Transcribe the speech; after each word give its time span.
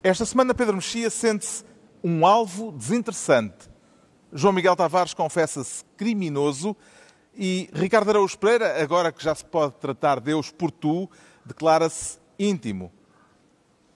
Esta 0.00 0.24
semana, 0.24 0.54
Pedro 0.54 0.76
Mexia 0.76 1.10
sente-se 1.10 1.64
um 2.04 2.24
alvo 2.24 2.70
desinteressante. 2.70 3.68
João 4.32 4.52
Miguel 4.52 4.76
Tavares 4.76 5.12
confessa-se 5.12 5.84
criminoso 5.96 6.76
e 7.34 7.68
Ricardo 7.72 8.10
Araújo 8.10 8.38
Pereira, 8.38 8.80
agora 8.80 9.10
que 9.10 9.24
já 9.24 9.34
se 9.34 9.44
pode 9.44 9.74
tratar 9.74 10.20
Deus 10.20 10.52
por 10.52 10.70
tu, 10.70 11.10
declara-se 11.44 12.20
íntimo. 12.38 12.92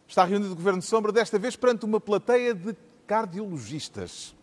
Está 0.08 0.24
reunido 0.24 0.50
o 0.50 0.56
Governo 0.56 0.82
Sombra, 0.82 1.12
desta 1.12 1.38
vez 1.38 1.54
perante 1.54 1.84
uma 1.84 2.00
plateia 2.00 2.52
de 2.52 2.74
cardiologistas. 3.06 4.34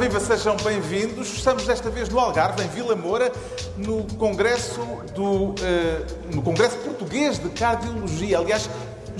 Viva, 0.00 0.18
sejam 0.18 0.56
bem-vindos. 0.56 1.30
Estamos 1.30 1.66
desta 1.66 1.90
vez 1.90 2.08
no 2.08 2.18
Algarve, 2.18 2.62
em 2.62 2.68
Vila 2.68 2.96
Moura, 2.96 3.30
no 3.76 4.04
Congresso, 4.16 4.80
do, 5.14 5.54
eh, 5.62 6.06
no 6.34 6.40
Congresso 6.40 6.78
Português 6.78 7.38
de 7.38 7.50
Cardiologia. 7.50 8.38
Aliás, 8.38 8.70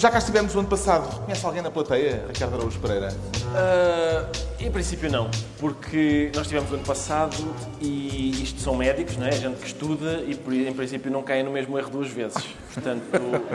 já 0.00 0.10
cá 0.10 0.16
estivemos 0.16 0.54
o 0.54 0.58
ano 0.58 0.68
passado. 0.68 1.24
Conhece 1.26 1.44
alguém 1.44 1.60
na 1.60 1.70
plateia, 1.70 2.24
Ricardo 2.26 2.54
Araújo 2.54 2.80
Pereira? 2.80 3.12
Uh, 3.12 4.64
em 4.64 4.70
princípio 4.70 5.12
não, 5.12 5.30
porque 5.58 6.32
nós 6.34 6.46
tivemos 6.46 6.70
o 6.70 6.74
ano 6.74 6.84
passado 6.84 7.36
e 7.82 8.30
isto 8.42 8.60
são 8.62 8.74
médicos, 8.74 9.18
não 9.18 9.26
é? 9.26 9.32
gente 9.32 9.58
que 9.58 9.66
estuda 9.66 10.22
e 10.26 10.32
em 10.66 10.72
princípio 10.72 11.10
não 11.10 11.22
caem 11.22 11.44
no 11.44 11.50
mesmo 11.50 11.78
erro 11.78 11.90
duas 11.90 12.08
vezes. 12.08 12.42
Portanto, 12.72 13.02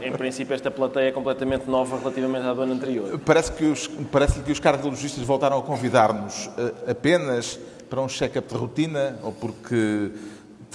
em 0.03 0.11
princípio 0.11 0.53
esta 0.53 0.69
plateia 0.69 1.09
é 1.09 1.11
completamente 1.11 1.67
nova 1.67 1.97
relativamente 1.97 2.45
à 2.45 2.53
do 2.53 2.61
ano 2.61 2.73
anterior. 2.73 3.19
Parece 3.25 3.51
que 3.51 3.65
os, 3.65 3.87
parece 4.11 4.39
que 4.41 4.51
os 4.51 4.59
cardiologistas 4.59 5.23
voltaram 5.23 5.57
a 5.57 5.63
convidar-nos 5.63 6.45
uh, 6.45 6.91
apenas 6.91 7.57
para 7.89 8.01
um 8.01 8.07
check-up 8.07 8.47
de 8.47 8.55
rotina 8.55 9.17
ou 9.23 9.31
porque 9.31 10.11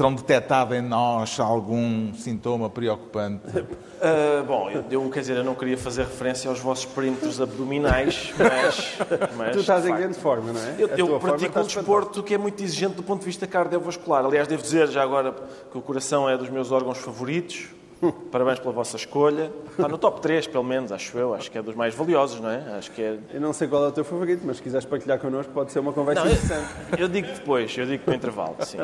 terão 0.00 0.14
detectado 0.14 0.74
em 0.74 0.80
nós 0.80 1.38
algum 1.38 2.14
sintoma 2.14 2.70
preocupante? 2.70 3.42
Uh, 3.50 4.42
bom, 4.48 4.70
eu, 4.70 5.10
quer 5.10 5.20
dizer, 5.20 5.36
eu 5.36 5.44
não 5.44 5.54
queria 5.54 5.76
fazer 5.76 6.04
referência 6.04 6.48
aos 6.48 6.58
vossos 6.58 6.86
perímetros 6.86 7.38
abdominais, 7.38 8.32
mas... 8.38 8.96
mas 9.36 9.52
tu 9.52 9.60
estás 9.60 9.84
em 9.84 9.94
grande 9.94 10.18
forma, 10.18 10.54
não 10.54 10.60
é? 10.60 10.76
Eu, 10.78 10.88
eu 10.96 11.20
pratico 11.20 11.60
um 11.60 11.64
desporto 11.64 12.22
que 12.22 12.32
é 12.32 12.38
muito 12.38 12.62
exigente 12.62 12.94
do 12.94 13.02
ponto 13.02 13.20
de 13.20 13.26
vista 13.26 13.46
cardiovascular. 13.46 14.24
Aliás, 14.24 14.48
devo 14.48 14.62
dizer 14.62 14.88
já 14.88 15.02
agora 15.02 15.34
que 15.70 15.76
o 15.76 15.82
coração 15.82 16.26
é 16.26 16.34
dos 16.34 16.48
meus 16.48 16.72
órgãos 16.72 16.96
favoritos. 16.96 17.68
Parabéns 18.30 18.58
pela 18.58 18.72
vossa 18.72 18.96
escolha. 18.96 19.52
Está 19.70 19.88
no 19.88 19.98
top 19.98 20.20
3, 20.20 20.46
pelo 20.46 20.64
menos, 20.64 20.92
acho 20.92 21.16
eu. 21.18 21.34
Acho 21.34 21.50
que 21.50 21.58
é 21.58 21.62
dos 21.62 21.74
mais 21.74 21.94
valiosos, 21.94 22.40
não 22.40 22.50
é? 22.50 22.76
Acho 22.78 22.90
que 22.92 23.02
é... 23.02 23.18
Eu 23.32 23.40
não 23.40 23.52
sei 23.52 23.68
qual 23.68 23.84
é 23.84 23.88
o 23.88 23.92
teu 23.92 24.04
favorito, 24.04 24.42
mas 24.44 24.56
se 24.56 24.62
quiseres 24.62 24.86
partilhar 24.86 25.18
connosco, 25.18 25.52
pode 25.52 25.72
ser 25.72 25.80
uma 25.80 25.92
conversa 25.92 26.24
não, 26.24 26.30
interessante. 26.30 26.68
Eu, 26.92 26.98
eu 26.98 27.08
digo 27.08 27.28
depois, 27.28 27.76
eu 27.76 27.86
digo 27.86 28.02
no 28.06 28.14
intervalo, 28.14 28.56
sim. 28.60 28.78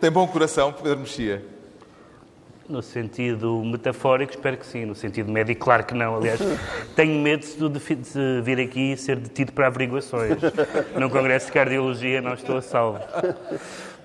Tem 0.00 0.10
bom 0.10 0.26
coração, 0.26 0.72
Pedro 0.72 1.00
Mexia? 1.00 1.44
No 2.68 2.80
sentido 2.80 3.62
metafórico, 3.64 4.32
espero 4.32 4.56
que 4.56 4.64
sim. 4.64 4.84
No 4.84 4.94
sentido 4.94 5.30
médico, 5.30 5.64
claro 5.64 5.84
que 5.84 5.94
não. 5.94 6.16
Aliás, 6.16 6.40
tenho 6.96 7.20
medo 7.20 7.44
de 7.68 8.42
vir 8.42 8.60
aqui 8.60 8.92
e 8.92 8.96
ser 8.96 9.16
detido 9.16 9.52
para 9.52 9.66
averiguações. 9.66 10.38
Num 10.98 11.10
congresso 11.10 11.46
de 11.46 11.52
cardiologia 11.52 12.22
não 12.22 12.34
estou 12.34 12.56
a 12.56 12.62
salvo. 12.62 13.00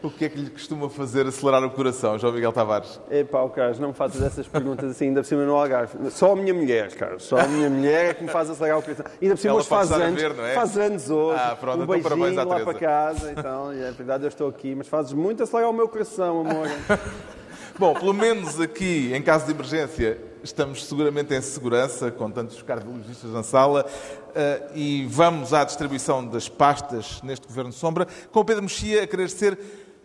O 0.01 0.11
que 0.11 0.25
é 0.25 0.29
que 0.29 0.37
lhe 0.37 0.49
costuma 0.51 0.87
fazer 0.89 1.25
acelerar 1.25 1.63
o 1.63 1.71
coração, 1.71 2.19
João 2.19 2.31
Miguel 2.31 2.53
Tavares? 2.53 3.01
É 3.09 3.23
pá, 3.23 3.41
o 3.41 3.49
Carlos, 3.49 3.79
não 3.79 3.87
me 3.87 3.93
faças 3.95 4.21
essas 4.21 4.47
perguntas 4.47 4.91
assim, 4.91 5.05
ainda 5.05 5.21
por 5.21 5.27
cima 5.27 5.43
no 5.43 5.55
Algarve. 5.55 6.11
Só 6.11 6.33
a 6.33 6.35
minha 6.35 6.53
mulher, 6.53 6.93
Carlos, 6.95 7.23
só 7.23 7.39
a 7.39 7.47
minha 7.47 7.67
mulher 7.67 8.11
é 8.11 8.13
que 8.13 8.23
me 8.23 8.29
faz 8.29 8.47
acelerar 8.47 8.77
o 8.77 8.83
coração. 8.83 9.05
Ainda 9.19 9.35
por 9.35 9.41
cima 9.41 9.53
hoje 9.55 9.67
faz 9.67 9.91
anos, 9.91 10.21
ver, 10.21 10.39
é? 10.39 10.53
faz 10.53 10.77
anos 10.77 11.09
hoje, 11.09 11.41
ah, 11.41 11.57
pronto, 11.59 11.79
um 11.79 11.95
então 11.95 12.15
beijinho 12.15 12.45
lá 12.45 12.59
para 12.59 12.73
casa, 12.75 13.31
então, 13.31 13.71
é 13.71 13.91
verdade, 13.91 14.23
eu 14.23 14.29
estou 14.29 14.47
aqui, 14.49 14.75
mas 14.75 14.87
fazes 14.87 15.13
muito 15.13 15.41
acelerar 15.41 15.71
o 15.71 15.73
meu 15.73 15.87
coração, 15.87 16.41
amor. 16.41 16.67
Bom, 17.79 17.93
pelo 17.93 18.13
menos 18.13 18.59
aqui, 18.59 19.11
em 19.13 19.21
caso 19.21 19.45
de 19.45 19.51
emergência, 19.51 20.19
estamos 20.43 20.85
seguramente 20.85 21.33
em 21.33 21.41
segurança, 21.41 22.11
com 22.11 22.29
tantos 22.29 22.61
cardiologistas 22.61 23.31
na 23.31 23.43
sala, 23.43 23.85
uh, 23.85 24.71
e 24.75 25.05
vamos 25.07 25.53
à 25.53 25.63
distribuição 25.63 26.25
das 26.25 26.47
pastas 26.47 27.21
neste 27.23 27.47
Governo 27.47 27.71
Sombra, 27.71 28.07
com 28.31 28.39
o 28.39 28.45
Pedro 28.45 28.63
Mexia 28.63 29.03
a 29.03 29.07
querer 29.07 29.29
ser 29.29 29.57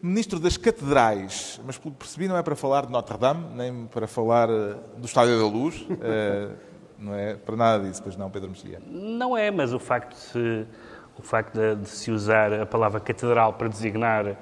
Ministro 0.03 0.41
das 0.41 0.57
Catedrais, 0.57 1.61
mas 1.65 1.79
pelo 1.79 1.93
que 1.93 2.01
percebi 2.01 2.27
não 2.27 2.37
é 2.37 2.43
para 2.43 2.57
falar 2.57 2.87
de 2.87 2.91
Notre 2.91 3.17
Dame, 3.17 3.47
nem 3.55 3.87
para 3.87 4.09
falar 4.09 4.51
uh, 4.51 4.75
do 4.99 5.07
Estádio 5.07 5.39
da 5.39 5.47
Luz, 5.47 5.83
uh, 5.83 6.57
não 6.99 7.15
é 7.15 7.35
para 7.35 7.55
nada 7.55 7.85
disso, 7.85 8.03
pois 8.03 8.17
não, 8.17 8.29
Pedro 8.29 8.51
Mexia? 8.51 8.83
Não 8.85 9.37
é, 9.37 9.49
mas 9.53 9.73
o 9.73 9.79
facto 9.79 10.17
de 10.17 10.21
se, 10.21 10.67
o 11.17 11.23
facto 11.23 11.55
de, 11.55 11.77
de 11.77 11.89
se 11.89 12.11
usar 12.11 12.53
a 12.53 12.67
palavra 12.67 12.99
catedral 12.99 13.53
para 13.53 13.69
designar 13.69 14.37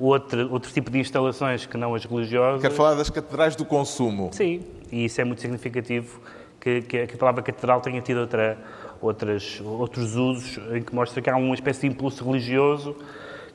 outro, 0.00 0.50
outro 0.50 0.72
tipo 0.72 0.90
de 0.90 0.98
instalações 0.98 1.66
que 1.66 1.76
não 1.76 1.94
as 1.94 2.06
religiosas. 2.06 2.62
Quero 2.62 2.74
falar 2.74 2.94
das 2.94 3.10
catedrais 3.10 3.54
do 3.54 3.66
consumo. 3.66 4.30
Sim, 4.32 4.64
e 4.90 5.04
isso 5.04 5.20
é 5.20 5.24
muito 5.24 5.42
significativo 5.42 6.18
que, 6.58 6.80
que 6.80 7.02
a 7.02 7.18
palavra 7.18 7.42
catedral 7.42 7.82
tenha 7.82 8.00
tido 8.00 8.20
outra, 8.20 8.56
outras, 9.02 9.60
outros 9.62 10.16
usos 10.16 10.58
em 10.74 10.80
que 10.80 10.94
mostra 10.94 11.20
que 11.20 11.28
há 11.28 11.36
uma 11.36 11.54
espécie 11.54 11.82
de 11.82 11.88
impulso 11.88 12.24
religioso 12.24 12.96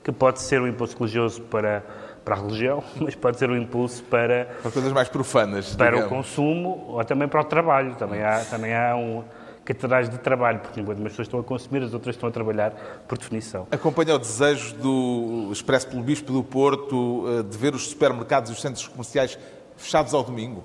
que 0.03 0.11
pode 0.11 0.41
ser 0.41 0.61
um 0.61 0.67
impulso 0.67 0.97
religioso 0.97 1.41
para, 1.43 1.83
para 2.23 2.35
a 2.35 2.39
religião, 2.39 2.83
mas 2.99 3.15
pode 3.15 3.37
ser 3.37 3.49
um 3.49 3.57
impulso 3.57 4.03
para... 4.03 4.45
Para 4.61 4.71
coisas 4.71 4.91
mais 4.91 5.09
profanas, 5.09 5.75
Para 5.75 5.91
digamos. 5.91 6.11
o 6.11 6.15
consumo 6.15 6.85
ou 6.89 7.03
também 7.03 7.27
para 7.27 7.41
o 7.41 7.45
trabalho. 7.45 7.95
Também 7.95 8.23
há, 8.23 8.39
também 8.45 8.75
há 8.75 8.95
um 8.95 9.23
catedrais 9.63 10.09
de 10.09 10.17
trabalho, 10.17 10.59
porque 10.59 10.79
enquanto 10.79 10.97
as 10.97 11.03
pessoas 11.03 11.27
estão 11.27 11.39
a 11.39 11.43
consumir, 11.43 11.83
as 11.83 11.93
outras 11.93 12.15
estão 12.15 12.27
a 12.27 12.31
trabalhar 12.31 12.71
por 13.07 13.17
definição. 13.17 13.67
Acompanha 13.71 14.15
o 14.15 14.19
desejo 14.19 14.75
do 14.75 15.49
expresso 15.51 15.87
pelo 15.87 16.01
Bispo 16.01 16.33
do 16.33 16.43
Porto 16.43 17.25
eh, 17.27 17.43
de 17.43 17.57
ver 17.57 17.75
os 17.75 17.87
supermercados 17.89 18.49
e 18.49 18.53
os 18.53 18.61
centros 18.61 18.87
comerciais 18.87 19.37
fechados 19.77 20.13
ao 20.13 20.23
domingo? 20.23 20.63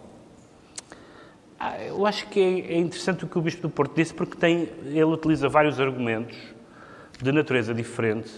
Ah, 1.58 1.78
eu 1.82 2.06
acho 2.06 2.26
que 2.28 2.40
é, 2.40 2.74
é 2.74 2.78
interessante 2.78 3.24
o 3.24 3.28
que 3.28 3.38
o 3.38 3.40
Bispo 3.40 3.62
do 3.62 3.70
Porto 3.70 3.94
disse, 3.94 4.12
porque 4.12 4.36
tem, 4.36 4.68
ele 4.84 5.04
utiliza 5.04 5.48
vários 5.48 5.80
argumentos 5.80 6.36
de 7.20 7.32
natureza 7.32 7.72
diferente, 7.72 8.30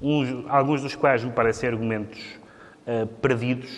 uns, 0.00 0.44
alguns 0.48 0.82
dos 0.82 0.94
quais 0.94 1.24
me 1.24 1.30
parecem 1.30 1.68
argumentos 1.68 2.20
uh, 2.86 3.06
perdidos, 3.06 3.70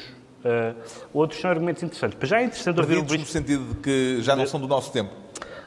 uh, 0.45 0.75
outros 1.13 1.41
são 1.41 1.51
argumentos 1.51 1.83
interessantes. 1.83 2.17
Mas 2.21 2.29
já 2.29 2.41
é 2.41 2.45
interessante 2.45 2.77
perdidos 2.77 2.81
ouvir 2.81 2.99
o 2.99 3.03
no 3.19 3.27
sentido 3.27 3.75
de 3.75 3.75
que 3.77 4.21
já 4.21 4.35
não 4.35 4.47
são 4.47 4.61
do 4.61 4.69
nosso 4.69 4.93
tempo? 4.93 5.11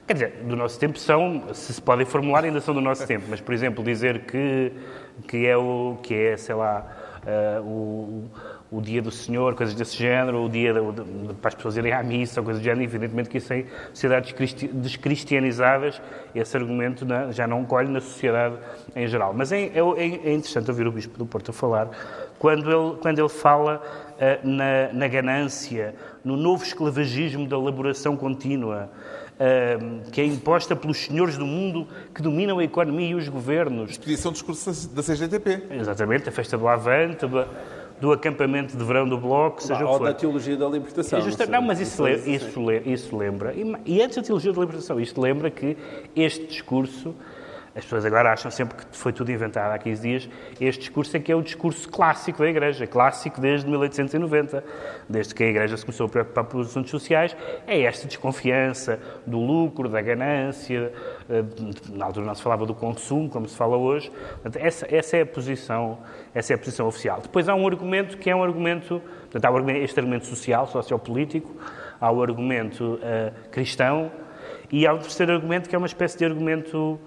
Quer 0.08 0.14
dizer, 0.14 0.44
do 0.44 0.56
nosso 0.56 0.80
tempo 0.80 1.00
são, 1.00 1.44
se 1.54 1.74
se 1.74 1.82
podem 1.82 2.06
formular, 2.06 2.44
ainda 2.44 2.60
são 2.60 2.74
do 2.74 2.82
nosso 2.82 3.06
tempo, 3.08 3.26
mas, 3.30 3.40
por 3.40 3.54
exemplo, 3.54 3.84
dizer 3.84 4.26
que, 4.26 4.74
que, 5.28 5.48
é, 5.48 5.56
o, 5.56 5.98
que 6.04 6.14
é, 6.14 6.36
sei 6.36 6.56
lá, 6.56 6.86
uh, 7.24 7.66
o, 7.66 8.30
o 8.72 8.80
dia 8.82 9.02
do 9.02 9.12
Senhor, 9.12 9.54
coisas 9.54 9.76
desse 9.76 9.98
género, 9.98 10.46
o 10.46 10.50
dia 10.50 10.74
de, 10.74 10.80
de, 10.80 11.34
para 11.34 11.50
as 11.50 11.56
pessoas 11.56 11.76
irem 11.76 11.92
à 11.92 12.02
missa, 12.02 12.42
coisas 12.42 12.62
do 12.62 12.64
género, 12.64 12.84
evidentemente 12.84 13.30
que 13.30 13.38
isso 13.38 13.54
em 13.54 13.66
sociedades 13.94 14.34
descristianizadas, 14.72 16.02
esse 16.34 16.56
argumento 16.56 17.06
não, 17.06 17.34
já 17.34 17.46
não 17.46 17.66
colhe 17.66 17.90
na 17.90 18.00
sociedade 18.00 18.56
em 18.96 19.06
geral. 19.10 19.34
Mas 19.34 19.52
é, 19.52 19.64
é, 19.64 19.80
é, 19.80 20.34
interessante 20.34 20.72
ouvir 20.72 20.88
o 20.88 20.92
Bispo 20.92 21.18
do 21.18 21.26
Porto 21.26 21.52
falar, 21.52 21.90
quando 22.40 22.72
ele, 22.72 22.98
quando 23.02 23.20
ele 23.20 23.28
fala 23.28 23.82
uh, 24.16 24.48
na, 24.48 24.94
na 24.94 25.08
ganância, 25.10 25.94
no 26.24 26.38
novo 26.38 26.64
esclavagismo 26.64 27.46
da 27.46 27.58
elaboração 27.58 28.16
contínua, 28.16 28.90
que 30.12 30.22
é 30.22 30.26
imposta 30.26 30.76
pelos 30.76 30.98
senhores 31.00 31.36
do 31.36 31.48
mundo 31.48 31.88
que 32.14 32.22
dominam 32.22 32.60
a 32.60 32.64
economia 32.64 33.10
e 33.10 33.16
os 33.16 33.28
governos. 33.28 33.90
Expedição 33.90 34.32
de 34.32 34.38
discurso 34.38 34.88
da 34.90 35.02
CGTP. 35.02 35.64
Exatamente, 35.72 36.30
a 36.30 36.32
festa 36.32 36.56
do 36.56 36.68
Avante, 36.68 37.26
do, 37.26 37.44
do 38.02 38.12
acampamento 38.12 38.76
de 38.76 38.84
verão 38.84 39.08
do 39.08 39.16
Bloco, 39.16 39.62
seja 39.62 39.86
Ou 39.86 39.90
o 39.90 39.92
que 39.94 39.98
for. 40.00 40.08
da 40.08 40.14
teologia 40.16 40.58
da 40.58 40.68
libertação. 40.68 41.20
É 41.20 41.22
justa... 41.22 41.46
não, 41.46 41.62
não, 41.62 41.68
mas 41.68 41.80
isso, 41.80 42.04
le... 42.04 42.16
isso, 42.16 42.60
le... 42.60 42.80
isso 42.80 43.16
lembra. 43.16 43.54
E, 43.54 43.64
e, 43.86 44.02
antes 44.02 44.18
da 44.18 44.24
teologia 44.24 44.52
da 44.52 44.60
libertação, 44.60 45.00
isto 45.00 45.22
lembra 45.22 45.52
que 45.52 45.78
este 46.16 46.48
discurso 46.48 47.14
as 47.74 47.86
pessoas 47.86 48.04
agora 48.04 48.34
acham 48.34 48.52
sempre 48.52 48.78
que 48.78 48.98
foi 48.98 49.14
tudo 49.14 49.32
inventado 49.32 49.72
há 49.72 49.78
15 49.78 50.02
dias. 50.02 50.30
Este 50.60 50.82
discurso 50.82 51.16
é 51.16 51.20
que 51.22 51.32
é 51.32 51.36
o 51.36 51.42
discurso 51.42 51.88
clássico 51.88 52.40
da 52.40 52.50
Igreja, 52.50 52.86
clássico 52.86 53.40
desde 53.40 53.70
1890, 53.70 54.62
desde 55.08 55.34
que 55.34 55.42
a 55.42 55.48
Igreja 55.48 55.78
se 55.78 55.86
começou 55.86 56.06
a 56.08 56.10
preocupar 56.10 56.44
pelos 56.44 56.68
assuntos 56.68 56.92
sociais. 56.92 57.36
É 57.66 57.82
esta 57.82 58.08
desconfiança 58.08 59.00
do 59.26 59.40
lucro, 59.40 59.88
da 59.88 60.02
ganância. 60.02 60.92
Eh, 61.30 61.44
na 61.94 62.06
altura 62.06 62.26
não 62.26 62.36
se 62.36 62.42
falava 62.44 62.66
do 62.66 62.76
consumo, 62.76 63.30
como 63.30 63.48
se 63.48 63.56
fala 63.56 63.78
hoje. 63.78 64.12
Essa, 64.56 64.94
essa 64.94 65.18
é 65.18 65.22
a 65.22 65.26
posição, 65.26 66.00
essa 66.36 66.52
é 66.52 66.56
a 66.56 66.60
posição 66.60 66.88
oficial. 66.88 67.22
Depois 67.22 67.48
há 67.48 67.56
um 67.56 67.66
argumento 67.66 68.18
que 68.18 68.30
é 68.30 68.36
um 68.36 68.44
argumento, 68.44 69.02
portanto, 69.32 69.46
há 69.46 69.78
este 69.78 69.98
argumento 69.98 70.26
social, 70.26 70.68
sociopolítico, 70.68 71.56
há 72.02 72.12
o 72.12 72.22
argumento 72.22 72.96
uh, 72.96 73.50
cristão 73.50 74.12
e 74.70 74.86
há 74.86 74.94
o 74.94 74.98
terceiro 74.98 75.32
argumento 75.32 75.70
que 75.70 75.76
é 75.76 75.78
uma 75.78 75.88
espécie 75.88 76.18
de 76.18 76.26
argumento 76.26 77.00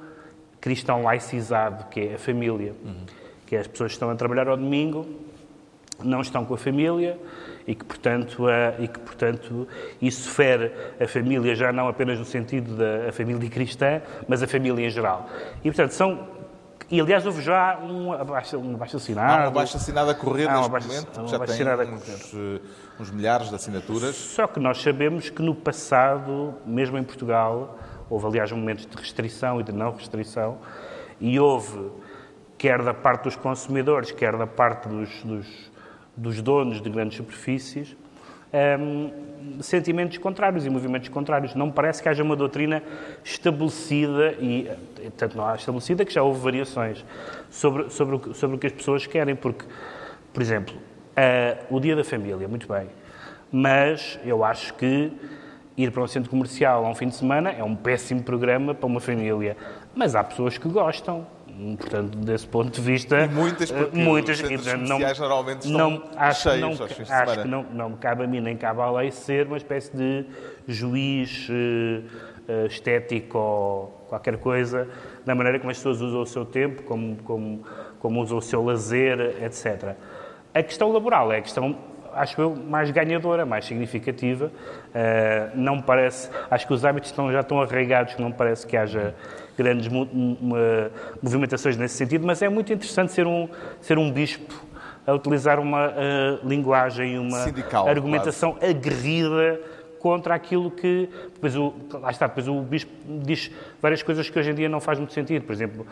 cristão 0.64 1.02
laicizado, 1.02 1.84
que 1.90 2.00
é 2.00 2.14
a 2.14 2.19
família. 2.19 2.72
Uhum. 2.82 3.05
Que 3.44 3.55
é 3.55 3.58
as 3.61 3.66
pessoas 3.66 3.90
que 3.90 3.96
estão 3.96 4.08
a 4.08 4.14
trabalhar 4.14 4.49
ao 4.49 4.56
domingo, 4.56 5.06
não 6.02 6.22
estão 6.22 6.43
com 6.46 6.55
a 6.55 6.56
família 6.56 7.19
e 7.66 7.75
que, 7.75 7.84
portanto, 7.84 8.46
a, 8.49 8.82
e 8.82 8.88
que, 8.88 8.99
portanto 8.99 9.69
isso 10.00 10.31
fere 10.31 10.72
a 10.99 11.06
família 11.06 11.55
já 11.55 11.70
não 11.70 11.87
apenas 11.87 12.19
no 12.19 12.25
sentido 12.25 12.76
da 12.76 13.12
família 13.12 13.49
cristã, 13.50 14.00
mas 14.26 14.43
a 14.43 14.46
família 14.46 14.87
em 14.87 14.90
geral. 14.90 15.28
E, 15.62 15.70
portanto, 15.70 15.93
são 15.93 16.34
e, 16.90 17.00
aliás, 17.00 17.26
houve 17.26 17.43
já 17.43 17.78
um 17.78 18.12
abaixo, 18.12 18.58
um 18.58 18.75
abaixo 18.75 18.96
assinado. 18.96 19.43
Há 19.43 19.44
um 19.44 19.49
abaixo 19.49 19.76
assinado 19.76 20.10
a 20.10 20.14
correr 20.14 20.49
neste 20.49 20.67
abaixo, 20.67 20.88
momento, 20.88 21.28
já 21.28 21.38
tem 21.38 21.94
uns, 21.94 22.34
uns, 23.00 23.10
milhares 23.10 23.49
de 23.49 23.55
assinaturas. 23.55 24.14
Só 24.14 24.46
que 24.46 24.60
nós 24.60 24.81
sabemos 24.82 25.31
que 25.31 25.43
no 25.43 25.55
passado, 25.55 26.55
mesmo 26.67 26.99
em 26.99 27.02
Portugal, 27.02 27.78
Houve, 28.14 28.26
aliás, 28.28 28.52
momentos 28.52 28.87
de 28.87 28.96
restrição 28.96 29.61
e 29.61 29.64
de 29.64 29.72
não 29.72 29.90
restrição, 29.90 30.58
e 31.20 31.40
houve, 31.40 31.90
quer 32.56 32.81
da 32.81 32.94
parte 32.94 33.25
dos 33.25 33.34
consumidores, 33.34 34.12
quer 34.12 34.37
da 34.37 34.46
parte 34.46 34.88
dos, 34.88 35.11
dos, 35.25 35.72
dos 36.16 36.40
donos 36.40 36.81
de 36.81 36.88
grandes 36.88 37.16
superfícies, 37.16 37.96
um, 38.78 39.61
sentimentos 39.61 40.16
contrários 40.19 40.64
e 40.64 40.70
movimentos 40.70 41.08
contrários. 41.08 41.56
Não 41.56 41.66
me 41.66 41.72
parece 41.72 42.00
que 42.00 42.08
haja 42.08 42.22
uma 42.22 42.37
doutrina 42.37 42.84
estabelecida, 43.25 44.34
e 44.34 44.70
tanto 45.17 45.37
não 45.37 45.44
há 45.44 45.56
estabelecida 45.56 46.05
que 46.05 46.14
já 46.14 46.22
houve 46.22 46.38
variações 46.38 47.05
sobre, 47.50 47.90
sobre, 47.90 48.32
sobre 48.32 48.55
o 48.55 48.58
que 48.60 48.69
as 48.69 48.72
pessoas 48.72 49.08
querem, 49.08 49.34
porque, 49.34 49.64
por 50.32 50.40
exemplo, 50.40 50.76
uh, 50.76 51.75
o 51.75 51.81
Dia 51.81 51.96
da 51.96 52.05
Família, 52.05 52.46
muito 52.46 52.69
bem, 52.69 52.87
mas 53.50 54.20
eu 54.25 54.44
acho 54.44 54.72
que 54.75 55.12
ir 55.76 55.90
para 55.90 56.02
um 56.02 56.06
centro 56.06 56.30
comercial 56.30 56.84
a 56.84 56.88
um 56.88 56.94
fim 56.94 57.08
de 57.08 57.16
semana 57.16 57.50
é 57.50 57.62
um 57.62 57.74
péssimo 57.74 58.22
programa 58.22 58.74
para 58.74 58.86
uma 58.86 59.00
família. 59.00 59.56
Mas 59.94 60.14
há 60.14 60.22
pessoas 60.22 60.58
que 60.58 60.68
gostam. 60.68 61.26
Portanto, 61.78 62.18
desse 62.18 62.48
ponto 62.48 62.72
de 62.72 62.80
vista. 62.80 63.16
E 63.20 63.28
muitas, 63.28 63.70
porque 63.70 63.96
muitas, 63.96 64.40
os 64.40 64.48
centros 64.48 64.88
não, 64.88 64.98
geralmente 64.98 65.66
estão 65.68 65.90
não, 65.90 66.02
acho 66.16 66.42
cheios 66.42 66.60
não, 66.60 66.68
aos 66.70 66.92
fins 66.92 67.06
de 67.06 67.12
Acho 67.12 67.42
que 67.42 67.48
não, 67.48 67.62
não 67.62 67.90
me 67.90 67.96
cabe 67.96 68.24
a 68.24 68.26
mim 68.26 68.40
nem 68.40 68.56
cabe 68.56 68.80
à 68.80 68.90
lei 68.90 69.12
ser 69.12 69.46
uma 69.46 69.56
espécie 69.56 69.96
de 69.96 70.26
juiz 70.66 71.48
uh, 71.48 72.66
estético 72.66 73.38
ou 73.38 74.04
qualquer 74.08 74.36
coisa, 74.38 74.88
da 75.24 75.32
maneira 75.34 75.60
como 75.60 75.70
as 75.70 75.76
pessoas 75.76 76.00
usam 76.00 76.22
o 76.22 76.26
seu 76.26 76.44
tempo, 76.44 76.82
como, 76.82 77.16
como, 77.18 77.64
como 78.00 78.20
usam 78.20 78.38
o 78.38 78.42
seu 78.42 78.64
lazer, 78.64 79.40
etc. 79.40 79.94
A 80.52 80.62
questão 80.62 80.90
laboral 80.90 81.32
é 81.32 81.38
a 81.38 81.42
questão 81.42 81.76
acho 82.14 82.40
eu, 82.40 82.55
mais 82.55 82.90
ganhadora, 82.90 83.44
mais 83.44 83.64
significativa. 83.64 84.46
Uh, 84.46 85.50
não 85.55 85.81
parece, 85.81 86.31
acho 86.50 86.66
que 86.66 86.72
os 86.72 86.84
hábitos 86.84 87.11
estão, 87.11 87.31
já 87.32 87.40
estão 87.40 87.61
arraigados, 87.61 88.16
não 88.16 88.32
parece 88.32 88.66
que 88.66 88.76
haja 88.76 89.14
grandes 89.56 89.88
movimentações 91.22 91.76
nesse 91.76 91.94
sentido, 91.96 92.26
mas 92.26 92.43
é 92.43 92.49
muito 92.49 92.72
interessante 92.72 93.12
ser 93.12 93.26
um, 93.26 93.49
ser 93.81 93.99
um 93.99 94.11
bispo 94.11 94.55
a 95.06 95.12
utilizar 95.12 95.61
uma 95.61 95.88
uh, 95.88 96.49
linguagem, 96.49 97.19
uma 97.19 97.38
Sindical, 97.38 97.88
argumentação 97.88 98.56
aguerrida 98.60 99.60
contra 100.04 100.34
aquilo 100.34 100.70
que. 100.70 101.08
Depois 101.32 101.56
o, 101.56 101.72
lá 101.94 102.10
está, 102.10 102.26
depois 102.26 102.46
o 102.46 102.60
bispo 102.60 102.92
diz 103.22 103.50
várias 103.80 104.02
coisas 104.02 104.28
que 104.28 104.38
hoje 104.38 104.50
em 104.50 104.54
dia 104.54 104.68
não 104.68 104.78
faz 104.78 104.98
muito 104.98 105.14
sentido. 105.14 105.46
Por 105.46 105.52
exemplo, 105.52 105.86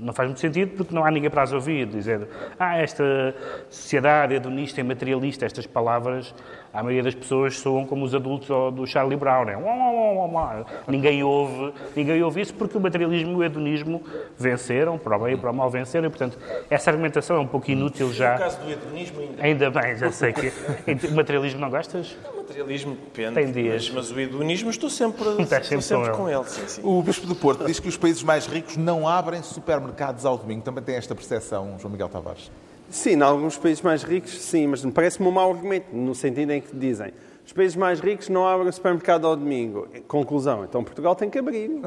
não 0.00 0.12
faz 0.12 0.28
muito 0.28 0.40
sentido 0.40 0.76
porque 0.76 0.92
não 0.92 1.04
há 1.04 1.10
ninguém 1.12 1.30
para 1.30 1.42
as 1.42 1.52
ouvir, 1.52 1.86
dizendo 1.86 2.26
ah, 2.58 2.76
esta 2.78 3.04
sociedade 3.70 4.34
hedonista 4.34 4.80
e 4.80 4.82
materialista, 4.82 5.46
estas 5.46 5.64
palavras, 5.64 6.34
a 6.74 6.82
maioria 6.82 7.04
das 7.04 7.14
pessoas 7.14 7.56
soam 7.56 7.86
como 7.86 8.04
os 8.04 8.16
adultos 8.16 8.48
do 8.74 8.84
Charlie 8.84 9.16
Brown. 9.16 9.44
Né? 9.44 9.56
Ninguém 10.88 11.22
ouve, 11.22 11.72
ninguém 11.94 12.20
ouve 12.20 12.40
isso 12.40 12.54
porque 12.54 12.76
o 12.76 12.80
materialismo 12.80 13.30
e 13.30 13.36
o 13.36 13.44
hedonismo 13.44 14.02
venceram, 14.36 14.98
para 14.98 15.16
o 15.16 15.20
bem 15.20 15.34
e 15.34 15.36
para 15.36 15.52
o 15.52 15.54
mal 15.54 15.70
venceram, 15.70 16.08
e 16.08 16.10
portanto 16.10 16.36
essa 16.68 16.90
argumentação 16.90 17.36
é 17.36 17.38
um 17.38 17.46
pouco 17.46 17.70
inútil 17.70 18.12
já. 18.12 18.32
No 18.32 18.38
caso 18.40 18.60
do 18.60 18.68
hedonismo 18.72 19.20
ainda. 19.20 19.44
Ainda 19.44 19.70
bem, 19.70 19.96
já 19.96 20.10
sei 20.10 20.32
que. 20.32 20.48
o 21.06 21.14
materialismo 21.14 21.60
não 21.60 21.70
gostas? 21.70 22.16
Materialismo 22.52 22.96
depende. 22.96 23.34
Tem 23.34 23.50
dias. 23.50 23.90
Mas, 23.90 24.10
mas 24.10 24.16
o 24.16 24.20
hedonismo 24.20 24.70
estou 24.70 24.90
sempre, 24.90 25.24
estou 25.42 25.80
sempre, 25.80 26.10
com, 26.10 26.28
ele. 26.28 26.44
Sim, 26.44 26.68
sim. 26.68 26.80
O 26.84 27.02
Bispo 27.02 27.26
do 27.26 27.34
Porto 27.34 27.64
diz 27.64 27.80
que 27.80 27.88
os 27.88 27.96
países 27.96 28.22
mais 28.22 28.46
ricos 28.46 28.76
não 28.76 29.08
abrem 29.08 29.42
supermercados 29.42 30.26
ao 30.26 30.36
domingo. 30.36 30.62
Também 30.62 30.84
tem 30.84 30.96
esta 30.96 31.14
percepção, 31.14 31.76
João 31.78 31.90
Miguel 31.90 32.08
Tavares? 32.08 32.50
Sim, 32.90 33.12
em 33.12 33.22
alguns 33.22 33.56
países 33.56 33.82
mais 33.82 34.02
ricos, 34.02 34.38
sim, 34.38 34.66
mas 34.66 34.84
parece-me 34.84 35.26
um 35.26 35.30
mau 35.30 35.50
argumento, 35.50 35.86
no 35.96 36.14
sentido 36.14 36.50
em 36.50 36.60
que 36.60 36.76
dizem 36.76 37.12
os 37.44 37.52
países 37.52 37.74
mais 37.74 37.98
ricos 38.00 38.28
não 38.28 38.46
abrem 38.46 38.68
o 38.68 38.72
supermercado 38.72 39.26
ao 39.26 39.34
domingo. 39.34 39.88
Conclusão, 40.06 40.64
então 40.64 40.84
Portugal 40.84 41.16
tem 41.16 41.28
que 41.28 41.38
abrir. 41.38 41.70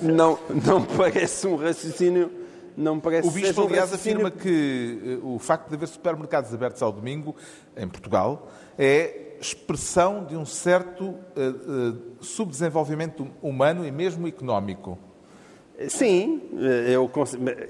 não, 0.00 0.38
não 0.64 0.84
parece 0.84 1.46
um 1.46 1.56
raciocínio 1.56 2.30
não 2.76 2.98
parece 2.98 3.28
O 3.28 3.30
Bispo, 3.30 3.66
aliás, 3.66 3.92
afirma 3.92 4.30
que 4.30 5.18
uh, 5.22 5.34
o 5.34 5.38
facto 5.38 5.68
de 5.68 5.74
haver 5.74 5.88
supermercados 5.88 6.52
abertos 6.52 6.82
ao 6.82 6.92
domingo, 6.92 7.34
em 7.76 7.88
Portugal, 7.88 8.48
é 8.78 9.36
expressão 9.40 10.24
de 10.24 10.36
um 10.36 10.44
certo 10.44 11.04
uh, 11.04 11.16
uh, 12.20 12.24
subdesenvolvimento 12.24 13.26
humano 13.42 13.86
e 13.86 13.90
mesmo 13.90 14.26
económico. 14.28 14.98
Sim, 15.88 16.42
eu, 16.86 17.10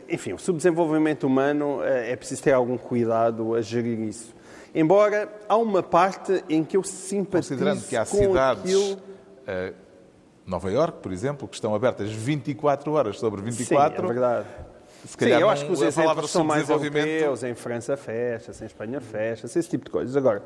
enfim, 0.07 0.35
o 0.35 0.39
subdesenvolvimento 0.39 1.27
humano 1.27 1.83
é 1.83 2.15
preciso 2.15 2.43
ter 2.43 2.53
algum 2.53 2.77
cuidado 2.77 3.55
a 3.55 3.63
gerir 3.63 3.99
isso. 4.01 4.35
Embora 4.75 5.33
há 5.49 5.57
uma 5.57 5.83
parte 5.83 6.45
em 6.47 6.63
que 6.63 6.77
eu 6.77 6.83
simpatizo 6.83 7.55
Considerando 7.55 7.83
que 7.89 7.97
há 7.97 8.05
cidades, 8.05 8.65
aquilo... 8.65 8.99
Nova 10.47 10.71
York, 10.71 10.99
por 11.01 11.13
exemplo, 11.13 11.47
que 11.47 11.55
estão 11.55 11.75
abertas 11.75 12.11
24 12.11 12.93
horas 12.93 13.19
sobre 13.19 13.41
24. 13.43 13.97
Sim, 13.97 14.05
é 14.05 14.07
verdade. 14.07 14.47
Se 15.07 15.17
calhar 15.17 15.39
Sim, 15.39 15.43
eu 15.43 15.51
acho 15.51 15.67
que 15.67 15.73
os 15.73 15.83
exemplos 15.83 16.31
são 16.31 16.45
mais 16.45 16.69
europeus. 16.69 17.43
Em 17.43 17.55
França 17.55 17.97
fecha-se, 17.97 18.63
em 18.63 18.67
Espanha 18.67 19.01
fecha-se, 19.01 19.59
esse 19.59 19.69
tipo 19.69 19.85
de 19.85 19.91
coisas. 19.91 20.17
Agora, 20.17 20.43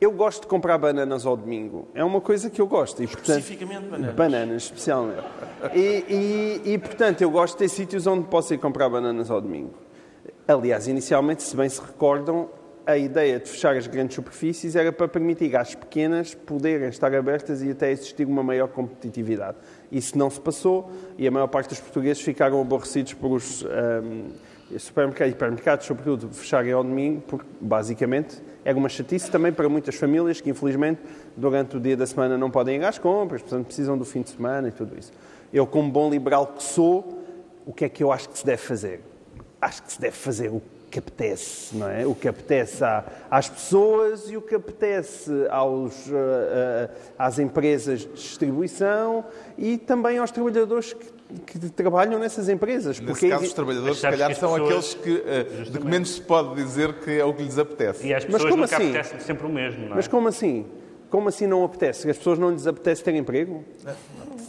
eu 0.00 0.10
gosto 0.10 0.42
de 0.42 0.46
comprar 0.48 0.78
bananas 0.78 1.24
ao 1.24 1.36
domingo. 1.36 1.88
É 1.94 2.02
uma 2.02 2.20
coisa 2.20 2.50
que 2.50 2.60
eu 2.60 2.66
gosto. 2.66 3.02
E, 3.02 3.06
portanto, 3.06 3.38
Especificamente 3.38 3.88
bananas. 3.88 4.14
Bananas, 4.14 4.62
especialmente. 4.64 5.22
E, 5.74 6.60
e, 6.64 6.72
e, 6.72 6.78
portanto, 6.78 7.22
eu 7.22 7.30
gosto 7.30 7.54
de 7.54 7.58
ter 7.58 7.68
sítios 7.68 8.06
onde 8.06 8.26
posso 8.26 8.52
ir 8.52 8.58
comprar 8.58 8.88
bananas 8.88 9.30
ao 9.30 9.40
domingo. 9.40 9.74
Aliás, 10.48 10.88
inicialmente, 10.88 11.42
se 11.42 11.56
bem 11.56 11.68
se 11.68 11.80
recordam, 11.80 12.48
a 12.84 12.96
ideia 12.96 13.38
de 13.38 13.48
fechar 13.48 13.76
as 13.76 13.86
grandes 13.86 14.16
superfícies 14.16 14.74
era 14.74 14.92
para 14.92 15.06
permitir 15.06 15.56
às 15.56 15.74
pequenas 15.74 16.34
poderem 16.34 16.88
estar 16.88 17.14
abertas 17.14 17.62
e 17.62 17.70
até 17.70 17.92
existir 17.92 18.26
uma 18.26 18.42
maior 18.42 18.68
competitividade. 18.68 19.56
Isso 19.92 20.16
não 20.16 20.30
se 20.30 20.40
passou 20.40 20.90
e 21.18 21.28
a 21.28 21.30
maior 21.30 21.46
parte 21.48 21.68
dos 21.68 21.78
portugueses 21.78 22.22
ficaram 22.22 22.58
aborrecidos 22.60 23.12
por 23.12 23.30
os 23.32 23.62
um, 23.62 24.30
supermercados 24.78 25.32
e 25.32 25.36
hipermercados, 25.36 25.86
sobretudo, 25.86 26.30
fecharem 26.32 26.72
ao 26.72 26.82
domingo, 26.82 27.20
porque 27.28 27.46
basicamente 27.60 28.42
era 28.64 28.78
uma 28.78 28.88
chatice 28.88 29.30
também 29.30 29.52
para 29.52 29.68
muitas 29.68 29.94
famílias 29.94 30.40
que, 30.40 30.48
infelizmente, 30.48 31.02
durante 31.36 31.76
o 31.76 31.80
dia 31.80 31.94
da 31.94 32.06
semana 32.06 32.38
não 32.38 32.50
podem 32.50 32.76
ir 32.76 32.84
às 32.84 32.98
compras, 32.98 33.42
portanto, 33.42 33.66
precisam 33.66 33.98
do 33.98 34.04
fim 34.06 34.22
de 34.22 34.30
semana 34.30 34.68
e 34.68 34.72
tudo 34.72 34.98
isso. 34.98 35.12
Eu, 35.52 35.66
como 35.66 35.90
bom 35.90 36.08
liberal 36.08 36.46
que 36.46 36.62
sou, 36.62 37.22
o 37.66 37.72
que 37.72 37.84
é 37.84 37.88
que 37.90 38.02
eu 38.02 38.10
acho 38.10 38.30
que 38.30 38.38
se 38.38 38.46
deve 38.46 38.62
fazer? 38.62 39.00
Acho 39.60 39.82
que 39.82 39.92
se 39.92 40.00
deve 40.00 40.16
fazer 40.16 40.48
o 40.48 40.62
que 40.92 40.98
apetece, 40.98 41.74
não 41.74 41.88
é? 41.88 42.06
O 42.06 42.14
que 42.14 42.28
apetece 42.28 42.84
às 43.30 43.48
pessoas 43.48 44.30
e 44.30 44.36
o 44.36 44.42
que 44.42 44.54
apetece 44.54 45.32
aos, 45.48 46.06
uh, 46.08 46.12
uh, 46.12 46.90
às 47.18 47.38
empresas 47.38 48.00
de 48.00 48.08
distribuição 48.08 49.24
e 49.56 49.78
também 49.78 50.18
aos 50.18 50.30
trabalhadores 50.30 50.92
que, 50.92 51.58
que 51.58 51.70
trabalham 51.70 52.20
nessas 52.20 52.50
empresas. 52.50 53.00
Nesse 53.00 53.10
porque 53.10 53.30
caso, 53.30 53.44
os 53.44 53.54
trabalhadores, 53.54 53.96
se 53.96 54.02
calhar, 54.02 54.34
são 54.34 54.52
pessoas, 54.52 54.68
aqueles 54.68 54.94
que, 54.94 55.10
uh, 55.10 55.70
de 55.70 55.78
que 55.78 55.86
menos 55.86 56.10
se 56.16 56.20
pode 56.20 56.54
dizer 56.56 56.92
que 57.00 57.18
é 57.18 57.24
o 57.24 57.32
que 57.32 57.42
lhes 57.42 57.58
apetece. 57.58 58.06
E 58.06 58.12
às 58.12 58.26
pessoas 58.26 58.42
Mas 58.42 58.50
como 58.50 58.62
nunca 58.64 58.76
assim? 58.76 58.90
apetece 58.90 59.24
sempre 59.24 59.46
o 59.46 59.50
mesmo, 59.50 59.86
não 59.86 59.92
é? 59.92 59.96
Mas 59.96 60.06
como 60.06 60.28
assim? 60.28 60.66
Como 61.12 61.28
assim 61.28 61.46
não 61.46 61.62
apetece? 61.62 62.08
As 62.08 62.16
pessoas 62.16 62.38
não 62.38 62.50
lhes 62.50 62.66
apetece 62.66 63.04
ter 63.04 63.14
emprego? 63.14 63.62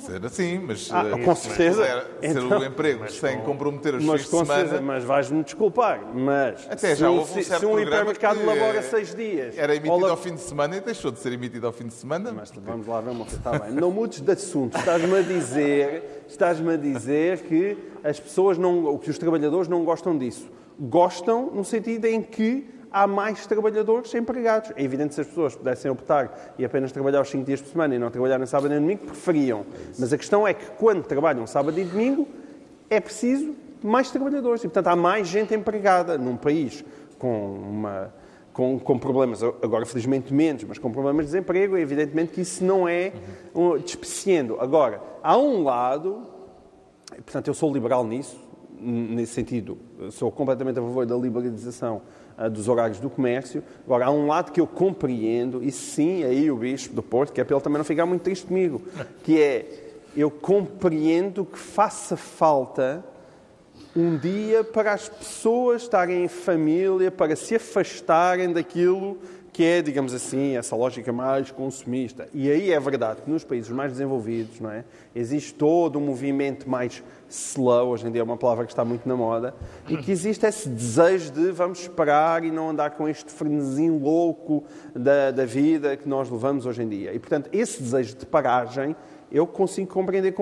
Ser 0.06 0.26
assim, 0.26 0.60
mas 0.60 0.90
ah, 0.94 1.04
uh, 1.14 1.22
com 1.22 1.36
certeza. 1.36 1.84
ser 2.22 2.30
então, 2.30 2.58
o 2.58 2.64
emprego 2.64 3.12
sem 3.12 3.38
com, 3.40 3.44
comprometer 3.44 3.96
os 3.96 4.06
mas, 4.06 4.22
fins 4.22 4.32
de 4.32 4.48
semana. 4.48 4.82
mas 4.82 5.04
vais-me 5.04 5.44
desculpar, 5.44 6.00
mas 6.14 6.66
Até 6.70 6.96
já 6.96 7.10
houve 7.10 7.30
um 7.40 7.44
se, 7.44 7.44
se 7.44 7.66
um 7.66 7.78
hipermercado 7.78 8.46
labora 8.46 8.82
seis 8.82 9.14
dias. 9.14 9.58
Era 9.58 9.76
emitido 9.76 10.06
ao 10.06 10.16
fim 10.16 10.36
de 10.36 10.40
semana 10.40 10.78
e 10.78 10.80
deixou 10.80 11.12
de 11.12 11.20
ser 11.20 11.34
emitido 11.34 11.68
ao 11.68 11.74
fim 11.74 11.88
de 11.88 11.94
semana. 11.94 12.32
Mas 12.32 12.50
vamos 12.56 12.88
lá 12.88 13.02
ver 13.02 13.10
uma 13.10 13.26
coisa. 13.26 13.36
Está 13.36 13.60
bem. 13.60 13.72
Não 13.74 13.92
mudes 13.92 14.22
de 14.22 14.32
assunto. 14.32 14.78
Estás-me 14.78 15.18
a 15.18 15.22
dizer, 15.22 16.24
estás-me 16.30 16.74
a 16.76 16.78
dizer 16.78 17.42
que 17.42 17.78
as 18.06 18.22
pessoas 18.22 18.58
não, 18.58 18.98
que 18.98 19.10
os 19.10 19.18
trabalhadores 19.18 19.68
não 19.68 19.84
gostam 19.84 20.18
disso. 20.18 20.50
Gostam 20.80 21.52
no 21.54 21.66
sentido 21.66 22.06
em 22.06 22.22
que 22.22 22.70
há 22.94 23.08
mais 23.08 23.48
trabalhadores 23.48 24.14
empregados. 24.14 24.72
É 24.76 24.84
evidente 24.84 25.16
se 25.16 25.22
as 25.22 25.28
pessoas 25.28 25.56
pudessem 25.56 25.90
optar 25.90 26.54
e 26.60 26.64
apenas 26.64 26.92
trabalhar 26.92 27.22
os 27.22 27.30
5 27.30 27.44
dias 27.44 27.60
por 27.60 27.70
semana 27.70 27.96
e 27.96 28.00
não 28.00 28.12
trabalhar 28.12 28.38
no 28.38 28.46
sábado 28.46 28.74
e 28.74 28.80
domingo, 28.80 29.08
preferiam. 29.08 29.66
Mas 29.98 30.14
a 30.14 30.18
questão 30.18 30.48
é 30.48 30.54
que 30.54 30.66
quando 30.78 31.04
trabalham 31.04 31.48
sábado 31.48 31.78
e 31.80 31.84
domingo, 31.84 32.28
é 32.90 33.00
preciso 33.00 33.56
mais 33.84 34.12
trabalhadores. 34.12 34.64
E, 34.64 34.68
portanto, 34.68 34.88
há 34.88 34.96
mais 34.96 35.28
gente 35.28 35.56
empregada 35.56 36.18
num 36.18 36.38
país 36.38 36.86
com 37.18 37.56
uma... 37.56 38.14
Com, 38.54 38.78
com, 38.78 39.00
problemas, 39.00 39.42
agora 39.42 39.84
felizmente 39.84 40.32
menos, 40.32 40.64
mas 40.64 40.78
com 40.78 40.92
problemas 40.92 41.26
de 41.26 41.32
desemprego, 41.32 41.76
é 41.76 41.82
evidentemente 41.82 42.34
que 42.34 42.42
isso 42.42 42.64
não 42.64 42.88
é 42.88 43.12
um, 43.56 43.76
despeciando. 43.80 44.62
Agora, 44.62 45.02
há 45.24 45.36
um 45.36 45.64
lado, 45.64 46.22
portanto 47.10 47.48
eu 47.48 47.54
sou 47.56 47.74
liberal 47.74 48.06
nisso, 48.06 48.40
nesse 48.80 49.34
sentido, 49.34 49.76
sou 50.12 50.32
completamente 50.32 50.78
a 50.78 50.84
favor 50.84 51.04
da 51.04 51.16
liberalização 51.16 52.04
dos 52.52 52.68
horários 52.68 53.00
do 53.00 53.10
comércio. 53.10 53.64
Agora, 53.86 54.06
há 54.06 54.12
um 54.12 54.28
lado 54.28 54.52
que 54.52 54.60
eu 54.60 54.68
compreendo, 54.68 55.64
e 55.64 55.72
sim, 55.72 56.24
aí 56.24 56.50
o 56.50 56.58
Bispo 56.58 56.96
do 56.96 57.04
Porto, 57.04 57.32
que 57.32 57.40
é 57.40 57.44
para 57.44 57.56
ele 57.56 57.64
também 57.64 57.78
não 57.78 57.86
ficar 57.86 58.06
muito 58.06 58.22
triste 58.22 58.46
comigo, 58.48 58.82
que 59.24 59.42
é, 59.42 59.94
eu 60.16 60.30
compreendo 60.30 61.46
que 61.46 61.58
faça 61.58 62.18
falta 62.18 63.04
um 63.96 64.18
dia 64.18 64.64
para 64.64 64.94
as 64.94 65.08
pessoas 65.08 65.84
estarem 65.84 66.24
em 66.24 66.28
família, 66.28 67.12
para 67.12 67.36
se 67.36 67.56
afastarem 67.56 68.52
daquilo 68.52 69.18
que 69.54 69.64
é, 69.64 69.84
digamos 69.84 70.16
assim, 70.16 70.58
essa 70.58 70.76
lógica 70.76 71.14
mais 71.14 71.52
consumista. 71.52 72.28
E 72.34 72.50
aí 72.50 72.72
é 72.72 72.80
verdade 72.80 73.22
que 73.22 73.30
nos 73.30 73.44
países 73.44 73.70
mais 73.70 73.92
desenvolvidos, 73.92 74.60
não 74.60 74.72
é? 74.72 74.84
Existe 75.16 75.54
todo 75.54 76.00
um 76.00 76.02
movimento 76.02 76.68
mais 76.68 77.04
slow, 77.30 77.90
hoje 77.90 78.08
em 78.08 78.12
dia 78.12 78.22
é 78.22 78.24
uma 78.24 78.36
palavra 78.36 78.66
que 78.66 78.72
está 78.72 78.84
muito 78.84 79.08
na 79.08 79.16
moda, 79.16 79.54
e 79.88 79.96
que 79.98 80.12
existe 80.12 80.44
esse 80.48 80.68
desejo 80.68 81.32
de 81.32 81.52
vamos 81.52 81.82
esperar 81.82 82.44
e 82.44 82.50
não 82.50 82.72
andar 82.72 82.92
com 82.92 83.08
este 83.08 83.32
frenesim 83.32 83.92
louco 83.92 84.64
da, 84.96 85.30
da 85.30 85.46
vida 85.46 85.96
que 85.96 86.10
nós 86.10 86.32
levamos 86.32 86.66
hoje 86.66 86.82
em 86.82 86.90
dia. 86.90 87.14
E, 87.14 87.20
portanto, 87.20 87.48
esse 87.54 87.80
desejo 87.80 88.16
de 88.16 88.26
paragem 88.26 88.96
eu 89.34 89.48
consigo 89.48 89.92
compreender 89.92 90.34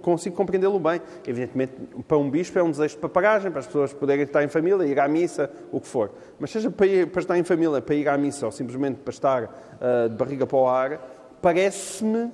consigo 0.00 0.34
compreendê-lo 0.34 0.80
bem. 0.80 1.02
Evidentemente, 1.26 1.72
para 2.08 2.16
um 2.16 2.30
bispo 2.30 2.58
é 2.58 2.62
um 2.62 2.70
desejo 2.70 2.94
de 2.94 3.00
paparagem, 3.00 3.50
para 3.50 3.60
as 3.60 3.66
pessoas 3.66 3.92
poderem 3.92 4.24
estar 4.24 4.42
em 4.42 4.48
família, 4.48 4.86
ir 4.86 4.98
à 4.98 5.06
missa, 5.06 5.50
o 5.70 5.78
que 5.78 5.86
for. 5.86 6.10
Mas 6.40 6.50
seja 6.50 6.70
para, 6.70 6.86
ir, 6.86 7.06
para 7.08 7.20
estar 7.20 7.38
em 7.38 7.44
família, 7.44 7.82
para 7.82 7.94
ir 7.94 8.08
à 8.08 8.16
missa 8.16 8.46
ou 8.46 8.52
simplesmente 8.52 9.00
para 9.00 9.12
estar 9.12 9.44
uh, 9.44 10.08
de 10.08 10.16
barriga 10.16 10.46
para 10.46 10.56
o 10.56 10.66
ar, 10.66 10.98
parece-me 11.42 12.32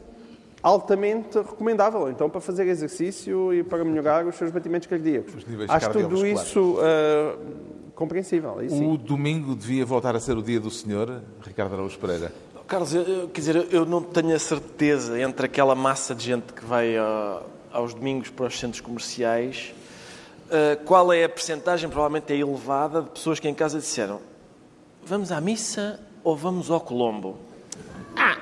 altamente 0.63 1.37
recomendável. 1.37 2.09
Então, 2.09 2.31
para 2.31 2.41
fazer 2.41 2.67
exercício 2.69 3.53
e 3.53 3.65
para 3.65 3.85
melhorar 3.85 4.25
os 4.25 4.37
seus 4.37 4.53
batimentos 4.53 4.87
cardíacos. 4.87 5.35
Acho 5.69 5.91
tudo 5.91 6.25
isso 6.25 6.79
uh, 6.79 7.93
compreensível. 7.95 8.57
O 8.89 8.97
domingo 8.97 9.57
devia 9.57 9.85
voltar 9.85 10.15
a 10.15 10.21
ser 10.21 10.39
o 10.39 10.43
dia 10.43 10.61
do 10.61 10.71
Senhor, 10.71 11.23
Ricardo 11.43 11.75
Araújo 11.75 11.99
Pereira? 11.99 12.33
Carlos, 12.67 12.95
eu, 12.95 13.29
quer 13.29 13.41
dizer, 13.41 13.69
eu 13.71 13.85
não 13.85 14.03
tenho 14.03 14.35
a 14.35 14.39
certeza 14.39 15.21
entre 15.21 15.47
aquela 15.47 15.75
massa 15.75 16.15
de 16.15 16.25
gente 16.25 16.53
que 16.53 16.65
vai 16.65 16.99
uh, 16.99 17.43
aos 17.71 17.93
domingos 17.93 18.31
para 18.31 18.47
os 18.47 18.59
centros 18.59 18.81
comerciais, 18.81 19.75
uh, 20.47 20.83
qual 20.85 21.13
é 21.13 21.25
a 21.25 21.29
percentagem, 21.29 21.91
provavelmente 21.91 22.33
é 22.33 22.37
elevada, 22.37 23.03
de 23.03 23.11
pessoas 23.11 23.39
que 23.39 23.49
em 23.49 23.55
casa 23.55 23.79
disseram 23.79 24.21
vamos 25.05 25.31
à 25.31 25.41
missa 25.41 26.01
ou 26.23 26.35
vamos 26.35 26.71
ao 26.71 26.81
Colombo? 26.81 27.37
Ah, 28.17 28.39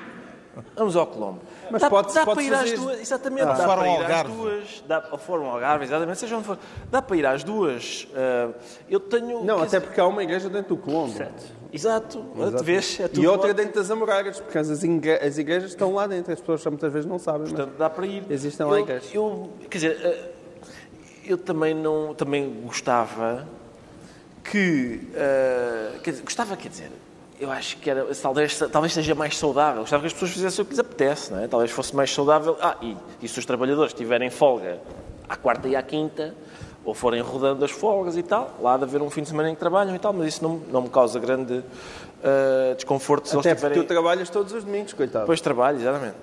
vamos 0.75 0.95
ao 0.95 1.05
Colombo. 1.05 1.41
Mas 1.69 1.81
dá, 1.81 1.89
pode, 1.89 2.13
dá 2.13 2.23
pode 2.23 2.35
para 2.35 2.43
ir 2.43 2.51
fazer... 2.51 2.73
às 2.73 2.79
duas, 2.79 2.99
exatamente, 3.01 3.43
ah, 3.43 3.53
dá 3.53 3.67
para 3.67 3.89
ir 3.89 4.05
às 4.05 4.23
duas, 4.23 4.83
dá, 4.87 5.09
ou 5.11 5.17
foram 5.17 5.45
ao 5.47 5.55
Algarve, 5.55 5.83
exatamente, 5.83 6.19
seja 6.19 6.37
onde 6.37 6.45
for, 6.45 6.57
dá 6.89 7.01
para 7.01 7.17
ir 7.17 7.25
às 7.25 7.43
duas. 7.43 8.07
Uh, 8.11 8.53
eu 8.89 8.99
tenho... 9.01 9.43
Não, 9.43 9.57
até 9.57 9.65
dizer... 9.65 9.81
porque 9.81 9.99
há 9.99 10.07
uma 10.07 10.23
igreja 10.23 10.49
dentro 10.49 10.75
do 10.75 10.81
Colombo. 10.81 11.13
Certo. 11.17 11.62
Exato, 11.73 12.23
Exato. 12.37 12.63
Vês, 12.63 12.99
é 12.99 13.09
e 13.13 13.25
outra 13.25 13.51
dentro 13.51 13.73
das 13.73 13.89
Amoreiras, 13.89 14.39
porque 14.39 14.59
as, 14.59 14.69
as 14.69 14.83
igrejas 14.83 15.71
estão 15.71 15.91
lá 15.91 16.05
dentro, 16.05 16.31
as 16.31 16.39
pessoas 16.39 16.63
muitas 16.65 16.93
vezes 16.93 17.09
não 17.09 17.17
sabem. 17.17 17.47
Portanto, 17.47 17.73
dá 17.77 17.89
para 17.89 18.05
ir. 18.05 18.23
Existem 18.29 18.63
lá 18.65 18.79
igrejas. 18.79 19.09
Eu, 19.11 19.49
quer 19.69 19.77
dizer, 19.79 19.99
eh, 20.03 20.31
eu 21.25 21.37
também, 21.37 21.73
não, 21.73 22.13
também 22.13 22.61
gostava 22.63 23.47
que. 24.43 25.01
Uh, 25.09 25.99
quer 26.01 26.11
dizer, 26.11 26.23
gostava, 26.23 26.55
quer 26.55 26.69
dizer, 26.69 26.91
eu 27.39 27.51
acho 27.51 27.77
que 27.77 27.89
era, 27.89 28.05
talvez, 28.15 28.59
talvez 28.71 28.93
seja 28.93 29.15
mais 29.15 29.35
saudável. 29.35 29.81
Gostava 29.81 30.01
que 30.01 30.07
as 30.07 30.13
pessoas 30.13 30.31
fizessem 30.31 30.61
o 30.61 30.65
que 30.65 30.71
lhes 30.71 30.79
apetece, 30.79 31.31
não 31.31 31.39
é? 31.39 31.47
Talvez 31.47 31.71
fosse 31.71 31.95
mais 31.95 32.13
saudável. 32.13 32.55
Ah, 32.61 32.77
e, 32.83 32.95
e 33.19 33.27
se 33.27 33.39
os 33.39 33.45
trabalhadores 33.45 33.93
tiverem 33.93 34.29
folga 34.29 34.79
à 35.27 35.35
quarta 35.35 35.67
e 35.67 35.75
à 35.75 35.81
quinta, 35.81 36.35
ou 36.85 36.93
forem 36.93 37.21
rodando 37.21 37.63
as 37.63 37.71
folgas 37.71 38.17
e 38.17 38.23
tal, 38.23 38.57
lá 38.61 38.77
de 38.77 38.83
haver 38.83 39.01
um 39.01 39.09
fim 39.09 39.21
de 39.21 39.29
semana 39.29 39.49
em 39.49 39.53
que 39.53 39.59
trabalham 39.59 39.95
e 39.95 39.99
tal, 39.99 40.13
mas 40.13 40.27
isso 40.27 40.43
não, 40.43 40.61
não 40.71 40.81
me 40.81 40.89
causa 40.89 41.19
grande 41.19 41.53
uh, 41.53 42.75
desconforto 42.75 43.27
se 43.27 43.37
Até 43.37 43.49
eles 43.49 43.59
tiverem... 43.59 43.77
porque 43.77 43.87
tu 43.87 43.93
trabalhas 43.93 44.29
todos 44.29 44.53
os 44.53 44.63
domingos, 44.63 44.93
coitado. 44.93 45.25
Pois 45.25 45.39
trabalho, 45.39 45.79
exatamente. 45.79 46.15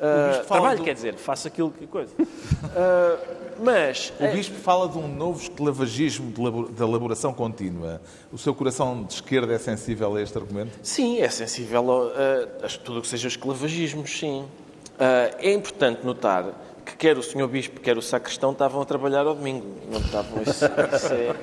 Uh, 0.00 0.46
trabalho, 0.46 0.78
do... 0.78 0.84
quer 0.84 0.94
dizer, 0.94 1.14
faço 1.14 1.46
aquilo 1.46 1.70
que 1.70 1.86
coisa. 1.86 2.10
Uh, 2.18 3.40
mas... 3.62 4.12
O 4.18 4.28
Bispo 4.28 4.56
fala 4.56 4.88
de 4.88 4.96
um 4.96 5.06
novo 5.06 5.42
esclavagismo 5.42 6.32
de 6.32 6.82
elaboração 6.82 7.34
contínua. 7.34 8.00
O 8.32 8.38
seu 8.38 8.54
coração 8.54 9.04
de 9.04 9.12
esquerda 9.12 9.52
é 9.52 9.58
sensível 9.58 10.16
a 10.16 10.22
este 10.22 10.38
argumento? 10.38 10.72
Sim, 10.82 11.20
é 11.20 11.28
sensível 11.28 11.90
a, 11.90 12.64
a, 12.64 12.66
a 12.66 12.68
tudo 12.82 13.00
o 13.00 13.02
que 13.02 13.08
seja 13.08 13.28
esclavagismo, 13.28 14.06
sim. 14.06 14.40
Uh, 14.40 15.36
é 15.38 15.52
importante 15.52 16.04
notar 16.04 16.46
que 16.90 16.96
quer 16.96 17.16
o 17.16 17.22
senhor 17.22 17.48
bispo, 17.48 17.80
quer 17.80 17.96
o 17.96 18.02
sacristão 18.02 18.52
estavam 18.52 18.82
a 18.82 18.84
trabalhar 18.84 19.26
ao 19.26 19.34
domingo. 19.34 19.66
Não 19.90 20.00
estavam. 20.00 20.42
Isso, 20.42 20.64
isso 20.64 21.12
é. 21.12 21.36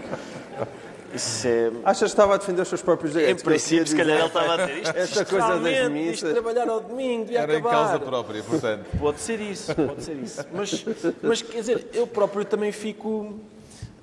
Isso 1.13 1.48
é... 1.48 1.72
Achas 1.86 2.00
que 2.00 2.06
estava 2.06 2.36
a 2.36 2.38
defender 2.38 2.62
os 2.62 2.68
seus 2.68 2.82
próprios 2.82 3.13
direitos? 3.13 3.42
Em 3.42 3.46
princípio, 3.46 3.88
se 3.88 3.96
calhar 3.96 4.18
ele 4.18 4.27
estava 4.27 4.54
a 4.54 4.58
dizer 4.58 4.82
isto. 4.82 4.98
Esta 4.98 5.25
coisa 5.25 5.60
das 5.60 5.92
missas. 5.92 6.34
trabalhar 6.34 6.70
ao 6.70 6.82
domingo, 6.82 7.25
devia 7.25 7.39
Era 7.39 7.58
acabar. 7.58 7.70
em 7.70 7.72
causa 7.72 8.00
própria, 8.00 8.44
portanto. 8.44 8.86
Pode 9.00 9.20
ser 9.20 9.39
isso, 9.39 9.74
pode 9.74 10.04
ser 10.04 10.16
isso. 10.18 10.46
Mas, 10.51 10.86
mas 11.22 11.42
quer 11.42 11.60
dizer, 11.60 11.88
eu 11.94 12.06
próprio 12.06 12.46
também 12.46 12.72
fico. 12.72 13.39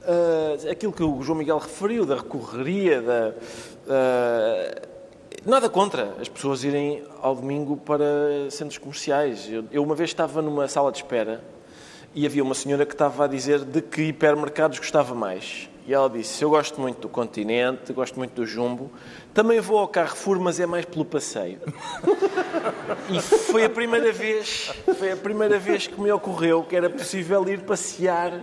Uh, 0.07 0.71
aquilo 0.71 0.93
que 0.93 1.03
o 1.03 1.23
João 1.23 1.39
Miguel 1.39 1.59
referiu, 1.59 2.05
da 2.05 2.17
recorreria, 2.17 3.01
da. 3.01 3.35
Uh, 3.87 4.94
Nada 5.47 5.69
contra 5.69 6.17
as 6.19 6.27
pessoas 6.27 6.65
irem 6.65 7.05
ao 7.21 7.35
domingo 7.35 7.77
para 7.77 8.51
centros 8.51 8.79
comerciais. 8.79 9.47
Eu, 9.51 9.65
eu, 9.71 9.83
uma 9.83 9.95
vez 9.95 10.09
estava 10.09 10.41
numa 10.41 10.67
sala 10.69 10.91
de 10.91 10.97
espera 10.99 11.45
e 12.15 12.25
havia 12.25 12.43
uma 12.43 12.55
senhora 12.55 12.87
que 12.87 12.95
estava 12.95 13.27
a 13.27 13.27
dizer 13.27 13.63
de 13.63 13.83
que 13.83 14.05
hipermercados 14.05 14.79
gostava 14.79 15.15
mais. 15.15 15.69
E 15.87 15.93
ela 15.93 16.09
disse: 16.09 16.43
Eu 16.43 16.49
gosto 16.49 16.81
muito 16.81 17.03
do 17.03 17.11
Continente, 17.11 17.93
gosto 17.93 18.17
muito 18.17 18.33
do 18.33 18.47
Jumbo, 18.47 18.91
também 19.35 19.61
vou 19.61 19.79
ao 19.79 19.87
Carrefour, 19.87 20.41
mas 20.41 20.59
é 20.59 20.65
mais 20.65 20.87
pelo 20.87 21.05
passeio. 21.05 21.61
e 23.11 23.21
foi 23.21 23.67
a 23.67 23.71
primeira 23.71 24.11
vez, 24.13 24.73
foi 24.99 25.13
a 25.13 25.17
primeira 25.17 25.59
vez 25.59 25.87
que 25.87 26.01
me 26.01 26.11
ocorreu 26.11 26.63
que 26.63 26.75
era 26.75 26.89
possível 26.89 27.47
ir 27.51 27.61
passear 27.61 28.41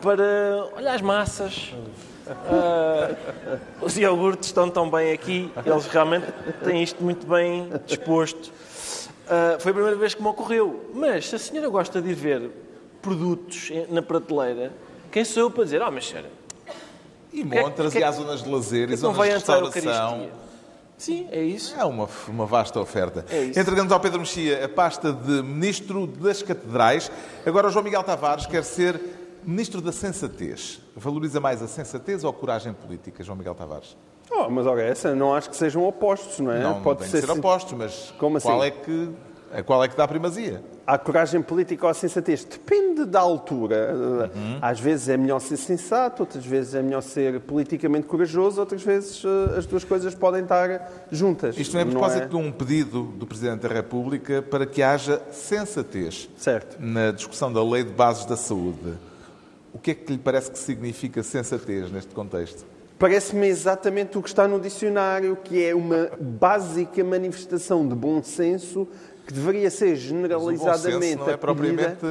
para 0.00 0.68
olhar 0.76 0.94
as 0.94 1.02
massas, 1.02 1.74
Uh, 2.26 3.58
os 3.80 3.96
iogurtes 3.96 4.48
estão 4.48 4.68
tão 4.68 4.90
bem 4.90 5.12
aqui, 5.12 5.50
eles 5.64 5.86
realmente 5.86 6.26
têm 6.64 6.82
isto 6.82 7.02
muito 7.02 7.26
bem 7.26 7.70
disposto. 7.86 8.46
Uh, 8.46 9.60
foi 9.60 9.70
a 9.70 9.74
primeira 9.74 9.96
vez 9.96 10.14
que 10.14 10.22
me 10.22 10.28
ocorreu. 10.28 10.90
Mas 10.92 11.28
se 11.28 11.36
a 11.36 11.38
senhora 11.38 11.68
gosta 11.68 12.02
de 12.02 12.10
ir 12.10 12.14
ver 12.14 12.50
produtos 13.00 13.70
na 13.88 14.02
prateleira, 14.02 14.72
quem 15.10 15.24
sou 15.24 15.44
eu 15.44 15.50
para 15.50 15.64
dizer, 15.64 15.82
ah, 15.82 15.86
oh, 15.88 15.92
mas 15.92 16.08
senhora. 16.08 16.30
E 17.32 17.44
montras 17.44 17.92
que, 17.92 17.98
é 17.98 18.00
que, 18.00 18.04
e 18.04 18.04
há 18.04 18.10
zonas 18.10 18.42
de 18.42 18.50
lazer 18.50 18.90
e 18.90 18.96
zonas 18.96 19.26
de 19.26 19.32
restauração. 19.32 20.28
Sim, 20.98 21.28
é 21.30 21.42
isso. 21.42 21.74
É 21.78 21.84
uma, 21.84 22.08
uma 22.26 22.46
vasta 22.46 22.80
oferta. 22.80 23.26
É 23.30 23.60
Entregamos 23.60 23.92
ao 23.92 24.00
Pedro 24.00 24.20
Mexia 24.20 24.64
a 24.64 24.68
pasta 24.68 25.12
de 25.12 25.42
Ministro 25.42 26.06
das 26.06 26.42
Catedrais. 26.42 27.10
Agora 27.44 27.68
o 27.68 27.70
João 27.70 27.84
Miguel 27.84 28.02
Tavares 28.02 28.46
quer 28.46 28.64
ser 28.64 28.98
Ministro 29.46 29.80
da 29.80 29.92
Sensatez. 29.92 30.80
Valoriza 30.96 31.38
mais 31.38 31.62
a 31.62 31.68
sensatez 31.68 32.24
ou 32.24 32.30
a 32.30 32.32
coragem 32.32 32.72
política, 32.72 33.22
João 33.22 33.38
Miguel 33.38 33.54
Tavares? 33.54 33.96
Oh, 34.28 34.50
mas 34.50 34.66
olha, 34.66 34.82
essa 34.82 35.14
não 35.14 35.32
acho 35.32 35.48
que 35.48 35.56
sejam 35.56 35.84
opostos, 35.84 36.40
não 36.40 36.50
é? 36.50 36.60
Não, 36.60 36.82
Pode 36.82 37.02
não 37.02 37.08
ser, 37.08 37.20
ser 37.20 37.30
opostos, 37.30 37.72
mas 37.74 38.12
Como 38.18 38.40
qual 38.40 38.60
assim? 38.60 38.66
é 38.66 38.70
que 38.72 39.10
A 39.52 39.62
qual 39.62 39.84
é 39.84 39.88
que 39.88 39.96
dá 39.96 40.02
a 40.02 40.08
primazia? 40.08 40.64
A 40.84 40.98
coragem 40.98 41.40
política 41.42 41.86
ou 41.86 41.90
a 41.90 41.94
sensatez? 41.94 42.42
Depende 42.42 43.04
da 43.04 43.20
altura. 43.20 43.94
Uhum. 44.34 44.58
Às 44.60 44.80
vezes 44.80 45.08
é 45.08 45.16
melhor 45.16 45.38
ser 45.38 45.56
sensato, 45.56 46.24
outras 46.24 46.44
vezes 46.44 46.74
é 46.74 46.82
melhor 46.82 47.00
ser 47.00 47.38
politicamente 47.40 48.08
corajoso, 48.08 48.58
outras 48.58 48.82
vezes 48.82 49.22
eh, 49.24 49.58
as 49.58 49.66
duas 49.66 49.84
coisas 49.84 50.12
podem 50.12 50.42
estar 50.42 51.06
juntas. 51.12 51.56
Isto 51.56 51.74
não 51.74 51.80
é 51.82 51.84
por 51.84 52.00
causa 52.00 52.18
é... 52.18 52.26
de 52.26 52.34
um 52.34 52.50
pedido 52.50 53.04
do 53.04 53.24
Presidente 53.24 53.60
da 53.60 53.68
República 53.68 54.42
para 54.42 54.66
que 54.66 54.82
haja 54.82 55.22
sensatez 55.30 56.28
certo. 56.36 56.76
na 56.80 57.12
discussão 57.12 57.52
da 57.52 57.62
Lei 57.62 57.84
de 57.84 57.92
Bases 57.92 58.24
da 58.24 58.36
Saúde. 58.36 58.94
O 59.76 59.78
que 59.78 59.90
é 59.90 59.94
que 59.94 60.10
lhe 60.10 60.18
parece 60.18 60.50
que 60.50 60.58
significa 60.58 61.22
sensatez 61.22 61.90
neste 61.90 62.14
contexto? 62.14 62.64
Parece-me 62.98 63.46
exatamente 63.46 64.16
o 64.16 64.22
que 64.22 64.28
está 64.30 64.48
no 64.48 64.58
dicionário, 64.58 65.36
que 65.36 65.62
é 65.62 65.74
uma 65.74 66.08
básica 66.18 67.04
manifestação 67.04 67.86
de 67.86 67.94
bom 67.94 68.22
senso 68.22 68.88
que 69.26 69.34
deveria 69.34 69.70
ser 69.70 69.94
generalizadamente. 69.96 71.16
não 71.16 71.28
é 71.28 71.36
propriamente 71.36 72.06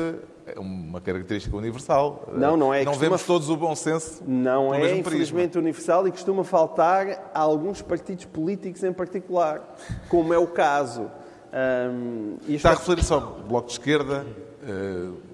uma 0.58 1.02
característica 1.02 1.58
universal. 1.58 2.30
Não, 2.36 2.56
não 2.56 2.72
é. 2.72 2.86
Não 2.86 2.92
costuma... 2.92 3.10
vemos 3.10 3.24
todos 3.24 3.50
o 3.50 3.58
bom 3.58 3.76
senso. 3.76 4.22
Não 4.28 4.72
é, 4.72 4.96
infelizmente, 4.96 5.54
prisma. 5.54 5.62
universal 5.62 6.08
e 6.08 6.12
costuma 6.12 6.44
faltar 6.44 7.32
a 7.34 7.40
alguns 7.40 7.82
partidos 7.82 8.26
políticos 8.26 8.84
em 8.84 8.94
particular, 8.94 9.76
como 10.08 10.32
é 10.32 10.38
o 10.38 10.46
caso. 10.46 11.10
Um, 11.52 12.38
Está 12.48 12.74
a 12.74 12.76
referir-se 12.76 13.12
ao 13.12 13.22
Bloco 13.22 13.70
de 13.70 13.74
Esquerda. 13.74 14.24
Uh, 14.62 15.25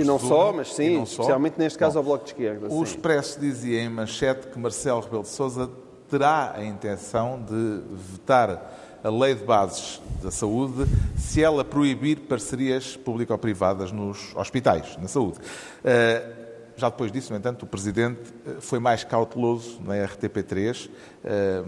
e 0.00 0.04
não 0.04 0.18
só, 0.18 0.52
mas 0.52 0.74
sim, 0.74 0.96
só. 0.96 1.02
especialmente 1.02 1.58
neste 1.58 1.78
caso 1.78 1.94
Bom, 1.94 1.98
ao 1.98 2.04
Bloco 2.04 2.24
de 2.24 2.30
Esquerda. 2.30 2.66
O 2.68 2.70
sim. 2.70 2.82
Expresso 2.82 3.40
dizia 3.40 3.80
em 3.82 3.88
manchete 3.88 4.48
que 4.48 4.58
Marcelo 4.58 5.00
Rebelo 5.00 5.22
de 5.22 5.28
Sousa 5.28 5.70
terá 6.08 6.54
a 6.56 6.64
intenção 6.64 7.40
de 7.40 7.82
vetar 8.12 8.98
a 9.02 9.08
lei 9.08 9.34
de 9.34 9.44
bases 9.44 10.00
da 10.22 10.30
saúde 10.30 10.84
se 11.16 11.42
ela 11.42 11.64
proibir 11.64 12.20
parcerias 12.20 12.96
público-privadas 12.96 13.92
nos 13.92 14.34
hospitais, 14.36 14.96
na 14.98 15.08
saúde. 15.08 15.38
Eh, 15.82 16.36
já 16.76 16.88
depois 16.88 17.10
disso, 17.12 17.32
no 17.32 17.38
entanto, 17.38 17.62
o 17.62 17.66
Presidente 17.66 18.20
eh, 18.46 18.56
foi 18.60 18.78
mais 18.78 19.04
cauteloso 19.04 19.80
na 19.82 19.94
RTP3 19.94 20.90
eh, 21.24 21.64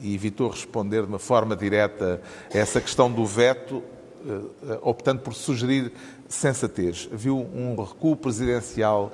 e 0.00 0.14
evitou 0.14 0.48
responder 0.48 1.02
de 1.02 1.08
uma 1.08 1.18
forma 1.18 1.54
direta 1.54 2.22
a 2.52 2.58
essa 2.58 2.80
questão 2.80 3.10
do 3.10 3.24
veto, 3.24 3.82
optando 4.82 5.20
por 5.20 5.34
sugerir 5.34 5.92
sensatez. 6.34 7.08
Viu 7.12 7.38
um 7.38 7.74
recuo 7.76 8.16
presidencial 8.16 9.12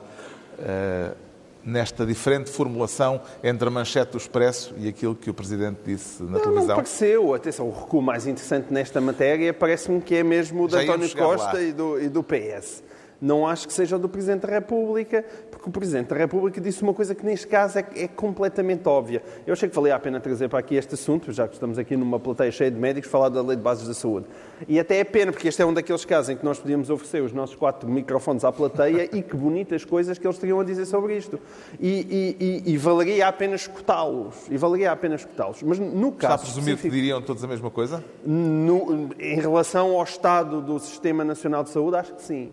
nesta 1.65 2.07
diferente 2.07 2.51
formulação 2.51 3.21
entre 3.43 3.69
a 3.69 3.71
manchete 3.71 4.13
do 4.13 4.19
Expresso 4.19 4.75
e 4.79 4.89
aquilo 4.89 5.15
que 5.15 5.29
o 5.29 5.35
Presidente 5.35 5.79
disse 5.85 6.23
na 6.23 6.31
não, 6.31 6.41
televisão? 6.41 6.69
Não 6.69 6.77
pareceu. 6.77 7.35
Atenção, 7.35 7.69
o 7.69 7.73
recuo 7.73 8.01
mais 8.01 8.27
interessante 8.27 8.73
nesta 8.73 9.01
matéria 9.01 9.53
parece-me 9.53 10.01
que 10.01 10.15
é 10.15 10.23
mesmo 10.23 10.65
o 10.65 10.69
de 10.69 10.77
António 10.77 11.15
Costa 11.15 11.61
e 11.61 11.73
do, 11.73 12.01
e 12.01 12.09
do 12.09 12.23
PS. 12.23 12.83
Não 13.21 13.47
acho 13.47 13.67
que 13.67 13.73
seja 13.73 13.99
do 13.99 14.09
Presidente 14.09 14.47
da 14.47 14.53
República, 14.53 15.25
porque 15.51 15.69
o 15.69 15.73
Presidente 15.73 16.09
da 16.09 16.17
República 16.17 16.61
disse 16.61 16.83
uma 16.83 16.95
coisa 16.95 17.17
que 17.17 17.27
neste 17.27 17.49
caso 17.49 17.79
é, 17.79 17.85
é, 17.97 18.09
completamente 18.09 18.89
óbvia. 18.89 19.23
Eu 19.45 19.55
achei 19.55 19.69
que 19.69 19.75
valia 19.75 19.97
a 19.97 19.99
pena 19.99 20.21
trazer 20.21 20.49
para 20.49 20.61
aqui 20.61 20.77
este 20.77 20.95
assunto, 20.95 21.33
já 21.33 21.49
que 21.49 21.55
estamos 21.55 21.79
aqui 21.79 21.97
numa 21.97 22.21
plateia 22.21 22.53
cheia 22.53 22.71
de 22.71 22.79
médicos, 22.79 23.11
falar 23.11 23.29
da 23.29 23.43
Lei 23.43 23.57
de 23.57 23.63
Bases 23.63 23.89
da 23.89 23.95
Saúde. 23.95 24.27
E 24.69 24.79
até 24.79 24.99
é 24.99 25.05
pena, 25.05 25.33
porque 25.33 25.49
este 25.49 25.61
é 25.61 25.67
um 25.67 25.75
daqueles 25.75 26.05
casos 26.05 26.31
em 26.31 26.37
que 26.37 26.45
nós 26.45 26.61
podíamos 26.61 26.91
oferecer 26.91 27.21
os 27.21 27.33
nossos 27.33 27.57
quatro 27.57 27.89
microfones 27.89 28.45
à 28.45 28.53
plateia 28.53 29.09
e 29.13 29.21
que 29.21 29.37
bonitas 29.37 29.85
coisas 29.85 30.17
que 30.17 30.25
eles 30.25 30.39
teriam 30.39 30.61
a 30.61 30.65
dizer 30.65 30.87
sobre 30.87 31.17
isto. 31.17 31.41
E, 31.81 32.37
e, 32.39 32.63
e, 32.69 32.73
e 32.75 32.77
valeria 32.77 33.27
a 33.27 33.33
pena 33.33 33.57
escutá-los. 33.57 34.47
E 34.49 34.57
valeria 34.57 34.93
a 34.93 34.97
pena 34.97 35.17
escutá-los. 35.17 35.61
Mas 35.65 35.79
no 35.81 36.13
caso. 36.13 36.35
Está 36.35 36.35
a 36.35 36.39
presumir 36.39 36.77
que 36.77 36.89
diriam 36.89 37.21
todos 37.21 37.43
a 37.43 37.49
mesma 37.49 37.71
coisa? 37.71 38.05
No, 38.25 39.11
em 39.19 39.41
relação 39.41 39.97
ao 39.97 40.05
estado 40.05 40.61
do 40.63 40.79
Sistema 40.79 41.25
Nacional 41.25 41.65
de 41.65 41.71
Saúde, 41.71 41.97
acho 41.97 42.15
que 42.15 42.23
sim 42.23 42.53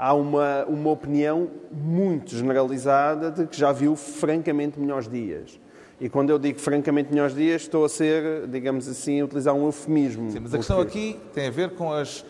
há 0.00 0.14
uma, 0.14 0.64
uma 0.64 0.90
opinião 0.90 1.50
muito 1.70 2.34
generalizada 2.34 3.30
de 3.30 3.46
que 3.46 3.58
já 3.58 3.70
viu 3.70 3.94
francamente 3.94 4.80
melhores 4.80 5.06
dias. 5.06 5.60
E 6.00 6.08
quando 6.08 6.30
eu 6.30 6.38
digo 6.38 6.58
francamente 6.58 7.10
melhores 7.10 7.34
dias, 7.34 7.60
estou 7.60 7.84
a 7.84 7.88
ser, 7.88 8.46
digamos 8.48 8.88
assim, 8.88 9.20
a 9.20 9.26
utilizar 9.26 9.54
um 9.54 9.66
eufemismo. 9.66 10.30
Sim, 10.30 10.40
mas 10.40 10.54
a 10.54 10.56
questão 10.56 10.80
aqui 10.80 11.20
tem 11.34 11.48
a 11.48 11.50
ver 11.50 11.72
com 11.72 11.92
as 11.92 12.24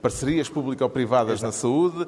parcerias 0.00 0.48
público-privadas 0.48 1.42
na 1.42 1.50
saúde, 1.50 2.06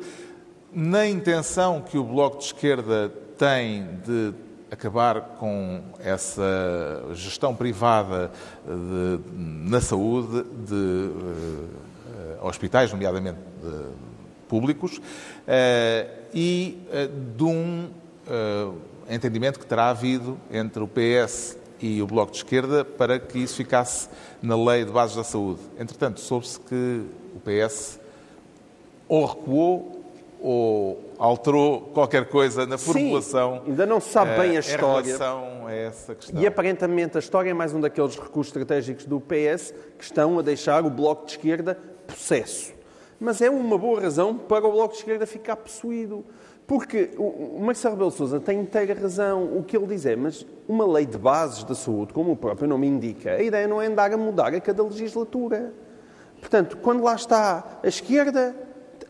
na 0.73 1.05
intenção 1.05 1.81
que 1.81 1.99
o 1.99 2.05
Bloco 2.05 2.39
de 2.39 2.45
Esquerda 2.45 3.13
tem 3.37 3.89
de 4.07 4.33
acabar 4.71 5.21
com 5.41 5.83
essa 5.99 7.03
gestão 7.15 7.57
privada 7.57 8.31
de, 8.65 9.21
na 9.69 9.81
saúde 9.81 10.45
de 10.65 10.75
uh, 10.75 12.47
hospitais, 12.47 12.93
nomeadamente 12.93 13.39
de, 13.61 14.08
públicos 14.49 15.01
eh, 15.47 16.07
e 16.35 16.79
eh, 16.91 17.09
de 17.37 17.45
um 17.45 17.89
eh, 18.27 18.69
entendimento 19.11 19.59
que 19.59 19.67
terá 19.67 19.91
havido 19.91 20.39
entre 20.51 20.83
o 20.83 20.89
PS 20.89 21.57
e 21.81 22.03
o 22.03 22.07
Bloco 22.07 22.33
de 22.33 22.39
Esquerda 22.39 22.85
para 22.85 23.19
que 23.19 23.39
isso 23.39 23.57
ficasse 23.57 24.09
na 24.43 24.57
Lei 24.57 24.85
de 24.85 24.91
Bases 24.91 25.17
da 25.17 25.25
Saúde. 25.25 25.61
Entretanto, 25.79 26.21
soube-se 26.21 26.59
que 26.59 27.05
o 27.37 27.41
PS 27.41 28.01
ou 29.07 29.25
recuou 29.25 29.95
ou 30.41 31.15
alterou 31.19 31.81
qualquer 31.93 32.27
coisa 32.27 32.65
na 32.65 32.79
formulação. 32.79 33.63
Sim, 33.65 33.71
ainda 33.71 33.87
não 33.87 34.01
se 34.01 34.11
sabe 34.11 34.39
bem 34.39 34.57
a 34.57 34.61
história. 34.61 35.01
Em 35.01 35.19
relação 35.19 35.67
a 35.67 35.73
essa 35.73 36.15
questão. 36.15 36.41
E 36.41 36.47
aparentemente 36.47 37.17
a 37.17 37.21
história 37.21 37.51
é 37.51 37.55
mais 37.55 37.75
um 37.75 37.81
daqueles 37.81 38.15
recursos 38.17 38.49
estratégicos 38.49 39.05
do 39.05 39.21
PS 39.21 39.75
que 39.99 40.05
estão 40.05 40.39
a 40.39 40.43
deixar 40.43 40.85
o 40.85 40.91
Bloco 40.91 41.27
de 41.27 41.33
Esquerda 41.33 41.77
possesso 42.07 42.78
mas 43.21 43.41
é 43.41 43.51
uma 43.51 43.77
boa 43.77 44.01
razão 44.01 44.35
para 44.35 44.67
o 44.67 44.73
Bloco 44.73 44.95
de 44.95 45.01
Esquerda 45.01 45.27
ficar 45.27 45.57
possuído. 45.57 46.25
Porque 46.67 47.11
o 47.17 47.59
Marcelo 47.61 47.95
Rebelo 47.95 48.11
Sousa 48.11 48.39
tem 48.39 48.61
inteira 48.61 48.93
razão. 48.93 49.57
O 49.57 49.65
que 49.65 49.75
ele 49.75 49.87
diz 49.87 50.05
é, 50.05 50.15
mas 50.15 50.47
uma 50.69 50.87
lei 50.87 51.07
de 51.07 51.17
bases 51.17 51.65
da 51.65 51.75
saúde, 51.75 52.13
como 52.13 52.33
o 52.33 52.37
próprio 52.37 52.69
nome 52.69 52.87
indica, 52.87 53.33
a 53.33 53.43
ideia 53.43 53.67
não 53.67 53.81
é 53.81 53.87
andar 53.87 54.13
a 54.13 54.19
mudar 54.19 54.55
a 54.55 54.61
cada 54.61 54.83
legislatura. 54.83 55.73
Portanto, 56.39 56.77
quando 56.77 57.03
lá 57.03 57.15
está 57.15 57.81
a 57.83 57.89
esquerda, 57.89 58.55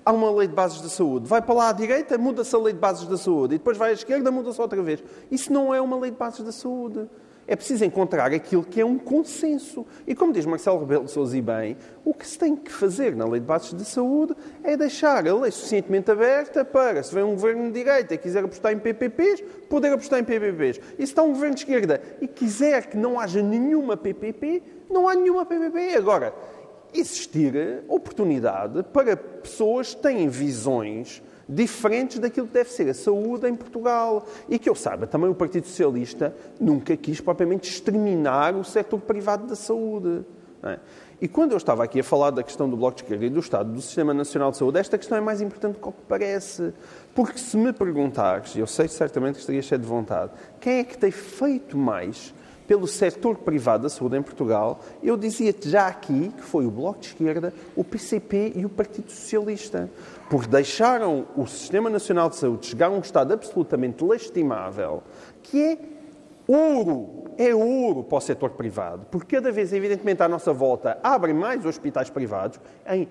há 0.04 0.12
uma 0.12 0.30
lei 0.30 0.46
de 0.46 0.54
bases 0.54 0.80
da 0.80 0.88
saúde. 0.88 1.26
Vai 1.26 1.42
para 1.42 1.54
lá 1.54 1.68
à 1.70 1.72
direita, 1.72 2.16
muda-se 2.16 2.54
a 2.54 2.58
lei 2.60 2.72
de 2.72 2.78
bases 2.78 3.08
da 3.08 3.16
saúde. 3.16 3.56
E 3.56 3.58
depois 3.58 3.76
vai 3.76 3.90
à 3.90 3.92
esquerda, 3.92 4.30
muda-se 4.30 4.60
outra 4.60 4.80
vez. 4.80 5.02
Isso 5.28 5.52
não 5.52 5.74
é 5.74 5.80
uma 5.80 5.98
lei 5.98 6.12
de 6.12 6.16
bases 6.16 6.44
da 6.44 6.52
saúde. 6.52 7.08
É 7.48 7.56
preciso 7.56 7.82
encontrar 7.82 8.30
aquilo 8.30 8.62
que 8.62 8.78
é 8.78 8.84
um 8.84 8.98
consenso. 8.98 9.86
E 10.06 10.14
como 10.14 10.34
diz 10.34 10.44
Marcelo 10.44 10.78
Rebelo 10.80 11.06
de 11.06 11.10
Sousa 11.10 11.34
e 11.34 11.40
bem, 11.40 11.78
o 12.04 12.12
que 12.12 12.28
se 12.28 12.38
tem 12.38 12.54
que 12.54 12.70
fazer 12.70 13.16
na 13.16 13.24
Lei 13.24 13.40
de 13.40 13.46
Bases 13.46 13.72
de 13.72 13.86
Saúde 13.86 14.36
é 14.62 14.76
deixar 14.76 15.26
a 15.26 15.34
lei 15.34 15.50
suficientemente 15.50 16.10
aberta 16.10 16.62
para, 16.62 17.02
se 17.02 17.14
vem 17.14 17.24
um 17.24 17.30
governo 17.30 17.64
de 17.68 17.72
direita 17.72 18.12
e 18.12 18.18
quiser 18.18 18.44
apostar 18.44 18.74
em 18.74 18.78
PPPs, 18.78 19.42
poder 19.66 19.94
apostar 19.94 20.20
em 20.20 20.24
PPPs. 20.24 20.78
E 20.98 20.98
se 20.98 21.04
está 21.04 21.22
um 21.22 21.32
governo 21.32 21.54
de 21.54 21.62
esquerda 21.62 22.02
e 22.20 22.28
quiser 22.28 22.86
que 22.86 22.98
não 22.98 23.18
haja 23.18 23.40
nenhuma 23.40 23.96
PPP, 23.96 24.62
não 24.90 25.08
há 25.08 25.14
nenhuma 25.14 25.46
PPP. 25.46 25.96
Agora, 25.96 26.34
existir 26.92 27.82
oportunidade 27.88 28.82
para 28.92 29.16
pessoas 29.16 29.94
que 29.94 30.02
têm 30.02 30.28
visões 30.28 31.22
diferentes 31.48 32.18
daquilo 32.18 32.46
que 32.46 32.52
deve 32.52 32.70
ser 32.70 32.88
a 32.88 32.94
saúde 32.94 33.48
em 33.48 33.54
Portugal. 33.54 34.26
E 34.48 34.58
que 34.58 34.68
eu 34.68 34.74
saiba, 34.74 35.06
também 35.06 35.30
o 35.30 35.34
Partido 35.34 35.66
Socialista 35.66 36.34
nunca 36.60 36.96
quis 36.96 37.20
propriamente 37.20 37.70
exterminar 37.70 38.54
o 38.54 38.64
setor 38.64 39.00
privado 39.00 39.46
da 39.46 39.56
saúde. 39.56 40.24
É? 40.62 40.78
E 41.20 41.26
quando 41.26 41.52
eu 41.52 41.56
estava 41.56 41.82
aqui 41.82 42.00
a 42.00 42.04
falar 42.04 42.30
da 42.30 42.42
questão 42.42 42.68
do 42.68 42.76
Bloco 42.76 42.96
de 42.96 43.02
Esquerda 43.02 43.26
e 43.26 43.30
do 43.30 43.40
Estado 43.40 43.72
do 43.72 43.80
Sistema 43.80 44.14
Nacional 44.14 44.52
de 44.52 44.56
Saúde, 44.56 44.78
esta 44.78 44.96
questão 44.96 45.18
é 45.18 45.20
mais 45.20 45.40
importante 45.40 45.78
do 45.78 45.92
que 45.92 45.98
parece. 46.08 46.72
Porque 47.14 47.38
se 47.38 47.56
me 47.56 47.72
perguntares, 47.72 48.54
e 48.54 48.60
eu 48.60 48.66
sei 48.66 48.86
certamente 48.86 49.34
que 49.34 49.40
estaria 49.40 49.62
cheio 49.62 49.80
de 49.80 49.86
vontade, 49.86 50.32
quem 50.60 50.78
é 50.78 50.84
que 50.84 50.96
tem 50.96 51.10
feito 51.10 51.76
mais 51.76 52.32
pelo 52.68 52.86
setor 52.86 53.38
privado 53.38 53.82
da 53.82 53.88
saúde 53.88 54.16
em 54.16 54.22
Portugal, 54.22 54.78
eu 55.02 55.16
dizia-te 55.16 55.68
já 55.68 55.88
aqui 55.88 56.32
que 56.36 56.42
foi 56.42 56.66
o 56.66 56.70
Bloco 56.70 57.00
de 57.00 57.08
Esquerda, 57.08 57.52
o 57.74 57.82
PCP 57.82 58.52
e 58.54 58.64
o 58.64 58.68
Partido 58.68 59.10
Socialista 59.10 59.90
porque 60.28 60.48
deixaram 60.48 61.26
o 61.36 61.46
Sistema 61.46 61.88
Nacional 61.88 62.28
de 62.28 62.36
Saúde 62.36 62.66
chegar 62.66 62.88
a 62.88 62.90
um 62.90 63.00
estado 63.00 63.32
absolutamente 63.32 64.04
lastimável, 64.04 65.02
que 65.42 65.62
é 65.62 65.78
ouro, 66.46 67.24
é 67.36 67.54
ouro 67.54 68.04
para 68.04 68.18
o 68.18 68.20
setor 68.20 68.50
privado, 68.50 69.06
porque 69.10 69.36
cada 69.36 69.50
vez, 69.50 69.72
evidentemente, 69.72 70.22
à 70.22 70.28
nossa 70.28 70.52
volta 70.52 70.98
abrem 71.02 71.34
mais 71.34 71.64
hospitais 71.64 72.10
privados 72.10 72.60
em 72.90 73.08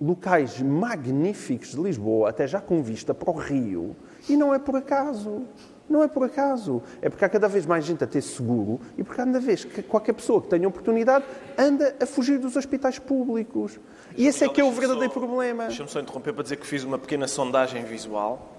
locais 0.00 0.60
magníficos 0.60 1.70
de 1.70 1.80
Lisboa, 1.80 2.30
até 2.30 2.46
já 2.46 2.60
com 2.60 2.82
vista 2.82 3.14
para 3.14 3.30
o 3.30 3.34
Rio, 3.34 3.94
e 4.28 4.36
não 4.36 4.54
é 4.54 4.58
por 4.58 4.76
acaso. 4.76 5.42
Não 5.88 6.02
é 6.02 6.08
por 6.08 6.24
acaso. 6.24 6.82
É 7.00 7.08
porque 7.08 7.24
há 7.24 7.28
cada 7.28 7.48
vez 7.48 7.64
mais 7.64 7.84
gente 7.84 8.02
a 8.02 8.06
ter 8.06 8.20
seguro 8.20 8.80
e 8.98 9.04
porque 9.04 9.22
cada 9.22 9.38
vez 9.38 9.64
que 9.64 9.82
qualquer 9.82 10.12
pessoa 10.14 10.42
que 10.42 10.48
tenha 10.48 10.66
oportunidade 10.66 11.24
anda 11.56 11.94
a 12.00 12.06
fugir 12.06 12.38
dos 12.38 12.56
hospitais 12.56 12.98
públicos. 12.98 13.78
E 14.16 14.26
esse 14.26 14.44
é 14.44 14.48
que 14.48 14.60
é 14.60 14.64
o 14.64 14.72
verdadeiro 14.72 15.12
só, 15.12 15.20
problema. 15.20 15.66
Deixa-me 15.66 15.88
só 15.88 16.00
interromper 16.00 16.32
para 16.32 16.42
dizer 16.42 16.56
que 16.56 16.66
fiz 16.66 16.82
uma 16.82 16.98
pequena 16.98 17.28
sondagem 17.28 17.84
visual 17.84 18.56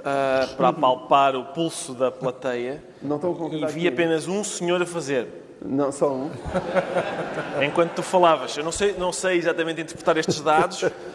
uh, 0.00 0.56
para 0.56 0.68
apalpar 0.68 1.36
o 1.36 1.46
pulso 1.46 1.94
da 1.94 2.10
plateia 2.10 2.82
Não 3.02 3.16
estou 3.16 3.52
e 3.52 3.66
vi 3.66 3.86
apenas 3.86 4.26
um 4.26 4.42
senhor 4.42 4.80
a 4.80 4.86
fazer 4.86 5.28
Não, 5.64 5.92
só 5.92 6.12
um. 6.12 6.30
Enquanto 7.62 7.92
tu 7.92 8.02
falavas, 8.02 8.56
eu 8.56 8.64
não 8.64 8.72
sei, 8.72 8.94
não 8.98 9.12
sei 9.12 9.38
exatamente 9.38 9.82
interpretar 9.82 10.16
estes 10.16 10.40
dados. 10.40 10.84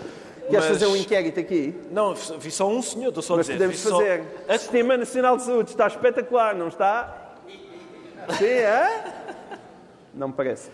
Queres 0.49 0.65
fazer 0.65 0.87
um 0.87 0.95
inquérito 0.95 1.39
aqui? 1.39 1.75
Não, 1.91 2.13
vi 2.13 2.51
só 2.51 2.67
um 2.67 2.81
senhor, 2.81 3.09
estou 3.09 3.23
só 3.23 3.37
mas 3.37 3.49
a 3.49 3.53
dizer. 3.53 3.65
podemos 3.65 3.83
fazer. 3.83 4.23
Só... 4.47 4.53
O 4.53 4.57
Sistema 4.57 4.97
Nacional 4.97 5.37
de 5.37 5.43
Saúde 5.43 5.69
está 5.69 5.87
espetacular, 5.87 6.55
não 6.55 6.67
está? 6.67 7.35
Sim, 8.37 8.45
é? 8.45 9.03
Não 10.13 10.27
me 10.27 10.33
parece. 10.33 10.69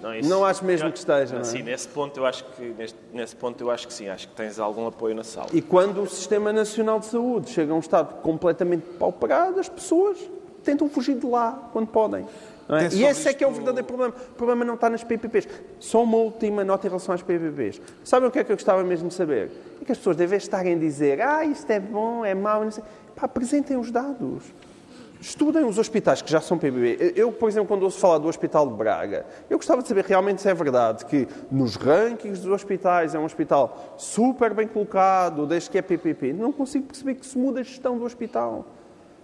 Não, 0.00 0.14
isso, 0.14 0.28
não 0.28 0.44
acho 0.44 0.64
mesmo 0.64 0.92
que 0.92 0.98
esteja, 0.98 1.34
não 1.34 1.40
é? 1.40 1.44
Sim, 1.44 1.62
nesse 1.62 1.88
ponto 1.88 2.20
eu 2.20 2.24
acho 2.26 2.44
que 2.44 2.62
nesse, 2.78 2.94
nesse 3.12 3.34
ponto 3.34 3.60
eu 3.62 3.70
acho 3.70 3.86
que 3.86 3.92
sim, 3.92 4.08
acho 4.08 4.28
que 4.28 4.34
tens 4.34 4.58
algum 4.60 4.86
apoio 4.86 5.14
na 5.14 5.24
sala. 5.24 5.48
E 5.52 5.60
quando 5.60 6.02
o 6.02 6.08
Sistema 6.08 6.52
Nacional 6.52 7.00
de 7.00 7.06
Saúde 7.06 7.50
chega 7.50 7.72
a 7.72 7.76
um 7.76 7.80
estado 7.80 8.22
completamente 8.22 8.86
pauperado, 8.98 9.58
as 9.58 9.68
pessoas 9.68 10.18
tentam 10.62 10.88
fugir 10.88 11.16
de 11.16 11.26
lá 11.26 11.68
quando 11.72 11.88
podem. 11.88 12.26
É? 12.68 12.94
E 12.94 13.04
esse 13.04 13.28
é 13.28 13.32
que 13.32 13.42
é 13.42 13.46
o 13.46 13.50
verdadeiro 13.50 13.86
problema. 13.86 14.14
O 14.14 14.34
problema 14.34 14.64
não 14.64 14.74
está 14.74 14.90
nas 14.90 15.02
PPPs. 15.02 15.48
Só 15.78 16.02
uma 16.02 16.18
última 16.18 16.62
nota 16.64 16.86
em 16.86 16.90
relação 16.90 17.14
às 17.14 17.22
PPPs. 17.22 17.80
Sabem 18.04 18.28
o 18.28 18.32
que 18.32 18.38
é 18.38 18.44
que 18.44 18.52
eu 18.52 18.56
gostava 18.56 18.84
mesmo 18.84 19.08
de 19.08 19.14
saber? 19.14 19.50
É 19.80 19.84
que 19.84 19.92
as 19.92 19.98
pessoas 19.98 20.16
devem 20.16 20.36
estarem 20.36 20.74
a 20.74 20.78
dizer 20.78 21.20
ah, 21.22 21.44
isto 21.44 21.70
é 21.70 21.80
bom, 21.80 22.24
é 22.24 22.34
mau, 22.34 22.64
não 22.64 22.70
sei. 22.70 22.84
Pá, 23.16 23.24
apresentem 23.24 23.76
os 23.76 23.90
dados. 23.90 24.44
Estudem 25.20 25.64
os 25.64 25.78
hospitais 25.78 26.22
que 26.22 26.30
já 26.30 26.40
são 26.40 26.58
PBB. 26.58 27.14
Eu, 27.16 27.32
por 27.32 27.48
exemplo, 27.48 27.66
quando 27.66 27.82
ouço 27.82 27.98
falar 27.98 28.18
do 28.18 28.28
Hospital 28.28 28.68
de 28.68 28.74
Braga, 28.74 29.26
eu 29.50 29.56
gostava 29.56 29.82
de 29.82 29.88
saber 29.88 30.04
realmente 30.04 30.40
se 30.40 30.48
é 30.48 30.54
verdade 30.54 31.04
que 31.06 31.26
nos 31.50 31.74
rankings 31.74 32.40
dos 32.40 32.52
hospitais 32.52 33.16
é 33.16 33.18
um 33.18 33.24
hospital 33.24 33.96
super 33.96 34.54
bem 34.54 34.68
colocado, 34.68 35.44
desde 35.44 35.70
que 35.70 35.78
é 35.78 35.82
PPP. 35.82 36.32
Não 36.32 36.52
consigo 36.52 36.86
perceber 36.86 37.16
que 37.16 37.26
se 37.26 37.36
muda 37.36 37.60
a 37.60 37.62
gestão 37.64 37.98
do 37.98 38.04
hospital. 38.04 38.66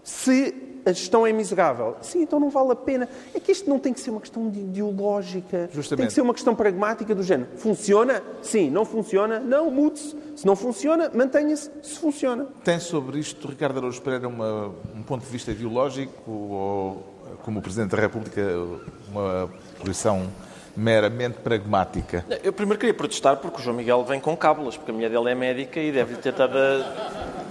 Se 0.02 0.73
a 0.84 0.92
gestão 0.92 1.26
é 1.26 1.32
miserável. 1.32 1.96
Sim, 2.00 2.22
então 2.22 2.38
não 2.38 2.50
vale 2.50 2.72
a 2.72 2.76
pena. 2.76 3.08
É 3.34 3.40
que 3.40 3.52
isto 3.52 3.68
não 3.68 3.78
tem 3.78 3.92
que 3.92 4.00
ser 4.00 4.10
uma 4.10 4.20
questão 4.20 4.46
ideológica. 4.48 5.68
Justamente. 5.72 6.00
Tem 6.00 6.06
que 6.08 6.12
ser 6.12 6.20
uma 6.20 6.34
questão 6.34 6.54
pragmática 6.54 7.14
do 7.14 7.22
género. 7.22 7.50
Funciona? 7.56 8.22
Sim. 8.42 8.70
Não 8.70 8.84
funciona? 8.84 9.40
Não, 9.40 9.70
mude-se. 9.70 10.16
Se 10.36 10.46
não 10.46 10.56
funciona, 10.56 11.10
mantenha-se 11.14 11.70
se 11.82 11.98
funciona. 11.98 12.46
Tem 12.62 12.80
sobre 12.80 13.18
isto, 13.18 13.46
Ricardo 13.48 13.78
Araújo 13.78 14.02
Pereira, 14.02 14.28
uma, 14.28 14.74
um 14.94 15.02
ponto 15.02 15.24
de 15.24 15.30
vista 15.30 15.52
ideológico 15.52 16.30
ou, 16.30 17.04
como 17.44 17.62
Presidente 17.62 17.90
da 17.90 17.98
República, 17.98 18.42
uma 19.10 19.48
posição 19.78 20.28
meramente 20.76 21.38
pragmática? 21.38 22.24
Eu 22.42 22.52
primeiro 22.52 22.80
queria 22.80 22.94
protestar 22.94 23.36
porque 23.36 23.60
o 23.60 23.62
João 23.62 23.76
Miguel 23.76 24.04
vem 24.04 24.20
com 24.20 24.36
cábulas, 24.36 24.76
porque 24.76 24.90
a 24.90 24.94
mulher 24.94 25.10
dele 25.10 25.30
é 25.30 25.34
médica 25.34 25.80
e 25.80 25.92
deve 25.92 26.16
ter 26.16 26.30
estado 26.30 26.58
a 26.58 27.43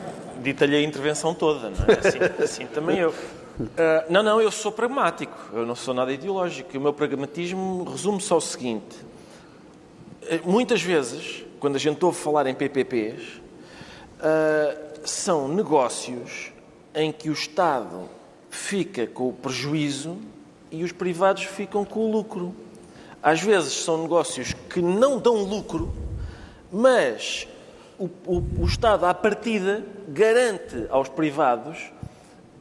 dita-lhe 0.43 0.75
a 0.75 0.81
intervenção 0.81 1.33
toda, 1.33 1.69
não 1.69 1.77
é? 1.87 2.07
Assim, 2.07 2.43
assim 2.43 2.65
também 2.67 2.99
eu. 2.99 3.09
Uh, 3.09 3.65
não, 4.09 4.21
não, 4.21 4.41
eu 4.41 4.51
sou 4.51 4.71
pragmático, 4.71 5.37
eu 5.53 5.65
não 5.65 5.75
sou 5.75 5.93
nada 5.93 6.11
ideológico. 6.11 6.77
O 6.77 6.81
meu 6.81 6.93
pragmatismo 6.93 7.83
resume-se 7.83 8.31
ao 8.33 8.41
seguinte: 8.41 8.97
uh, 10.23 10.49
muitas 10.49 10.81
vezes, 10.81 11.43
quando 11.59 11.75
a 11.75 11.79
gente 11.79 12.03
ouve 12.03 12.17
falar 12.17 12.45
em 12.47 12.53
PPPs, 12.53 13.21
uh, 13.21 13.41
ah, 14.21 14.75
são 15.05 15.47
negócios 15.47 16.51
em 16.93 17.11
que 17.11 17.29
o 17.29 17.33
Estado 17.33 18.09
fica 18.49 19.07
com 19.07 19.29
o 19.29 19.33
prejuízo 19.33 20.17
e 20.71 20.83
os 20.83 20.91
privados 20.91 21.43
ficam 21.43 21.85
com 21.85 22.01
o 22.01 22.11
lucro. 22.11 22.55
Às 23.21 23.41
vezes 23.41 23.73
são 23.73 24.01
negócios 24.01 24.53
que 24.69 24.81
não 24.81 25.17
dão 25.17 25.43
lucro, 25.43 25.93
mas 26.71 27.47
o, 27.99 28.09
o, 28.25 28.43
o 28.61 28.65
Estado, 28.65 29.05
à 29.05 29.13
partida, 29.13 29.83
garante 30.07 30.85
aos 30.89 31.09
privados 31.09 31.91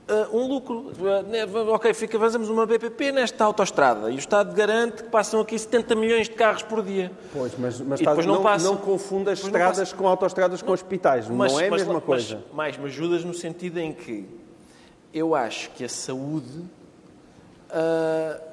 uh, 0.08 0.36
um 0.36 0.46
lucro. 0.46 0.92
Uh, 0.98 1.68
ok, 1.70 1.94
fica, 1.94 2.18
fazemos 2.18 2.48
uma 2.48 2.66
BPP 2.66 3.12
nesta 3.12 3.44
autoestrada 3.44 4.10
e 4.10 4.14
o 4.14 4.18
Estado 4.18 4.54
garante 4.54 5.04
que 5.04 5.08
passam 5.08 5.40
aqui 5.40 5.58
70 5.58 5.94
milhões 5.94 6.28
de 6.28 6.34
carros 6.34 6.62
por 6.62 6.82
dia. 6.82 7.10
Pois, 7.32 7.52
mas, 7.58 7.80
mas 7.80 8.00
e 8.00 8.04
depois 8.04 8.26
não, 8.26 8.42
não, 8.42 8.58
não 8.58 8.76
confunda 8.76 9.32
estradas 9.32 9.92
com 9.92 10.06
autoestradas 10.06 10.62
com 10.62 10.72
hospitais. 10.72 11.28
Mas, 11.28 11.52
não 11.52 11.60
é 11.60 11.68
a 11.68 11.70
mesma 11.70 11.94
mas, 11.94 12.04
coisa. 12.04 12.36
Mas, 12.48 12.54
mais 12.54 12.76
me 12.76 12.86
ajudas 12.86 13.24
no 13.24 13.34
sentido 13.34 13.78
em 13.78 13.92
que 13.92 14.28
eu 15.12 15.34
acho 15.34 15.70
que 15.70 15.84
a 15.84 15.88
saúde. 15.88 16.60
Uh, 17.70 18.51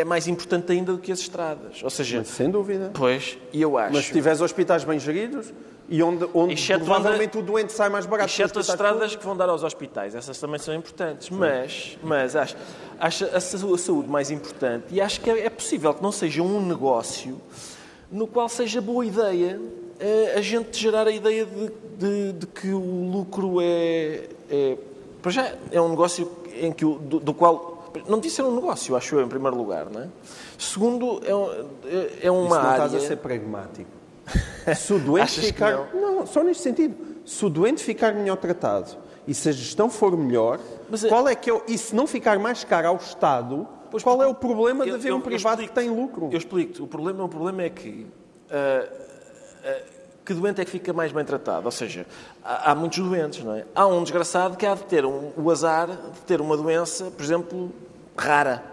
é 0.00 0.04
mais 0.04 0.26
importante 0.28 0.72
ainda 0.72 0.92
do 0.92 0.98
que 0.98 1.12
as 1.12 1.20
estradas. 1.20 1.82
Ou 1.82 1.90
seja, 1.90 2.18
Mas, 2.18 2.28
sem 2.28 2.50
dúvida. 2.50 2.90
Pois, 2.94 3.38
e 3.52 3.62
eu 3.62 3.76
acho. 3.76 3.94
Mas 3.94 4.06
se 4.06 4.12
tiveres 4.12 4.40
hospitais 4.40 4.84
bem 4.84 4.98
geridos 4.98 5.52
e 5.88 6.02
onde, 6.02 6.28
onde 6.34 6.54
provavelmente 6.74 7.38
o 7.38 7.42
doente 7.42 7.72
sai 7.72 7.88
mais 7.88 8.04
barato. 8.04 8.30
Exceto 8.30 8.58
as 8.58 8.68
estradas 8.68 9.16
que 9.16 9.24
vão 9.24 9.36
dar 9.36 9.48
aos 9.48 9.62
hospitais, 9.62 10.14
essas 10.14 10.38
também 10.38 10.58
são 10.58 10.74
importantes. 10.74 11.30
Mas, 11.30 11.98
mas 12.02 12.36
acho, 12.36 12.56
acho 13.00 13.24
a 13.24 13.40
saúde 13.40 14.08
mais 14.08 14.30
importante 14.30 14.86
e 14.90 15.00
acho 15.00 15.20
que 15.20 15.30
é, 15.30 15.46
é 15.46 15.50
possível 15.50 15.94
que 15.94 16.02
não 16.02 16.12
seja 16.12 16.42
um 16.42 16.64
negócio 16.64 17.40
no 18.10 18.26
qual 18.26 18.48
seja 18.48 18.80
boa 18.80 19.04
ideia 19.04 19.60
eh, 20.00 20.34
a 20.36 20.40
gente 20.40 20.78
gerar 20.78 21.06
a 21.06 21.10
ideia 21.10 21.44
de, 21.44 21.72
de, 21.98 22.32
de 22.32 22.46
que 22.46 22.68
o 22.68 23.10
lucro 23.10 23.60
é, 23.60 24.28
é. 24.50 24.76
Para 25.20 25.30
já, 25.30 25.52
é 25.72 25.80
um 25.80 25.88
negócio 25.88 26.30
em 26.54 26.72
que, 26.72 26.84
do, 26.84 27.20
do 27.20 27.34
qual 27.34 27.77
não 28.06 28.20
disse 28.20 28.36
ser 28.36 28.42
um 28.42 28.54
negócio, 28.54 28.94
acho 28.96 29.14
eu, 29.14 29.24
em 29.24 29.28
primeiro 29.28 29.56
lugar. 29.56 29.86
Não 29.90 30.02
é? 30.02 30.08
Segundo, 30.58 31.20
é, 31.24 32.26
é 32.26 32.30
uma 32.30 32.46
Isso 32.46 32.48
não 32.48 32.56
área... 32.56 32.84
estás 32.84 32.94
a 32.94 33.06
ser 33.06 33.16
pragmático. 33.16 33.90
Se 34.76 34.92
o 34.92 34.98
doente 34.98 35.40
ficar... 35.40 35.88
Não? 35.94 36.16
não, 36.16 36.26
só 36.26 36.42
neste 36.42 36.62
sentido. 36.62 36.94
Se 37.24 37.44
o 37.44 37.48
doente 37.48 37.82
ficar 37.82 38.12
melhor 38.14 38.36
tratado 38.36 38.96
e 39.26 39.34
se 39.34 39.48
a 39.48 39.52
gestão 39.52 39.90
for 39.90 40.16
melhor, 40.16 40.58
Mas, 40.90 41.04
é- 41.04 41.08
qual 41.08 41.28
é 41.28 41.34
que 41.34 41.50
é... 41.50 41.60
E 41.68 41.76
se 41.76 41.94
não 41.94 42.06
ficar 42.06 42.38
mais 42.38 42.64
caro 42.64 42.88
ao 42.88 42.96
Estado, 42.96 43.66
pois, 43.90 44.02
qual 44.02 44.22
é 44.22 44.26
o 44.26 44.34
problema 44.34 44.84
de 44.84 44.92
haver 44.92 45.12
um 45.12 45.20
privado 45.20 45.62
que 45.62 45.70
tem 45.70 45.90
lucro? 45.90 46.28
Eu 46.32 46.38
explico. 46.38 46.82
O 46.82 46.86
problema, 46.86 47.24
o 47.24 47.28
problema 47.28 47.62
é 47.62 47.70
que... 47.70 48.06
Uh, 48.50 48.84
uh, 49.64 49.98
que 50.28 50.34
doente 50.34 50.60
é 50.60 50.64
que 50.64 50.70
fica 50.70 50.92
mais 50.92 51.10
bem 51.10 51.24
tratado? 51.24 51.64
Ou 51.64 51.70
seja, 51.70 52.06
há, 52.44 52.70
há 52.70 52.74
muitos 52.74 52.98
doentes, 52.98 53.42
não 53.42 53.54
é? 53.54 53.64
Há 53.74 53.86
um 53.86 54.02
desgraçado 54.02 54.58
que 54.58 54.66
há 54.66 54.74
de 54.74 54.82
ter 54.84 55.06
um, 55.06 55.32
o 55.34 55.50
azar 55.50 55.88
de 55.88 56.20
ter 56.26 56.38
uma 56.42 56.54
doença, 56.54 57.10
por 57.10 57.22
exemplo, 57.22 57.72
rara. 58.18 58.64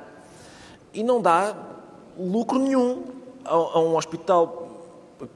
E 0.93 1.03
não 1.03 1.21
dá 1.21 1.55
lucro 2.17 2.59
nenhum 2.59 3.03
a, 3.43 3.53
a 3.53 3.79
um 3.79 3.95
hospital 3.95 4.65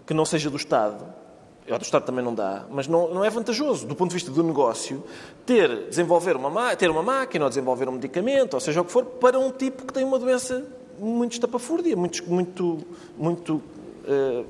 que 0.06 0.14
não 0.14 0.26
seja 0.26 0.50
do 0.50 0.58
Estado. 0.58 1.20
Do 1.68 1.84
Estado 1.84 2.04
também 2.04 2.26
não 2.26 2.34
dá, 2.34 2.66
mas 2.72 2.88
não, 2.88 3.14
não 3.14 3.24
é 3.24 3.30
vantajoso, 3.30 3.86
do 3.86 3.96
ponto 3.96 4.10
de 4.10 4.16
vista 4.16 4.32
do 4.32 4.42
negócio, 4.42 5.04
ter, 5.46 5.88
desenvolver 5.88 6.36
uma, 6.36 6.76
ter 6.76 6.90
uma 6.90 7.04
máquina 7.04 7.46
ou 7.46 7.50
desenvolver 7.50 7.88
um 7.88 7.92
medicamento, 7.92 8.56
ou 8.56 8.60
seja 8.60 8.82
o 8.82 8.86
que 8.86 8.92
for, 8.92 9.06
para 9.06 9.38
um 9.38 9.52
tipo 9.52 9.86
que 9.86 9.94
tem 9.94 10.04
uma 10.04 10.18
doença 10.18 10.66
muito 10.98 11.34
estapafúrdia, 11.34 11.96
muito, 11.96 12.28
muito, 12.28 12.80
muito 13.16 13.62
uh, 14.08 14.46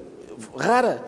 rara. 0.56 1.04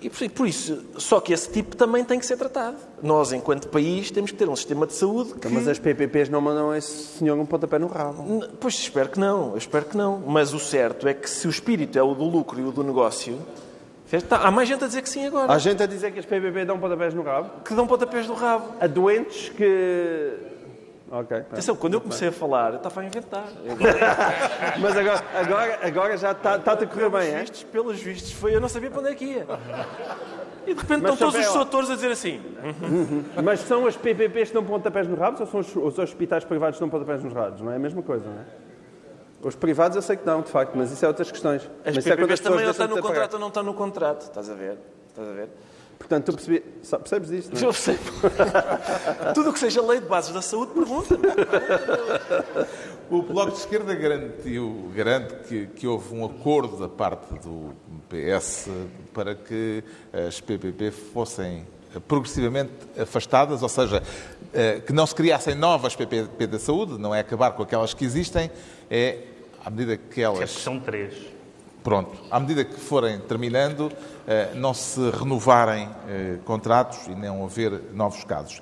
E 0.00 0.28
por 0.28 0.46
isso, 0.46 0.84
só 0.98 1.20
que 1.20 1.32
esse 1.32 1.50
tipo 1.50 1.74
também 1.74 2.04
tem 2.04 2.18
que 2.18 2.26
ser 2.26 2.36
tratado. 2.36 2.76
Nós, 3.02 3.32
enquanto 3.32 3.68
país, 3.68 4.10
temos 4.10 4.30
que 4.30 4.36
ter 4.36 4.48
um 4.48 4.54
sistema 4.54 4.86
de 4.86 4.92
saúde 4.92 5.34
que... 5.34 5.48
Mas 5.48 5.66
as 5.66 5.78
PPPs 5.78 6.28
não 6.28 6.40
mandam 6.40 6.74
esse 6.74 7.18
senhor 7.18 7.38
um 7.38 7.46
pontapé 7.46 7.78
no 7.78 7.86
rabo. 7.86 8.46
Pois, 8.60 8.74
espero 8.74 9.08
que 9.08 9.18
não, 9.18 9.56
espero 9.56 9.86
que 9.86 9.96
não. 9.96 10.18
Mas 10.26 10.52
o 10.52 10.58
certo 10.58 11.08
é 11.08 11.14
que 11.14 11.28
se 11.28 11.46
o 11.46 11.50
espírito 11.50 11.98
é 11.98 12.02
o 12.02 12.14
do 12.14 12.24
lucro 12.24 12.60
e 12.60 12.64
o 12.64 12.70
do 12.70 12.84
negócio... 12.84 13.38
Há 14.30 14.50
mais 14.52 14.68
gente 14.68 14.84
a 14.84 14.86
dizer 14.86 15.02
que 15.02 15.08
sim 15.08 15.26
agora. 15.26 15.52
Há 15.52 15.58
gente 15.58 15.82
a 15.82 15.86
dizer 15.86 16.12
que 16.12 16.20
as 16.20 16.26
PPP 16.26 16.64
dão 16.64 16.78
pontapés 16.78 17.12
no 17.12 17.22
rabo? 17.22 17.50
Que 17.64 17.74
dão 17.74 17.88
pontapés 17.88 18.28
no 18.28 18.34
rabo. 18.34 18.74
A 18.78 18.86
doentes 18.86 19.48
que 19.48 20.32
Ok. 21.10 21.36
Atenção, 21.36 21.76
quando 21.76 21.94
eu 21.94 22.00
comecei 22.00 22.28
a 22.28 22.32
falar, 22.32 22.72
eu 22.72 22.76
estava 22.78 23.00
a 23.00 23.04
inventar. 23.04 23.46
Mas 24.80 24.96
agora, 24.96 25.24
agora, 25.34 25.78
agora 25.82 26.16
já 26.16 26.32
está, 26.32 26.56
está 26.56 26.72
a 26.72 26.86
correr 26.86 27.08
bem, 27.10 27.30
é? 27.30 27.40
Vistos, 27.40 27.62
pelos 27.62 28.00
vistos, 28.00 28.32
foi, 28.32 28.54
eu 28.54 28.60
não 28.60 28.68
sabia 28.68 28.90
para 28.90 29.00
onde 29.00 29.10
é 29.10 29.14
que 29.14 29.24
ia. 29.24 29.46
E 30.66 30.74
de 30.74 30.80
repente 30.80 31.02
Mas 31.02 31.12
estão 31.12 31.30
todos 31.30 31.46
os 31.46 31.54
doutores 31.54 31.90
a 31.90 31.94
dizer 31.94 32.10
assim. 32.10 32.42
Uhum. 32.62 33.24
Mas 33.44 33.60
são 33.60 33.86
as 33.86 33.96
PPPs 33.96 34.48
que 34.48 34.54
dão 34.54 34.64
pontapés 34.64 35.06
nos 35.06 35.16
rabos 35.16 35.40
ou 35.40 35.46
são 35.46 35.60
os, 35.60 35.76
os 35.76 35.98
hospitais 35.98 36.44
privados 36.44 36.76
que 36.76 36.80
dão 36.80 36.90
pontapés 36.90 37.22
nos 37.22 37.32
rabos? 37.32 37.60
Não 37.60 37.70
é 37.70 37.76
a 37.76 37.78
mesma 37.78 38.02
coisa, 38.02 38.24
não 38.28 38.40
é? 38.40 38.44
Os 39.42 39.54
privados 39.54 39.94
eu 39.94 40.02
sei 40.02 40.16
que 40.16 40.24
dão, 40.24 40.42
de 40.42 40.50
facto, 40.50 40.72
mas 40.74 40.90
isso 40.90 41.04
é 41.04 41.08
outras 41.08 41.30
questões. 41.30 41.62
As 41.84 41.94
mas 41.94 42.04
PPPs 42.04 42.40
é 42.40 42.42
também 42.42 42.64
não 42.64 42.72
estão 42.72 42.88
no 42.88 43.00
contrato 43.00 43.34
ou 43.34 43.38
não 43.38 43.48
estão 43.48 43.62
no 43.62 43.74
contrato, 43.74 44.22
estás 44.22 44.50
a 44.50 44.54
ver? 44.54 44.76
Estás 45.08 45.28
a 45.28 45.32
ver? 45.32 45.48
Portanto, 45.98 46.26
tu 46.26 46.32
percebi... 46.32 46.60
percebes 46.60 47.30
isto? 47.30 47.54
Não 47.54 47.60
é? 47.60 47.64
Eu 47.64 47.72
percebo. 47.72 48.00
Tudo 49.34 49.50
o 49.50 49.52
que 49.52 49.58
seja 49.58 49.82
lei 49.82 50.00
de 50.00 50.06
bases 50.06 50.32
da 50.32 50.42
saúde, 50.42 50.72
pergunta. 50.72 51.18
o 53.10 53.22
Bloco 53.22 53.52
de 53.52 53.58
Esquerda 53.58 53.94
garantiu, 53.94 54.90
garante 54.94 55.34
que, 55.48 55.66
que 55.68 55.86
houve 55.86 56.14
um 56.14 56.24
acordo 56.24 56.76
da 56.76 56.88
parte 56.88 57.34
do 57.40 57.72
PS 58.08 58.68
para 59.12 59.34
que 59.34 59.82
as 60.26 60.40
PPP 60.40 60.90
fossem 60.90 61.66
progressivamente 62.06 62.72
afastadas, 62.98 63.62
ou 63.62 63.68
seja, 63.68 64.02
eh, 64.52 64.80
que 64.80 64.92
não 64.92 65.06
se 65.06 65.14
criassem 65.14 65.54
novas 65.54 65.96
PPP 65.96 66.46
da 66.46 66.58
saúde, 66.58 66.98
não 66.98 67.14
é 67.14 67.20
acabar 67.20 67.52
com 67.52 67.62
aquelas 67.62 67.94
que 67.94 68.04
existem, 68.04 68.50
é 68.90 69.18
à 69.64 69.70
medida 69.70 69.96
que 69.96 70.20
elas. 70.20 70.54
Que 70.54 70.60
são 70.60 70.78
três. 70.78 71.35
Pronto, 71.86 72.18
à 72.32 72.40
medida 72.40 72.64
que 72.64 72.80
forem 72.80 73.20
terminando, 73.20 73.92
eh, 74.26 74.50
não 74.56 74.74
se 74.74 74.98
renovarem 75.10 75.88
eh, 76.08 76.38
contratos 76.44 77.06
e 77.06 77.14
não 77.14 77.44
haver 77.44 77.80
novos 77.94 78.24
casos. 78.24 78.60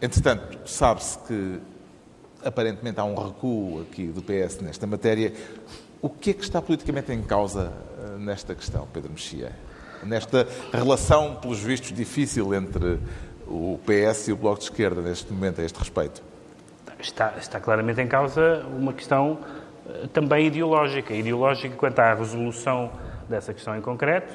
Entretanto, 0.00 0.66
sabe-se 0.66 1.18
que 1.18 1.60
aparentemente 2.42 2.98
há 2.98 3.04
um 3.04 3.14
recuo 3.14 3.82
aqui 3.82 4.06
do 4.06 4.22
PS 4.22 4.62
nesta 4.62 4.86
matéria. 4.86 5.34
O 6.00 6.08
que 6.08 6.30
é 6.30 6.32
que 6.32 6.42
está 6.42 6.62
politicamente 6.62 7.12
em 7.12 7.20
causa 7.20 7.70
eh, 7.98 8.16
nesta 8.18 8.54
questão, 8.54 8.88
Pedro 8.94 9.10
Mexia? 9.12 9.52
Nesta 10.02 10.48
relação, 10.72 11.34
pelos 11.34 11.60
vistos, 11.60 11.92
difícil 11.92 12.54
entre 12.54 12.98
o 13.46 13.78
PS 13.84 14.28
e 14.28 14.32
o 14.32 14.36
Bloco 14.36 14.60
de 14.60 14.64
Esquerda 14.64 15.02
neste 15.02 15.30
momento 15.30 15.60
a 15.60 15.64
este 15.64 15.78
respeito? 15.78 16.22
Está, 16.98 17.34
está 17.36 17.60
claramente 17.60 18.00
em 18.00 18.08
causa 18.08 18.64
uma 18.74 18.94
questão 18.94 19.38
também 20.12 20.46
ideológica. 20.46 21.14
Ideológica 21.14 21.74
quanto 21.76 21.98
à 21.98 22.14
resolução 22.14 22.90
dessa 23.28 23.52
questão 23.52 23.76
em 23.76 23.80
concreto 23.80 24.32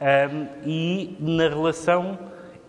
um, 0.00 0.04
ehm, 0.04 0.48
e 0.64 1.16
na 1.20 1.48
relação 1.48 2.18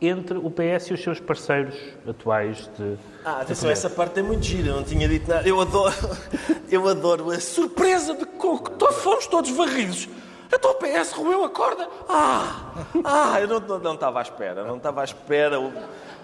entre 0.02 0.38
o 0.38 0.52
PS 0.52 0.88
e 0.88 0.94
os 0.94 1.02
seus 1.02 1.20
parceiros 1.20 1.76
atuais 2.08 2.70
de. 2.78 2.98
Ah, 3.24 3.42
atenção, 3.42 3.70
essa 3.70 3.90
parte 3.90 4.20
é 4.20 4.24
muito 4.24 4.44
gira, 4.44 4.70
eu 4.70 4.76
não 4.76 4.84
tinha 4.84 5.08
dito 5.08 5.30
nada. 5.30 5.48
Eu 5.48 5.60
adoro, 5.62 5.96
eu 6.70 6.88
adoro 6.88 7.32
a 7.32 7.40
surpresa 7.40 8.14
de 8.14 8.26
que 8.26 8.94
fomos 8.94 9.28
todos 9.28 9.50
varridos. 9.52 10.10
Então 10.54 10.72
o 10.72 10.76
PS 10.76 11.12
roeu 11.12 11.44
a 11.44 11.50
corda. 11.50 11.88
Ah, 12.08 12.74
ah, 13.04 13.42
eu 13.42 13.48
não, 13.48 13.60
não, 13.60 13.80
não 13.80 13.94
estava 13.96 14.20
à 14.20 14.22
espera, 14.22 14.64
não 14.64 14.78
estava 14.78 15.02
à 15.02 15.04
espera. 15.04 15.58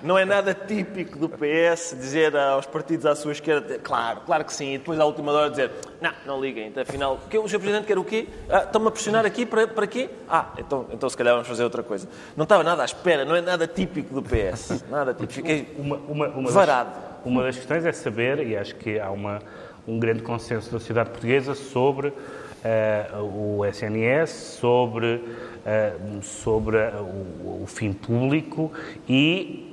Não 0.04 0.18
é 0.18 0.26
nada 0.26 0.54
típico 0.54 1.18
do 1.20 1.30
PS 1.30 1.96
dizer 1.96 2.36
aos 2.36 2.66
partidos 2.66 3.06
à 3.06 3.16
sua 3.16 3.34
esquerda, 3.34 3.78
claro, 3.78 4.22
claro 4.26 4.44
que 4.44 4.54
sim, 4.54 4.74
e 4.74 4.78
depois 4.80 5.00
à 5.00 5.06
última 5.06 5.32
hora 5.32 5.50
dizer, 5.52 5.72
não, 6.02 6.12
não 6.26 6.42
liguem, 6.42 6.68
então, 6.68 6.82
afinal, 6.82 7.20
que, 7.30 7.38
o 7.38 7.48
Sr. 7.48 7.60
Presidente 7.60 7.86
quer 7.86 8.00
o 8.00 8.04
quê? 8.04 8.28
Ah, 8.50 8.64
Estão-me 8.64 8.88
a 8.88 8.92
pressionar 8.92 9.26
aqui 9.26 9.46
para, 9.46 9.68
para 9.68 9.86
quê? 9.86 10.10
Ah, 10.28 10.54
então, 10.58 10.88
então 10.92 11.08
se 11.08 11.16
calhar 11.16 11.34
vamos 11.34 11.48
fazer 11.48 11.64
outra 11.64 11.84
coisa. 11.84 12.08
Não 12.36 12.44
estava 12.44 12.64
nada 12.64 12.82
à 12.82 12.86
espera, 12.86 13.24
não 13.24 13.36
é 13.36 13.42
nada 13.42 13.68
típico 13.68 14.14
do 14.14 14.24
PS, 14.24 14.84
nada 14.90 15.14
típico. 15.14 15.34
Fiquei 15.34 15.68
uma, 15.78 15.98
uma, 15.98 16.28
uma 16.30 16.52
varado. 16.52 16.90
Das, 16.90 17.26
uma 17.26 17.44
das 17.44 17.56
questões 17.56 17.86
é 17.86 17.92
saber, 17.92 18.48
e 18.48 18.58
acho 18.58 18.76
que 18.76 19.00
há 19.00 19.12
uma, 19.12 19.40
um 19.88 20.00
grande 20.00 20.24
consenso 20.24 20.72
da 20.72 20.80
sociedade 20.80 21.12
portuguesa 21.12 21.54
sobre 21.54 22.08
uh, 22.08 23.60
o 23.60 23.66
SNS, 23.66 24.32
sobre, 24.60 25.16
uh, 25.16 26.24
sobre 26.24 26.78
o, 26.78 27.64
o 27.64 27.66
fim 27.68 27.94
público 27.94 28.72
e 29.08 29.71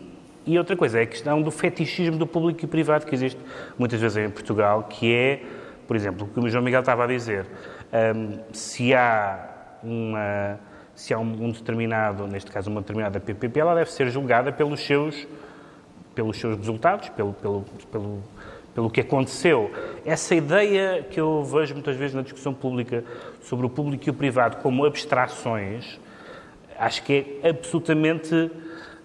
e 0.49 0.59
outra 0.59 0.75
coisa 0.75 0.99
é 0.99 1.03
a 1.03 1.07
questão 1.07 1.43
do 1.43 1.51
fetichismo 1.51 2.17
do 2.17 2.27
público 2.27 2.65
e 2.65 2.67
privado 2.67 3.05
que 3.05 3.15
existe 3.15 3.39
muitas 3.79 4.01
vezes 4.01 4.17
em 4.17 4.31
Portugal, 4.31 4.85
que 4.85 5.15
é, 5.15 5.43
por 5.87 5.95
exemplo, 5.95 6.27
o 6.27 6.29
que 6.33 6.41
o 6.41 6.49
João 6.49 6.65
Miguel 6.65 6.81
estava 6.81 7.05
a 7.05 7.07
dizer, 7.07 7.45
um, 7.93 8.39
se 8.51 8.95
há 8.95 9.77
uma 9.83 10.59
se 10.95 11.15
há 11.15 11.19
um, 11.19 11.51
determinado, 11.51 12.27
neste 12.27 12.51
caso 12.51 12.71
uma 12.71 12.81
determinada 12.81 13.21
PPP, 13.21 13.61
ela 13.61 13.75
deve 13.75 13.93
ser 13.93 14.09
julgada 14.09 14.51
pelos 14.51 14.81
seus, 14.81 15.29
pelos 16.13 16.41
seus 16.41 16.57
resultados, 16.57 17.09
pelo, 17.11 17.35
pelo, 17.35 17.65
pelo, 17.93 18.25
pelo 18.75 18.91
que 18.91 19.03
aconteceu. 19.03 19.71
Essa 20.05 20.35
ideia 20.35 21.05
que 21.05 21.21
eu 21.21 21.45
vejo 21.45 21.75
muitas 21.75 21.95
vezes 21.95 22.17
na 22.17 22.23
discussão 22.23 22.53
pública 22.53 23.05
sobre 23.43 23.65
o 23.65 23.69
público 23.71 24.09
e 24.09 24.11
o 24.11 24.15
privado 24.15 24.57
como 24.57 24.85
abstrações, 24.85 26.01
acho 26.77 27.05
que 27.05 27.39
é 27.45 27.51
absolutamente 27.51 28.51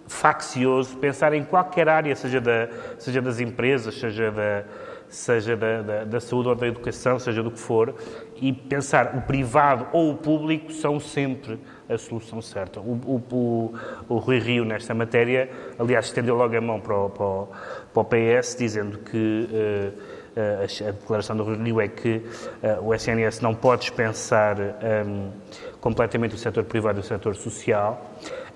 faccioso 0.06 0.96
pensar 0.98 1.32
em 1.32 1.44
qualquer 1.44 1.88
área, 1.88 2.14
seja, 2.14 2.40
da, 2.40 2.68
seja 2.98 3.22
das 3.22 3.40
empresas, 3.40 3.94
seja, 3.94 4.30
da, 4.30 4.64
seja 5.08 5.56
da, 5.56 5.82
da, 5.82 6.04
da, 6.04 6.20
saúde 6.20 6.48
ou 6.48 6.54
da 6.54 6.66
educação, 6.66 7.18
seja 7.18 7.42
do 7.42 7.50
que 7.50 7.58
for, 7.58 7.94
e 8.36 8.52
pensar 8.52 9.16
o 9.16 9.22
privado 9.22 9.86
ou 9.92 10.10
o 10.10 10.16
público 10.16 10.72
são 10.72 11.00
sempre 11.00 11.58
a 11.88 11.96
solução 11.96 12.42
certa. 12.42 12.80
O, 12.80 12.92
o, 13.06 13.22
o, 13.32 13.74
o 14.08 14.18
Rui 14.18 14.38
Rio, 14.38 14.64
nesta 14.64 14.94
matéria, 14.94 15.50
aliás, 15.78 16.06
estendeu 16.06 16.34
logo 16.34 16.56
a 16.56 16.60
mão 16.60 16.80
para 16.80 16.96
o, 16.96 17.10
para 17.10 17.24
o, 17.24 17.48
para 17.92 18.00
o 18.00 18.04
PS, 18.04 18.56
dizendo 18.56 18.98
que. 18.98 19.48
Uh, 19.50 20.24
a 20.36 20.90
declaração 20.90 21.36
do 21.36 21.44
Rui 21.44 21.56
Rio 21.56 21.80
é 21.80 21.86
que 21.86 22.16
uh, 22.16 22.84
o 22.84 22.92
SNS 22.92 23.40
não 23.40 23.54
pode 23.54 23.82
dispensar 23.82 24.56
um, 25.06 25.30
completamente 25.80 26.34
o 26.34 26.38
setor 26.38 26.64
privado 26.64 26.98
e 26.98 27.02
o 27.02 27.04
setor 27.04 27.36
social 27.36 28.04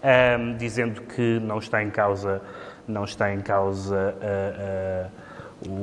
um, 0.02 0.56
dizendo 0.56 1.02
que 1.02 1.40
não 1.40 1.58
está 1.58 1.82
em 1.82 1.90
causa, 1.90 2.40
não 2.86 3.04
está 3.04 3.32
em 3.32 3.40
causa 3.40 4.14
uh, 4.16 5.06
uh, 5.06 5.28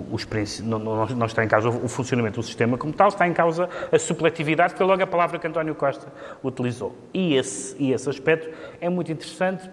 os 0.10 0.26
não, 0.62 0.80
não, 0.80 1.06
não, 1.08 1.26
está 1.26 1.44
em 1.44 1.48
causa 1.50 1.68
o 1.68 1.88
funcionamento 1.90 2.40
do 2.40 2.46
sistema 2.46 2.78
como 2.78 2.94
tal, 2.94 3.10
está 3.10 3.28
em 3.28 3.34
causa 3.34 3.70
a 3.92 4.00
supletividade, 4.00 4.74
que 4.74 4.82
é 4.82 4.86
logo 4.86 5.04
a 5.04 5.08
palavra 5.08 5.38
que 5.38 5.46
António 5.46 5.76
Costa 5.76 6.08
utilizou. 6.42 6.96
E 7.14 7.36
esse, 7.36 7.76
e 7.78 7.92
esse 7.92 8.10
aspecto 8.10 8.50
é 8.80 8.88
muito 8.88 9.12
interessante 9.12 9.70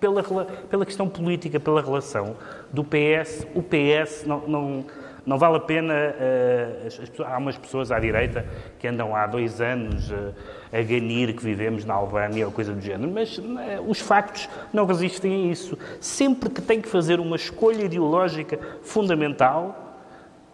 pela, 0.00 0.22
pela 0.70 0.86
questão 0.86 1.08
política, 1.08 1.60
pela 1.60 1.82
relação 1.82 2.36
do 2.72 2.82
PS. 2.82 3.46
O 3.54 3.62
PS 3.62 4.24
não, 4.26 4.40
não 4.48 4.86
não 5.24 5.38
vale 5.38 5.56
a 5.56 5.60
pena. 5.60 5.94
Uh, 5.94 6.86
as, 6.86 7.00
as, 7.00 7.20
há 7.20 7.38
umas 7.38 7.56
pessoas 7.56 7.90
à 7.90 7.98
direita 7.98 8.46
que 8.78 8.86
andam 8.88 9.14
há 9.14 9.26
dois 9.26 9.60
anos 9.60 10.10
uh, 10.10 10.34
a 10.72 10.82
ganir 10.82 11.34
que 11.34 11.42
vivemos 11.42 11.84
na 11.84 11.94
Albânia 11.94 12.46
ou 12.46 12.52
coisa 12.52 12.72
do 12.72 12.80
género, 12.80 13.10
mas 13.10 13.38
uh, 13.38 13.42
os 13.86 14.00
factos 14.00 14.48
não 14.72 14.84
resistem 14.84 15.48
a 15.48 15.52
isso. 15.52 15.78
Sempre 16.00 16.50
que 16.50 16.60
tem 16.60 16.80
que 16.80 16.88
fazer 16.88 17.20
uma 17.20 17.36
escolha 17.36 17.84
ideológica 17.84 18.58
fundamental, 18.82 20.00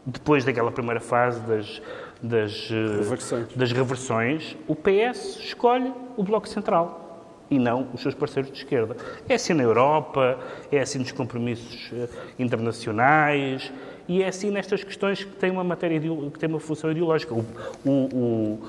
depois 0.05 0.45
daquela 0.45 0.71
primeira 0.71 1.01
fase 1.01 1.41
das, 1.41 1.83
das, 2.23 2.71
reversões. 2.71 3.55
das 3.55 3.73
reversões, 3.73 4.57
o 4.67 4.75
PS 4.75 5.39
escolhe 5.41 5.93
o 6.17 6.23
Bloco 6.23 6.49
Central 6.49 7.07
e 7.51 7.59
não 7.59 7.89
os 7.95 8.03
seus 8.03 8.15
parceiros 8.15 8.51
de 8.51 8.59
esquerda. 8.59 8.97
É 9.29 9.35
assim 9.35 9.55
na 9.55 9.63
Europa, 9.63 10.39
é 10.71 10.81
assim 10.81 10.99
nos 10.99 11.13
compromissos 11.13 11.91
internacionais, 12.39 13.73
e 14.09 14.23
é 14.23 14.29
assim 14.29 14.51
nestas 14.51 14.83
questões 14.83 15.23
que 15.23 15.37
têm 15.37 15.51
uma 15.51 15.63
matéria 15.63 16.01
que 16.01 16.39
tem 16.39 16.49
uma 16.49 16.59
função 16.59 16.91
ideológica. 16.91 17.35
O, 17.35 17.45
o, 17.85 17.91
o, 17.91 18.69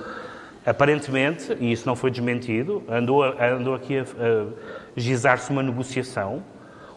aparentemente, 0.66 1.56
e 1.62 1.72
isso 1.72 1.88
não 1.88 1.96
foi 1.96 2.12
desmentido, 2.12 2.84
andou, 2.90 3.24
andou 3.24 3.74
aqui 3.74 3.98
a, 3.98 4.02
a 4.02 4.46
gizar-se 4.98 5.50
uma 5.50 5.64
negociação. 5.64 6.44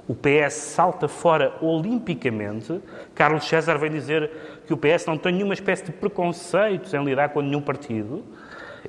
O 0.08 0.14
PS 0.16 0.54
salta 0.54 1.06
fora 1.06 1.54
olimpicamente. 1.62 2.80
Carlos 3.14 3.46
César 3.46 3.78
vem 3.78 3.92
dizer 3.92 4.28
que 4.66 4.74
o 4.74 4.76
PS 4.76 5.06
não 5.06 5.16
tem 5.16 5.32
nenhuma 5.32 5.54
espécie 5.54 5.84
de 5.84 5.92
preconceitos 5.92 6.92
em 6.92 7.04
lidar 7.04 7.28
com 7.28 7.40
nenhum 7.40 7.60
partido. 7.60 8.24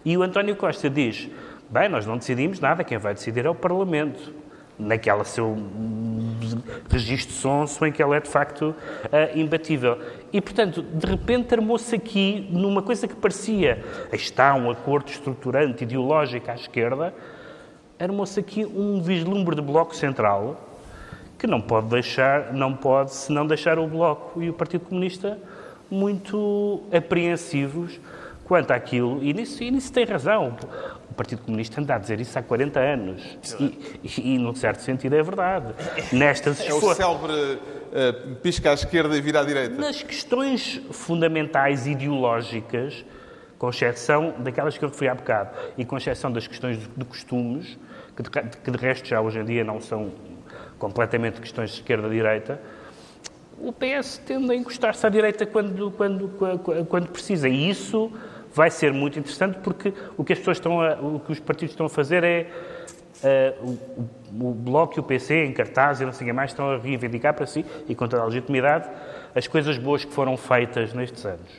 E 0.03 0.17
o 0.17 0.23
António 0.23 0.55
Costa 0.55 0.89
diz: 0.89 1.29
bem, 1.69 1.87
nós 1.87 2.07
não 2.07 2.17
decidimos 2.17 2.59
nada, 2.59 2.83
quem 2.83 2.97
vai 2.97 3.13
decidir 3.13 3.45
é 3.45 3.49
o 3.49 3.53
Parlamento 3.53 4.42
naquela 4.77 5.23
seu 5.23 5.55
registro 6.89 7.33
sonso 7.33 7.85
em 7.85 7.91
que 7.91 8.01
ela 8.01 8.15
é 8.15 8.19
de 8.19 8.29
facto 8.29 8.69
uh, 8.69 9.37
imbatível. 9.37 9.99
E, 10.31 10.41
portanto, 10.41 10.81
de 10.81 11.05
repente 11.05 11.53
armou-se 11.53 11.95
aqui 11.95 12.47
numa 12.51 12.81
coisa 12.81 13.07
que 13.07 13.15
parecia 13.15 13.83
está 14.11 14.53
um 14.55 14.69
acordo 14.69 15.09
estruturante 15.09 15.83
ideológico 15.83 16.49
à 16.51 16.55
esquerda, 16.55 17.13
armou-se 17.99 18.39
aqui 18.39 18.65
um 18.65 19.01
vislumbre 19.01 19.55
de 19.55 19.61
bloco 19.61 19.95
central 19.95 20.69
que 21.43 21.47
não 21.47 21.59
pode 21.59 21.87
deixar, 21.87 22.53
não 22.53 22.73
pode 22.73 23.13
senão 23.13 23.45
deixar 23.45 23.77
o 23.77 23.85
Bloco 23.85 24.41
e 24.41 24.49
o 24.49 24.53
Partido 24.53 24.85
Comunista 24.85 25.37
muito 25.91 26.83
apreensivos 26.89 27.99
quanto 28.45 28.71
àquilo, 28.71 29.21
e 29.21 29.33
nisso, 29.33 29.61
e 29.61 29.69
nisso 29.69 29.91
tem 29.91 30.05
razão. 30.05 30.55
O 31.13 31.15
Partido 31.15 31.43
Comunista 31.43 31.79
anda 31.79 31.93
a 31.93 31.99
dizer 31.99 32.19
isso 32.19 32.37
há 32.39 32.41
40 32.41 32.79
anos. 32.79 33.37
E, 33.59 33.99
e, 34.03 34.33
e 34.33 34.37
num 34.39 34.55
certo 34.55 34.81
sentido, 34.81 35.15
é 35.15 35.21
verdade. 35.21 35.75
Nestas 36.11 36.59
é 36.59 36.73
o 36.73 36.81
célebre 36.95 37.31
uh, 37.31 38.35
pisca 38.41 38.71
à 38.71 38.73
esquerda 38.73 39.15
e 39.15 39.21
vira 39.21 39.41
à 39.41 39.43
direita. 39.45 39.75
Nas 39.79 40.01
questões 40.01 40.81
fundamentais 40.89 41.85
ideológicas, 41.85 43.05
com 43.59 43.69
exceção 43.69 44.33
daquelas 44.39 44.75
que 44.75 44.83
eu 44.83 44.89
referi 44.89 45.07
há 45.07 45.13
bocado, 45.13 45.51
e 45.77 45.85
com 45.85 45.97
exceção 45.97 46.31
das 46.31 46.47
questões 46.47 46.79
de 46.79 47.05
costumes, 47.05 47.77
que 48.17 48.23
de, 48.23 48.29
que 48.31 48.71
de 48.71 48.77
resto 48.77 49.07
já 49.07 49.21
hoje 49.21 49.37
em 49.37 49.45
dia 49.45 49.63
não 49.63 49.79
são 49.79 50.11
completamente 50.79 51.39
questões 51.39 51.69
de 51.69 51.75
esquerda-direita, 51.75 52.59
o 53.59 53.71
PS 53.71 54.17
tende 54.25 54.51
a 54.51 54.55
encostar-se 54.55 55.05
à 55.05 55.09
direita 55.11 55.45
quando, 55.45 55.91
quando, 55.91 56.27
quando, 56.39 56.85
quando 56.85 57.07
precisa. 57.09 57.47
E 57.47 57.69
isso 57.69 58.11
vai 58.53 58.69
ser 58.69 58.93
muito 58.93 59.17
interessante 59.17 59.57
porque 59.59 59.93
o 60.15 60.23
que 60.23 60.33
as 60.33 60.39
pessoas 60.39 60.57
estão 60.57 60.81
a, 60.81 60.93
o 60.93 61.19
que 61.19 61.31
os 61.31 61.39
partidos 61.39 61.73
estão 61.73 61.87
a 61.87 61.89
fazer 61.89 62.23
é 62.23 62.47
uh, 63.61 63.77
o, 64.39 64.49
o, 64.49 64.53
Bloco 64.53 64.93
e 64.97 64.99
o 64.99 65.03
PC 65.03 65.45
em 65.45 65.53
cartaz 65.53 66.01
e 66.01 66.05
não 66.05 66.13
sei 66.13 66.25
o 66.25 66.29
que 66.29 66.33
mais 66.33 66.51
estão 66.51 66.69
a 66.69 66.77
reivindicar 66.77 67.33
para 67.33 67.45
si 67.45 67.65
e 67.87 67.95
com 67.95 68.07
toda 68.07 68.21
a 68.21 68.25
legitimidade 68.25 68.89
as 69.33 69.47
coisas 69.47 69.77
boas 69.77 70.05
que 70.05 70.13
foram 70.13 70.37
feitas 70.37 70.93
nestes 70.93 71.25
anos. 71.25 71.51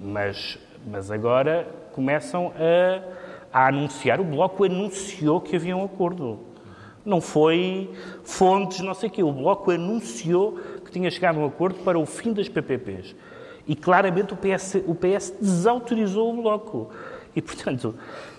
Mas, 0.00 0.58
mas 0.86 1.10
agora 1.10 1.66
começam 1.92 2.52
a, 2.56 3.62
a 3.64 3.68
anunciar, 3.68 4.20
o 4.20 4.24
Bloco 4.24 4.64
anunciou 4.64 5.40
que 5.40 5.56
havia 5.56 5.76
um 5.76 5.84
acordo. 5.84 6.40
Não 7.04 7.20
foi 7.20 7.90
fontes, 8.24 8.80
não 8.80 8.92
sei 8.92 9.08
o 9.08 9.12
quê. 9.12 9.22
O 9.22 9.32
Bloco 9.32 9.70
anunciou 9.70 10.58
que 10.84 10.90
tinha 10.90 11.10
chegado 11.10 11.38
um 11.38 11.46
acordo 11.46 11.78
para 11.84 11.98
o 11.98 12.04
fim 12.04 12.32
das 12.32 12.48
PPPs. 12.48 13.14
E 13.66 13.74
claramente 13.74 14.32
o 14.32 14.36
PS, 14.36 14.76
o 14.86 14.94
PS 14.94 15.34
desautorizou 15.40 16.32
o 16.32 16.42
Bloco. 16.42 16.90
E, 17.34 17.42
portanto. 17.42 17.94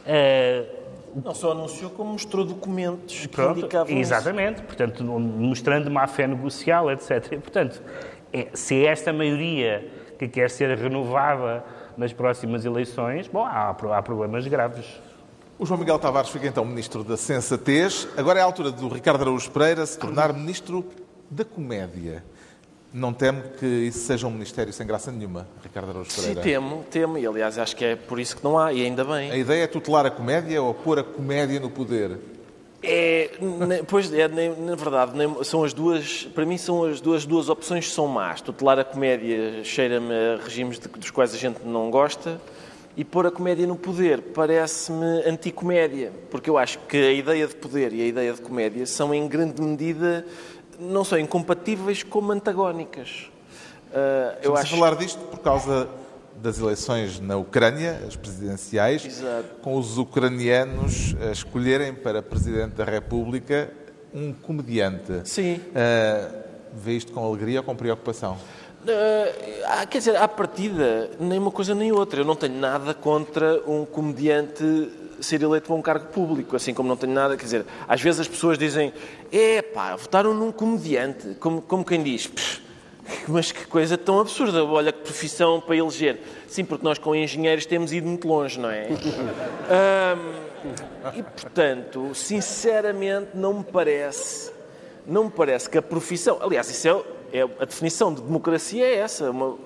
Uh, 0.05 0.87
não 1.23 1.33
só 1.33 1.51
anunciou, 1.51 1.89
como 1.91 2.11
mostrou 2.11 2.45
documentos 2.45 3.21
que 3.21 3.27
Pronto, 3.27 3.59
indicavam 3.59 3.97
Exatamente, 3.97 4.57
isso. 4.57 4.63
portanto, 4.63 5.03
mostrando 5.03 5.89
má 5.89 6.05
fé 6.05 6.27
negocial, 6.27 6.91
etc. 6.91 7.31
E, 7.31 7.37
portanto, 7.37 7.81
é, 8.31 8.49
se 8.53 8.85
é 8.85 8.91
esta 8.91 9.11
maioria 9.11 9.89
que 10.19 10.27
quer 10.27 10.49
ser 10.49 10.77
renovada 10.77 11.63
nas 11.95 12.13
próximas 12.13 12.65
eleições, 12.65 13.27
bom, 13.27 13.43
há, 13.43 13.69
há 13.69 14.01
problemas 14.01 14.45
graves. 14.47 14.85
O 15.57 15.65
João 15.65 15.79
Miguel 15.79 15.97
Tavares 15.97 16.29
fica 16.29 16.45
então 16.45 16.63
Ministro 16.63 17.03
da 17.03 17.17
Sensatez. 17.17 18.07
Agora 18.15 18.37
é 18.37 18.41
a 18.43 18.45
altura 18.45 18.71
do 18.71 18.87
Ricardo 18.87 19.21
Araújo 19.21 19.49
Pereira 19.49 19.85
se 19.87 19.97
tornar 19.97 20.31
Ministro 20.31 20.85
da 21.31 21.43
Comédia. 21.43 22.23
Não 22.97 23.13
temo 23.13 23.43
que 23.60 23.65
isso 23.65 23.99
seja 23.99 24.25
um 24.25 24.31
ministério 24.31 24.73
sem 24.73 24.86
graça 24.88 25.12
nenhuma, 25.12 25.47
Ricardo 25.62 25.91
Araújo 25.91 26.10
Pereira? 26.15 26.41
Sim, 26.41 26.49
temo, 26.49 26.86
temo. 26.89 27.17
E, 27.19 27.27
aliás, 27.27 27.60
acho 27.60 27.75
que 27.75 27.86
é 27.86 27.95
por 27.95 28.19
isso 28.19 28.36
que 28.36 28.43
não 28.43 28.57
há, 28.57 28.73
e 28.73 28.83
ainda 28.83 29.03
bem. 29.03 29.29
A 29.29 29.38
ideia 29.38 29.65
é 29.65 29.67
tutelar 29.67 30.07
a 30.07 30.10
comédia 30.10 30.63
ou 30.63 30.73
pôr 30.73 30.97
a 30.97 31.03
comédia 31.03 31.60
no 31.60 31.69
poder? 31.69 32.17
É, 32.81 33.29
pois 33.88 34.12
é, 34.12 34.27
na 34.27 34.75
verdade, 34.75 35.13
são 35.43 35.63
as 35.63 35.73
duas, 35.73 36.23
para 36.33 36.43
mim 36.43 36.57
são 36.57 36.86
as 36.86 36.99
duas, 36.99 37.23
duas 37.23 37.49
opções 37.49 37.88
que 37.88 37.93
são 37.93 38.07
más. 38.07 38.41
Tutelar 38.41 38.79
a 38.79 38.83
comédia 38.83 39.63
cheira-me 39.63 40.12
a 40.12 40.43
regimes 40.43 40.79
de, 40.79 40.88
dos 40.88 41.12
quais 41.12 41.36
a 41.36 41.38
gente 41.38 41.60
não 41.63 41.91
gosta 41.91 42.41
e 42.95 43.05
pôr 43.05 43.27
a 43.27 43.31
comédia 43.31 43.67
no 43.67 43.75
poder 43.75 44.21
parece-me 44.33 45.21
anticomédia, 45.23 46.12
porque 46.31 46.49
eu 46.49 46.57
acho 46.57 46.79
que 46.79 46.97
a 46.97 47.12
ideia 47.12 47.45
de 47.45 47.55
poder 47.55 47.93
e 47.93 48.01
a 48.01 48.05
ideia 48.07 48.33
de 48.33 48.41
comédia 48.41 48.88
são 48.88 49.13
em 49.13 49.27
grande 49.27 49.62
medida 49.62 50.25
não 50.79 51.03
só 51.03 51.17
incompatíveis 51.17 52.03
como 52.03 52.31
antagónicas. 52.31 53.29
Uh, 53.89 54.37
eu 54.41 54.55
acho... 54.55 54.75
falar 54.75 54.95
disto 54.95 55.19
por 55.27 55.39
causa 55.39 55.87
das 56.41 56.59
eleições 56.59 57.19
na 57.19 57.35
Ucrânia, 57.35 57.99
as 58.07 58.15
presidenciais, 58.15 59.05
Exato. 59.05 59.55
com 59.61 59.75
os 59.77 59.97
ucranianos 59.97 61.15
a 61.19 61.31
escolherem 61.31 61.93
para 61.93 62.21
Presidente 62.21 62.75
da 62.75 62.83
República 62.83 63.71
um 64.13 64.33
comediante. 64.33 65.21
Sim. 65.25 65.55
Uh, 65.55 66.43
vê 66.73 66.93
isto 66.93 67.11
com 67.11 67.25
alegria 67.25 67.59
ou 67.59 67.63
com 67.63 67.75
preocupação? 67.75 68.37
Uh, 68.83 69.87
quer 69.89 69.97
dizer, 69.97 70.15
à 70.15 70.27
partida, 70.27 71.11
nem 71.19 71.39
uma 71.39 71.51
coisa 71.51 71.73
nem 71.73 71.91
outra. 71.91 72.21
Eu 72.21 72.25
não 72.25 72.35
tenho 72.35 72.55
nada 72.55 72.93
contra 72.93 73.61
um 73.69 73.85
comediante 73.85 74.63
ser 75.19 75.41
eleito 75.41 75.67
para 75.67 75.75
um 75.75 75.82
cargo 75.82 76.08
público, 76.08 76.56
assim 76.56 76.73
como 76.73 76.89
não 76.89 76.97
tenho 76.97 77.13
nada. 77.13 77.38
Quer 77.38 77.43
dizer, 77.43 77.65
às 77.88 78.01
vezes 78.01 78.21
as 78.21 78.27
pessoas 78.27 78.58
dizem: 78.58 78.91
é 79.32 79.62
pá, 79.62 79.95
votaram 79.95 80.34
num 80.34 80.51
comediante. 80.51 81.36
Como, 81.39 81.62
como 81.62 81.86
quem 81.86 82.03
diz: 82.03 82.30
mas 83.27 83.51
que 83.51 83.65
coisa 83.67 83.97
tão 83.97 84.19
absurda, 84.19 84.63
olha 84.63 84.91
que 84.91 84.99
profissão 84.99 85.60
para 85.60 85.75
eleger. 85.75 86.19
Sim, 86.47 86.65
porque 86.65 86.84
nós 86.84 86.97
com 86.97 87.15
engenheiros 87.15 87.65
temos 87.65 87.93
ido 87.93 88.08
muito 88.08 88.27
longe, 88.27 88.60
não 88.60 88.69
é? 88.69 88.88
um, 88.89 91.17
e 91.17 91.23
portanto, 91.23 92.13
sinceramente, 92.13 93.30
não 93.34 93.56
me 93.56 93.63
parece, 93.63 94.51
não 95.06 95.25
me 95.25 95.32
parece 95.32 95.69
que 95.69 95.77
a 95.77 95.82
profissão. 95.82 96.38
Aliás, 96.41 96.69
isso 96.69 96.88
é, 96.88 97.39
é 97.39 97.41
a 97.41 97.65
definição 97.65 98.13
de 98.13 98.21
democracia 98.21 98.86
é 98.86 98.97
essa. 98.97 99.32
Uma, 99.32 99.49
uh, 99.49 99.60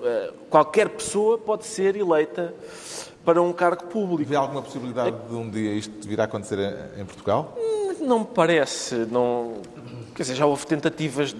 qualquer 0.50 0.88
pessoa 0.88 1.38
pode 1.38 1.66
ser 1.66 1.96
eleita 1.96 2.54
para 3.24 3.40
um 3.40 3.52
cargo 3.52 3.84
público. 3.84 4.28
Vê 4.28 4.36
alguma 4.36 4.62
possibilidade 4.62 5.16
de 5.28 5.34
um 5.34 5.48
dia 5.48 5.72
isto 5.72 6.06
vir 6.06 6.20
a 6.20 6.24
acontecer 6.24 6.58
em 6.98 7.04
Portugal? 7.04 7.56
Não 8.00 8.20
me 8.20 8.26
parece. 8.26 8.94
Não... 9.10 9.54
Quer 10.14 10.22
dizer, 10.22 10.34
já 10.34 10.46
houve 10.46 10.66
tentativas 10.66 11.34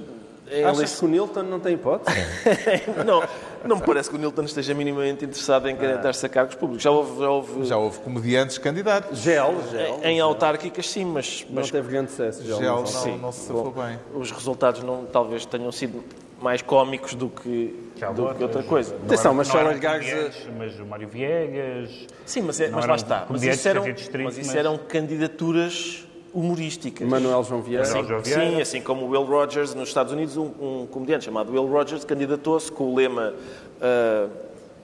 Achas 0.69 0.99
que 0.99 1.05
o 1.07 1.09
Nilton 1.09 1.43
não 1.45 1.59
tem 1.59 1.75
hipótese? 1.75 2.15
não, 3.07 3.23
não 3.65 3.77
me 3.77 3.83
parece 3.83 4.11
que 4.11 4.17
o 4.17 4.19
Nilton 4.19 4.43
esteja 4.43 4.75
minimamente 4.75 5.25
interessado 5.25 5.67
em 5.69 5.75
candidatar-se 5.75 6.27
a 6.27 6.29
cargos 6.29 6.55
públicos. 6.55 6.83
Já 6.83 6.91
houve, 6.91 7.21
já 7.21 7.31
houve... 7.31 7.65
Já 7.65 7.77
houve 7.79 7.99
comediantes 8.01 8.59
candidatos. 8.59 9.19
Gel, 9.19 9.55
gel. 9.71 10.01
Em, 10.03 10.17
em 10.17 10.21
autárquicas, 10.21 10.91
sim, 10.91 11.07
mas... 11.07 11.47
Não 11.49 11.63
teve 11.63 11.89
grande 11.89 12.11
sucesso, 12.11 12.45
Gel. 12.45 12.59
Gel 12.59 12.83
não, 12.83 13.07
não, 13.07 13.19
não 13.19 13.33
se 13.33 13.47
safou 13.47 13.71
bem. 13.71 13.99
Os 14.15 14.31
resultados 14.31 14.83
não, 14.83 15.07
talvez 15.07 15.47
tenham 15.47 15.73
sido 15.73 16.05
mais 16.41 16.61
cómicos 16.61 17.15
do 17.15 17.29
que, 17.29 17.92
do 18.11 18.35
que 18.35 18.43
outra 18.43 18.63
coisa. 18.63 18.95
Atenção, 18.95 19.35
mas 19.35 19.49
só 19.49 19.63
largares... 19.63 20.47
Mas 20.57 20.79
o 20.81 20.87
Mário 20.87 21.09
Viegas... 21.09 22.07
Sim, 22.25 22.43
mas, 22.43 22.61
é, 22.61 22.69
mas 22.69 22.87
lá 22.87 22.97
está. 22.97 23.27
Mas 23.29 23.43
isso 23.43 23.69
eram, 23.69 23.85
mas 24.25 24.39
isso 24.39 24.57
eram 24.57 24.79
candidaturas 24.79 26.07
humorísticas. 26.33 27.07
Manuel 27.07 27.45
João 27.45 27.63
Vieira. 27.63 27.83
Assim, 27.83 28.05
João 28.05 28.23
Vieira. 28.23 28.51
Sim, 28.51 28.61
assim 28.61 28.81
como 28.81 29.07
o 29.07 29.11
Will 29.11 29.25
Rogers 29.25 29.75
nos 29.75 29.89
Estados 29.89 30.13
Unidos, 30.13 30.37
um, 30.37 30.51
um 30.61 30.87
comediante 30.91 31.27
chamado 31.27 31.53
Will 31.53 31.67
Rogers 31.67 32.05
candidatou-se 32.05 32.73
com 32.73 32.85
o 32.85 32.95
lema 32.95 33.35
uh, 33.35 34.31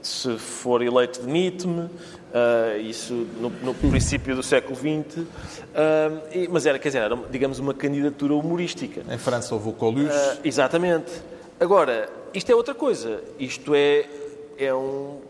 se 0.02 0.38
for 0.38 0.82
eleito 0.82 1.22
demite-me, 1.22 1.82
uh, 1.82 2.80
isso 2.80 3.26
no, 3.40 3.50
no, 3.62 3.74
princípio 3.74 4.36
do 4.36 4.42
século 4.42 4.76
XX, 4.76 5.18
uh, 5.18 5.24
e, 6.32 6.48
mas 6.48 6.66
era, 6.66 6.78
quer 6.78 6.88
dizer, 6.88 7.00
era, 7.00 7.16
digamos, 7.30 7.58
uma 7.58 7.74
candidatura 7.74 8.34
humorística. 8.34 9.02
Em 9.12 9.18
França 9.18 9.54
houve 9.54 9.70
o 9.70 9.72
Coluche. 9.72 10.12
exatamente. 10.44 11.10
Agora, 11.60 12.08
isto 12.32 12.50
é 12.50 12.54
outra 12.54 12.74
coisa. 12.74 13.22
Isto 13.38 13.74
é, 13.74 14.06
é 14.56 14.74
um 14.74 15.20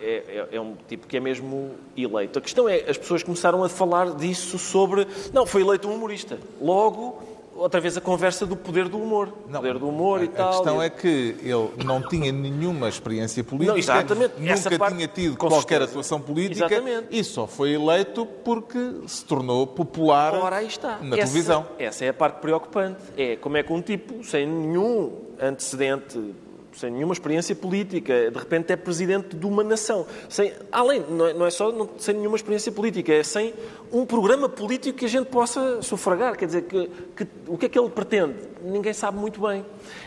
é, 0.00 0.48
é, 0.50 0.56
é, 0.56 0.60
um 0.60 0.74
tipo 0.88 1.06
que 1.06 1.16
é 1.16 1.20
mesmo 1.20 1.76
eleito. 1.96 2.36
A 2.36 2.42
questão 2.42 2.68
é, 2.68 2.78
as 2.88 2.98
pessoas 2.98 3.22
começaram 3.22 3.62
a 3.62 3.68
falar 3.68 4.10
disso 4.16 4.58
sobre. 4.58 5.06
Não, 5.32 5.46
foi 5.46 5.62
eleito 5.62 5.88
um 5.88 5.94
humorista. 5.94 6.40
Logo, 6.60 7.22
outra 7.54 7.80
vez 7.80 7.96
a 7.96 8.00
conversa 8.00 8.46
do 8.46 8.56
poder 8.56 8.88
do 8.88 8.98
humor. 8.98 9.32
Não, 9.48 9.60
poder 9.60 9.78
do 9.78 9.88
humor 9.88 10.20
a, 10.20 10.24
e 10.24 10.28
tal. 10.28 10.48
A 10.48 10.52
questão 10.52 10.82
é 10.82 10.90
que 10.90 11.36
ele 11.40 11.84
não 11.84 12.00
tinha 12.02 12.32
nenhuma 12.32 12.88
experiência 12.88 13.42
política, 13.44 13.72
não, 13.72 13.78
exatamente. 13.78 14.34
nunca 14.38 14.78
parte, 14.78 14.96
tinha 14.96 15.08
tido 15.08 15.36
qualquer 15.36 15.60
certeza. 15.60 15.84
atuação 15.84 16.20
política 16.20 16.66
exatamente. 16.66 17.06
e 17.10 17.24
só 17.24 17.46
foi 17.46 17.72
eleito 17.72 18.26
porque 18.26 19.02
se 19.06 19.24
tornou 19.24 19.66
popular 19.66 20.34
Ora, 20.34 20.56
aí 20.56 20.66
está. 20.66 20.98
na 20.98 21.16
essa, 21.16 21.32
televisão. 21.32 21.66
Essa 21.78 22.04
é 22.04 22.08
a 22.08 22.14
parte 22.14 22.40
preocupante. 22.40 23.00
É 23.16 23.36
como 23.36 23.56
é 23.56 23.62
que 23.62 23.72
um 23.72 23.80
tipo 23.80 24.24
sem 24.24 24.46
nenhum 24.46 25.12
antecedente 25.40 26.18
sem 26.74 26.90
nenhuma 26.90 27.12
experiência 27.12 27.54
política, 27.54 28.30
de 28.30 28.38
repente 28.38 28.72
é 28.72 28.76
presidente 28.76 29.36
de 29.36 29.46
uma 29.46 29.62
nação. 29.62 30.06
Sem, 30.28 30.52
além, 30.70 31.04
não 31.08 31.26
é, 31.26 31.34
não 31.34 31.46
é 31.46 31.50
só 31.50 31.70
não, 31.70 31.88
sem 31.98 32.14
nenhuma 32.14 32.36
experiência 32.36 32.72
política, 32.72 33.12
é 33.12 33.22
sem 33.22 33.52
um 33.92 34.06
programa 34.06 34.48
político 34.48 34.98
que 34.98 35.04
a 35.04 35.08
gente 35.08 35.26
possa 35.26 35.82
sufragar. 35.82 36.36
Quer 36.36 36.46
dizer, 36.46 36.62
que, 36.62 36.90
que, 37.16 37.26
o 37.46 37.58
que 37.58 37.66
é 37.66 37.68
que 37.68 37.78
ele 37.78 37.90
pretende? 37.90 38.36
Ninguém 38.62 38.92
sabe 38.92 39.18
muito 39.18 39.40
bem. 39.40 39.64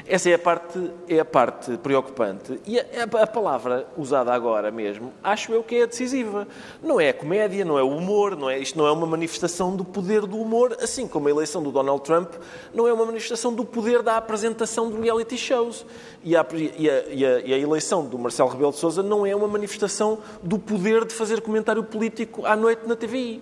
Essa 0.08 0.30
é 0.30 0.34
a 0.34 0.39
parte, 0.39 0.91
é 1.08 1.19
a 1.19 1.25
parte 1.25 1.78
preocupante. 1.78 2.60
E 2.65 2.80
a, 2.80 3.04
a, 3.21 3.28
palavra 3.28 3.88
usada 3.97 4.34
agora 4.34 4.71
mesmo, 4.71 5.13
acho 5.23 5.51
eu 5.51 5.63
que 5.63 5.75
é 5.75 5.88
decisiva. 5.88 6.47
Não 6.82 6.99
é 6.99 7.10
a 7.10 7.13
comédia, 7.13 7.63
não 7.65 7.78
é 7.78 7.84
o 7.84 7.89
humor, 7.89 8.36
não 8.36 8.49
é, 8.49 8.58
isto 8.58 8.78
não 8.78 8.88
é 8.88 8.91
uma 8.91 9.06
manifestação 9.06 9.75
do 9.75 9.84
poder 9.86 10.21
do 10.21 10.39
humor, 10.39 10.75
assim 10.82 11.08
como 11.08 11.28
a 11.28 11.32
eleição 11.32 11.62
do 11.62 11.71
Donald 11.71 12.04
Trump 12.04 12.34
não 12.73 12.88
é 12.88 12.93
uma 12.93 13.06
manifestação 13.06 13.54
do 13.54 13.65
poder 13.65 14.01
da 14.01 14.17
apresentação 14.17 14.89
de 14.89 14.99
reality 14.99 15.38
shows. 15.38 15.86
E 16.23 16.36
a, 16.36 16.45
e 16.55 16.89
a, 16.89 17.03
e 17.09 17.25
a, 17.25 17.39
e 17.39 17.53
a 17.53 17.57
eleição 17.57 18.05
do 18.05 18.17
Marcelo 18.17 18.49
Rebelo 18.49 18.71
de 18.71 18.77
Sousa 18.77 19.03
não 19.03 19.25
é 19.25 19.35
uma 19.35 19.47
manifestação 19.47 20.19
do 20.41 20.57
poder 20.57 21.05
de 21.05 21.13
fazer 21.13 21.41
comentário 21.41 21.83
político 21.83 22.45
à 22.45 22.55
noite 22.55 22.87
na 22.87 22.95
TVI 22.95 23.41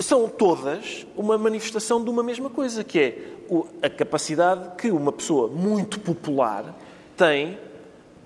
são 0.00 0.28
todas 0.28 1.06
uma 1.16 1.36
manifestação 1.36 2.02
de 2.02 2.10
uma 2.10 2.22
mesma 2.22 2.48
coisa, 2.48 2.84
que 2.84 2.98
é 2.98 3.18
a 3.82 3.90
capacidade 3.90 4.76
que 4.76 4.90
uma 4.90 5.12
pessoa 5.12 5.48
muito 5.48 5.98
popular 6.00 6.74
tem 7.16 7.58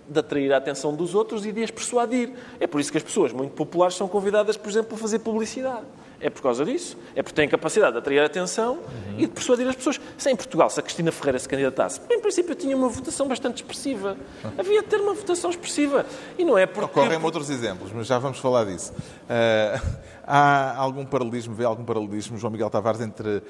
de 0.08 0.18
atrair 0.18 0.52
a 0.52 0.58
atenção 0.58 0.94
dos 0.94 1.14
outros 1.14 1.46
e 1.46 1.52
de 1.52 1.62
as 1.62 1.70
persuadir. 1.70 2.32
É 2.60 2.66
por 2.66 2.80
isso 2.80 2.90
que 2.90 2.98
as 2.98 3.04
pessoas 3.04 3.32
muito 3.32 3.52
populares 3.52 3.94
são 3.96 4.08
convidadas, 4.08 4.56
por 4.56 4.68
exemplo, 4.68 4.94
a 4.94 4.98
fazer 4.98 5.20
publicidade. 5.20 5.86
É 6.22 6.30
por 6.30 6.40
causa 6.40 6.64
disso. 6.64 6.96
É 7.16 7.22
porque 7.22 7.34
têm 7.34 7.48
capacidade 7.48 7.92
de 7.92 7.98
atrair 7.98 8.20
a 8.20 8.26
atenção 8.26 8.74
uhum. 8.74 9.18
e 9.18 9.26
de 9.26 9.32
persuadir 9.32 9.66
as 9.68 9.74
pessoas. 9.74 10.00
Se 10.16 10.30
em 10.30 10.36
Portugal, 10.36 10.70
se 10.70 10.78
a 10.78 10.82
Cristina 10.82 11.10
Ferreira 11.10 11.38
se 11.38 11.48
candidatasse, 11.48 12.00
em 12.08 12.20
princípio 12.20 12.54
tinha 12.54 12.76
uma 12.76 12.88
votação 12.88 13.26
bastante 13.26 13.56
expressiva. 13.56 14.16
Havia 14.56 14.82
de 14.82 14.88
ter 14.88 15.00
uma 15.00 15.14
votação 15.14 15.50
expressiva. 15.50 16.06
E 16.38 16.44
não 16.44 16.56
é 16.56 16.64
porque... 16.64 17.00
Ocorrem 17.00 17.22
outros 17.22 17.50
exemplos, 17.50 17.90
mas 17.92 18.06
já 18.06 18.18
vamos 18.18 18.38
falar 18.38 18.64
disso. 18.64 18.92
Uh, 18.92 19.98
há 20.24 20.76
algum 20.76 21.04
paralelismo, 21.04 21.54
vê 21.54 21.64
algum 21.64 21.84
paralelismo, 21.84 22.38
João 22.38 22.52
Miguel 22.52 22.70
Tavares, 22.70 23.00
entre 23.00 23.38
uh, 23.38 23.42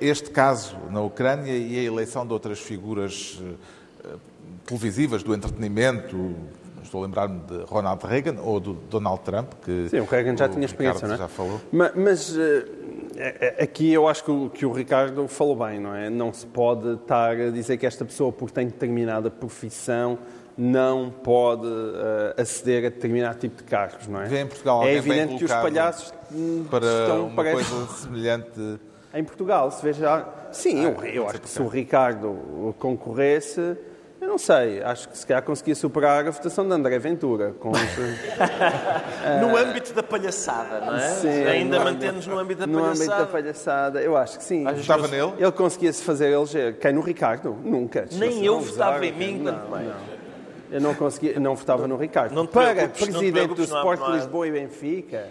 este 0.00 0.30
caso 0.30 0.76
na 0.90 1.00
Ucrânia 1.00 1.56
e 1.56 1.78
a 1.78 1.82
eleição 1.82 2.26
de 2.26 2.32
outras 2.32 2.58
figuras 2.58 3.40
uh, 3.40 4.18
televisivas 4.66 5.22
do 5.22 5.34
entretenimento, 5.34 6.34
Estou 6.88 7.02
a 7.02 7.06
lembrar-me 7.06 7.40
de 7.40 7.64
Ronald 7.64 8.02
Reagan 8.06 8.40
ou 8.42 8.58
do 8.58 8.72
Donald 8.72 9.20
Trump, 9.20 9.52
que 9.62 9.90
Sim, 9.90 10.00
o 10.00 10.06
Reagan 10.06 10.34
já 10.34 10.48
tinha 10.48 10.64
experiência, 10.64 11.06
não 11.06 11.16
é? 11.16 11.18
já 11.18 11.28
falou. 11.28 11.60
Mas, 11.70 11.92
mas 11.94 12.34
uh, 12.34 12.64
aqui 13.62 13.92
eu 13.92 14.08
acho 14.08 14.24
que 14.24 14.30
o, 14.30 14.48
que 14.48 14.64
o 14.64 14.72
Ricardo 14.72 15.28
falou 15.28 15.54
bem, 15.54 15.78
não 15.78 15.94
é? 15.94 16.08
Não 16.08 16.32
se 16.32 16.46
pode 16.46 16.94
estar 16.94 17.32
a 17.32 17.50
dizer 17.50 17.76
que 17.76 17.84
esta 17.84 18.06
pessoa, 18.06 18.32
porque 18.32 18.54
tem 18.54 18.68
determinada 18.68 19.30
profissão, 19.30 20.18
não 20.56 21.10
pode 21.10 21.66
uh, 21.66 22.40
aceder 22.40 22.86
a 22.86 22.88
determinado 22.88 23.38
tipo 23.38 23.56
de 23.58 23.64
cargos, 23.64 24.08
não 24.08 24.22
é? 24.22 24.24
Vê 24.24 24.40
em 24.40 24.46
Portugal 24.46 24.82
é 24.82 24.94
evidente 24.94 25.36
que 25.36 25.44
os 25.44 25.52
palhaços 25.52 26.14
para 26.70 26.86
estão, 26.86 27.26
uma 27.26 27.36
parece... 27.36 27.70
coisa 27.70 27.86
semelhante. 27.92 28.80
Em 29.12 29.24
Portugal, 29.24 29.70
se 29.70 29.82
veja. 29.82 30.26
Sim, 30.52 30.86
ah, 30.86 30.88
eu, 30.88 31.04
eu 31.04 31.28
acho 31.28 31.42
que 31.42 31.48
se 31.50 31.60
o 31.60 31.68
Ricardo 31.68 32.74
concorresse 32.78 33.76
Eu 34.20 34.26
não 34.26 34.38
sei, 34.38 34.82
acho 34.82 35.08
que 35.08 35.16
se 35.16 35.24
calhar 35.24 35.42
conseguia 35.42 35.76
superar 35.76 36.26
a 36.26 36.30
votação 36.30 36.66
de 36.66 36.74
André 36.74 36.98
Ventura. 36.98 37.54
Com... 37.60 37.70
no 39.40 39.56
âmbito 39.56 39.92
da 39.94 40.02
palhaçada, 40.02 40.80
não 40.80 40.96
é? 40.96 41.08
Sim, 41.10 41.44
Ainda 41.44 41.78
mantendo-nos 41.78 42.26
no 42.26 42.36
âmbito 42.36 42.60
da 42.60 42.66
no 42.66 42.80
palhaçada. 42.80 43.06
No 43.06 43.12
âmbito 43.12 43.26
da 43.26 43.32
palhaçada, 43.32 44.02
eu 44.02 44.16
acho 44.16 44.38
que 44.38 44.44
sim. 44.44 44.64
Votava 44.64 45.06
nele? 45.06 45.34
Ele 45.38 45.52
conseguia-se 45.52 46.02
fazer 46.02 46.32
eleger. 46.32 46.78
Quem 46.78 46.92
no 46.92 47.00
Ricardo? 47.00 47.56
Nunca. 47.62 48.06
Nem 48.12 48.44
eu 48.44 48.60
votava 48.60 49.06
em 49.06 49.12
mim, 49.12 49.38
não, 49.38 49.52
não. 49.52 50.18
Eu 50.70 50.80
não, 50.80 50.94
conseguia, 50.94 51.38
não 51.40 51.54
votava 51.54 51.86
no 51.86 51.96
Ricardo. 51.96 52.34
Não 52.34 52.46
Para 52.46 52.88
presidente 52.88 53.54
do 53.54 53.62
Sport 53.62 54.00
Lisboa 54.10 54.48
e 54.48 54.50
Benfica, 54.50 55.28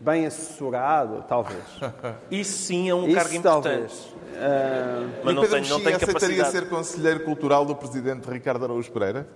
bem 0.00 0.26
assessorado, 0.26 1.24
talvez. 1.28 1.62
Isso 2.30 2.58
sim 2.66 2.88
é 2.88 2.94
um 2.94 3.06
Isso 3.06 3.14
cargo 3.14 3.34
importante. 3.34 3.62
Talvez. 3.62 3.92
Uh, 4.30 5.10
Mas 5.22 5.34
não 5.34 5.42
Pedro 5.42 5.58
tenho, 5.58 5.68
não 5.68 5.80
tenho 5.80 5.96
aceitaria 5.96 6.44
ser 6.46 6.68
conselheiro 6.68 7.20
cultural 7.20 7.64
do 7.66 7.76
presidente 7.76 8.28
Ricardo 8.30 8.64
Araújo 8.64 8.90
Pereira? 8.90 9.28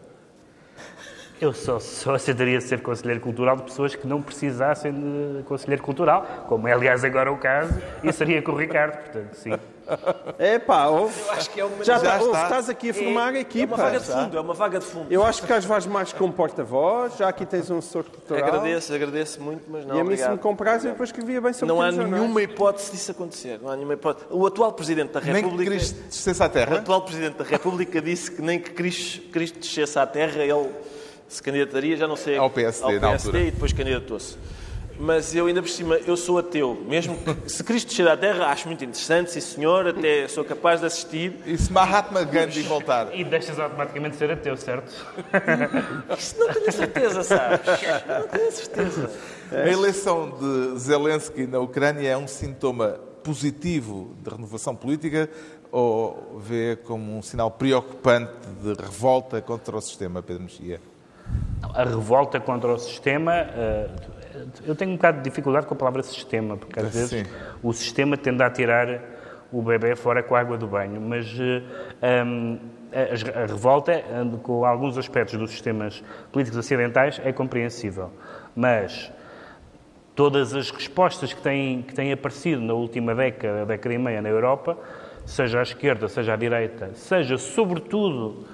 Eu 1.41 1.53
só, 1.53 1.81
só 1.81 2.15
aceitaria 2.15 2.61
ser 2.61 2.81
conselheiro 2.81 3.21
cultural 3.21 3.57
de 3.57 3.65
pessoas 3.65 3.95
que 3.95 4.07
não 4.07 4.23
precisassem 4.23 4.93
de 4.93 5.43
conselheiro 5.43 5.83
cultural, 5.83 6.47
como 6.49 6.69
é 6.69 6.73
aliás 6.73 7.05
agora 7.05 7.31
o 7.33 7.37
caso, 7.37 7.75
e 8.03 8.13
seria 8.13 8.41
com 8.41 8.53
o 8.53 8.57
Ricardo, 8.57 8.97
portanto, 8.99 9.35
sim. 9.35 9.53
É 10.39 10.59
pá, 10.59 10.87
ouve. 10.87 11.21
Eu 11.21 11.33
acho 11.33 11.51
que 11.51 11.61
é 11.61 11.65
uma... 11.65 11.85
já, 11.85 11.99
já 11.99 12.19
está, 12.19 12.43
estás 12.45 12.69
aqui 12.71 12.91
a 12.91 12.95
formar 12.95 13.35
é, 13.35 13.39
a 13.39 13.41
equipa. 13.41 13.75
É 13.75 13.77
uma 13.77 13.85
vaga 13.85 14.01
de 14.01 14.07
fundo, 14.07 14.37
é 14.37 14.41
uma 14.41 14.55
vaga 14.55 14.79
de 14.79 14.85
fundo. 14.87 15.07
Eu 15.13 15.25
acho 15.25 15.43
que 15.43 15.53
às 15.53 15.65
vais 15.65 15.87
mais 15.87 16.13
com 16.13 16.31
porta-voz, 16.31 17.17
já 17.19 17.29
aqui 17.29 17.45
tens 17.45 17.71
um 17.71 17.79
assessor 17.79 18.05
cultural. 18.05 18.45
Agradeço, 18.45 18.95
agradeço 18.95 19.43
muito, 19.43 19.65
mas 19.69 19.85
não. 19.85 19.97
E 19.97 20.01
a 20.01 20.05
mim, 20.05 20.17
se 20.17 20.29
me 20.29 20.39
comprares, 20.39 20.85
eu 20.85 20.93
depois 20.93 21.11
escrevia 21.11 21.41
bem 21.41 21.53
sobre 21.53 21.75
Não 21.75 21.83
há 21.83 21.91
nenhuma 21.91 22.43
hipótese 22.43 22.93
disso 22.93 23.11
acontecer. 23.11 23.59
Não 23.61 23.71
há 23.71 23.77
nenhuma 23.77 23.95
hipótese. 23.95 24.27
O 24.31 24.47
atual 24.47 24.73
Presidente 24.73 25.13
da 25.13 25.21
República. 25.21 25.49
Nem 25.49 25.59
que 25.59 25.65
Cristo 25.65 26.03
descesse 26.09 26.43
à 26.43 26.49
Terra? 26.49 26.77
O 26.77 26.79
atual 26.79 27.03
Presidente 27.03 27.37
da 27.37 27.45
República 27.45 28.01
disse 28.01 28.31
que 28.31 28.41
nem 28.41 28.59
que 28.59 28.71
Cristo, 28.71 29.29
Cristo 29.29 29.59
descesse 29.59 29.99
à 29.99 30.07
Terra, 30.07 30.43
ele 30.43 30.71
se 31.29 31.43
candidataria, 31.43 31.97
já 31.97 32.07
não 32.07 32.17
sei. 32.17 32.37
Ao 32.37 32.51
PSD, 32.51 32.83
ao 32.85 32.91
PSD 32.91 33.07
na 33.07 33.13
altura. 33.13 33.41
e 33.41 33.51
depois 33.51 33.73
candidatou-se. 33.73 34.37
Mas 34.99 35.35
eu 35.35 35.47
ainda 35.47 35.61
por 35.61 35.69
cima, 35.69 35.97
eu 36.07 36.17
sou 36.17 36.39
ateu. 36.39 36.81
Mesmo 36.89 37.17
que, 37.17 37.51
se 37.51 37.65
Cristo 37.65 37.89
descer 37.89 38.07
à 38.07 38.17
Terra, 38.17 38.47
acho 38.47 38.69
muito 38.69 38.85
interessante, 38.85 39.33
sim 39.33 39.41
senhor, 39.41 39.89
até 39.89 40.29
sou 40.29 40.45
capaz 40.45 40.81
de 40.81 40.87
assistir. 40.87 41.33
E 41.45 41.59
se 41.59 41.73
Mahatma 41.73 42.23
Gandhi 42.23 42.63
voltar? 42.63 43.13
E 43.13 43.25
deixas 43.25 43.59
automaticamente 43.59 44.17
ser 44.17 44.31
ateu, 44.31 44.57
certo? 44.57 44.93
Isso 46.17 46.39
não 46.39 46.53
tenho 46.53 46.73
certeza, 46.73 47.23
sabes? 47.25 47.61
Não 48.09 48.29
tenho 48.29 48.53
certeza. 48.53 49.11
A 49.51 49.69
eleição 49.69 50.31
de 50.31 50.79
Zelensky 50.79 51.47
na 51.47 51.59
Ucrânia 51.59 52.09
é 52.09 52.17
um 52.17 52.29
sintoma 52.29 53.01
positivo 53.23 54.15
de 54.23 54.31
renovação 54.31 54.77
política 54.77 55.29
ou 55.73 56.39
vê 56.39 56.77
como 56.85 57.17
um 57.17 57.23
sinal 57.23 57.51
preocupante 57.51 58.33
de 58.63 58.75
revolta 58.81 59.41
contra 59.43 59.77
o 59.77 59.81
sistema, 59.81 60.23
Pedro 60.23 60.45
Mexia? 60.45 60.81
A 61.75 61.85
revolta 61.85 62.39
contra 62.39 62.73
o 62.73 62.79
sistema 62.79 63.33
eh, 63.33 63.89
eu 64.67 64.75
tenho 64.75 64.93
um 64.93 64.97
bocado 64.97 65.19
de 65.19 65.25
dificuldade 65.25 65.67
com 65.67 65.75
a 65.75 65.77
palavra 65.77 66.03
sistema, 66.03 66.57
porque 66.57 66.81
às 66.81 66.93
vezes 66.93 67.11
Sim. 67.11 67.33
o 67.63 67.73
sistema 67.73 68.17
tende 68.17 68.43
a 68.43 68.51
tirar 68.51 69.01
o 69.53 69.63
bebê 69.63 69.95
fora 69.95 70.23
com 70.23 70.35
a 70.35 70.41
água 70.41 70.59
do 70.59 70.67
banho, 70.67 71.01
mas 71.01 71.33
um, 71.39 72.59
a, 72.93 73.43
a, 73.43 73.47
revolta, 73.47 74.03
com 74.43 74.65
alguns 74.65 74.99
aspectos 74.99 75.39
dos 75.39 75.51
sistemas 75.51 76.03
políticos 76.33 76.59
ocidentais, 76.59 77.21
é 77.25 77.33
compreensível. 77.33 78.11
Mas 78.57 79.13
todas 80.17 80.55
as 80.55 80.71
respostas 80.71 81.33
que 81.33 81.41
têm, 81.41 81.83
que 81.83 81.95
têm 81.95 82.13
aparecido 82.13 82.61
na 82.61 82.75
última 82.75 83.15
década, 83.15 83.65
década 83.65 83.95
e 83.95 83.99
meia 83.99 84.21
na 84.21 84.29
Europa, 84.29 84.77
seja 85.25 85.61
à 85.61 85.63
esquerda, 85.63 86.09
seja 86.09 86.35
à 86.35 86.37
direita, 86.37 86.91
seja 86.95 87.39
sobretudo 87.39 88.45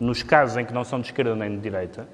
nos 0.00 0.22
casos 0.24 0.56
em 0.56 0.64
que 0.64 0.72
não 0.72 0.82
são 0.82 1.00
de 1.00 1.06
esquerda 1.06 1.36
nem 1.36 1.50
de 1.50 1.58
direita, 1.58 2.08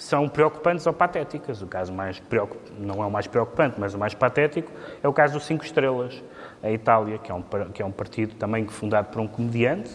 são 0.00 0.26
preocupantes 0.26 0.86
ou 0.86 0.94
patéticas. 0.94 1.60
O 1.60 1.66
caso 1.66 1.92
mais 1.92 2.18
preocup... 2.18 2.58
não 2.78 3.02
é 3.02 3.06
o 3.06 3.10
mais 3.10 3.26
preocupante, 3.26 3.78
mas 3.78 3.92
o 3.92 3.98
mais 3.98 4.14
patético 4.14 4.72
é 5.02 5.06
o 5.06 5.12
caso 5.12 5.34
dos 5.34 5.44
Cinco 5.44 5.62
Estrelas, 5.62 6.24
a 6.62 6.70
Itália, 6.70 7.18
que 7.18 7.30
é 7.30 7.34
um, 7.34 7.42
que 7.70 7.82
é 7.82 7.84
um 7.84 7.92
partido 7.92 8.34
também 8.36 8.66
fundado 8.66 9.08
por 9.08 9.20
um 9.20 9.28
comediante 9.28 9.90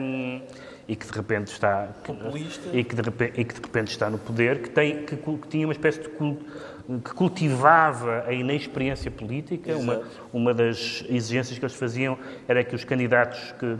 um, 0.00 0.42
e 0.88 0.96
que 0.96 1.06
de 1.06 1.12
repente 1.12 1.46
está 1.52 1.88
Populista. 2.04 2.76
e 2.76 2.82
que 2.82 2.96
de 2.96 3.02
repente, 3.02 3.40
e 3.40 3.44
que 3.44 3.54
de 3.54 3.60
repente 3.60 3.88
está 3.88 4.10
no 4.10 4.18
poder, 4.18 4.60
que 4.60 4.70
tem 4.70 5.04
que, 5.04 5.16
que 5.16 5.48
tinha 5.48 5.64
uma 5.64 5.72
espécie 5.72 6.00
de 6.00 6.08
culto 6.08 6.44
que 7.02 7.14
cultivava 7.14 8.24
a 8.26 8.32
inexperiência 8.32 9.10
política. 9.10 9.74
Uma, 9.76 10.02
uma 10.32 10.52
das 10.52 11.02
exigências 11.08 11.58
que 11.58 11.64
eles 11.64 11.76
faziam 11.76 12.18
era 12.46 12.62
que 12.62 12.74
os 12.74 12.84
candidatos 12.84 13.54
que 13.58 13.78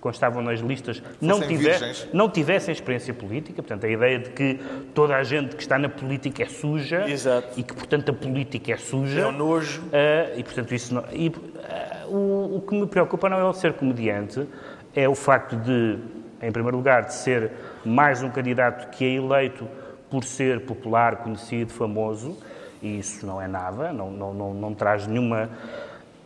constavam 0.00 0.42
nas 0.42 0.60
listas 0.60 1.02
não, 1.20 1.40
tiver, 1.40 1.80
não 2.12 2.28
tivessem 2.28 2.72
experiência 2.72 3.12
política. 3.14 3.62
Portanto, 3.62 3.86
a 3.86 3.88
ideia 3.88 4.18
de 4.18 4.30
que 4.30 4.60
toda 4.94 5.16
a 5.16 5.22
gente 5.22 5.56
que 5.56 5.62
está 5.62 5.78
na 5.78 5.88
política 5.88 6.42
é 6.42 6.46
suja 6.46 7.08
Exato. 7.08 7.58
e 7.58 7.62
que, 7.62 7.74
portanto, 7.74 8.10
a 8.10 8.12
política 8.12 8.72
é 8.72 8.76
suja. 8.76 9.20
É 9.20 9.26
um 9.26 9.32
nojo. 9.32 9.82
Uh, 9.82 10.38
e, 10.38 10.42
portanto, 10.42 10.74
isso 10.74 10.94
não, 10.94 11.04
e, 11.12 11.28
uh, 11.28 12.08
o, 12.08 12.56
o 12.56 12.60
que 12.62 12.74
me 12.74 12.86
preocupa 12.86 13.28
não 13.28 13.38
é 13.38 13.44
ele 13.44 13.54
ser 13.54 13.74
comediante, 13.74 14.46
é 14.94 15.08
o 15.08 15.14
facto 15.14 15.56
de, 15.56 15.98
em 16.42 16.50
primeiro 16.50 16.76
lugar, 16.76 17.04
de 17.04 17.14
ser 17.14 17.52
mais 17.84 18.22
um 18.22 18.30
candidato 18.30 18.90
que 18.90 19.04
é 19.04 19.14
eleito 19.14 19.68
por 20.10 20.24
ser 20.24 20.60
popular, 20.64 21.16
conhecido, 21.16 21.72
famoso, 21.72 22.36
e 22.80 22.98
isso 22.98 23.26
não 23.26 23.40
é 23.40 23.48
nada, 23.48 23.92
não, 23.92 24.10
não, 24.10 24.32
não, 24.32 24.54
não 24.54 24.74
traz 24.74 25.06
nenhuma. 25.06 25.50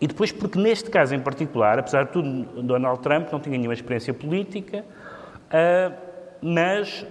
E 0.02 0.06
depois, 0.08 0.32
porque 0.32 0.58
neste 0.58 0.90
caso 0.90 1.14
em 1.14 1.20
particular, 1.20 1.78
apesar 1.78 2.06
de 2.06 2.10
tudo, 2.10 2.28
Donald 2.60 3.00
Trump 3.02 3.30
não 3.30 3.38
tinha 3.38 3.56
nenhuma 3.56 3.72
experiência 3.72 4.12
política, 4.12 4.84
uh, 5.46 5.96
mas 6.42 7.06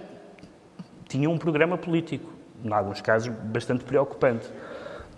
tinha 1.08 1.30
um 1.30 1.38
programa 1.38 1.78
político, 1.78 2.30
em 2.62 2.70
alguns 2.70 3.00
casos 3.00 3.34
bastante 3.44 3.82
preocupante. 3.82 4.46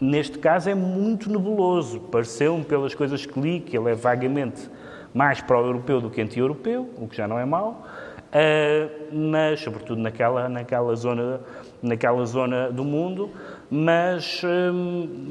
Neste 0.00 0.38
caso 0.38 0.70
é 0.70 0.74
muito 0.74 1.28
nebuloso. 1.28 1.98
Pareceu-me, 1.98 2.64
pelas 2.64 2.94
coisas 2.94 3.26
que 3.26 3.40
li, 3.40 3.58
que 3.58 3.76
ele 3.76 3.90
é 3.90 3.94
vagamente 3.96 4.70
mais 5.12 5.40
pró-europeu 5.40 6.00
do 6.00 6.08
que 6.10 6.20
anti-europeu, 6.20 6.88
o 6.96 7.08
que 7.08 7.16
já 7.16 7.26
não 7.26 7.40
é 7.40 7.44
mau. 7.44 7.84
Uh, 8.34 9.12
mas 9.12 9.58
sobretudo 9.58 10.00
naquela, 10.00 10.48
naquela, 10.48 10.94
zona, 10.94 11.40
naquela 11.82 12.24
zona 12.24 12.70
do 12.70 12.84
mundo, 12.84 13.32
mas, 13.76 14.40
uh, 14.44 14.72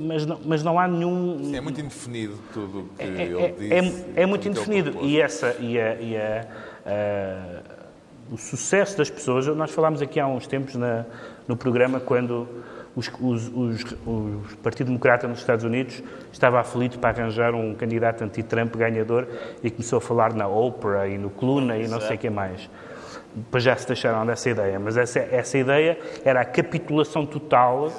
mas, 0.06 0.26
não, 0.26 0.40
mas 0.44 0.64
não 0.64 0.78
há 0.78 0.86
nenhum... 0.86 1.46
Sim, 1.46 1.56
é 1.56 1.62
muito 1.62 1.80
indefinido 1.80 2.38
tudo 2.52 2.80
o 2.80 2.90
que 2.90 3.02
é, 3.02 3.08
ele 3.08 3.42
é, 3.42 3.52
diz. 3.82 4.06
É, 4.16 4.24
é 4.24 4.26
muito 4.26 4.50
indefinido. 4.50 4.98
E, 5.02 5.22
essa, 5.22 5.56
e, 5.62 5.80
a, 5.80 5.96
e 5.96 6.18
a, 6.18 6.46
uh, 6.86 8.34
o 8.34 8.38
sucesso 8.38 8.98
das 8.98 9.10
pessoas... 9.10 9.48
Nós 9.48 9.72
falámos 9.72 10.02
aqui 10.02 10.20
há 10.20 10.28
uns 10.28 10.46
tempos 10.46 10.76
na, 10.76 11.06
no 11.48 11.56
programa 11.56 12.02
quando 12.02 12.46
os, 12.98 13.10
os, 13.22 13.48
os, 13.48 13.92
o 14.06 14.42
Partido 14.62 14.88
Democrata 14.88 15.26
nos 15.26 15.40
Estados 15.40 15.64
Unidos 15.64 16.04
estava 16.30 16.60
aflito 16.60 17.00
para 17.00 17.22
arranjar 17.22 17.56
um 17.56 17.74
candidato 17.74 18.26
anti-Trump 18.26 18.76
ganhador 18.76 19.26
e 19.64 19.72
começou 19.72 20.00
a 20.00 20.02
falar 20.02 20.34
na 20.34 20.50
Oprah 20.50 21.08
e 21.08 21.18
no 21.18 21.30
Clooney 21.30 21.86
e 21.86 21.88
não 21.88 22.02
sei 22.02 22.18
o 22.18 22.20
que 22.20 22.30
mais. 22.30 22.70
Depois 23.34 23.64
já 23.64 23.74
se 23.78 23.88
deixaram 23.88 24.26
dessa 24.26 24.50
ideia, 24.50 24.78
mas 24.80 24.98
essa, 24.98 25.20
essa 25.20 25.58
ideia 25.58 25.98
era 26.26 26.42
a 26.42 26.46
capitulação 26.46 27.26
total 27.26 27.90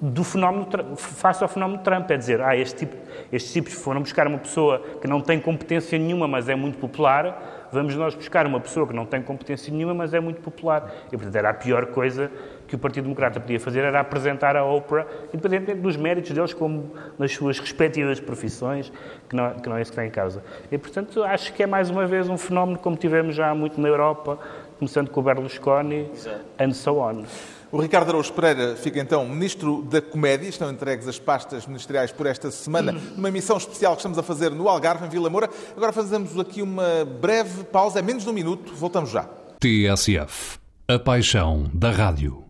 do 0.00 0.22
fenómeno, 0.22 0.66
face 0.96 1.42
ao 1.42 1.48
fenómeno 1.48 1.82
Trump. 1.82 2.10
É 2.10 2.16
dizer, 2.16 2.40
ah, 2.40 2.56
este 2.56 2.86
tipo, 2.86 2.96
estes 3.32 3.52
tipos 3.52 3.72
foram 3.72 4.00
buscar 4.00 4.26
uma 4.26 4.38
pessoa 4.38 4.82
que 5.00 5.08
não 5.08 5.20
tem 5.20 5.40
competência 5.40 5.98
nenhuma, 5.98 6.28
mas 6.28 6.48
é 6.48 6.54
muito 6.54 6.78
popular, 6.78 7.68
vamos 7.72 7.94
nós 7.96 8.14
buscar 8.14 8.46
uma 8.46 8.60
pessoa 8.60 8.86
que 8.86 8.92
não 8.92 9.06
tem 9.06 9.22
competência 9.22 9.72
nenhuma, 9.72 9.94
mas 9.94 10.12
é 10.12 10.20
muito 10.20 10.40
popular. 10.40 10.92
E, 11.08 11.16
portanto, 11.16 11.34
era 11.34 11.50
a 11.50 11.54
pior 11.54 11.86
coisa 11.86 12.30
que 12.66 12.74
o 12.74 12.78
Partido 12.78 13.04
Democrata 13.04 13.38
podia 13.38 13.60
fazer 13.60 13.84
era 13.84 14.00
apresentar 14.00 14.56
a 14.56 14.64
Oprah, 14.64 15.06
independentemente 15.32 15.80
dos 15.80 15.96
méritos 15.96 16.32
deles, 16.32 16.52
como 16.52 16.92
nas 17.18 17.32
suas 17.32 17.58
respectivas 17.58 18.18
profissões, 18.20 18.92
que 19.28 19.36
não, 19.36 19.54
que 19.54 19.68
não 19.68 19.76
é 19.76 19.82
isso 19.82 19.92
que 19.92 19.94
está 19.94 20.06
em 20.06 20.10
causa. 20.10 20.42
E, 20.70 20.76
portanto, 20.76 21.22
acho 21.22 21.52
que 21.52 21.62
é 21.62 21.66
mais 21.66 21.90
uma 21.90 22.06
vez 22.06 22.28
um 22.28 22.36
fenómeno 22.36 22.78
como 22.78 22.96
tivemos 22.96 23.34
já 23.34 23.54
muito 23.54 23.80
na 23.80 23.88
Europa, 23.88 24.38
começando 24.78 25.08
com 25.10 25.20
o 25.20 25.22
Berlusconi, 25.22 26.10
Exato. 26.12 26.40
and 26.58 26.72
so 26.72 26.98
on. 26.98 27.24
O 27.72 27.80
Ricardo 27.80 28.10
Araújo 28.10 28.32
Pereira 28.32 28.76
fica 28.76 29.00
então 29.00 29.26
Ministro 29.26 29.82
da 29.82 30.00
Comédia. 30.00 30.48
Estão 30.48 30.70
entregues 30.70 31.08
as 31.08 31.18
pastas 31.18 31.66
ministeriais 31.66 32.12
por 32.12 32.26
esta 32.26 32.50
semana, 32.50 32.92
numa 32.92 33.30
missão 33.30 33.56
especial 33.56 33.92
que 33.94 33.98
estamos 33.98 34.18
a 34.18 34.22
fazer 34.22 34.50
no 34.50 34.68
Algarve, 34.68 35.06
em 35.06 35.08
Vila 35.08 35.28
Moura. 35.28 35.50
Agora 35.76 35.92
fazemos 35.92 36.38
aqui 36.38 36.62
uma 36.62 37.04
breve 37.20 37.64
pausa, 37.64 37.98
é 37.98 38.02
menos 38.02 38.22
de 38.22 38.30
um 38.30 38.32
minuto, 38.32 38.72
voltamos 38.74 39.10
já. 39.10 39.28
TSF 39.58 40.58
a 40.88 41.00
paixão 41.00 41.68
da 41.74 41.90
rádio. 41.90 42.44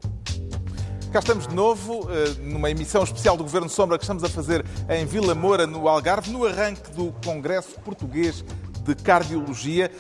Cá 1.11 1.21
estamos 1.21 1.47
de 1.47 1.55
novo, 1.55 2.07
eh, 2.11 2.35
numa 2.43 2.71
emissão 2.71 3.03
especial 3.03 3.35
do 3.35 3.43
Governo 3.43 3.71
Sombra 3.71 3.97
que 3.97 4.05
estamos 4.05 4.23
a 4.23 4.29
fazer 4.29 4.63
em 4.91 5.07
Vila 5.07 5.35
Moura, 5.35 5.67
no 5.67 5.89
Algarve, 5.89 6.31
no 6.31 6.45
arranque 6.45 6.91
do 6.91 7.15
Congresso 7.25 7.81
Português 7.81 8.45
de 8.85 8.95
Cardiologia. 8.95 9.91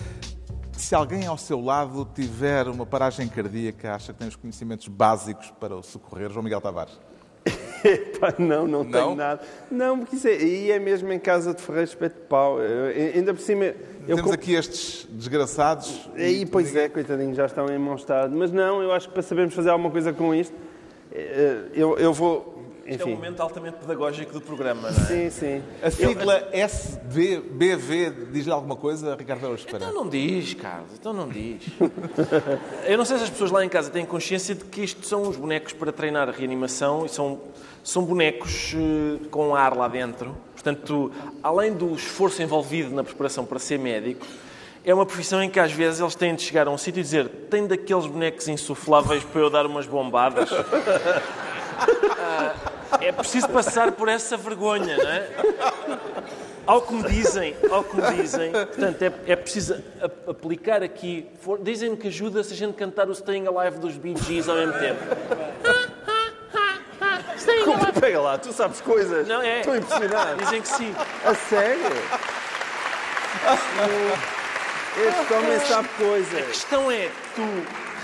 Se 0.76 0.94
alguém 0.94 1.26
ao 1.26 1.38
seu 1.38 1.60
lado 1.60 2.06
tiver 2.14 2.68
uma 2.68 2.84
paragem 2.84 3.26
cardíaca, 3.28 3.94
acha 3.94 4.12
que 4.12 4.18
tem 4.18 4.28
os 4.28 4.36
conhecimentos 4.36 4.86
básicos 4.88 5.50
para 5.58 5.74
o 5.74 5.82
socorrer, 5.82 6.30
João 6.30 6.42
Miguel 6.42 6.60
Tavares? 6.60 7.00
Epá, 7.82 8.34
não, 8.38 8.66
não, 8.66 8.84
não, 8.84 8.90
tenho 8.90 9.14
nada. 9.14 9.40
Não, 9.70 9.98
porque 9.98 10.16
isso 10.16 10.28
é, 10.28 10.36
e 10.36 10.70
é 10.70 10.78
mesmo 10.78 11.12
em 11.12 11.18
casa 11.18 11.54
de 11.54 11.62
Ferreira 11.62 11.88
Espeto 11.88 12.20
de 12.20 12.26
Pau. 12.26 12.60
Eu, 12.60 13.14
ainda 13.14 13.32
por 13.32 13.40
cima. 13.40 13.74
Temos 14.06 14.30
aqui 14.30 14.54
estes 14.54 15.06
desgraçados. 15.10 16.10
Aí, 16.14 16.44
pois 16.44 16.66
ninguém... 16.66 16.82
é, 16.82 16.88
coitadinhos, 16.88 17.36
já 17.36 17.46
estão 17.46 17.68
em 17.68 17.78
mau 17.78 17.94
estado. 17.94 18.36
Mas 18.36 18.52
não, 18.52 18.82
eu 18.82 18.92
acho 18.92 19.08
que 19.08 19.14
para 19.14 19.22
sabermos 19.22 19.54
fazer 19.54 19.70
alguma 19.70 19.90
coisa 19.90 20.12
com 20.12 20.34
isto, 20.34 20.54
eh, 21.12 21.68
eu, 21.74 21.96
eu 21.98 22.12
vou. 22.12 22.54
Isto 22.88 23.02
é 23.02 23.06
um 23.06 23.16
momento 23.16 23.40
altamente 23.40 23.78
pedagógico 23.78 24.32
do 24.32 24.40
programa, 24.40 24.90
não 24.90 25.04
é? 25.04 25.06
Sim, 25.06 25.30
sim. 25.30 25.62
A 25.82 25.90
sigla 25.90 26.48
eu... 26.52 26.60
SBV 26.64 28.28
diz-lhe 28.30 28.52
alguma 28.52 28.76
coisa, 28.76 29.16
Ricardo 29.16 29.44
Araújo 29.44 29.66
Então 29.66 29.92
não 29.92 30.08
diz, 30.08 30.54
Carlos, 30.54 30.90
então 30.94 31.12
não 31.12 31.28
diz. 31.28 31.64
eu 32.86 32.96
não 32.96 33.04
sei 33.04 33.18
se 33.18 33.24
as 33.24 33.30
pessoas 33.30 33.50
lá 33.50 33.64
em 33.64 33.68
casa 33.68 33.90
têm 33.90 34.06
consciência 34.06 34.54
de 34.54 34.64
que 34.64 34.82
isto 34.82 35.04
são 35.04 35.22
os 35.22 35.36
bonecos 35.36 35.72
para 35.72 35.90
treinar 35.90 36.28
a 36.28 36.32
reanimação 36.32 37.04
e 37.04 37.08
são, 37.08 37.40
são 37.82 38.04
bonecos 38.04 38.72
uh, 38.74 39.28
com 39.30 39.56
ar 39.56 39.76
lá 39.76 39.88
dentro. 39.88 40.36
Portanto, 40.52 41.10
além 41.42 41.72
do 41.72 41.92
esforço 41.94 42.40
envolvido 42.40 42.94
na 42.94 43.02
preparação 43.02 43.44
para 43.44 43.58
ser 43.58 43.80
médico, 43.80 44.24
é 44.84 44.94
uma 44.94 45.04
profissão 45.04 45.42
em 45.42 45.50
que 45.50 45.58
às 45.58 45.72
vezes 45.72 45.98
eles 45.98 46.14
têm 46.14 46.36
de 46.36 46.42
chegar 46.42 46.68
a 46.68 46.70
um 46.70 46.78
sítio 46.78 47.00
e 47.00 47.02
dizer 47.02 47.28
tem 47.50 47.66
daqueles 47.66 48.06
bonecos 48.06 48.46
insufláveis 48.46 49.24
para 49.24 49.40
eu 49.40 49.50
dar 49.50 49.66
umas 49.66 49.86
bombadas. 49.86 50.48
Uh, 50.52 50.56
é 53.00 53.12
preciso 53.12 53.48
passar 53.48 53.92
por 53.92 54.08
essa 54.08 54.36
vergonha, 54.36 54.96
não 54.96 55.08
é? 55.08 55.28
Ao 56.66 56.82
que 56.82 56.94
me 56.94 57.02
dizem, 57.04 57.56
ao 57.70 57.84
que 57.84 57.96
me 57.96 58.02
dizem, 58.16 58.50
portanto, 58.50 59.02
é, 59.02 59.12
é 59.26 59.36
preciso 59.36 59.76
aplicar 60.28 60.82
aqui. 60.82 61.28
Dizem-me 61.60 61.96
que 61.96 62.08
ajuda 62.08 62.42
se 62.42 62.54
a 62.54 62.56
gente 62.56 62.74
cantar 62.74 63.08
o 63.08 63.12
Staying 63.12 63.46
Alive 63.46 63.78
dos 63.78 63.96
Bee 63.96 64.16
Gees 64.16 64.48
ao 64.48 64.56
mesmo 64.56 64.72
tempo. 64.72 65.00
Como, 67.64 68.00
pega 68.00 68.20
lá, 68.20 68.38
tu 68.38 68.52
sabes 68.52 68.80
coisas. 68.80 69.28
Não 69.28 69.40
é? 69.42 69.60
Estou 69.60 69.76
impressionado. 69.76 70.36
Dizem 70.42 70.62
que 70.62 70.68
sim. 70.68 70.94
A 71.24 71.34
sério? 71.34 71.82
Este 74.96 75.34
homem 75.34 75.60
sabe 75.60 75.88
coisas. 75.96 76.38
A 76.38 76.46
questão 76.46 76.90
é, 76.90 77.10
tu 77.36 77.42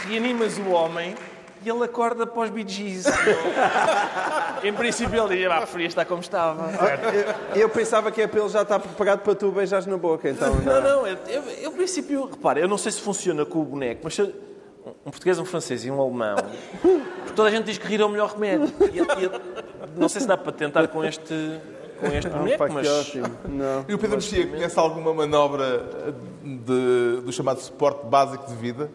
reanimas 0.06 0.58
o 0.58 0.70
homem 0.70 1.16
e 1.64 1.70
ele 1.70 1.84
acorda 1.84 2.26
para 2.26 2.42
os 2.42 2.50
Bee 2.50 2.66
Gees. 2.66 3.04
em 4.62 4.72
princípio 4.72 5.24
ele 5.24 5.46
ah, 5.46 5.58
preferia 5.58 5.86
estar 5.86 6.04
como 6.04 6.20
estava. 6.20 6.70
Eu, 7.54 7.62
eu, 7.62 7.68
pensava 7.68 8.10
que 8.10 8.22
é 8.22 8.26
para 8.26 8.40
ele 8.40 8.48
já 8.48 8.62
estar 8.62 8.78
preparado 8.78 9.20
para 9.20 9.34
tu 9.34 9.50
beijares 9.50 9.86
na 9.86 9.96
boca, 9.96 10.28
então. 10.28 10.54
Não, 10.56 10.80
não, 10.80 11.06
eu, 11.06 11.18
eu, 11.28 11.42
eu, 11.42 11.70
em 11.70 11.74
princípio, 11.74 12.26
repara, 12.26 12.60
eu 12.60 12.68
não 12.68 12.78
sei 12.78 12.92
se 12.92 13.00
funciona 13.00 13.44
com 13.44 13.60
o 13.60 13.64
boneco, 13.64 14.00
mas 14.04 14.14
se, 14.14 14.22
um 14.22 15.10
português, 15.10 15.38
um 15.38 15.44
francês 15.44 15.84
e 15.84 15.90
um 15.90 16.00
alemão, 16.00 16.36
porque 16.80 17.32
toda 17.34 17.48
a 17.48 17.50
gente 17.50 17.64
diz 17.64 17.78
que 17.78 17.86
rir 17.86 18.00
é 18.00 18.04
o 18.04 18.08
melhor 18.08 18.32
remédio. 18.32 18.72
E, 18.92 18.98
e, 18.98 20.00
não 20.00 20.08
sei 20.08 20.20
se 20.20 20.26
dá 20.26 20.36
para 20.36 20.52
tentar 20.52 20.88
com 20.88 21.04
este 21.04 21.60
com 22.02 22.08
este 22.08 22.26
ah, 22.26 22.30
boneco, 22.30 22.64
mas... 22.72 23.14
Não. 23.48 23.84
E 23.88 23.94
o 23.94 23.98
Pedro 23.98 24.16
Mexia 24.16 24.46
conhece 24.46 24.76
alguma 24.76 25.14
manobra 25.14 25.86
de, 26.42 27.20
do 27.20 27.32
chamado 27.32 27.60
suporte 27.60 28.04
básico 28.06 28.46
de 28.48 28.54
vida? 28.54 28.90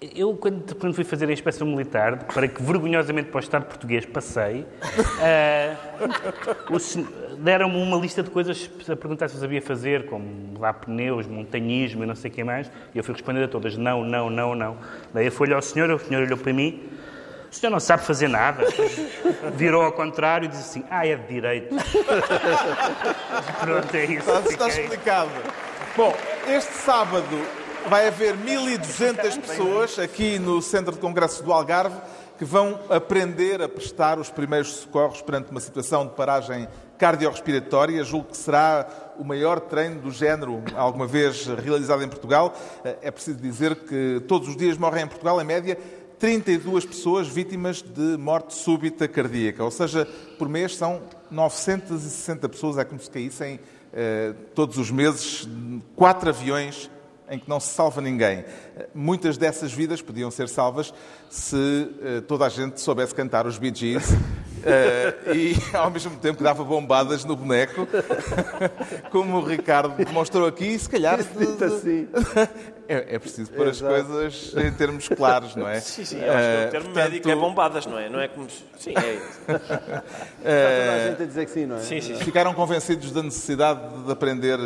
Eu, 0.00 0.34
quando, 0.34 0.74
quando, 0.76 0.94
fui 0.94 1.04
fazer 1.04 1.28
a 1.28 1.32
inspeção 1.32 1.66
militar, 1.66 2.24
para 2.24 2.48
que 2.48 2.62
vergonhosamente 2.62 3.28
para 3.28 3.36
o 3.36 3.40
Estado 3.40 3.66
português 3.66 4.06
passei, 4.06 4.62
uh, 4.62 5.76
deram-me 7.38 7.76
uma 7.76 7.98
lista 7.98 8.22
de 8.22 8.30
coisas 8.30 8.70
a 8.88 8.96
perguntar 8.96 9.28
se 9.28 9.34
eu 9.34 9.40
sabia 9.40 9.60
fazer, 9.60 10.06
como 10.06 10.24
mudar 10.24 10.72
pneus, 10.72 11.26
montanhismo 11.26 12.02
e 12.02 12.06
não 12.06 12.14
sei 12.14 12.30
o 12.30 12.34
que 12.34 12.42
mais, 12.42 12.72
e 12.94 12.98
eu 12.98 13.04
fui 13.04 13.12
respondendo 13.12 13.44
a 13.44 13.48
todas, 13.48 13.76
não, 13.76 14.02
não, 14.02 14.30
não, 14.30 14.54
não. 14.54 14.78
Daí 15.12 15.26
eu 15.26 15.32
fui 15.32 15.48
olhar 15.48 15.56
ao 15.56 15.62
senhor, 15.62 15.90
o 15.90 15.98
senhor 15.98 16.22
olhou 16.22 16.38
para 16.38 16.52
mim, 16.54 16.82
o 17.52 17.54
senhor 17.54 17.70
não 17.70 17.80
sabe 17.80 18.02
fazer 18.02 18.28
nada. 18.28 18.64
Virou 19.54 19.82
ao 19.82 19.92
contrário 19.92 20.46
e 20.46 20.48
disse 20.48 20.62
assim, 20.62 20.84
ah, 20.88 21.06
é 21.06 21.16
de 21.16 21.26
direito. 21.26 21.76
Pronto, 23.60 23.94
é 23.94 24.04
isso. 24.06 24.30
Está, 24.30 24.40
está 24.48 24.68
explicado. 24.68 25.30
Bom, 25.94 26.16
este 26.48 26.72
sábado 26.72 27.59
vai 27.88 28.06
haver 28.08 28.36
1.200 28.36 29.40
pessoas 29.40 29.98
aqui 29.98 30.38
no 30.38 30.60
Centro 30.60 30.92
de 30.92 30.98
Congressos 30.98 31.40
do 31.40 31.52
Algarve 31.52 31.96
que 32.38 32.44
vão 32.44 32.80
aprender 32.88 33.60
a 33.60 33.68
prestar 33.68 34.18
os 34.18 34.30
primeiros 34.30 34.72
socorros 34.76 35.20
perante 35.20 35.50
uma 35.50 35.60
situação 35.60 36.06
de 36.06 36.14
paragem 36.14 36.66
cardiorrespiratória. 36.98 38.02
Julgo 38.02 38.28
que 38.28 38.36
será 38.36 38.88
o 39.18 39.24
maior 39.24 39.60
treino 39.60 40.00
do 40.00 40.10
género 40.10 40.62
alguma 40.74 41.06
vez 41.06 41.46
realizado 41.46 42.02
em 42.02 42.08
Portugal. 42.08 42.54
É 43.02 43.10
preciso 43.10 43.38
dizer 43.38 43.74
que 43.76 44.22
todos 44.26 44.48
os 44.48 44.56
dias 44.56 44.78
morrem 44.78 45.04
em 45.04 45.08
Portugal, 45.08 45.40
em 45.40 45.44
média, 45.44 45.76
32 46.18 46.86
pessoas 46.86 47.28
vítimas 47.28 47.82
de 47.82 48.16
morte 48.16 48.54
súbita 48.54 49.06
cardíaca. 49.06 49.62
Ou 49.62 49.70
seja, 49.70 50.08
por 50.38 50.48
mês 50.48 50.76
são 50.76 51.02
960 51.30 52.48
pessoas, 52.48 52.78
é 52.78 52.84
como 52.84 53.00
se 53.00 53.10
caíssem 53.10 53.60
eh, 53.92 54.34
todos 54.54 54.78
os 54.78 54.90
meses 54.90 55.48
quatro 55.94 56.28
aviões 56.30 56.90
em 57.30 57.38
que 57.38 57.48
não 57.48 57.60
se 57.60 57.68
salva 57.68 58.00
ninguém. 58.00 58.44
Muitas 58.94 59.38
dessas 59.38 59.72
vidas 59.72 60.02
podiam 60.02 60.30
ser 60.30 60.48
salvas 60.48 60.92
se 61.30 61.56
uh, 61.56 62.22
toda 62.22 62.44
a 62.44 62.48
gente 62.48 62.80
soubesse 62.80 63.14
cantar 63.14 63.46
os 63.46 63.56
Bee 63.56 63.72
Gees 63.74 64.04
uh, 64.60 65.34
e, 65.34 65.56
ao 65.74 65.90
mesmo 65.90 66.16
tempo, 66.16 66.42
dava 66.42 66.64
bombadas 66.64 67.24
no 67.24 67.36
boneco, 67.36 67.86
como 69.10 69.38
o 69.38 69.44
Ricardo 69.44 69.94
demonstrou 70.04 70.46
aqui, 70.46 70.78
se 70.78 70.88
calhar... 70.88 71.18
De, 71.22 71.64
assim. 71.64 72.08
É, 72.90 73.14
é, 73.14 73.18
preciso 73.20 73.52
pôr 73.52 73.68
as 73.68 73.80
coisas 73.80 74.52
em 74.56 74.72
termos 74.72 75.06
claros, 75.06 75.54
não 75.54 75.68
é? 75.68 75.78
Sim, 75.78 76.04
sim, 76.04 76.18
eu 76.18 76.32
acho 76.32 76.48
que 76.48 76.66
o 76.66 76.70
termo 76.72 76.90
uh, 76.90 76.94
médico 76.96 77.30
é 77.30 77.36
bombadas, 77.36 77.86
não 77.86 77.96
é? 77.96 78.08
Não 78.08 78.18
é 78.18 78.26
como... 78.26 78.48
Sim, 78.50 78.94
é 78.96 79.14
isso. 79.14 79.40
Está 79.46 79.62
toda 80.42 80.92
a 80.92 81.08
gente 81.08 81.22
a 81.22 81.26
dizer 81.26 81.44
que 81.44 81.52
sim, 81.52 81.66
não 81.66 81.76
é? 81.76 81.78
Sim, 81.78 82.00
sim. 82.00 82.16
Ficaram 82.16 82.52
convencidos 82.52 83.12
da 83.12 83.22
necessidade 83.22 83.80
de 84.04 84.10
aprender 84.10 84.58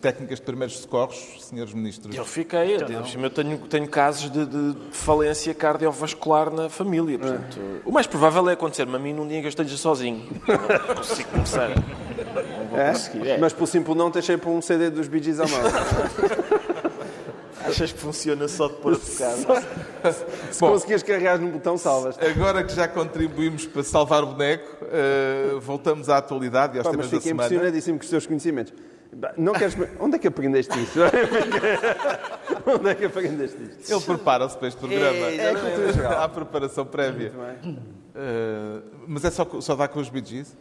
técnicas 0.00 0.38
de 0.38 0.44
primeiros 0.44 0.78
socorros, 0.78 1.38
senhores 1.40 1.74
ministros? 1.74 2.14
Eu 2.14 2.24
fiquei. 2.24 2.76
Eu, 2.76 2.80
eu 3.22 3.30
tenho, 3.30 3.58
tenho 3.58 3.88
casos 3.88 4.30
de, 4.30 4.46
de 4.46 4.76
falência 4.92 5.52
cardiovascular 5.54 6.50
na 6.50 6.68
família. 6.68 7.18
Portanto, 7.18 7.58
é. 7.58 7.80
O 7.84 7.90
mais 7.90 8.06
provável 8.06 8.48
é 8.48 8.54
acontecer-me 8.94 8.96
a 8.96 8.98
mim 8.98 9.12
num 9.12 9.26
dia 9.26 9.38
em 9.38 9.40
que 9.40 9.46
eu 9.46 9.50
esteja 9.50 9.76
sozinho. 9.76 10.22
Não 10.88 10.94
consigo 10.94 11.30
começar. 11.30 11.68
Não 11.68 12.66
vou 12.70 12.78
é? 12.78 12.92
conseguir. 12.92 13.28
É. 13.28 13.38
Mas 13.38 13.52
por 13.52 13.66
simples 13.66 13.96
não 13.96 14.10
tens 14.10 14.24
sempre 14.24 14.48
um 14.48 14.62
CD 14.62 14.90
dos 14.90 15.08
Bee 15.08 15.22
Gees 15.22 15.40
à 15.40 15.46
mão. 15.46 15.60
Achas 17.66 17.92
que 17.92 17.98
funciona 17.98 18.46
só 18.46 18.68
de 18.68 18.74
pôr 18.74 18.92
a 18.92 18.96
tocar? 18.96 19.32
Se 20.52 20.60
Bom, 20.60 20.72
conseguires 20.72 21.02
carregar 21.02 21.38
num 21.38 21.50
botão, 21.50 21.78
salvas. 21.78 22.18
Agora 22.18 22.62
que 22.62 22.74
já 22.74 22.86
contribuímos 22.86 23.66
para 23.66 23.82
salvar 23.82 24.22
o 24.22 24.26
boneco, 24.26 24.84
uh, 24.84 25.58
voltamos 25.60 26.10
à 26.10 26.18
atualidade 26.18 26.76
e 26.76 26.78
aos 26.78 26.86
Pá, 26.86 26.90
temas 26.90 27.10
da 27.10 27.20
semana. 27.20 27.36
Mas 27.36 27.46
fiquei 27.46 27.56
impressionadíssimo 27.56 27.98
com 27.98 28.04
os 28.04 28.10
teus 28.10 28.26
conhecimentos. 28.26 28.74
Não 29.38 29.54
queres... 29.54 29.76
Onde 29.98 30.16
é 30.16 30.18
que 30.18 30.28
aprendeste 30.28 30.78
isso? 30.78 30.98
Onde 32.66 32.90
é 32.90 32.94
que 32.94 33.04
aprendeste 33.06 33.56
isto? 33.62 33.92
Ele 33.92 34.00
prepara-se 34.02 34.58
para 34.58 34.68
este 34.68 34.78
programa. 34.78 35.26
É, 35.26 35.36
é, 35.36 36.06
Há 36.18 36.28
preparação 36.28 36.84
prévia. 36.84 37.32
Uh, 38.14 38.82
mas 39.08 39.24
é 39.24 39.30
só, 39.30 39.46
só 39.60 39.74
dá 39.74 39.88
com 39.88 39.98
os 39.98 40.08
Bee 40.08 40.24
Gees? 40.24 40.56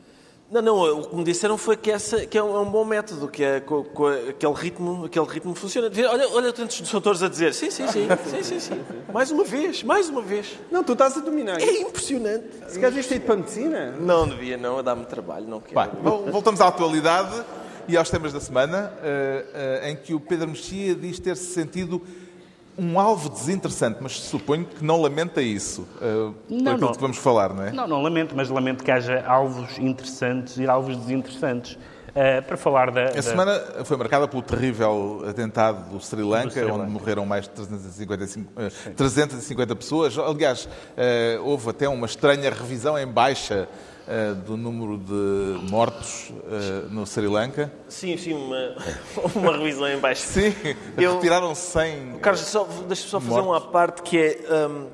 Não, 0.51 0.61
não, 0.61 0.99
o 0.99 1.07
que 1.07 1.15
me 1.15 1.23
disseram 1.23 1.57
foi 1.57 1.75
que, 1.75 1.89
essa, 1.89 2.25
que 2.25 2.37
é 2.37 2.43
um, 2.43 2.55
é 2.55 2.59
um 2.59 2.69
bom 2.69 2.85
método, 2.85 3.27
que 3.27 3.43
é, 3.43 3.59
com, 3.59 3.83
com 3.83 4.07
aquele, 4.07 4.53
ritmo, 4.53 5.05
aquele 5.05 5.25
ritmo 5.25 5.55
funciona. 5.55 5.89
Olha, 6.09 6.29
olha 6.29 6.53
tantos 6.53 6.79
doutores 6.91 7.23
a 7.23 7.29
dizer, 7.29 7.53
sim, 7.53 7.71
sim, 7.71 7.87
sim, 7.87 8.07
sim, 8.29 8.43
sim, 8.43 8.59
sim. 8.59 8.81
Mais 9.11 9.31
uma 9.31 9.43
vez, 9.43 9.81
mais 9.81 10.09
uma 10.09 10.21
vez. 10.21 10.59
Não, 10.71 10.83
tu 10.83 10.93
estás 10.93 11.17
a 11.17 11.21
dominar. 11.21 11.59
É 11.59 11.81
impressionante. 11.81 12.45
Se 12.67 12.75
calhar 12.75 12.91
devias 12.91 13.07
ter 13.07 13.15
ido 13.15 13.25
para 13.25 13.33
a 13.33 13.37
medicina. 13.37 13.91
Não 13.99 14.27
devia, 14.27 14.57
não, 14.57 14.83
dá-me 14.83 15.05
trabalho, 15.05 15.47
não 15.47 15.59
quero. 15.59 15.91
Bem, 15.91 16.31
voltamos 16.31 16.61
à 16.61 16.67
atualidade 16.67 17.43
e 17.87 17.97
aos 17.97 18.09
temas 18.09 18.31
da 18.31 18.39
semana, 18.39 18.93
uh, 18.93 19.85
uh, 19.85 19.87
em 19.87 19.95
que 19.95 20.13
o 20.13 20.19
Pedro 20.19 20.49
Mexia 20.49 20.93
diz 20.93 21.19
ter-se 21.19 21.45
sentido 21.45 22.01
um 22.77 22.99
alvo 22.99 23.29
desinteressante, 23.29 23.99
mas 24.01 24.19
suponho 24.19 24.65
que 24.65 24.83
não 24.83 25.01
lamenta 25.01 25.41
isso, 25.41 25.87
uh, 26.01 26.33
não, 26.49 26.77
não. 26.77 26.91
que 26.91 26.99
vamos 26.99 27.17
falar, 27.17 27.53
não 27.53 27.63
é? 27.63 27.71
Não, 27.71 27.87
não 27.87 28.01
lamento, 28.01 28.35
mas 28.35 28.49
lamento 28.49 28.83
que 28.83 28.91
haja 28.91 29.23
alvos 29.27 29.77
interessantes 29.77 30.57
e 30.57 30.67
alvos 30.67 30.97
desinteressantes. 30.97 31.77
Uh, 32.13 32.43
para 32.43 32.55
falar 32.55 32.91
da, 32.91 33.05
A 33.05 33.21
semana 33.23 33.59
foi 33.85 33.97
marcada 33.97 34.27
pelo 34.27 34.43
terrível 34.43 35.25
atentado 35.27 35.89
do 35.89 35.99
Sri 35.99 36.21
Lanka, 36.21 36.51
Sri 36.51 36.61
Lanka. 36.61 36.83
onde 36.83 36.91
morreram 36.91 37.25
mais 37.25 37.45
de 37.45 37.49
350, 37.49 38.23
uh, 38.23 38.93
350 38.95 39.75
pessoas. 39.75 40.15
Aliás, 40.19 40.65
uh, 40.65 41.43
houve 41.43 41.71
até 41.71 41.89
uma 41.89 42.05
estranha 42.05 42.51
revisão 42.51 42.99
em 42.99 43.07
baixa 43.07 43.67
do 44.45 44.57
número 44.57 44.97
de 44.97 45.69
mortos 45.69 46.29
uh, 46.29 46.89
no 46.89 47.05
Sri 47.05 47.27
Lanka? 47.27 47.71
Sim, 47.87 48.17
sim, 48.17 48.33
uma, 48.33 48.75
uma 49.35 49.57
revisão 49.57 49.87
em 49.87 49.97
baixo. 49.97 50.23
Sim, 50.23 50.53
Eu, 50.97 51.15
retiraram 51.15 51.55
100 51.55 52.19
Carlos, 52.19 52.41
só, 52.41 52.63
deixa-me 52.87 53.09
só 53.09 53.19
fazer 53.19 53.41
uma 53.41 53.61
parte 53.61 54.01
que 54.01 54.17
é... 54.17 54.67
Um, 54.67 54.87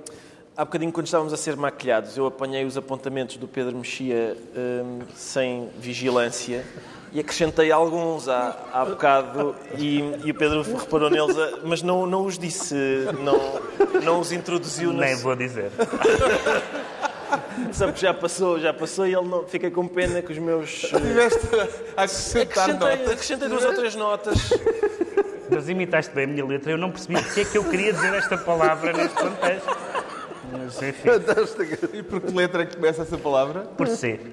há 0.55 0.66
bocadinho, 0.66 0.91
quando 0.91 1.05
estávamos 1.05 1.32
a 1.32 1.38
ser 1.38 1.55
maquilhados, 1.55 2.18
eu 2.18 2.26
apanhei 2.26 2.66
os 2.66 2.76
apontamentos 2.76 3.38
do 3.38 3.47
Pedro 3.47 3.78
Mexia 3.78 4.36
um, 4.55 4.99
sem 5.16 5.70
vigilância 5.80 6.66
e 7.12 7.20
acrescentei 7.20 7.72
alguns 7.72 8.28
há, 8.28 8.55
há 8.72 8.86
bocado 8.86 9.55
e, 9.78 9.99
e 10.24 10.32
o 10.32 10.36
Pedro 10.36 10.62
reparou 10.62 11.10
neles, 11.10 11.36
mas 11.64 11.82
não, 11.82 12.05
não 12.05 12.26
os 12.26 12.38
disse, 12.38 12.76
não, 13.24 14.01
não 14.01 14.20
os 14.20 14.32
introduziu. 14.32 14.93
Nem 14.93 15.16
vou 15.16 15.36
dizer. 15.36 15.72
Sabe 17.74 18.00
já 18.00 18.14
passou, 18.14 18.60
já 18.60 18.74
passou 18.74 19.06
e 19.08 19.14
ele 19.14 19.28
não, 19.28 19.46
fica 19.46 19.70
com 19.72 19.88
pena 19.88 20.22
que 20.22 20.32
os 20.32 20.38
meus. 20.38 20.70
Tiveste 20.82 21.40
a 21.96 22.04
acrescentar 22.04 22.68
notas. 22.74 23.12
acrescentei 23.12 23.48
duas 23.48 23.66
ou 23.66 23.74
três 23.74 23.96
notas. 23.96 24.38
Mas 25.50 25.68
imitaste 25.68 26.14
bem 26.14 26.26
a 26.26 26.28
minha 26.28 26.46
letra, 26.46 26.72
eu 26.72 26.78
não 26.78 26.92
percebi 26.92 27.16
o 27.16 27.34
que 27.34 27.42
é 27.42 27.46
que 27.46 27.58
eu 27.58 27.64
queria 27.64 27.92
dizer 27.92 28.14
esta 28.14 28.38
palavra 28.38 28.94
neste 28.94 29.18
contexto. 29.18 29.78
Mas, 30.52 30.82
enfim, 30.82 31.10
E 31.94 32.04
por 32.04 32.22
que 32.22 32.32
letra 32.34 32.64
é 32.64 32.66
que 32.66 32.76
começa 32.76 33.02
essa 33.04 33.18
palavra? 33.18 33.62
por 33.62 33.88
C. 33.88 34.20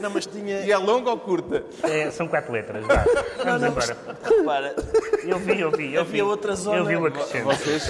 Não, 0.00 0.10
mas 0.10 0.26
tinha. 0.26 0.60
E 0.60 0.70
é 0.70 0.76
longa 0.76 1.10
ou 1.10 1.18
curta? 1.18 1.64
É, 1.82 2.10
são 2.10 2.28
quatro 2.28 2.52
letras, 2.52 2.84
vá. 2.86 3.04
Vamos 3.42 3.60
não, 3.62 3.68
embora. 3.68 3.96
Repara, 4.22 4.76
Eu 5.22 5.38
vi, 5.38 5.60
eu 5.60 5.70
vi. 5.70 5.94
Eu 5.94 6.02
Havia 6.02 6.12
vi. 6.12 6.22
outra 6.22 6.54
zona. 6.54 6.76
Eu 6.76 6.84
vi 6.84 6.96
o 6.96 7.06
acrescento. 7.06 7.44
Vocês 7.44 7.88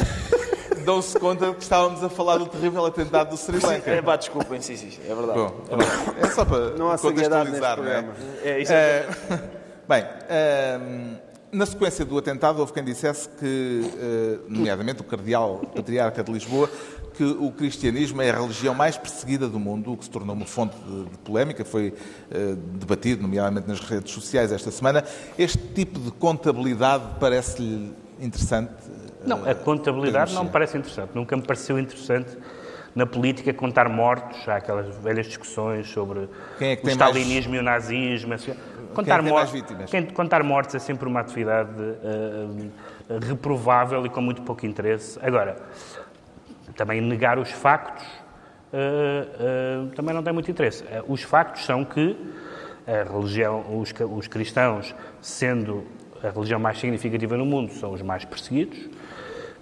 dão-se 0.84 1.18
conta 1.18 1.52
que 1.54 1.62
estávamos 1.62 2.02
a 2.04 2.08
falar 2.08 2.38
do 2.38 2.46
terrível 2.46 2.84
atentado 2.84 3.30
do 3.30 3.36
Sri 3.36 3.58
Lanka. 3.58 3.90
é, 3.90 4.02
pá, 4.02 4.16
desculpem, 4.16 4.60
sim, 4.60 4.76
sim, 4.76 4.90
é 5.08 5.14
verdade. 5.14 5.38
Bom, 5.38 5.48
pronto. 5.50 5.84
é 6.20 6.30
só 6.30 6.44
para 6.44 6.70
Não 6.70 6.90
há 6.90 6.98
contextualizar, 6.98 7.76
não 7.76 7.84
é? 7.84 8.02
programa. 8.02 8.12
É, 8.42 8.60
isso 8.60 8.72
Eh, 8.72 9.08
bem, 9.88 10.04
eh, 10.28 10.78
na 11.52 11.66
sequência 11.66 12.04
do 12.04 12.18
atentado, 12.18 12.58
houve 12.58 12.72
quem 12.72 12.82
dissesse 12.84 13.28
que, 13.28 13.90
eh, 13.96 14.38
nomeadamente 14.48 15.00
o 15.00 15.04
cardeal 15.04 15.60
patriarca 15.74 16.22
de 16.22 16.32
Lisboa, 16.32 16.68
que 17.16 17.22
o 17.22 17.52
cristianismo 17.52 18.20
é 18.20 18.30
a 18.30 18.40
religião 18.40 18.74
mais 18.74 18.96
perseguida 18.96 19.46
do 19.46 19.60
mundo, 19.60 19.92
o 19.92 19.96
que 19.96 20.04
se 20.04 20.10
tornou 20.10 20.34
uma 20.34 20.46
fonte 20.46 20.76
de, 20.78 21.04
de 21.04 21.18
polémica, 21.18 21.64
foi 21.64 21.94
eh, 22.30 22.54
debatido, 22.56 23.22
nomeadamente 23.22 23.68
nas 23.68 23.78
redes 23.80 24.12
sociais 24.12 24.50
esta 24.50 24.70
semana. 24.72 25.04
Este 25.38 25.58
tipo 25.58 26.00
de 26.00 26.10
contabilidade 26.10 27.04
parece-lhe 27.20 27.94
interessante? 28.20 28.72
Não, 29.26 29.48
a 29.48 29.54
contabilidade 29.54 30.34
não 30.34 30.44
me 30.44 30.50
parece 30.50 30.76
interessante. 30.78 31.10
Nunca 31.14 31.36
me 31.36 31.42
pareceu 31.42 31.78
interessante 31.78 32.36
na 32.94 33.06
política 33.06 33.52
contar 33.52 33.88
mortos. 33.88 34.48
Há 34.48 34.56
aquelas 34.56 34.94
velhas 34.96 35.26
discussões 35.26 35.88
sobre 35.88 36.28
Quem 36.58 36.70
é 36.70 36.72
o 36.74 36.76
tem 36.76 36.84
mais- 36.84 36.94
stalinismo 36.96 37.54
e 37.54 37.58
o 37.58 37.62
nazismo. 37.62 38.34
assim. 38.34 38.54
Contar, 38.94 39.18
tem 39.20 39.28
mor- 39.28 39.38
mais 39.40 39.50
vítimas? 39.50 39.90
quem- 39.90 40.06
contar 40.06 40.42
mortos 40.44 40.74
é 40.74 40.78
sempre 40.78 41.08
uma 41.08 41.20
atividade 41.20 41.70
eh, 41.80 43.18
reprovável 43.26 44.06
e 44.06 44.08
com 44.08 44.20
muito 44.20 44.42
pouco 44.42 44.64
interesse. 44.64 45.18
Agora, 45.20 45.56
também 46.76 47.00
negar 47.00 47.38
os 47.38 47.50
factos 47.50 48.04
eh, 48.72 49.26
eh, 49.40 49.94
também 49.96 50.14
não 50.14 50.22
tem 50.22 50.32
muito 50.32 50.50
interesse. 50.50 50.84
Os 51.08 51.22
factos 51.22 51.64
são 51.64 51.84
que 51.84 52.16
a 52.86 53.12
religião, 53.12 53.64
os, 53.80 53.92
os 54.16 54.28
cristãos, 54.28 54.94
sendo 55.20 55.84
a 56.22 56.30
religião 56.30 56.58
mais 56.60 56.78
significativa 56.78 57.36
no 57.36 57.44
mundo, 57.46 57.72
são 57.72 57.92
os 57.92 58.02
mais 58.02 58.24
perseguidos, 58.24 58.78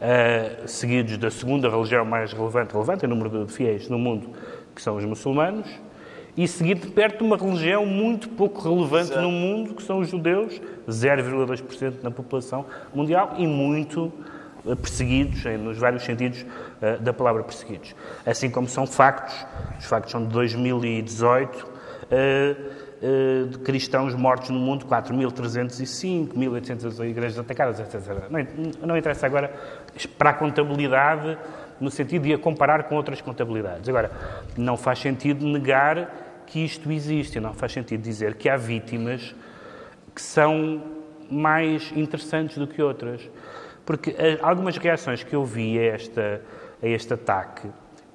eh, 0.04 0.64
seguidos 0.66 1.16
da 1.16 1.30
segunda 1.30 1.70
religião 1.70 2.04
mais 2.04 2.32
relevante, 2.32 2.72
relevante 2.72 3.06
em 3.06 3.08
número 3.08 3.46
de 3.46 3.52
fiéis 3.52 3.88
no 3.88 4.00
mundo, 4.00 4.30
que 4.74 4.82
são 4.82 4.96
os 4.96 5.04
muçulmanos, 5.04 5.68
e 6.36 6.48
seguido 6.48 6.80
de 6.80 6.92
perto 6.92 7.18
de 7.18 7.24
uma 7.24 7.36
religião 7.36 7.86
muito 7.86 8.28
pouco 8.30 8.60
relevante 8.68 9.16
no 9.16 9.30
mundo, 9.30 9.74
que 9.74 9.82
são 9.82 10.00
os 10.00 10.08
judeus, 10.08 10.60
0,2% 10.88 12.02
na 12.02 12.10
população 12.10 12.66
mundial 12.92 13.34
e 13.38 13.46
muito 13.46 14.12
eh, 14.66 14.74
perseguidos, 14.74 15.44
nos 15.60 15.78
vários 15.78 16.02
sentidos 16.02 16.44
eh, 16.80 16.96
da 16.96 17.12
palavra 17.12 17.44
perseguidos. 17.44 17.94
Assim 18.26 18.50
como 18.50 18.66
são 18.66 18.88
factos, 18.88 19.46
os 19.78 19.84
factos 19.84 20.10
são 20.10 20.24
de 20.24 20.32
2018, 20.32 21.70
eh, 22.10 22.56
eh, 23.04 23.46
de 23.50 23.58
cristãos 23.58 24.14
mortos 24.14 24.50
no 24.50 24.60
mundo, 24.60 24.86
4.305, 24.86 26.34
1.800 26.34 27.08
igrejas 27.08 27.36
atacadas, 27.36 27.80
etc. 27.80 28.30
Não, 28.30 28.86
não 28.86 28.96
interessa 28.96 29.26
agora 29.26 29.52
para 30.18 30.30
a 30.30 30.34
contabilidade, 30.34 31.36
no 31.80 31.90
sentido 31.90 32.22
de 32.22 32.34
a 32.34 32.38
comparar 32.38 32.84
com 32.84 32.94
outras 32.94 33.20
contabilidades. 33.20 33.88
Agora, 33.88 34.10
não 34.56 34.76
faz 34.76 34.98
sentido 34.98 35.46
negar 35.46 36.44
que 36.46 36.64
isto 36.64 36.90
existe, 36.90 37.40
não 37.40 37.54
faz 37.54 37.72
sentido 37.72 38.02
dizer 38.02 38.34
que 38.34 38.48
há 38.48 38.56
vítimas 38.56 39.34
que 40.14 40.20
são 40.20 40.82
mais 41.30 41.90
interessantes 41.96 42.58
do 42.58 42.66
que 42.66 42.82
outras. 42.82 43.28
Porque 43.84 44.14
eh, 44.18 44.38
algumas 44.42 44.76
reações 44.76 45.22
que 45.24 45.34
eu 45.34 45.44
vi 45.44 45.78
a, 45.78 45.82
esta, 45.94 46.40
a 46.82 46.86
este 46.86 47.14
ataque, 47.14 47.68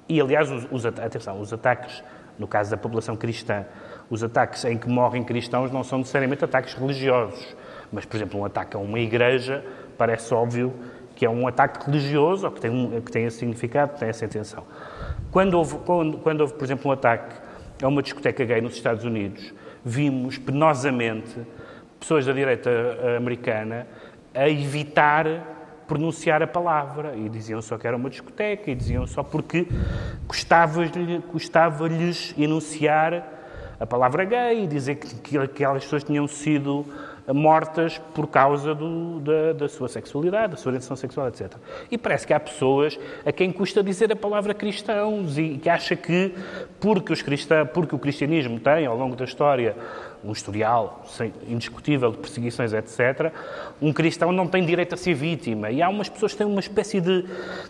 e 0.08 0.20
aliás, 0.20 0.50
os, 0.50 0.66
os, 0.70 0.86
atenção, 0.86 1.40
os 1.40 1.52
ataques, 1.52 2.02
no 2.38 2.46
caso 2.46 2.70
da 2.70 2.76
população 2.76 3.16
cristã, 3.16 3.66
os 4.08 4.22
ataques 4.22 4.64
em 4.64 4.78
que 4.78 4.88
morrem 4.88 5.22
cristãos 5.22 5.70
não 5.70 5.84
são 5.84 5.98
necessariamente 5.98 6.44
ataques 6.44 6.72
religiosos. 6.74 7.56
Mas, 7.92 8.04
por 8.06 8.16
exemplo, 8.16 8.40
um 8.40 8.44
ataque 8.44 8.76
a 8.76 8.80
uma 8.80 8.98
igreja 8.98 9.64
parece 9.98 10.32
óbvio 10.32 10.72
que 11.18 11.26
é 11.26 11.28
um 11.28 11.48
ataque 11.48 11.84
religioso, 11.84 12.48
que 12.48 12.60
tem, 12.60 12.70
um, 12.70 13.00
que 13.00 13.10
tem 13.10 13.24
esse 13.24 13.38
significado, 13.38 13.94
que 13.94 13.98
tem 13.98 14.08
essa 14.08 14.24
intenção. 14.24 14.62
Quando 15.32 15.54
houve, 15.54 15.76
quando, 15.78 16.18
quando 16.18 16.42
houve, 16.42 16.54
por 16.54 16.64
exemplo, 16.64 16.88
um 16.88 16.92
ataque 16.92 17.34
a 17.82 17.88
uma 17.88 18.00
discoteca 18.04 18.44
gay 18.44 18.60
nos 18.60 18.74
Estados 18.74 19.04
Unidos, 19.04 19.52
vimos 19.84 20.38
penosamente 20.38 21.36
pessoas 21.98 22.24
da 22.24 22.32
direita 22.32 22.70
eh, 22.70 23.16
americana 23.16 23.88
a 24.32 24.48
evitar 24.48 25.26
pronunciar 25.88 26.40
a 26.40 26.46
palavra 26.46 27.16
e 27.16 27.28
diziam 27.28 27.60
só 27.60 27.76
que 27.76 27.88
era 27.88 27.96
uma 27.96 28.08
discoteca 28.08 28.70
e 28.70 28.74
diziam 28.76 29.04
só 29.04 29.24
porque 29.24 29.66
custava-lhe- 30.28 31.20
custava-lhes 31.32 32.32
enunciar 32.38 33.26
a 33.80 33.86
palavra 33.86 34.24
gay 34.24 34.62
e 34.62 34.66
dizer 34.68 34.94
que 34.94 35.36
aquelas 35.36 35.82
pessoas 35.82 36.04
tinham 36.04 36.28
sido 36.28 36.86
mortas 37.32 37.98
por 38.14 38.26
causa 38.26 38.74
do- 38.74 39.20
da, 39.20 39.52
da 39.52 39.68
sua 39.68 39.88
sexualidade, 39.88 40.52
da 40.52 40.56
sua 40.56 40.70
orientação 40.70 40.96
sexual, 40.96 41.28
etc. 41.28 41.52
E 41.90 41.98
parece 41.98 42.26
que 42.26 42.32
há 42.32 42.40
pessoas 42.40 42.98
a 43.24 43.30
quem 43.32 43.52
custa 43.52 43.82
dizer 43.82 44.10
a 44.12 44.16
palavra 44.16 44.54
cristãos 44.54 45.36
e 45.38 45.58
que 45.58 45.68
acha 45.68 45.94
que 45.94 46.34
porque, 46.80 47.12
os 47.12 47.22
cristã, 47.22 47.66
porque 47.66 47.94
o 47.94 47.98
cristianismo 47.98 48.58
tem, 48.58 48.86
ao 48.86 48.96
longo 48.96 49.14
da 49.14 49.24
história, 49.24 49.76
um 50.24 50.32
historial 50.32 51.04
indiscutível 51.46 52.10
de 52.10 52.18
perseguições, 52.18 52.72
etc., 52.72 53.32
um 53.80 53.92
cristão 53.92 54.32
não 54.32 54.48
tem 54.48 54.64
direito 54.66 54.94
a 54.94 54.96
ser 54.98 55.14
vítima. 55.14 55.70
E 55.70 55.80
há 55.80 55.88
umas 55.88 56.08
pessoas 56.08 56.32
que 56.32 56.38
têm 56.38 56.46
uma 56.46 56.60
espécie 56.60 57.00
de 57.00 57.24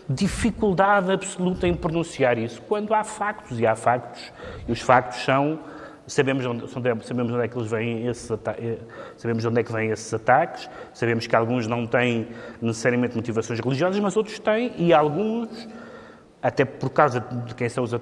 dificuldade 0.09 1.11
absoluta 1.11 1.67
em 1.67 1.73
pronunciar 1.73 2.37
isso, 2.37 2.61
quando 2.67 2.93
há 2.93 3.03
factos, 3.03 3.59
e 3.59 3.67
há 3.67 3.75
factos, 3.75 4.31
e 4.67 4.71
os 4.71 4.81
factos 4.81 5.23
são 5.23 5.59
Sabemos 6.09 6.43
onde, 6.43 6.67
sabemos 6.67 7.31
onde 7.31 7.45
é 7.45 7.47
que 7.47 7.55
eles 7.55 7.69
vêm 7.69 8.07
esses 8.07 8.31
eh, 8.31 8.77
sabemos 9.15 9.45
onde 9.45 9.59
é 9.59 9.63
que 9.63 9.71
vêm 9.71 9.91
esses 9.91 10.11
ataques, 10.11 10.67
sabemos 10.91 11.27
que 11.27 11.35
alguns 11.35 11.67
não 11.67 11.85
têm 11.85 12.27
necessariamente 12.59 13.15
motivações 13.15 13.59
religiosas, 13.59 13.99
mas 13.99 14.17
outros 14.17 14.39
têm, 14.39 14.73
e 14.75 14.91
alguns, 14.91 15.69
até 16.41 16.65
por 16.65 16.89
causa 16.89 17.19
de 17.19 17.53
quem 17.53 17.69
são 17.69 17.83
os, 17.83 17.93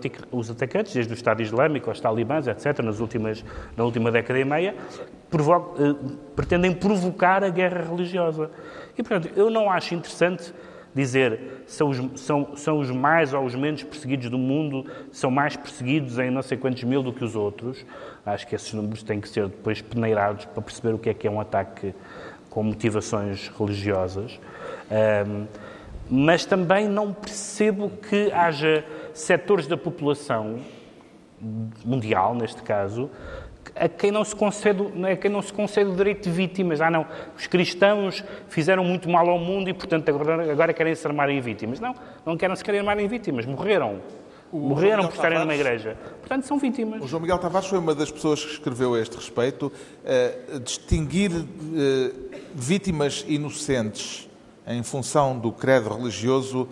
atacantes, 0.49 0.93
desde 0.93 1.11
o 1.11 1.15
Estado 1.15 1.41
Islâmico 1.41 1.89
aos 1.89 1.99
talibãs, 1.99 2.47
etc., 2.47 2.79
nas 2.79 3.01
últimas, 3.01 3.43
na 3.75 3.83
última 3.83 4.09
década 4.09 4.39
e 4.39 4.45
meia, 4.45 4.73
eh, 4.73 5.95
pretendem 6.33 6.71
provocar 6.71 7.43
a 7.43 7.49
guerra 7.49 7.81
religiosa. 7.89 8.49
E, 8.97 9.03
portanto, 9.03 9.33
eu 9.35 9.49
não 9.49 9.69
acho 9.69 9.93
interessante 9.93 10.53
dizer 10.97 11.63
são 11.67 11.89
os, 11.89 12.21
são, 12.21 12.55
são 12.55 12.79
os 12.79 12.89
mais 12.91 13.33
ou 13.33 13.45
os 13.45 13.55
menos 13.55 13.83
perseguidos 13.83 14.29
do 14.29 14.37
mundo, 14.37 14.85
são 15.11 15.29
mais 15.29 15.55
perseguidos 15.55 16.17
em 16.17 16.29
não 16.31 16.41
sei 16.41 16.57
quantos 16.57 16.83
mil 16.83 17.03
do 17.03 17.13
que 17.13 17.23
os 17.23 17.35
outros. 17.35 17.85
Acho 18.25 18.47
que 18.47 18.55
esses 18.55 18.73
números 18.73 19.03
têm 19.03 19.21
que 19.21 19.29
ser 19.29 19.47
depois 19.47 19.81
peneirados 19.81 20.45
para 20.45 20.61
perceber 20.61 20.93
o 20.93 20.97
que 20.97 21.09
é 21.09 21.13
que 21.13 21.27
é 21.27 21.31
um 21.31 21.39
ataque 21.39 21.93
com 22.49 22.63
motivações 22.63 23.49
religiosas. 23.57 24.39
Ahm, 24.91 25.45
mas 26.09 26.45
também 26.45 26.87
não 26.87 27.13
percebo 27.13 27.89
que 27.89 28.31
haja 28.31 28.83
setores 29.13 29.67
da 29.67 29.77
população 29.77 30.59
mundial, 31.85 32.33
neste 32.33 32.63
caso, 32.63 33.09
a 33.79 33.87
quem 33.87 34.11
não 34.11 34.23
se 34.23 34.35
concede, 34.35 34.81
a 35.11 35.15
quem 35.15 35.29
não 35.31 35.41
se 35.41 35.53
concede 35.53 35.89
o 35.89 35.95
direito 35.95 36.23
de 36.23 36.31
vítimas. 36.31 36.81
Ah, 36.81 36.89
não, 36.89 37.05
os 37.37 37.47
cristãos 37.47 38.23
fizeram 38.49 38.83
muito 38.83 39.09
mal 39.09 39.27
ao 39.29 39.39
mundo 39.39 39.69
e, 39.69 39.73
portanto, 39.73 40.09
agora, 40.09 40.51
agora 40.51 40.73
querem 40.73 40.95
se 40.95 41.05
armarem 41.05 41.37
em 41.37 41.41
vítimas. 41.41 41.79
Não, 41.79 41.95
não 42.25 42.37
querem 42.37 42.55
se 42.55 42.63
querer 42.63 42.79
armarem 42.79 43.05
em 43.05 43.07
vítimas, 43.07 43.45
morreram. 43.45 44.01
morreram 44.51 45.03
João 45.03 45.07
por 45.07 45.15
estarem 45.15 45.39
numa 45.39 45.55
igreja. 45.55 45.97
Portanto, 46.19 46.45
são 46.45 46.57
vítimas. 46.57 47.01
O 47.01 47.07
João 47.07 47.21
Miguel 47.21 47.37
Tavares 47.37 47.67
foi 47.67 47.79
uma 47.79 47.95
das 47.95 48.11
pessoas 48.11 48.43
que 48.43 48.51
escreveu 48.51 48.95
a 48.95 48.99
este 48.99 49.15
respeito. 49.15 49.71
eh, 50.05 50.59
distinguir 50.63 51.31
eh, 51.31 52.11
vítimas 52.53 53.25
inocentes 53.27 54.27
em 54.65 54.83
função 54.83 55.37
do 55.37 55.51
credo 55.51 55.93
religioso 55.93 56.67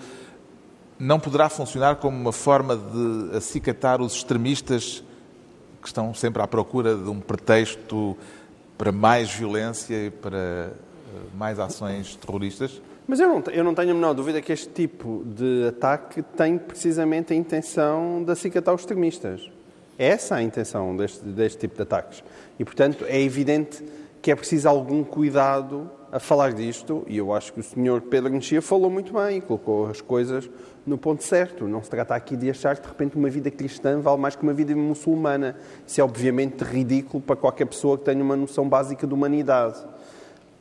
não 0.97 1.19
poderá 1.19 1.49
funcionar 1.49 1.97
como 1.97 2.17
uma 2.17 2.31
forma 2.31 2.75
de 2.75 3.37
acicatar 3.37 4.01
os 4.01 4.15
extremistas 4.15 5.03
que 5.85 5.89
estão 5.89 6.15
sempre 6.15 6.41
à 6.41 6.47
procura 6.47 6.95
de 6.95 7.07
um 7.07 7.19
pretexto 7.19 8.17
para 8.75 8.91
mais 8.91 9.31
violência 9.31 10.07
e 10.07 10.09
para 10.09 10.37
eh, 10.37 10.71
mais 11.37 11.59
ações 11.59 12.15
terroristas? 12.15 12.81
Mas 13.07 13.19
eu 13.19 13.27
não, 13.27 13.43
eu 13.51 13.63
não 13.63 13.75
tenho 13.75 13.91
a 13.91 13.93
menor 13.93 14.13
dúvida 14.15 14.41
que 14.41 14.51
este 14.51 14.67
tipo 14.67 15.23
de 15.23 15.67
ataque 15.67 16.23
tem 16.35 16.57
precisamente 16.57 17.33
a 17.33 17.35
intenção 17.35 18.23
de 18.25 18.31
acicatar 18.31 18.73
os 18.73 18.81
extremistas. 18.81 19.47
É 19.95 20.07
essa 20.07 20.33
a 20.33 20.41
intenção 20.41 20.97
deste, 20.97 21.23
deste 21.23 21.59
tipo 21.59 21.75
de 21.75 21.83
ataques. 21.83 22.23
E, 22.57 22.65
portanto, 22.65 23.05
é 23.07 23.21
evidente 23.21 23.83
que 24.25 24.31
é 24.31 24.35
preciso 24.35 24.67
algum 24.67 25.03
cuidado 25.03 25.87
a 26.11 26.19
falar 26.19 26.51
disto, 26.51 27.03
e 27.05 27.15
eu 27.15 27.31
acho 27.31 27.53
que 27.53 27.59
o 27.59 27.63
senhor 27.63 28.01
Pedro 28.01 28.31
Mexia 28.31 28.59
falou 28.59 28.89
muito 28.89 29.13
bem, 29.13 29.39
colocou 29.39 29.85
as 29.85 30.01
coisas 30.01 30.49
no 30.83 30.97
ponto 30.97 31.23
certo. 31.23 31.67
Não 31.67 31.83
se 31.83 31.91
trata 31.91 32.15
aqui 32.15 32.35
de 32.35 32.49
achar 32.49 32.75
que, 32.75 32.81
de 32.81 32.87
repente, 32.87 33.15
uma 33.15 33.29
vida 33.29 33.51
cristã 33.51 34.01
vale 34.01 34.17
mais 34.17 34.35
que 34.35 34.41
uma 34.41 34.51
vida 34.51 34.75
muçulmana. 34.75 35.55
Isso 35.85 36.01
é, 36.01 36.03
obviamente, 36.03 36.63
ridículo 36.63 37.21
para 37.21 37.35
qualquer 37.35 37.65
pessoa 37.65 37.99
que 37.99 38.05
tenha 38.05 38.23
uma 38.23 38.35
noção 38.35 38.67
básica 38.67 39.05
de 39.05 39.13
humanidade. 39.13 39.85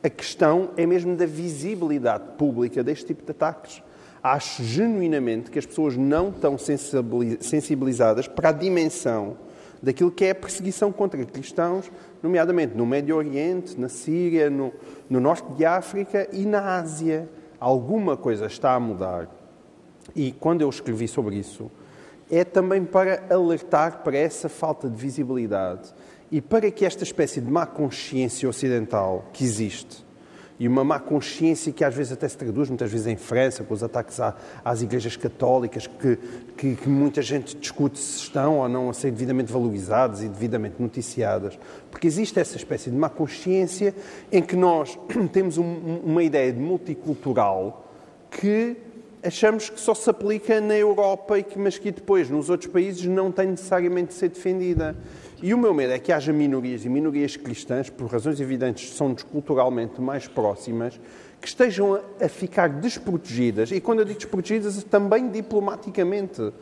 A 0.03 0.11
questão 0.11 0.69
é 0.77 0.85
mesmo 0.85 1.15
da 1.15 1.25
visibilidade 1.25 2.23
pública 2.37 2.83
deste 2.83 3.07
tipo 3.07 3.25
de 3.25 3.31
ataques. 3.31 3.81
Acho 4.21 4.63
genuinamente 4.63 5.49
que 5.49 5.57
as 5.57 5.65
pessoas 5.65 5.97
não 5.97 6.29
estão 6.29 6.55
sensibilizadas 6.55 8.27
para 8.27 8.49
a 8.49 8.51
dimensão 8.51 9.37
daquilo 9.81 10.09
que 10.11 10.25
é 10.25 10.31
a 10.31 10.35
perseguição 10.35 10.91
contra 10.91 11.23
cristãos, 11.25 11.91
nomeadamente 12.25 12.75
no 12.75 12.85
Médio 12.85 13.15
Oriente, 13.15 13.79
na 13.79 13.87
Síria, 13.87 14.49
no, 14.49 14.73
no 15.09 15.19
Norte 15.19 15.47
de 15.53 15.63
África 15.63 16.27
e 16.33 16.45
na 16.45 16.77
Ásia. 16.77 17.29
Alguma 17.59 18.17
coisa 18.17 18.47
está 18.47 18.73
a 18.73 18.79
mudar. 18.79 19.29
E 20.15 20.31
quando 20.31 20.61
eu 20.61 20.69
escrevi 20.69 21.07
sobre 21.07 21.35
isso, 21.35 21.71
é 22.29 22.43
também 22.43 22.83
para 22.83 23.23
alertar 23.29 24.03
para 24.03 24.17
essa 24.17 24.49
falta 24.49 24.89
de 24.89 24.95
visibilidade 24.95 25.93
e 26.31 26.41
para 26.41 26.69
que 26.71 26.85
esta 26.85 27.03
espécie 27.03 27.39
de 27.39 27.51
má 27.51 27.65
consciência 27.65 28.49
ocidental 28.49 29.25
que 29.31 29.43
existe 29.43 30.04
e 30.59 30.67
uma 30.67 30.83
má 30.83 30.99
consciência 30.99 31.71
que 31.71 31.83
às 31.83 31.93
vezes 31.93 32.13
até 32.13 32.27
se 32.27 32.37
traduz, 32.37 32.69
muitas 32.69 32.89
vezes 32.89 33.07
em 33.07 33.17
França, 33.17 33.63
com 33.63 33.73
os 33.73 33.83
ataques 33.83 34.19
às 34.63 34.81
igrejas 34.81 35.17
católicas, 35.17 35.85
que, 35.85 36.17
que, 36.55 36.75
que, 36.75 36.89
muita 36.89 37.21
gente 37.21 37.57
discute 37.57 37.99
se 37.99 38.19
estão 38.19 38.59
ou 38.59 38.69
não 38.69 38.89
a 38.89 38.93
ser 38.93 39.11
devidamente 39.11 39.51
valorizadas 39.51 40.23
e 40.23 40.29
devidamente 40.29 40.75
noticiadas. 40.79 41.59
Porque 41.91 42.07
existe 42.07 42.39
essa 42.39 42.55
espécie 42.55 42.89
de 42.89 42.95
má 42.95 43.09
consciência 43.09 43.93
em 44.31 44.41
que 44.41 44.55
nós 44.55 44.97
temos 45.33 45.57
um, 45.57 45.99
uma 46.03 46.23
ideia 46.23 46.53
de 46.53 46.59
multicultural 46.59 47.85
que 48.31 48.77
achamos 49.21 49.69
que 49.69 49.79
só 49.79 49.93
se 49.93 50.09
aplica 50.09 50.61
na 50.61 50.75
Europa, 50.75 51.39
e 51.39 51.43
que, 51.43 51.57
mas 51.57 51.77
que 51.77 51.91
depois 51.91 52.29
nos 52.29 52.49
outros 52.49 52.71
países 52.71 53.05
não 53.05 53.31
tem 53.31 53.47
necessariamente 53.47 54.09
de 54.09 54.13
ser 54.13 54.29
defendida. 54.29 54.95
E 55.41 55.53
o 55.53 55.57
meu 55.57 55.73
medo 55.73 55.91
é 55.91 55.99
que 55.99 56.11
haja 56.11 56.31
minorias 56.31 56.85
e 56.85 56.89
minorias 56.89 57.35
cristãs, 57.35 57.89
por 57.89 58.09
razões 58.09 58.39
evidentes, 58.39 58.95
são-nos 58.95 59.23
culturalmente 59.23 59.99
mais 59.99 60.27
próximas, 60.27 60.99
que 61.41 61.47
estejam 61.47 62.01
a, 62.21 62.29
ficar 62.29 62.69
desprotegidas. 62.69 63.71
E 63.71 63.81
quando 63.81 63.99
eu 63.99 64.05
digo 64.05 64.19
desprotegidas, 64.19 64.81
também 64.85 65.29
diplomaticamente. 65.29 66.53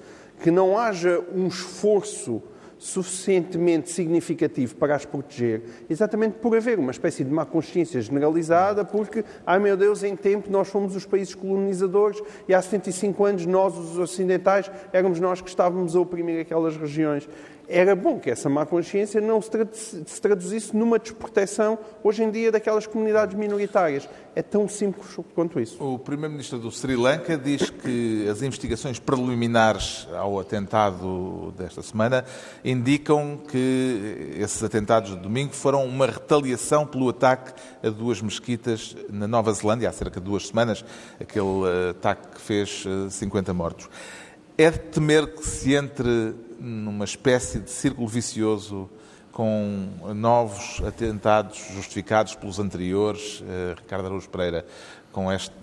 Que 0.42 0.50
não 0.50 0.78
haja 0.78 1.24
um 1.34 1.48
esforço 1.48 2.42
suficientemente 2.84 3.90
significativo 3.90 4.76
para 4.76 4.94
as 4.94 5.06
proteger, 5.06 5.62
exatamente 5.90 6.34
por 6.40 6.58
haver 6.58 6.78
uma 6.78 6.92
espécie 6.92 7.24
de 7.24 7.32
má 7.32 7.46
consciência 7.46 8.02
generalizada, 8.02 8.84
porque, 8.84 9.24
ai 9.46 9.58
meu 9.58 9.78
Deus, 9.78 10.04
em 10.04 10.18
tempo 10.18 10.52
nós 10.52 10.68
fomos 10.68 10.94
os 10.94 11.06
países 11.06 11.34
colonizadores 11.34 12.22
e 12.46 12.54
há 12.54 12.62
75 12.62 13.24
anos 13.24 13.46
nós, 13.46 13.78
os 13.78 13.98
ocidentais, 13.98 14.70
éramos 14.92 15.22
nós 15.22 15.40
que 15.40 15.48
estávamos 15.48 15.96
a 15.96 16.00
oprimir 16.02 16.42
aquelas 16.42 16.76
regiões 16.76 17.30
era 17.68 17.96
bom 17.96 18.20
que 18.20 18.30
essa 18.30 18.50
má 18.50 18.66
consciência 18.66 19.22
não 19.22 19.42
se 19.42 20.22
traduzisse 20.22 20.76
numa 20.76 21.00
desproteção, 21.00 21.80
hoje 22.04 22.24
em 22.24 22.30
dia, 22.30 22.52
daquelas 22.52 22.86
comunidades 22.86 23.38
minoritárias. 23.38 24.08
É 24.36 24.42
tão 24.42 24.68
simples 24.68 25.16
quanto 25.36 25.60
isso. 25.60 25.82
O 25.84 26.00
Primeiro-Ministro 26.00 26.58
do 26.60 26.72
Sri 26.72 26.96
Lanka 26.96 27.38
diz 27.38 27.70
que 27.70 28.28
as 28.28 28.42
investigações 28.42 29.00
preliminares 29.00 30.08
ao 30.14 30.40
atentado 30.40 31.54
desta 31.58 31.82
semana 31.82 32.26
indicam 32.66 33.38
que 33.48 34.34
esses 34.38 34.62
atentados 34.64 35.12
de 35.12 35.18
domingo 35.18 35.54
foram 35.54 35.86
uma 35.86 36.08
retaliação 36.08 36.86
pelo 36.86 37.10
ataque 37.10 37.54
a 37.84 37.90
duas 37.90 38.22
mesquitas 38.22 38.96
na 39.10 39.28
Nova 39.28 39.54
Zelândia, 39.54 39.90
há 39.90 39.94
cerca 39.94 40.20
de 40.20 40.26
duas 40.26 40.48
semanas, 40.48 40.84
aquele 41.20 41.46
eh, 41.66 41.90
ataque 41.92 42.28
que 42.36 42.42
fez 42.42 42.84
50 43.10 43.52
eh, 43.52 43.54
mortos. 43.54 43.90
É 44.58 44.70
de 44.70 44.80
temer 44.80 45.28
que 45.34 45.46
se 45.46 45.74
entre 45.74 46.34
numa 46.64 47.04
espécie 47.04 47.60
de 47.60 47.70
círculo 47.70 48.08
vicioso 48.08 48.90
com 49.34 49.90
novos 50.16 50.82
atentados 50.88 51.58
justificados 51.74 52.36
pelos 52.36 52.58
anteriores, 52.60 53.42
uh, 53.42 53.76
Ricardo 53.76 54.06
Araújo 54.06 54.30
Pereira, 54.30 54.66
com, 55.12 55.32
este, 55.32 55.54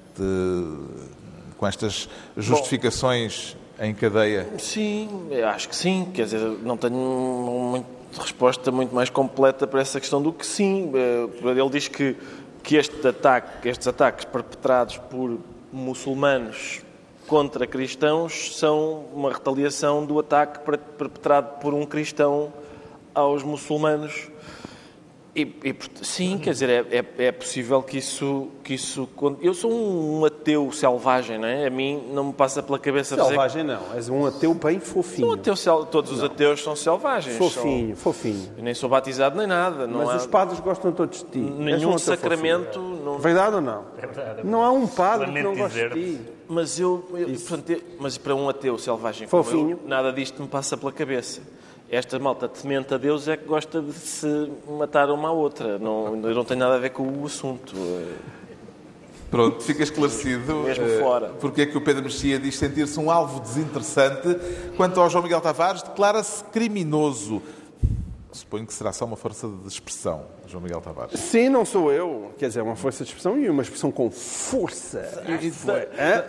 com 1.57 1.66
estas 1.66 2.09
justificações 2.36 3.57
Bom, 3.78 3.84
em 3.84 3.94
cadeia? 3.94 4.46
Sim, 4.59 5.09
acho 5.42 5.68
que 5.68 5.76
sim. 5.76 6.09
Quer 6.12 6.24
dizer, 6.24 6.40
não 6.62 6.76
tenho 6.76 6.96
uma 6.96 7.84
resposta 8.18 8.70
muito 8.70 8.94
mais 8.94 9.09
completa 9.09 9.66
para 9.66 9.80
essa 9.80 9.98
questão 9.98 10.20
do 10.20 10.32
que 10.32 10.44
sim. 10.44 10.90
Eh, 10.94 11.48
ele 11.48 11.70
diz 11.70 11.88
que, 11.88 12.16
que 12.62 12.76
este 12.76 13.07
ataque, 13.07 13.68
estes 13.68 13.86
ataques 13.86 14.24
perpetrados 14.24 14.98
por 14.98 15.38
muçulmanos 15.72 16.82
contra 17.30 17.64
cristãos 17.64 18.58
são 18.58 19.04
uma 19.14 19.32
retaliação 19.32 20.04
do 20.04 20.18
ataque 20.18 20.68
perpetrado 20.96 21.60
por 21.60 21.72
um 21.72 21.86
cristão 21.86 22.52
aos 23.14 23.44
muçulmanos. 23.44 24.26
E, 25.34 25.42
e, 25.42 25.76
sim, 26.02 26.38
quer 26.38 26.50
dizer, 26.50 26.68
é, 26.68 26.98
é, 26.98 27.26
é, 27.26 27.32
possível 27.32 27.80
que 27.82 27.98
isso, 27.98 28.48
que 28.64 28.74
isso. 28.74 29.08
Eu 29.40 29.54
sou 29.54 29.70
um 29.70 30.24
ateu 30.24 30.72
selvagem, 30.72 31.38
não 31.38 31.46
é? 31.46 31.66
A 31.66 31.70
mim 31.70 32.02
não 32.12 32.24
me 32.24 32.32
passa 32.32 32.60
pela 32.60 32.80
cabeça 32.80 33.14
Selvagem 33.14 33.62
dizer... 33.62 33.78
não, 33.78 33.94
és 33.94 34.08
um 34.08 34.26
ateu 34.26 34.52
bem 34.54 34.80
fofinho. 34.80 35.28
Um 35.28 35.32
ateu, 35.34 35.54
todos 35.84 36.10
os 36.10 36.18
não. 36.18 36.26
ateus 36.26 36.60
são 36.62 36.74
selvagens. 36.74 37.36
Fofinho, 37.36 37.94
são... 37.94 37.96
fofinho. 37.96 38.50
Eu 38.58 38.64
nem 38.64 38.74
sou 38.74 38.88
batizado 38.88 39.38
nem 39.38 39.46
nada. 39.46 39.86
Não 39.86 40.00
Mas 40.00 40.08
há... 40.08 40.16
os 40.16 40.26
padres 40.26 40.58
gostam 40.58 40.90
todos 40.90 41.18
de 41.18 41.24
ti. 41.26 41.38
Nenhum 41.38 41.94
um 41.94 41.98
sacramento. 41.98 42.80
Não... 42.80 43.18
Verdade 43.18 43.54
ou 43.54 43.60
não? 43.60 43.84
É 43.98 44.06
verdade. 44.06 44.40
Não 44.44 44.64
há 44.64 44.72
um 44.72 44.88
padre 44.88 45.30
que 45.30 45.42
não 45.42 45.54
goste 45.54 45.88
de 45.90 45.94
ti. 45.94 46.20
Mas 46.48 46.80
eu, 46.80 47.04
eu 47.14 47.28
portanto, 47.28 47.80
mas 48.00 48.18
para 48.18 48.34
um 48.34 48.48
ateu 48.48 48.76
selvagem 48.76 49.28
Fofinho. 49.28 49.78
Eu, 49.82 49.88
nada 49.88 50.12
disto 50.12 50.42
me 50.42 50.48
passa 50.48 50.76
pela 50.76 50.90
cabeça. 50.90 51.40
Esta 51.91 52.20
malta 52.20 52.49
temente 52.49 52.95
a 52.95 52.99
Deus 52.99 53.26
é 53.26 53.36
que 53.36 53.45
gosta 53.47 53.82
de 53.82 53.93
se 53.93 54.49
matar 54.78 55.11
uma 55.11 55.28
à 55.28 55.32
outra. 55.32 55.76
Não, 55.76 56.14
não 56.14 56.45
tem 56.45 56.57
nada 56.57 56.76
a 56.76 56.78
ver 56.78 56.91
com 56.91 57.03
o 57.03 57.26
assunto. 57.26 57.74
Pronto, 59.28 59.61
fica 59.61 59.82
esclarecido 59.82 60.55
Mesmo 60.62 60.84
uh, 60.86 60.99
fora. 61.01 61.28
porque 61.41 61.62
é 61.62 61.66
que 61.66 61.76
o 61.76 61.80
Pedro 61.80 62.05
Mexia 62.05 62.38
diz 62.38 62.57
sentir-se 62.57 62.99
um 62.99 63.11
alvo 63.11 63.41
desinteressante. 63.41 64.36
Quanto 64.76 65.01
ao 65.01 65.11
João 65.11 65.24
Miguel 65.24 65.41
Tavares, 65.41 65.82
declara-se 65.82 66.45
criminoso. 66.45 67.43
Suponho 68.32 68.64
que 68.64 68.72
será 68.72 68.92
só 68.92 69.04
uma 69.04 69.16
força 69.16 69.48
de 69.48 69.66
expressão, 69.66 70.26
João 70.46 70.62
Miguel 70.62 70.80
Tavares. 70.80 71.18
Sim, 71.18 71.48
não 71.48 71.64
sou 71.64 71.90
eu. 71.90 72.32
Quer 72.38 72.46
dizer, 72.46 72.60
é 72.60 72.62
uma 72.62 72.76
força 72.76 73.02
de 73.02 73.10
expressão 73.10 73.36
e 73.36 73.50
uma 73.50 73.62
expressão 73.62 73.90
com 73.90 74.08
força. 74.08 75.24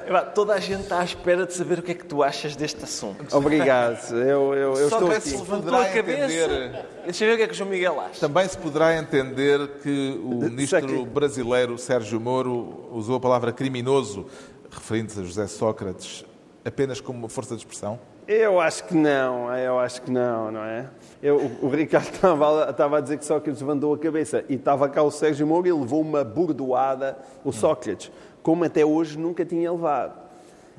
Ah, 0.09 0.21
Toda 0.21 0.53
a 0.53 0.59
gente 0.59 0.81
está 0.81 0.99
à 0.99 1.03
espera 1.03 1.45
de 1.45 1.53
saber 1.53 1.77
o 1.79 1.83
que 1.83 1.91
é 1.91 1.93
que 1.93 2.05
tu 2.05 2.23
achas 2.23 2.55
deste 2.55 2.83
assunto. 2.83 3.35
Obrigado. 3.35 4.15
Eu, 4.15 4.53
eu, 4.55 4.73
eu 4.73 4.87
estou 4.87 5.11
aqui. 5.11 5.29
Se 5.29 5.37
levantou 5.37 5.75
a 5.75 5.85
cabeça. 5.85 6.25
Entender... 6.25 6.85
Deixa 7.05 7.23
eu 7.23 7.29
ver 7.29 7.33
o 7.33 7.37
que 7.37 7.43
é 7.43 7.47
que 7.47 7.53
o 7.53 7.57
João 7.57 7.69
Miguel 7.69 7.99
acha. 7.99 8.19
Também 8.19 8.47
se 8.47 8.57
poderá 8.57 8.97
entender 8.97 9.67
que 9.83 10.19
o 10.23 10.35
ministro 10.35 11.05
brasileiro 11.05 11.77
Sérgio 11.77 12.19
Moro 12.19 12.87
usou 12.91 13.17
a 13.17 13.19
palavra 13.19 13.51
criminoso, 13.51 14.25
referindo-se 14.71 15.19
a 15.19 15.23
José 15.23 15.45
Sócrates, 15.45 16.25
apenas 16.65 16.99
como 16.99 17.19
uma 17.19 17.29
força 17.29 17.55
de 17.55 17.61
expressão? 17.61 17.99
Eu 18.33 18.61
acho 18.61 18.85
que 18.85 18.95
não, 18.95 19.53
eu 19.57 19.77
acho 19.77 20.03
que 20.03 20.09
não, 20.09 20.49
não 20.53 20.63
é? 20.63 20.87
Eu, 21.21 21.51
o, 21.61 21.67
Ricardo 21.67 22.05
estava, 22.15 22.69
estava, 22.69 22.97
a 22.97 23.01
dizer 23.01 23.17
que 23.17 23.25
Sócrates 23.25 23.59
levantou 23.59 23.93
a 23.93 23.97
cabeça 23.97 24.45
e 24.47 24.53
estava 24.53 24.87
cá 24.87 25.03
o 25.03 25.11
Sérgio 25.11 25.45
Moro 25.45 25.67
e 25.67 25.73
levou 25.73 25.99
uma 25.99 26.23
bordoada, 26.23 27.17
o 27.43 27.51
Sócrates, 27.51 28.09
como 28.41 28.63
até 28.63 28.85
hoje 28.85 29.19
nunca 29.19 29.43
tinha 29.43 29.69
levado. 29.69 30.20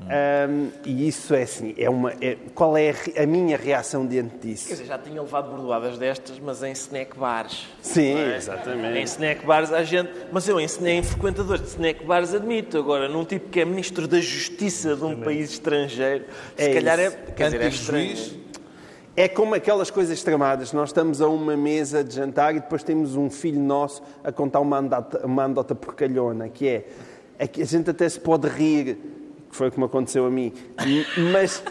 Um, 0.01 0.71
e 0.85 1.07
isso 1.07 1.33
é 1.35 1.43
assim, 1.43 1.75
é 1.79 1.89
uma, 1.89 2.13
é, 2.21 2.37
qual 2.55 2.77
é 2.77 2.91
a, 2.91 3.23
a, 3.23 3.27
minha 3.27 3.57
reação 3.57 4.07
diante 4.07 4.37
disso? 4.39 4.67
Quer 4.67 4.75
dizer, 4.75 4.87
já 4.87 4.99
tinha 4.99 5.21
levado 5.21 5.51
bordoadas 5.51 5.97
destas, 5.97 6.39
mas 6.41 6.63
em 6.63 6.73
snack 6.73 7.17
bars. 7.17 7.69
Sim, 7.81 8.17
é? 8.17 8.37
exatamente. 8.37 8.99
Em 8.99 9.03
snack 9.05 9.47
bars 9.47 9.73
a 9.73 9.85
gente... 9.85 10.11
Mas 10.33 10.49
eu 10.49 10.59
em, 10.59 10.67
em 10.67 11.03
frequentadores 11.03 11.63
de 11.63 11.69
snack 11.69 12.05
bars 12.05 12.35
admito. 12.35 12.79
Agora, 12.79 13.09
num 13.09 13.25
tipo 13.25 13.49
que 13.49 13.61
é 13.61 13.65
Ministro 13.65 14.09
da 14.09 14.21
Justiça 14.21 14.97
de 14.97 15.05
um 15.05 15.21
país 15.21 15.53
estrangeiro, 15.53 16.25
é 16.57 16.65
se 16.65 16.75
calhar 16.75 16.99
é... 16.99 17.11
Quer 17.11 17.45
dizer, 17.45 17.61
é 17.61 17.69
estranho. 17.69 18.43
É 19.15 19.29
como 19.29 19.55
aquelas 19.55 19.91
coisas 19.91 20.17
extremadas. 20.17 20.73
Nós 20.73 20.89
estamos 20.89 21.21
a 21.21 21.29
uma 21.29 21.57
mesa 21.57 22.03
de 22.03 22.15
jantar 22.15 22.57
e 22.57 22.61
depois 22.61 22.83
temos 22.83 23.15
um 23.15 23.31
filho 23.31 23.61
nosso 23.61 24.03
a 24.25 24.33
contar 24.33 24.61
uma 24.61 24.79
andota, 24.79 25.25
uma 25.25 25.45
andota 25.45 25.75
porcalhona, 25.75 26.49
que 26.49 26.67
é... 26.67 26.87
É 27.39 27.49
a 27.61 27.65
gente 27.65 27.91
até 27.91 28.09
se 28.09 28.21
pode 28.21 28.47
rir 28.47 29.22
que 29.53 29.57
foi 29.59 29.71
como 29.71 29.85
aconteceu 29.85 30.25
a 30.25 30.31
mim. 30.31 30.51
Mas, 31.31 31.63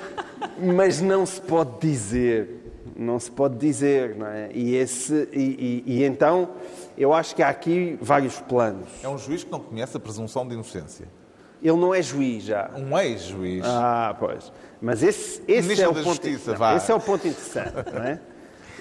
mas 0.60 1.02
não 1.02 1.26
se 1.26 1.42
pode 1.42 1.80
dizer. 1.80 2.60
Não 2.96 3.20
se 3.20 3.32
pode 3.32 3.58
dizer, 3.58 4.16
não 4.16 4.28
é? 4.28 4.52
E, 4.54 4.76
esse, 4.76 5.28
e, 5.34 5.84
e, 5.88 5.94
e 5.98 6.04
então, 6.04 6.52
eu 6.96 7.12
acho 7.12 7.36
que 7.36 7.42
há 7.42 7.50
aqui 7.50 7.98
vários 8.00 8.40
planos. 8.40 8.88
É 9.02 9.10
um 9.10 9.18
juiz 9.18 9.44
que 9.44 9.52
não 9.52 9.60
conhece 9.60 9.98
a 9.98 10.00
presunção 10.00 10.48
de 10.48 10.54
inocência. 10.54 11.08
Ele 11.64 11.78
não 11.78 11.94
é 11.94 12.02
juiz 12.04 12.44
já. 12.44 12.70
Um 12.76 12.98
ex-juiz. 13.00 13.64
Ah, 13.66 14.16
pois. 14.20 14.52
Mas 14.80 15.02
esse, 15.02 15.42
esse 15.48 15.82
é 15.82 15.88
o 15.88 15.94
ponto 15.94 16.04
Justiça, 16.04 16.56
não, 16.58 16.76
esse 16.78 16.92
é 16.92 16.96
o 16.96 17.00
ponto 17.00 17.28
interessante, 17.28 17.92
não 17.94 18.04
é? 18.04 18.20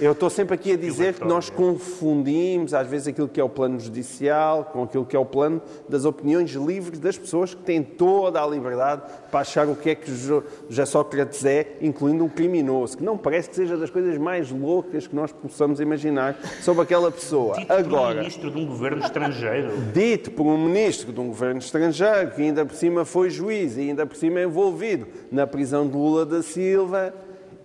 Eu 0.00 0.12
estou 0.12 0.30
sempre 0.30 0.54
aqui 0.54 0.72
a 0.72 0.76
dizer 0.78 1.12
que 1.12 1.26
nós 1.26 1.50
confundimos, 1.50 2.72
às 2.72 2.88
vezes, 2.88 3.08
aquilo 3.08 3.28
que 3.28 3.38
é 3.38 3.44
o 3.44 3.50
plano 3.50 3.78
judicial 3.78 4.64
com 4.72 4.82
aquilo 4.82 5.04
que 5.04 5.14
é 5.14 5.18
o 5.18 5.26
plano 5.26 5.60
das 5.86 6.06
opiniões 6.06 6.50
livres 6.52 6.98
das 6.98 7.18
pessoas 7.18 7.52
que 7.52 7.62
têm 7.62 7.82
toda 7.82 8.42
a 8.42 8.46
liberdade 8.46 9.02
para 9.30 9.40
achar 9.40 9.68
o 9.68 9.76
que 9.76 9.90
é 9.90 9.94
que 9.94 10.10
José 10.10 10.86
Sócrates 10.86 11.44
é, 11.44 11.76
incluindo 11.82 12.24
um 12.24 12.30
criminoso, 12.30 12.96
que 12.96 13.04
não 13.04 13.18
parece 13.18 13.50
que 13.50 13.56
seja 13.56 13.76
das 13.76 13.90
coisas 13.90 14.16
mais 14.16 14.50
loucas 14.50 15.06
que 15.06 15.14
nós 15.14 15.32
possamos 15.32 15.80
imaginar 15.80 16.34
sobre 16.62 16.82
aquela 16.82 17.10
pessoa. 17.10 17.56
Dito 17.56 17.70
Agora, 17.70 17.90
por 17.90 18.16
um 18.16 18.20
ministro 18.20 18.50
de 18.50 18.58
um 18.58 18.66
governo 18.66 19.04
estrangeiro. 19.04 19.70
Dito 19.92 20.30
por 20.30 20.46
um 20.46 20.64
ministro 20.64 21.12
de 21.12 21.20
um 21.20 21.28
governo 21.28 21.60
estrangeiro, 21.60 22.30
que 22.30 22.40
ainda 22.40 22.64
por 22.64 22.74
cima 22.74 23.04
foi 23.04 23.28
juiz 23.28 23.76
e 23.76 23.80
ainda 23.80 24.06
por 24.06 24.16
cima 24.16 24.40
é 24.40 24.44
envolvido 24.44 25.06
na 25.30 25.46
prisão 25.46 25.86
de 25.86 25.94
Lula 25.94 26.24
da 26.24 26.42
Silva 26.42 27.12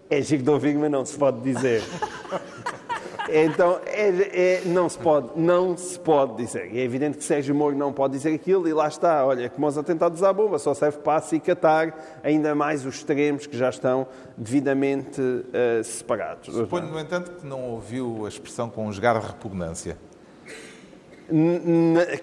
é 0.10 0.20
de 0.20 0.50
ouvir, 0.50 0.76
mas 0.76 0.92
não 0.92 1.06
se 1.06 1.18
pode 1.18 1.42
dizer. 1.42 1.84
Então, 3.28 3.80
é, 3.88 4.10
é, 4.10 4.62
não, 4.66 4.88
se 4.88 5.00
pode, 5.00 5.30
não 5.36 5.76
se 5.76 5.98
pode 6.00 6.36
dizer. 6.38 6.70
É 6.76 6.82
evidente 6.82 7.18
que 7.18 7.24
Sérgio 7.24 7.56
Moro 7.56 7.76
não 7.76 7.92
pode 7.92 8.14
dizer 8.14 8.34
aquilo 8.34 8.68
e 8.68 8.74
lá 8.74 8.88
está. 8.88 9.26
Olha, 9.26 9.50
como 9.50 9.66
os 9.66 9.78
atentados 9.78 10.22
à 10.22 10.32
bomba, 10.32 10.60
só 10.60 10.74
serve 10.74 11.00
para 11.00 11.18
acicatar 11.18 11.94
ainda 12.24 12.54
mais 12.54 12.86
os 12.86 12.96
extremos 12.96 13.48
que 13.48 13.58
já 13.58 13.70
estão 13.70 14.08
devidamente 14.38 15.20
uh, 15.22 15.84
separados. 15.84 16.54
Suponho, 16.54 16.88
no 16.88 17.00
entanto, 17.00 17.32
que 17.32 17.48
não 17.48 17.64
ouviu 17.64 18.26
a 18.26 18.30
expressão 18.30 18.70
conjugar 18.70 19.20
repugnância. 19.20 19.98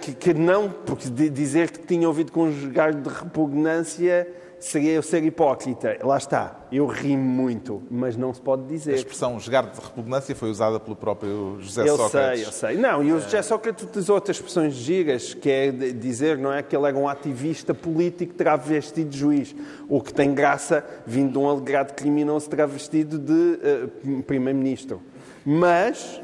Que, 0.00 0.14
que 0.14 0.32
não, 0.32 0.70
porque 0.70 1.10
dizer 1.10 1.72
que 1.72 1.80
tinha 1.80 2.06
ouvido 2.06 2.30
conjugar 2.30 2.94
de 2.94 3.08
repugnância 3.08 4.28
seria 4.62 4.92
eu 4.92 5.02
ser 5.02 5.24
hipócrita. 5.24 5.98
Lá 6.02 6.16
está, 6.16 6.60
eu 6.70 6.86
rimo 6.86 7.22
muito, 7.22 7.82
mas 7.90 8.16
não 8.16 8.32
se 8.32 8.40
pode 8.40 8.64
dizer. 8.66 8.92
A 8.92 8.96
expressão 8.96 9.38
jogar 9.40 9.66
de 9.66 9.80
repugnância 9.80 10.34
foi 10.36 10.50
usada 10.50 10.78
pelo 10.78 10.94
próprio 10.94 11.58
José 11.60 11.82
eu 11.82 11.96
Sócrates. 11.96 12.44
Eu 12.44 12.52
sei, 12.52 12.70
eu 12.70 12.76
sei. 12.76 12.82
Não, 12.82 13.02
e 13.02 13.12
o 13.12 13.20
José 13.20 13.42
Sócrates 13.42 13.84
utilizou 13.84 14.14
outras 14.14 14.36
expressões 14.36 14.74
gigas, 14.74 15.34
que 15.34 15.50
é 15.50 15.70
dizer, 15.70 16.38
não 16.38 16.52
é, 16.52 16.62
que 16.62 16.76
ele 16.76 16.86
era 16.86 16.96
um 16.96 17.08
ativista 17.08 17.74
político 17.74 18.34
travestido 18.34 19.10
de 19.10 19.18
juiz. 19.18 19.54
O 19.88 20.00
que 20.00 20.14
tem 20.14 20.32
graça, 20.32 20.84
vindo 21.04 21.32
de 21.32 21.38
um 21.38 21.48
alegrado 21.48 21.94
criminoso 21.94 22.48
travestido 22.48 23.18
de 23.18 23.32
uh, 23.32 24.22
primeiro-ministro. 24.22 25.02
Mas, 25.44 26.20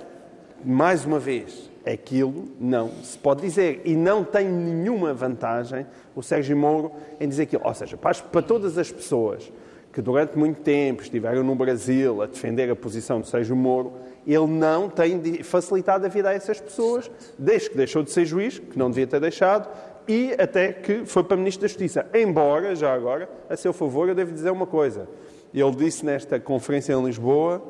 mais 0.64 1.04
uma 1.04 1.18
vez, 1.18 1.67
aquilo 1.88 2.48
não 2.60 2.90
se 3.02 3.16
pode 3.16 3.40
dizer. 3.42 3.80
E 3.84 3.96
não 3.96 4.22
tem 4.22 4.48
nenhuma 4.48 5.14
vantagem 5.14 5.86
o 6.14 6.22
Sérgio 6.22 6.56
Moro 6.56 6.92
em 7.18 7.28
dizer 7.28 7.44
aquilo. 7.44 7.62
Ou 7.64 7.74
seja, 7.74 7.96
para, 7.96 8.42
todas 8.42 8.76
as 8.76 8.90
pessoas 8.90 9.50
que 9.92 10.02
durante 10.02 10.36
muito 10.36 10.60
tempo 10.60 11.02
estiveram 11.02 11.42
no 11.42 11.54
Brasil 11.54 12.22
a 12.22 12.26
defender 12.26 12.70
a 12.70 12.76
posição 12.76 13.20
de 13.20 13.28
Sérgio 13.28 13.56
Moro, 13.56 13.94
ele 14.26 14.46
não 14.46 14.88
tem 14.88 15.42
facilitado 15.42 16.04
a 16.04 16.08
vida 16.08 16.28
a 16.28 16.34
essas 16.34 16.60
pessoas, 16.60 17.10
desde 17.38 17.70
que 17.70 17.76
deixou 17.76 18.02
de 18.02 18.10
ser 18.10 18.26
juiz, 18.26 18.58
que 18.58 18.78
não 18.78 18.90
devia 18.90 19.06
ter 19.06 19.18
deixado, 19.18 19.68
e 20.06 20.34
até 20.38 20.72
que 20.72 21.04
foi 21.04 21.24
para 21.24 21.36
Ministro 21.36 21.62
da 21.62 21.68
Justiça. 21.68 22.06
Embora, 22.14 22.74
já 22.74 22.92
agora, 22.92 23.28
a 23.48 23.56
seu 23.56 23.72
favor, 23.72 24.08
eu 24.08 24.14
devo 24.14 24.32
dizer 24.32 24.50
uma 24.50 24.66
coisa. 24.66 25.08
Ele 25.52 25.70
disse 25.74 26.04
nesta 26.04 26.38
conferência 26.38 26.92
em 26.92 27.04
Lisboa 27.04 27.62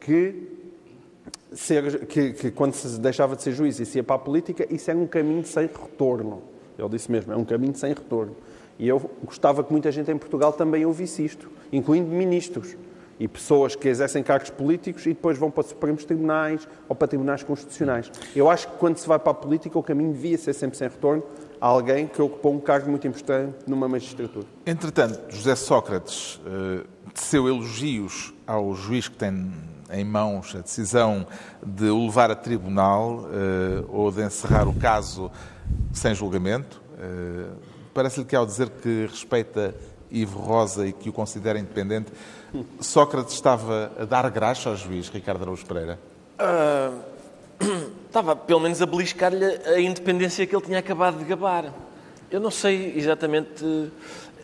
que, 0.00 0.55
ser, 1.56 2.06
que, 2.06 2.32
que 2.32 2.50
quando 2.50 2.74
se 2.74 3.00
deixava 3.00 3.34
de 3.34 3.42
ser 3.42 3.52
juiz 3.52 3.80
e 3.80 3.86
se 3.86 3.98
ia 3.98 4.04
para 4.04 4.16
a 4.16 4.18
política, 4.18 4.66
isso 4.70 4.90
era 4.90 4.98
um 4.98 5.06
caminho 5.06 5.44
sem 5.44 5.66
retorno. 5.66 6.42
Ele 6.78 6.88
disse 6.90 7.10
mesmo, 7.10 7.32
é 7.32 7.36
um 7.36 7.44
caminho 7.44 7.74
sem 7.74 7.92
retorno. 7.92 8.36
E 8.78 8.86
eu 8.86 9.10
gostava 9.24 9.64
que 9.64 9.72
muita 9.72 9.90
gente 9.90 10.10
em 10.10 10.18
Portugal 10.18 10.52
também 10.52 10.84
ouvisse 10.84 11.24
isto, 11.24 11.50
incluindo 11.72 12.08
ministros 12.10 12.76
e 13.18 13.26
pessoas 13.26 13.74
que 13.74 13.88
exercem 13.88 14.22
cargos 14.22 14.50
políticos 14.50 15.06
e 15.06 15.10
depois 15.10 15.38
vão 15.38 15.50
para 15.50 15.62
Supremos 15.62 16.04
Tribunais 16.04 16.68
ou 16.86 16.94
para 16.94 17.08
Tribunais 17.08 17.42
Constitucionais. 17.42 18.10
Eu 18.34 18.50
acho 18.50 18.68
que 18.68 18.76
quando 18.76 18.98
se 18.98 19.08
vai 19.08 19.18
para 19.18 19.30
a 19.32 19.34
política 19.34 19.78
o 19.78 19.82
caminho 19.82 20.12
devia 20.12 20.36
ser 20.36 20.52
sempre 20.52 20.76
sem 20.76 20.86
retorno 20.88 21.22
a 21.58 21.66
alguém 21.66 22.06
que 22.06 22.20
ocupou 22.20 22.52
um 22.52 22.60
cargo 22.60 22.90
muito 22.90 23.08
importante 23.08 23.54
numa 23.66 23.88
magistratura. 23.88 24.44
Entretanto, 24.66 25.34
José 25.34 25.56
Sócrates 25.56 26.36
uh, 26.36 26.86
teceu 27.14 27.48
elogios 27.48 28.34
ao 28.46 28.74
juiz 28.74 29.08
que 29.08 29.16
tem 29.16 29.50
em 29.90 30.04
mãos 30.04 30.54
a 30.54 30.60
decisão 30.60 31.26
de 31.64 31.88
o 31.88 32.06
levar 32.06 32.30
a 32.30 32.34
tribunal 32.34 33.24
uh, 33.24 33.86
ou 33.88 34.10
de 34.10 34.22
encerrar 34.22 34.68
o 34.68 34.74
caso 34.74 35.30
sem 35.92 36.14
julgamento. 36.14 36.80
Uh, 36.94 37.76
Parece-lhe 37.96 38.26
que, 38.26 38.36
ao 38.36 38.44
dizer 38.44 38.68
que 38.68 39.06
respeita 39.10 39.74
Ivo 40.10 40.38
Rosa 40.38 40.86
e 40.86 40.92
que 40.92 41.08
o 41.08 41.12
considera 41.14 41.58
independente, 41.58 42.12
Sócrates 42.78 43.32
estava 43.32 43.90
a 43.98 44.04
dar 44.04 44.28
graxa 44.28 44.68
ao 44.68 44.76
juiz 44.76 45.08
Ricardo 45.08 45.40
Araújo 45.40 45.64
Pereira? 45.64 45.98
Uh, 46.38 47.00
estava, 48.06 48.36
pelo 48.36 48.60
menos, 48.60 48.82
a 48.82 48.86
beliscar-lhe 48.86 49.46
a 49.64 49.80
independência 49.80 50.46
que 50.46 50.54
ele 50.54 50.62
tinha 50.62 50.78
acabado 50.78 51.16
de 51.16 51.24
gabar. 51.24 51.72
Eu 52.30 52.38
não 52.38 52.50
sei 52.50 52.92
exatamente. 52.98 53.64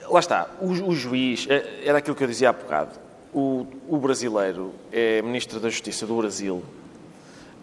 Lá 0.09 0.20
está, 0.20 0.49
o, 0.59 0.68
o 0.68 0.95
juiz, 0.95 1.47
era 1.84 1.99
aquilo 1.99 2.16
que 2.16 2.24
eu 2.24 2.28
dizia 2.28 2.49
há 2.49 2.53
bocado. 2.55 3.02
O, 3.33 3.66
o 3.89 3.97
brasileiro 3.97 4.72
é 4.91 5.22
Ministro 5.22 5.59
da 5.59 5.70
Justiça 5.70 6.07
do 6.07 6.16
Brasil 6.16 6.62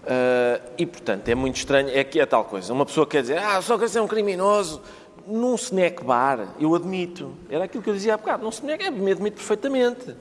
Uh, 0.03 0.59
e, 0.78 0.86
portanto, 0.86 1.28
é 1.28 1.36
muito 1.36 1.57
estranho. 1.57 1.89
É 1.89 2.03
que 2.03 2.20
é 2.20 2.26
tal 2.26 2.45
coisa. 2.45 2.72
Uma 2.74 2.86
pessoa 2.86 3.05
quer 3.05 3.22
dizer, 3.22 3.38
ah, 3.38 3.61
Sócrates 3.61 3.95
é 3.95 4.01
um 4.01 4.07
criminoso. 4.07 4.82
Num 5.28 5.53
snack 5.55 6.03
bar, 6.03 6.55
eu 6.59 6.74
admito. 6.74 7.34
Era 7.49 7.65
aquilo 7.65 7.84
que 7.84 7.89
eu 7.89 7.93
dizia 7.93 8.15
há 8.15 8.17
bocado. 8.17 8.43
Num 8.43 8.49
snack, 8.49 8.84
é, 8.84 8.89
me 8.89 9.11
admito 9.11 9.38
perfeitamente. 9.38 10.15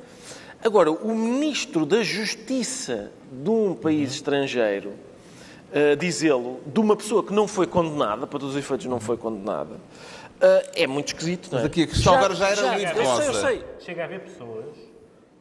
Agora, 0.63 0.91
o 0.91 1.15
ministro 1.15 1.87
da 1.87 2.03
Justiça 2.03 3.13
de 3.31 3.49
um 3.49 3.75
país 3.75 4.13
estrangeiro 4.13 4.91
uh, 4.91 5.97
dizê-lo 5.97 6.61
de 6.67 6.81
uma 6.81 6.97
pessoa 6.97 7.23
que 7.23 7.33
não 7.33 7.47
foi 7.47 7.67
condenada, 7.67 8.27
para 8.27 8.41
todos 8.41 8.57
os 8.57 8.59
efeitos 8.59 8.85
não 8.87 8.99
foi 8.99 9.17
condenada, 9.17 9.75
uh, 9.75 10.69
é 10.75 10.87
muito 10.87 11.09
esquisito, 11.09 11.49
não 11.53 11.61
é? 11.61 11.63
Mas 11.63 11.71
aqui 11.71 11.85
a 11.85 11.87
questão 11.87 12.15
agora 12.15 12.35
já 12.35 12.49
era 12.49 12.57
já, 12.57 12.93
eu 12.93 13.17
sei, 13.17 13.29
eu 13.29 13.35
sei. 13.35 13.65
Chega 13.79 14.03
a 14.03 14.05
haver 14.07 14.21
pessoas 14.21 14.88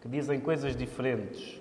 que 0.01 0.07
dizem 0.07 0.39
coisas 0.39 0.75
diferentes 0.75 1.59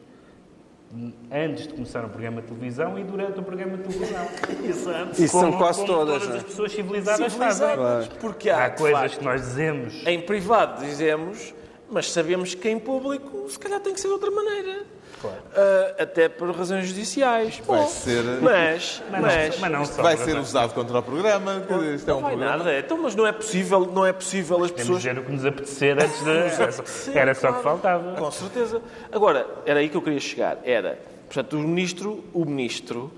antes 1.31 1.67
de 1.67 1.75
começar 1.75 2.05
um 2.05 2.09
programa 2.09 2.41
de 2.41 2.49
televisão 2.49 2.99
e 2.99 3.05
durante 3.05 3.41
o 3.41 3.43
programa 3.43 3.77
de 3.77 3.83
televisão. 3.83 4.29
Exato. 4.65 5.23
Isso 5.23 5.39
são 5.39 5.53
quase 5.53 5.81
como 5.81 5.93
todas. 5.93 6.23
Todas 6.23 6.35
é? 6.35 6.39
as 6.39 6.45
pessoas 6.45 6.73
civilizadas, 6.73 7.33
civilizadas 7.33 8.07
fazem. 8.07 8.21
Porque 8.21 8.51
há, 8.51 8.67
há 8.67 8.71
coisas 8.71 9.01
facto, 9.01 9.19
que 9.19 9.25
nós 9.25 9.41
dizemos. 9.41 10.07
Em 10.07 10.21
privado 10.21 10.85
dizemos, 10.85 11.55
mas 11.91 12.11
sabemos 12.11 12.55
que 12.55 12.69
em 12.69 12.79
público 12.79 13.49
se 13.49 13.59
calhar 13.59 13.81
tem 13.81 13.93
que 13.93 14.01
ser 14.01 14.09
de 14.09 14.15
outra 14.15 14.31
maneira. 14.31 14.85
Claro. 15.21 15.37
Uh, 15.37 16.03
até 16.03 16.29
por 16.29 16.51
razões 16.51 16.87
judiciais. 16.87 17.61
Vai 17.67 17.81
Bom, 17.81 17.87
ser. 17.87 18.23
Mas, 18.43 19.03
mas, 19.11 19.23
mas, 19.23 19.59
mas 19.59 19.73
não 19.73 19.85
vai 20.03 20.17
ser 20.17 20.37
usado 20.37 20.75
contra 20.75 20.99
o 20.99 21.03
programa. 21.03 21.65
Isto 21.95 22.11
é 22.11 22.15
um 22.15 22.17
não 22.17 22.23
vai 22.23 22.33
programa. 22.33 22.57
nada. 22.59 22.79
Então, 22.79 22.99
mas 22.99 23.15
não 23.15 23.27
é 23.27 23.33
possível, 23.33 23.81
não 23.87 24.05
é 24.05 24.13
possível 24.13 24.63
as 24.63 24.71
pessoas. 24.71 25.03
Temos 25.03 25.23
o 25.23 25.27
que 25.27 25.33
nos 25.33 25.45
apetecer 25.45 25.97
antes 25.99 26.23
de. 26.23 27.13
Era 27.17 27.35
só 27.35 27.53
que 27.53 27.63
faltava. 27.63 28.15
Com 28.17 28.31
certeza. 28.31 28.83
Agora, 29.11 29.47
era 29.65 29.81
aí 29.81 29.89
que 29.89 29.97
eu 29.97 30.03
queria 30.03 30.21
chegar. 30.21 30.59
Era, 30.65 30.99
portanto, 31.27 31.55
o 31.55 31.61
ministro, 31.61 32.25
o 32.33 32.45
ministro. 32.45 33.13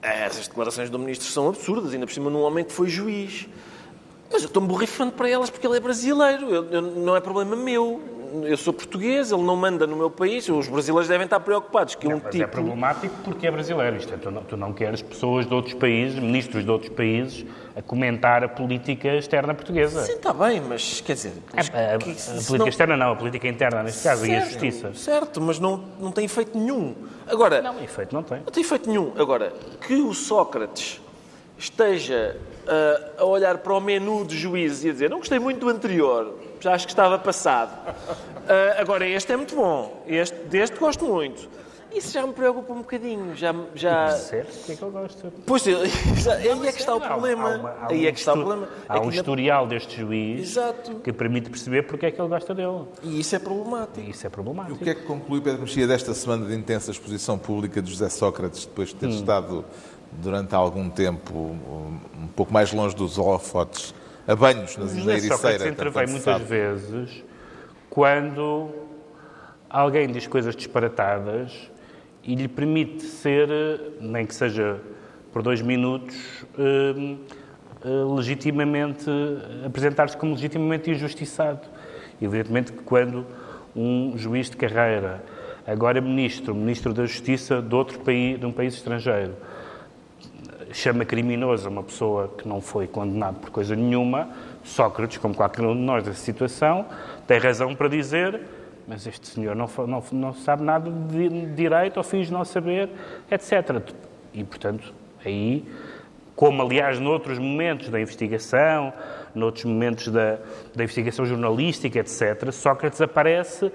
Essas 0.00 0.48
declarações 0.48 0.90
do 0.90 0.98
ministro 0.98 1.28
são 1.28 1.48
absurdas, 1.48 1.94
ainda 1.94 2.06
por 2.06 2.12
cima 2.12 2.28
num 2.28 2.40
homem 2.40 2.64
que 2.64 2.72
foi 2.72 2.88
juiz. 2.88 3.48
Mas 4.32 4.42
eu 4.42 4.46
estou-me 4.46 4.66
borrifando 4.66 5.12
para 5.12 5.28
elas 5.28 5.48
porque 5.48 5.64
ele 5.64 5.76
é 5.76 5.80
brasileiro. 5.80 6.48
Eu, 6.48 6.64
eu, 6.70 6.82
não 6.82 7.14
é 7.14 7.20
problema 7.20 7.54
meu 7.54 8.21
eu 8.44 8.56
sou 8.56 8.72
português, 8.72 9.30
ele 9.30 9.42
não 9.42 9.54
manda 9.56 9.86
no 9.86 9.96
meu 9.96 10.10
país, 10.10 10.48
os 10.48 10.68
brasileiros 10.68 11.08
devem 11.08 11.24
estar 11.24 11.40
preocupados 11.40 11.94
que 11.94 12.08
não, 12.08 12.16
um 12.16 12.20
mas 12.22 12.32
tipo... 12.32 12.44
é 12.44 12.46
problemático 12.46 13.14
porque 13.22 13.46
é 13.46 13.50
brasileiro. 13.50 13.96
Isto 13.96 14.14
é, 14.14 14.16
tu, 14.16 14.30
não, 14.30 14.42
tu 14.42 14.56
não 14.56 14.72
queres 14.72 15.02
pessoas 15.02 15.46
de 15.46 15.52
outros 15.52 15.74
países, 15.74 16.18
ministros 16.18 16.64
de 16.64 16.70
outros 16.70 16.92
países, 16.92 17.44
a 17.76 17.82
comentar 17.82 18.42
a 18.42 18.48
política 18.48 19.14
externa 19.14 19.54
portuguesa. 19.54 20.02
Sim, 20.02 20.12
está 20.12 20.32
bem, 20.32 20.60
mas 20.60 21.00
quer 21.00 21.14
dizer... 21.14 21.32
Mas, 21.54 21.70
a, 21.72 21.78
a, 21.78 21.94
a, 21.94 21.98
política 21.98 22.58
não... 22.58 22.68
externa 22.68 22.96
não, 22.96 23.12
a 23.12 23.16
política 23.16 23.48
interna 23.48 23.82
neste 23.82 24.02
caso, 24.02 24.24
certo, 24.24 24.32
e 24.32 24.36
a 24.36 24.40
justiça. 24.44 24.94
Certo, 24.94 25.40
mas 25.40 25.58
não, 25.58 25.84
não 26.00 26.10
tem 26.10 26.24
efeito 26.24 26.56
nenhum. 26.56 26.94
Agora... 27.26 27.60
Não, 27.60 27.82
efeito 27.82 28.14
não 28.14 28.22
tem. 28.22 28.38
Não 28.38 28.52
tem 28.52 28.62
efeito 28.62 28.88
nenhum. 28.88 29.12
Agora, 29.16 29.52
que 29.86 29.94
o 29.94 30.14
Sócrates 30.14 31.00
esteja 31.58 32.36
uh, 32.66 33.22
a 33.22 33.24
olhar 33.24 33.58
para 33.58 33.72
o 33.72 33.80
menu 33.80 34.24
de 34.24 34.36
juízes 34.36 34.84
e 34.84 34.88
a 34.88 34.92
dizer 34.92 35.10
não 35.10 35.18
gostei 35.18 35.38
muito 35.38 35.60
do 35.60 35.68
anterior, 35.68 36.34
já 36.62 36.74
acho 36.74 36.86
que 36.86 36.92
estava 36.92 37.18
passado. 37.18 37.72
Uh, 37.88 38.80
agora, 38.80 39.06
este 39.06 39.32
é 39.32 39.36
muito 39.36 39.56
bom, 39.56 40.04
este, 40.06 40.36
deste 40.44 40.78
gosto 40.78 41.04
muito. 41.04 41.48
Isso 41.94 42.10
já 42.12 42.26
me 42.26 42.32
preocupa 42.32 42.72
um 42.72 42.78
bocadinho. 42.78 43.36
Já, 43.36 43.54
já... 43.74 44.06
Percebes 44.06 44.56
porque 44.56 44.72
é 44.72 44.76
que 44.76 44.82
eu 44.82 44.90
gosto? 44.92 45.32
Pois, 45.44 45.66
aí 45.66 46.48
é 46.48 46.72
que 46.72 46.80
está 46.80 46.94
o 46.94 47.00
problema. 47.00 47.54
Há, 47.54 47.58
uma, 47.58 47.68
há 47.68 47.86
aí 47.90 48.06
é 48.06 48.12
que 48.12 48.18
está 48.18 48.32
o 48.32 48.36
problema. 48.36 48.68
Há 48.88 48.96
é 48.96 49.00
um 49.00 49.10
historial 49.10 49.66
deste 49.66 50.00
juiz 50.00 50.52
Exato. 50.52 50.94
que 50.96 51.12
permite 51.12 51.50
perceber 51.50 51.82
porque 51.82 52.06
é 52.06 52.10
que 52.10 52.18
ele 52.18 52.28
gosta 52.28 52.54
dele. 52.54 52.84
E 53.02 53.20
isso 53.20 53.36
é 53.36 53.38
problemático. 53.38 54.00
E 54.00 54.10
isso 54.10 54.26
é 54.26 54.30
problemático. 54.30 54.78
E 54.78 54.80
o 54.80 54.82
que 54.82 54.90
é 54.90 54.94
que 54.94 55.02
conclui 55.02 55.42
Pedro 55.42 55.60
Mexia 55.62 55.86
desta 55.86 56.14
semana 56.14 56.46
de 56.46 56.54
intensa 56.54 56.90
exposição 56.90 57.36
pública 57.36 57.82
de 57.82 57.90
José 57.90 58.08
Sócrates, 58.08 58.64
depois 58.64 58.88
de 58.88 58.94
ter 58.94 59.06
hum. 59.06 59.10
estado 59.10 59.64
durante 60.12 60.54
algum 60.54 60.88
tempo 60.88 61.34
um 61.34 62.26
pouco 62.34 62.52
mais 62.52 62.72
longe 62.72 62.96
dos 62.96 63.18
holofotes, 63.18 63.94
a 64.26 64.36
banhos 64.36 64.76
nas 64.76 64.94
Ilhas 64.94 65.24
Ericeira. 65.24 65.68
Intervém 65.68 66.06
muitas 66.06 66.24
sabe. 66.24 66.44
vezes 66.44 67.24
quando 67.90 68.70
alguém 69.68 70.08
diz 70.08 70.26
coisas 70.26 70.56
disparatadas 70.56 71.70
e 72.22 72.34
lhe 72.34 72.48
permite 72.48 73.02
ser, 73.02 73.48
nem 74.00 74.24
que 74.24 74.34
seja 74.34 74.80
por 75.32 75.42
dois 75.42 75.60
minutos, 75.60 76.16
eh, 76.58 77.16
eh, 77.84 77.88
legitimamente, 78.14 79.10
apresentar-se 79.66 80.16
como 80.16 80.34
legitimamente 80.34 80.90
injustiçado. 80.90 81.68
Evidentemente 82.20 82.72
que 82.72 82.82
quando 82.82 83.26
um 83.74 84.16
juiz 84.16 84.48
de 84.48 84.56
carreira, 84.56 85.22
agora 85.66 86.00
ministro, 86.00 86.54
ministro 86.54 86.94
da 86.94 87.04
Justiça 87.04 87.60
de 87.60 87.74
outro 87.74 87.98
país, 88.00 88.38
de 88.38 88.46
um 88.46 88.52
país 88.52 88.74
estrangeiro, 88.74 89.34
chama 90.72 91.04
criminoso 91.04 91.68
uma 91.68 91.82
pessoa 91.82 92.28
que 92.36 92.48
não 92.48 92.60
foi 92.60 92.86
condenado 92.86 93.40
por 93.40 93.50
coisa 93.50 93.76
nenhuma, 93.76 94.28
Sócrates, 94.64 95.18
como 95.18 95.34
qualquer 95.34 95.64
um 95.64 95.74
de 95.74 95.80
nós 95.80 96.04
nessa 96.04 96.20
situação, 96.20 96.86
tem 97.26 97.38
razão 97.38 97.74
para 97.74 97.88
dizer 97.88 98.40
mas 98.86 99.06
este 99.06 99.28
senhor 99.28 99.54
não, 99.54 99.68
não, 99.86 100.04
não 100.12 100.34
sabe 100.34 100.62
nada 100.62 100.90
de 100.90 101.46
direito 101.54 101.96
ou 101.96 102.02
finge 102.02 102.32
não 102.32 102.44
saber, 102.44 102.90
etc. 103.30 103.80
E, 104.34 104.42
portanto, 104.44 104.92
aí, 105.24 105.64
como 106.34 106.62
aliás 106.62 106.98
noutros 106.98 107.38
momentos 107.38 107.88
da 107.88 108.00
investigação, 108.00 108.92
noutros 109.34 109.64
momentos 109.64 110.08
da, 110.08 110.38
da 110.74 110.84
investigação 110.84 111.24
jornalística, 111.24 111.98
etc., 111.98 112.50
Sócrates 112.50 113.00
aparece 113.00 113.70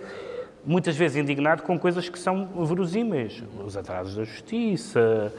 muitas 0.67 0.97
vezes 0.97 1.15
indignado 1.15 1.63
com 1.63 1.79
coisas 1.79 2.09
que 2.09 2.19
são 2.19 2.45
verosímeis. 2.65 3.41
Os 3.65 3.77
atrasos 3.77 4.15
da 4.15 4.25
justiça, 4.25 5.33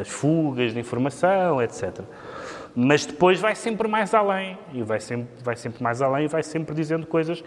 as 0.00 0.08
fugas 0.08 0.74
de 0.74 0.80
informação, 0.80 1.62
etc. 1.62 2.00
Mas 2.74 3.06
depois 3.06 3.40
vai 3.40 3.54
sempre 3.54 3.88
mais 3.88 4.12
além, 4.12 4.58
e 4.74 4.82
vai 4.82 5.00
sempre, 5.00 5.28
vai 5.42 5.56
sempre 5.56 5.82
mais 5.82 6.02
além 6.02 6.24
e 6.24 6.28
vai 6.28 6.42
sempre 6.42 6.74
dizendo 6.74 7.06
coisas, 7.06 7.42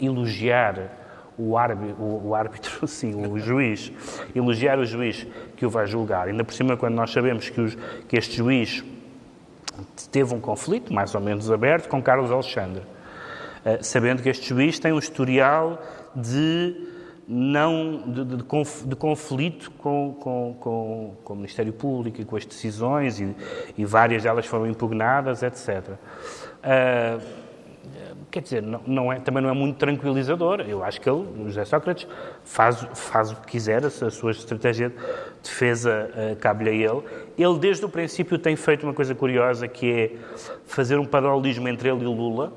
elogiar 0.00 0.98
o 1.38 1.56
árbitro, 1.56 1.96
o 2.02 2.34
árbitro, 2.34 2.86
sim, 2.88 3.14
o 3.26 3.38
juiz, 3.38 3.92
elogiar 4.34 4.78
o 4.78 4.84
juiz 4.84 5.26
que 5.56 5.64
o 5.64 5.70
vai 5.70 5.86
julgar. 5.86 6.28
Ainda 6.28 6.42
por 6.42 6.54
cima, 6.54 6.76
quando 6.76 6.94
nós 6.94 7.12
sabemos 7.12 7.50
que, 7.50 7.60
os, 7.60 7.76
que 8.08 8.16
este 8.16 8.36
juiz 8.38 8.82
teve 10.10 10.34
um 10.34 10.40
conflito, 10.40 10.92
mais 10.92 11.14
ou 11.14 11.20
menos 11.20 11.50
aberto, 11.50 11.88
com 11.88 12.02
Carlos 12.02 12.30
Alexandre, 12.30 12.82
sabendo 13.80 14.22
que 14.22 14.28
este 14.28 14.48
juiz 14.48 14.78
tem 14.78 14.92
um 14.92 14.98
historial 14.98 15.80
de 16.14 16.92
não 17.26 18.02
de, 18.06 18.24
de, 18.24 18.36
de 18.36 18.96
conflito 18.96 19.70
com, 19.72 20.16
com, 20.20 20.56
com, 20.58 21.16
com, 21.22 21.32
o 21.32 21.36
Ministério 21.36 21.72
Público 21.72 22.20
e 22.20 22.24
com 22.24 22.36
as 22.36 22.44
decisões 22.44 23.20
e, 23.20 23.34
e 23.78 23.84
várias 23.84 24.22
delas 24.22 24.44
foram 24.46 24.66
impugnadas, 24.66 25.42
etc. 25.42 25.90
Uh, 26.58 27.42
quer 28.30 28.40
dizer, 28.40 28.62
não, 28.62 28.80
não 28.86 29.12
é, 29.12 29.20
também 29.20 29.42
não 29.42 29.50
é 29.50 29.52
muito 29.52 29.76
tranquilizador. 29.76 30.60
Eu 30.60 30.82
acho 30.82 31.00
que 31.00 31.08
ele, 31.08 31.26
José 31.44 31.64
Sócrates, 31.64 32.06
faz, 32.44 32.86
faz 32.94 33.30
o 33.30 33.36
que 33.36 33.52
quiser, 33.52 33.84
a 33.84 33.90
sua 33.90 34.30
estratégia 34.30 34.88
de 34.88 34.96
defesa 35.42 36.10
uh, 36.10 36.36
cabe-lhe 36.36 36.70
a 36.70 36.72
ele. 36.72 37.02
Ele, 37.38 37.58
desde 37.58 37.84
o 37.84 37.88
princípio, 37.88 38.38
tem 38.38 38.56
feito 38.56 38.84
uma 38.84 38.94
coisa 38.94 39.14
curiosa, 39.14 39.68
que 39.68 39.92
é 39.92 40.12
fazer 40.66 40.98
um 40.98 41.04
paralelismo 41.04 41.68
entre 41.68 41.88
ele 41.88 42.02
e 42.02 42.06
Lula. 42.06 42.52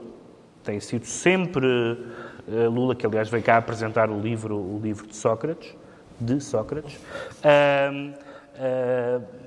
Tem 0.65 0.79
sido 0.79 1.05
sempre 1.05 1.65
uh, 1.67 2.69
Lula, 2.69 2.95
que 2.95 3.05
aliás 3.05 3.29
veio 3.29 3.43
cá 3.43 3.57
apresentar 3.57 4.09
o 4.09 4.19
livro, 4.19 4.57
o 4.57 4.79
livro 4.81 5.07
de 5.07 5.15
Sócrates, 5.15 5.75
de 6.19 6.41
Sócrates. 6.41 6.95
Uh, 6.95 8.25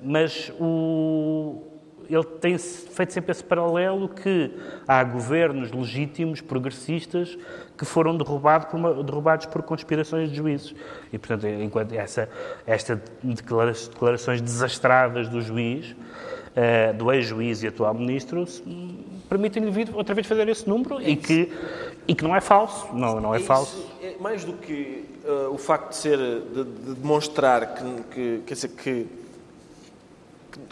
mas 0.02 0.52
o, 0.60 1.62
ele 2.10 2.24
tem 2.24 2.56
feito 2.56 3.12
sempre 3.12 3.32
esse 3.32 3.44
paralelo 3.44 4.08
que 4.08 4.50
há 4.86 5.02
governos 5.04 5.70
legítimos, 5.72 6.40
progressistas, 6.40 7.38
que 7.76 7.84
foram 7.84 8.16
derrubados 8.16 8.68
por, 8.68 8.76
uma, 8.76 9.02
derrubados 9.02 9.46
por 9.46 9.62
conspirações 9.62 10.30
de 10.30 10.36
juízes. 10.36 10.74
E, 11.12 11.18
portanto, 11.18 11.46
enquanto 11.46 11.92
essa, 11.92 12.28
esta 12.66 13.02
declarações 13.22 14.40
desastradas 14.40 15.28
do 15.28 15.40
juiz, 15.40 15.92
uh, 15.92 16.94
do 16.94 17.12
ex-juiz 17.12 17.62
e 17.62 17.66
atual 17.66 17.92
ministro, 17.92 18.44
permitem-lhe 19.28 19.70
vir 19.70 19.90
outra 19.94 20.14
vez 20.14 20.26
fazer 20.26 20.48
esse 20.48 20.68
número 20.68 21.00
e 21.00 21.16
que, 21.16 21.52
e 22.06 22.14
que 22.14 22.24
não 22.24 22.34
é 22.34 22.40
falso. 22.40 22.88
Não, 22.92 23.20
não 23.20 23.34
é, 23.34 23.38
é 23.38 23.40
falso. 23.40 23.86
é 24.02 24.14
mais 24.20 24.44
do 24.44 24.54
que 24.54 25.04
uh, 25.24 25.52
o 25.52 25.58
facto 25.58 25.90
de 25.90 25.96
ser, 25.96 26.18
de, 26.18 26.64
de 26.64 26.94
demonstrar 26.94 27.74
que, 27.74 28.02
que, 28.14 28.42
quer 28.46 28.54
dizer, 28.54 28.68
que 28.68 29.06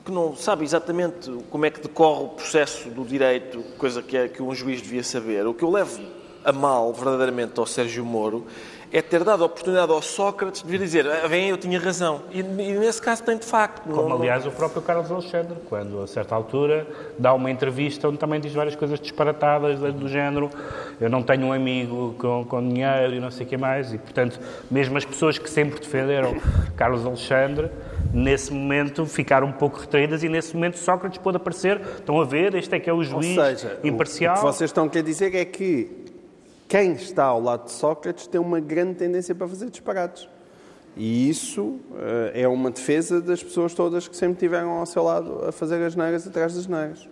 que 0.04 0.10
não 0.10 0.34
sabe 0.34 0.64
exatamente 0.64 1.30
como 1.50 1.66
é 1.66 1.70
que 1.70 1.80
decorre 1.80 2.24
o 2.24 2.28
processo 2.28 2.88
do 2.90 3.04
direito, 3.04 3.62
coisa 3.78 4.02
que, 4.02 4.16
é, 4.16 4.28
que 4.28 4.42
um 4.42 4.54
juiz 4.54 4.80
devia 4.82 5.04
saber. 5.04 5.46
O 5.46 5.54
que 5.54 5.62
eu 5.62 5.70
levo 5.70 6.00
a 6.44 6.52
mal, 6.52 6.92
verdadeiramente, 6.92 7.58
ao 7.58 7.66
Sérgio 7.66 8.04
Moro 8.04 8.46
é 8.92 9.02
ter 9.02 9.24
dado 9.24 9.42
a 9.42 9.46
oportunidade 9.46 9.90
ao 9.92 10.00
Sócrates 10.00 10.62
de 10.62 10.68
vir 10.68 10.78
dizer 10.78 11.06
ah, 11.08 11.26
vem, 11.26 11.48
eu 11.48 11.56
tinha 11.56 11.78
razão. 11.78 12.22
E, 12.30 12.40
e, 12.40 12.42
nesse 12.42 13.00
caso 13.00 13.22
tem 13.22 13.36
de 13.36 13.44
facto. 13.44 13.82
Como, 13.82 14.08
não, 14.08 14.16
aliás, 14.16 14.44
não... 14.44 14.52
o 14.52 14.54
próprio 14.54 14.82
Carlos 14.82 15.10
Alexandre, 15.10 15.56
quando, 15.68 16.02
a 16.02 16.06
certa 16.06 16.34
altura, 16.34 16.86
dá 17.18 17.32
uma 17.34 17.50
entrevista 17.50 18.08
onde 18.08 18.18
também 18.18 18.40
diz 18.40 18.52
várias 18.52 18.76
coisas 18.76 18.98
disparatadas 19.00 19.78
do 19.94 20.08
género 20.08 20.50
eu 21.00 21.10
não 21.10 21.22
tenho 21.22 21.46
um 21.46 21.52
amigo 21.52 22.14
com, 22.18 22.44
com 22.44 22.66
dinheiro 22.66 23.14
e 23.14 23.20
não 23.20 23.30
sei 23.30 23.44
o 23.44 23.48
que 23.48 23.56
mais. 23.56 23.92
E, 23.92 23.98
portanto, 23.98 24.40
mesmo 24.70 24.96
as 24.96 25.04
pessoas 25.04 25.38
que 25.38 25.48
sempre 25.48 25.78
defenderam 25.78 26.36
Carlos 26.76 27.04
Alexandre 27.04 27.70
nesse 28.12 28.52
momento 28.52 29.04
ficaram 29.06 29.48
um 29.48 29.52
pouco 29.52 29.78
retraídas 29.78 30.22
e 30.22 30.28
nesse 30.28 30.54
momento 30.54 30.78
Sócrates 30.78 31.18
pode 31.18 31.36
aparecer, 31.36 31.80
estão 31.80 32.20
a 32.20 32.24
ver, 32.24 32.54
este 32.54 32.74
é 32.74 32.80
que 32.80 32.88
é 32.88 32.92
o 32.92 33.02
juiz 33.02 33.36
Ou 33.36 33.44
seja, 33.44 33.78
imparcial. 33.84 34.36
O 34.36 34.38
que 34.38 34.44
vocês 34.44 34.70
estão 34.70 34.84
a 34.84 34.88
querer 34.88 35.02
dizer 35.02 35.34
é 35.34 35.44
que 35.44 36.05
quem 36.68 36.92
está 36.92 37.24
ao 37.24 37.40
lado 37.40 37.66
de 37.66 37.72
Sócrates 37.72 38.26
tem 38.26 38.40
uma 38.40 38.60
grande 38.60 38.94
tendência 38.94 39.34
para 39.34 39.46
fazer 39.46 39.70
disparates. 39.70 40.28
E 40.96 41.28
isso 41.28 41.62
uh, 41.62 42.30
é 42.32 42.48
uma 42.48 42.70
defesa 42.70 43.20
das 43.20 43.42
pessoas 43.42 43.74
todas 43.74 44.08
que 44.08 44.16
sempre 44.16 44.38
tiveram 44.38 44.70
ao 44.70 44.86
seu 44.86 45.02
lado 45.02 45.44
a 45.46 45.52
fazer 45.52 45.82
as 45.84 45.94
negras 45.94 46.26
atrás 46.26 46.54
das 46.54 46.66
negras. 46.66 47.06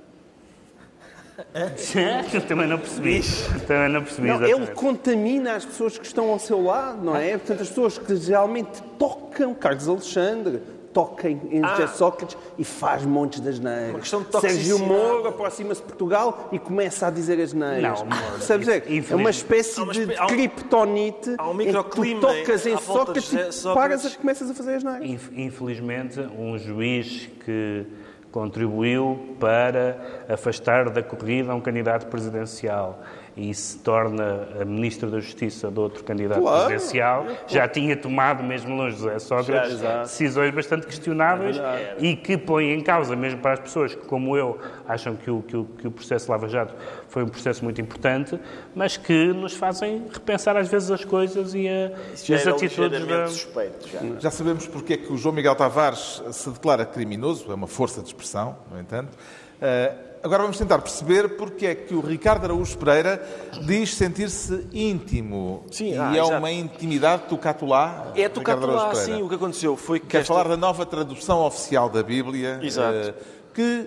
Também 2.49 2.69
não 2.69 2.79
percebi. 2.79 3.21
Também 3.67 3.89
não 3.91 4.03
percebi. 4.03 4.29
Não, 4.29 4.43
ele 4.45 4.67
contamina 4.69 5.55
as 5.55 5.65
pessoas 5.65 5.99
que 5.99 6.07
estão 6.07 6.31
ao 6.31 6.39
seu 6.39 6.63
lado, 6.63 7.05
não 7.05 7.17
é? 7.17 7.37
Portanto, 7.37 7.63
as 7.63 7.69
pessoas 7.69 7.99
que 7.99 8.17
geralmente 8.17 8.83
tocam 8.99 9.53
Carlos 9.55 9.89
Alexandre, 9.89 10.63
toca 10.95 11.29
em 11.29 11.61
ah. 11.63 11.89
Sócrates 11.89 12.39
e 12.57 12.65
faz 12.65 13.05
montes 13.05 13.41
das 13.41 13.59
neiras. 13.59 14.09
Sérgio 14.41 14.79
Moro 14.79 15.27
aproxima-se 15.27 15.81
de 15.81 15.89
Portugal 15.89 16.49
e 16.53 16.59
começa 16.59 17.09
a 17.09 17.11
dizer 17.11 17.41
as 17.41 17.53
neiras. 17.53 18.01
Não, 18.01 18.13
amor. 18.13 18.41
Sabes 18.41 18.67
dizer? 18.67 18.85
É 19.11 19.15
uma 19.15 19.31
espécie 19.31 19.81
uma 19.81 19.93
de 19.93 20.07
criptonite 20.07 21.31
um 21.41 21.61
em 21.61 21.67
que 21.67 21.91
tu 21.91 22.21
tocas 22.21 22.67
em 22.67 22.79
Sócrates, 22.79 23.25
Sócrates 23.25 23.65
e 23.65 23.75
paras 23.75 24.05
e 24.05 24.17
começas 24.17 24.49
a 24.49 24.55
fazer 24.55 24.77
as 24.77 24.85
neiras. 24.85 25.21
Infelizmente, 25.33 26.21
um 26.39 26.57
juiz 26.57 27.29
que 27.45 27.85
contribuiu 28.31 29.37
para 29.39 30.25
afastar 30.29 30.91
da 30.91 31.03
corrida 31.03 31.55
um 31.55 31.61
candidato 31.61 32.07
presidencial 32.07 33.01
e 33.37 33.53
se 33.53 33.79
torna 33.79 34.49
a 34.61 34.65
Ministra 34.65 35.11
da 35.11 35.19
Justiça 35.19 35.71
de 35.71 35.81
outro 35.81 36.05
candidato 36.05 36.41
claro. 36.41 36.67
presidencial, 36.67 37.27
já 37.49 37.67
tinha 37.67 37.97
tomado, 37.97 38.45
mesmo 38.45 38.77
longe 38.77 38.97
de 38.97 39.03
José 39.03 39.19
Sócrates, 39.19 39.81
já, 39.81 40.03
decisões 40.03 40.55
bastante 40.55 40.87
questionáveis 40.87 41.57
é 41.59 41.97
e 41.99 42.17
que 42.17 42.39
põem 42.39 42.73
em 42.73 42.81
causa, 42.81 43.17
mesmo 43.17 43.41
para 43.41 43.55
as 43.55 43.61
pessoas 43.61 43.95
que, 43.95 44.07
como 44.07 44.37
eu, 44.37 44.59
acham 44.87 45.17
que 45.17 45.31
o, 45.31 45.43
que 45.43 45.57
o, 45.57 45.65
que 45.65 45.89
o 45.89 45.91
processo 45.91 46.31
Lava 46.31 46.49
Jato 46.49 46.75
foi 47.09 47.25
um 47.25 47.29
processo 47.29 47.65
muito 47.65 47.81
importante, 47.81 48.39
mas 48.75 48.97
que 48.97 49.33
nos 49.33 49.55
fazem 49.55 50.07
repensar 50.13 50.57
às 50.57 50.69
vezes 50.69 50.91
as 50.91 51.05
coisas 51.05 51.55
e, 51.55 51.69
a, 51.69 51.91
as 52.13 52.47
atitudes 52.47 53.07
da... 53.07 53.27
Suspeito, 53.27 53.89
já. 53.89 54.01
já 54.21 54.31
sabemos 54.31 54.67
porque 54.67 54.93
é 54.93 54.97
que 54.97 55.13
o 55.13 55.17
João 55.17 55.35
Miguel 55.35 55.57
Tavares 55.57 56.23
se 56.31 56.51
declara 56.51 56.85
criminoso, 56.87 57.51
é 57.51 57.55
uma 57.55 57.67
força 57.67 58.01
de 58.01 58.09
expressão, 58.09 58.57
no 58.71 58.79
entanto. 58.79 59.17
Uh, 59.61 60.14
Agora 60.25 60.43
vamos 60.43 60.57
tentar 60.57 60.79
perceber 60.79 61.37
porque 61.37 61.67
é 61.67 61.75
que 61.75 61.95
o 61.95 62.01
Ricardo 62.01 62.45
Araújo 62.45 62.79
Pereira 62.79 63.23
diz 63.67 63.95
sentir-se 63.95 64.67
íntimo. 64.73 65.67
Sim, 65.71 65.93
e 65.93 65.99
ah, 65.99 66.17
é 66.17 66.19
exato. 66.19 66.39
uma 66.39 66.51
intimidade 66.51 67.25
lá. 67.61 68.11
É 68.17 68.27
lá, 68.67 68.95
sim. 68.95 69.21
O 69.21 69.29
que 69.29 69.35
aconteceu 69.35 69.77
foi 69.77 70.01
que. 70.01 70.07
Quer 70.07 70.23
esta... 70.23 70.33
falar 70.33 70.49
da 70.49 70.57
nova 70.57 70.87
tradução 70.87 71.45
oficial 71.45 71.91
da 71.91 72.03
Bíblia, 72.03 72.59
exato. 72.63 73.11
Uh, 73.11 73.15
que 73.53 73.87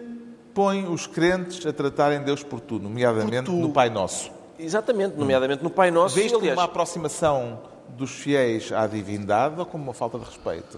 põe 0.54 0.86
os 0.86 1.08
crentes 1.08 1.66
a 1.66 1.74
tratarem 1.74 2.22
Deus 2.22 2.44
por 2.44 2.60
tu, 2.60 2.78
nomeadamente 2.78 3.46
por 3.50 3.54
tu. 3.54 3.58
no 3.58 3.70
Pai 3.72 3.90
Nosso. 3.90 4.30
Exatamente, 4.60 5.16
nomeadamente 5.18 5.64
no 5.64 5.72
Pai 5.72 5.90
Nosso. 5.90 6.14
Vês 6.14 6.32
como 6.32 6.52
uma 6.52 6.66
aproximação 6.66 7.62
dos 7.90 8.12
fiéis 8.12 8.72
à 8.72 8.86
divindade 8.86 9.60
ou 9.60 9.66
como 9.66 9.86
uma 9.86 9.94
falta 9.94 10.20
de 10.20 10.26
respeito? 10.26 10.78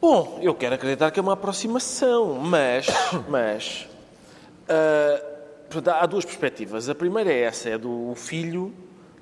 Bom, 0.00 0.40
eu 0.42 0.52
quero 0.56 0.74
acreditar 0.74 1.12
que 1.12 1.20
é 1.20 1.22
uma 1.22 1.34
aproximação, 1.34 2.34
mas, 2.40 2.86
mas 3.28 3.86
Uh, 4.62 5.90
há 5.90 6.06
duas 6.06 6.24
perspectivas. 6.24 6.88
A 6.88 6.94
primeira 6.94 7.32
é 7.32 7.42
essa, 7.42 7.70
é 7.70 7.78
do 7.78 8.14
filho, 8.14 8.72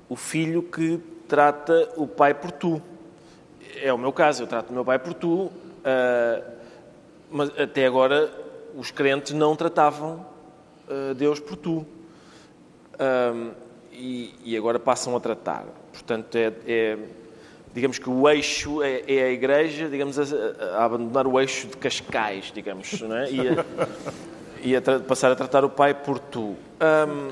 o 0.09 0.15
filho 0.15 0.63
que 0.63 0.99
trata 1.27 1.89
o 1.95 2.07
pai 2.07 2.33
por 2.33 2.51
tu. 2.51 2.81
É 3.81 3.91
o 3.91 3.97
meu 3.97 4.11
caso, 4.11 4.43
eu 4.43 4.47
trato 4.47 4.69
o 4.69 4.73
meu 4.73 4.83
pai 4.85 4.99
por 4.99 5.13
tu, 5.13 5.45
uh, 5.45 5.51
mas 7.29 7.49
até 7.59 7.85
agora 7.85 8.29
os 8.75 8.91
crentes 8.91 9.33
não 9.33 9.55
tratavam 9.55 10.25
uh, 10.87 11.13
Deus 11.15 11.39
por 11.39 11.55
tu. 11.55 11.85
E, 13.91 14.35
e, 14.43 14.55
agora 14.55 14.79
passam 14.79 15.15
a 15.15 15.19
tratar. 15.19 15.65
Portanto, 15.91 16.35
é, 16.35 16.53
é 16.67 16.97
digamos 17.73 17.97
que 17.97 18.09
o 18.09 18.27
eixo 18.29 18.81
é, 18.81 19.03
é 19.07 19.23
a 19.23 19.31
igreja, 19.31 19.87
digamos, 19.89 20.19
a, 20.19 20.23
a, 20.77 20.85
abandonar 20.85 21.25
o 21.27 21.39
eixo 21.39 21.67
de 21.67 21.77
Cascais, 21.77 22.51
digamos, 22.53 23.01
não 23.01 23.15
é? 23.15 23.31
e, 23.31 23.39
a, 23.47 23.65
e 24.61 24.75
a 24.75 24.81
passar 25.07 25.31
a 25.31 25.35
tratar 25.35 25.65
o 25.65 25.69
pai 25.69 25.93
por 25.93 26.19
tu. 26.19 26.55
Um, 26.79 27.31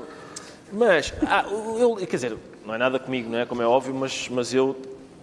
mas, 0.72 1.14
ah, 1.28 1.46
eu, 1.80 1.96
quer 1.96 2.16
dizer, 2.16 2.38
não 2.66 2.76
é 2.76 2.78
nada 2.78 3.00
comigo, 3.00 3.30
não 3.30 3.40
é? 3.40 3.46
Como 3.46 3.62
é 3.62 3.66
óbvio, 3.66 3.94
mas, 3.94 4.30
mas 4.30 4.54
eu, 4.54 4.76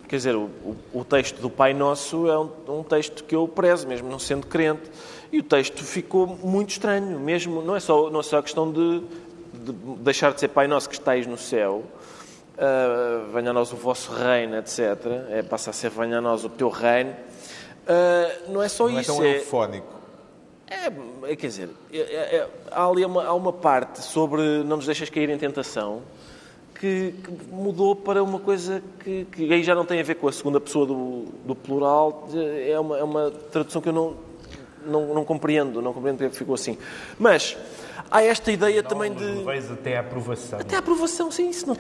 quer 0.09 0.17
dizer, 0.17 0.35
o, 0.35 0.51
o 0.93 1.05
texto 1.05 1.41
do 1.41 1.49
Pai 1.49 1.73
Nosso 1.73 2.29
é 2.29 2.39
um, 2.39 2.51
um, 2.69 2.83
texto 2.83 3.23
que 3.23 3.35
eu 3.35 3.47
prezo, 3.47 3.87
mesmo 3.87 4.09
não 4.09 4.19
sendo 4.19 4.47
crente. 4.47 4.91
E 5.31 5.39
o 5.39 5.43
texto 5.43 5.85
ficou 5.85 6.27
muito 6.27 6.71
estranho, 6.71 7.19
mesmo, 7.21 7.63
não 7.63 7.77
é 7.77 7.81
só, 7.81 8.11
não 8.11 8.21
é 8.21 8.23
só 8.23 8.39
a 8.39 8.43
questão 8.43 8.73
de, 8.73 9.03
de 9.53 9.73
deixar 9.99 10.33
de 10.33 10.41
ser 10.41 10.49
Pai 10.49 10.67
Nosso 10.67 10.89
que 10.89 10.97
estáis 10.97 11.27
no 11.27 11.39
céu, 11.39 11.85
uh, 12.57 13.33
venha 13.33 13.51
a 13.51 13.53
nós 13.53 13.73
o 13.73 13.77
vosso 13.77 14.13
reino, 14.13 14.57
etc. 14.57 14.81
É, 15.31 15.43
passa 15.43 15.71
a 15.71 15.73
ser 15.73 15.91
venha 15.91 16.19
a 16.19 16.21
nós 16.21 16.45
o 16.45 16.49
teu 16.49 16.69
reino. 16.69 17.13
Uh, 17.13 18.53
não 18.53 18.63
é 18.63 18.69
só 18.69 18.89
não 18.89 19.01
isso. 19.01 19.13
Não 19.13 19.25
é 19.25 19.33
tão 19.33 19.39
eufónico. 19.39 19.96
É, 20.69 20.87
é, 21.31 21.37
quer 21.37 21.47
dizer, 21.47 21.69
é, 21.93 21.99
é, 21.99 22.37
é, 22.37 22.49
há 22.71 22.87
ali 22.87 23.05
uma, 23.05 23.25
há 23.25 23.35
uma 23.35 23.53
parte 23.53 24.03
sobre 24.03 24.43
não 24.65 24.77
nos 24.77 24.87
deixas 24.87 25.09
cair 25.09 25.31
em 25.31 25.39
tentação 25.39 26.03
que, 26.75 27.15
que 27.23 27.31
mudou 27.53 27.95
para 27.95 28.23
uma 28.23 28.39
coisa 28.41 28.83
que, 28.99 29.27
que, 29.27 29.53
aí 29.53 29.63
já 29.63 29.75
não 29.75 29.85
tem 29.85 30.01
a 30.01 30.03
ver 30.03 30.17
com 30.17 30.29
a 30.29 30.33
segunda 30.33 30.61
pessoa 30.61 30.87
do, 30.87 31.27
do 31.45 31.55
plural. 31.55 32.29
É 32.35 32.79
uma, 32.79 32.99
é 32.99 33.05
uma 33.05 33.31
tradução 33.31 33.81
que 33.81 33.89
eu 33.89 33.93
não, 33.93 34.17
não, 34.85 35.15
não 35.15 35.25
compreendo, 35.25 35.81
não 35.81 35.93
compreendo 35.93 36.19
porque 36.19 36.37
ficou 36.37 36.55
assim. 36.55 36.77
Mas 37.19 37.57
há 38.11 38.23
esta 38.23 38.51
ideia 38.51 38.83
não, 38.83 38.89
também 38.89 39.13
de. 39.15 39.45
até 39.73 39.97
a 39.97 40.01
aprovação. 40.01 40.59
Até 40.59 40.77
a 40.77 40.81
aprovação, 40.81 41.31
sim, 41.31 41.49
isso 41.49 41.67
não 41.67 41.77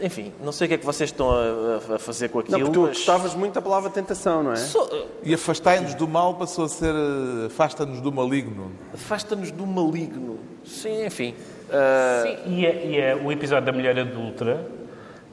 enfim, 0.00 0.32
não 0.42 0.52
sei 0.52 0.66
o 0.66 0.68
que 0.68 0.74
é 0.74 0.78
que 0.78 0.86
vocês 0.86 1.10
estão 1.10 1.30
a, 1.30 1.94
a 1.94 1.98
fazer 1.98 2.28
com 2.28 2.38
aquilo. 2.38 2.58
Não, 2.58 2.66
porque 2.66 2.78
tu 2.78 2.86
mas... 2.86 2.96
gostavas 2.96 3.34
muito 3.34 3.54
da 3.54 3.62
palavra 3.62 3.90
tentação, 3.90 4.42
não 4.42 4.52
é? 4.52 4.56
So... 4.56 5.06
E 5.22 5.34
afastai-nos 5.34 5.94
do 5.94 6.06
mal 6.06 6.34
passou 6.34 6.64
a 6.64 6.68
ser 6.68 6.94
eh, 6.94 7.46
afasta-nos 7.46 8.00
do 8.00 8.12
maligno. 8.12 8.70
Afasta-nos 8.94 9.50
do 9.50 9.66
maligno. 9.66 10.38
Sim, 10.64 11.06
enfim. 11.06 11.34
Uh... 11.68 12.22
Sim, 12.22 12.38
e, 12.46 12.66
a, 12.66 12.72
e 12.72 13.10
a, 13.10 13.16
o 13.16 13.32
episódio 13.32 13.66
da 13.66 13.72
mulher 13.72 13.98
adulta 13.98 14.64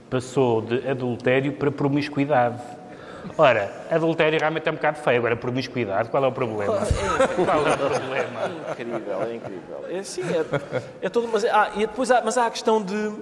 passou 0.10 0.62
de 0.62 0.88
adultério 0.88 1.54
para 1.54 1.72
promiscuidade. 1.72 2.62
Ora, 3.38 3.72
adultério 3.90 4.40
realmente 4.40 4.70
é 4.70 4.72
um 4.72 4.76
bocado 4.76 5.00
feio, 5.00 5.18
agora 5.18 5.36
promiscuidade, 5.36 6.10
qual 6.10 6.24
é 6.24 6.28
o 6.28 6.32
problema? 6.32 6.78
É, 6.78 7.28
qual 7.44 7.68
é 7.68 7.74
o 7.74 7.78
problema? 7.78 8.42
É 8.46 8.72
incrível, 8.72 9.22
é 9.24 9.36
incrível. 9.36 9.86
É, 9.90 10.04
sim, 10.04 10.22
é, 10.22 11.06
é 11.08 11.10
todo, 11.10 11.28
mas, 11.32 11.44
ah, 11.46 11.72
e 11.76 11.80
depois 11.80 12.12
há, 12.12 12.22
mas 12.24 12.38
há 12.38 12.46
a 12.46 12.52
questão 12.52 12.82
de 12.82 13.14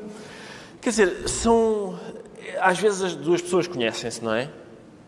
Quer 0.83 0.89
dizer, 0.89 1.29
são. 1.29 1.97
Às 2.59 2.77
vezes 2.77 3.01
as 3.01 3.15
duas 3.15 3.41
pessoas 3.41 3.67
conhecem-se, 3.67 4.21
não 4.23 4.33
é? 4.33 4.49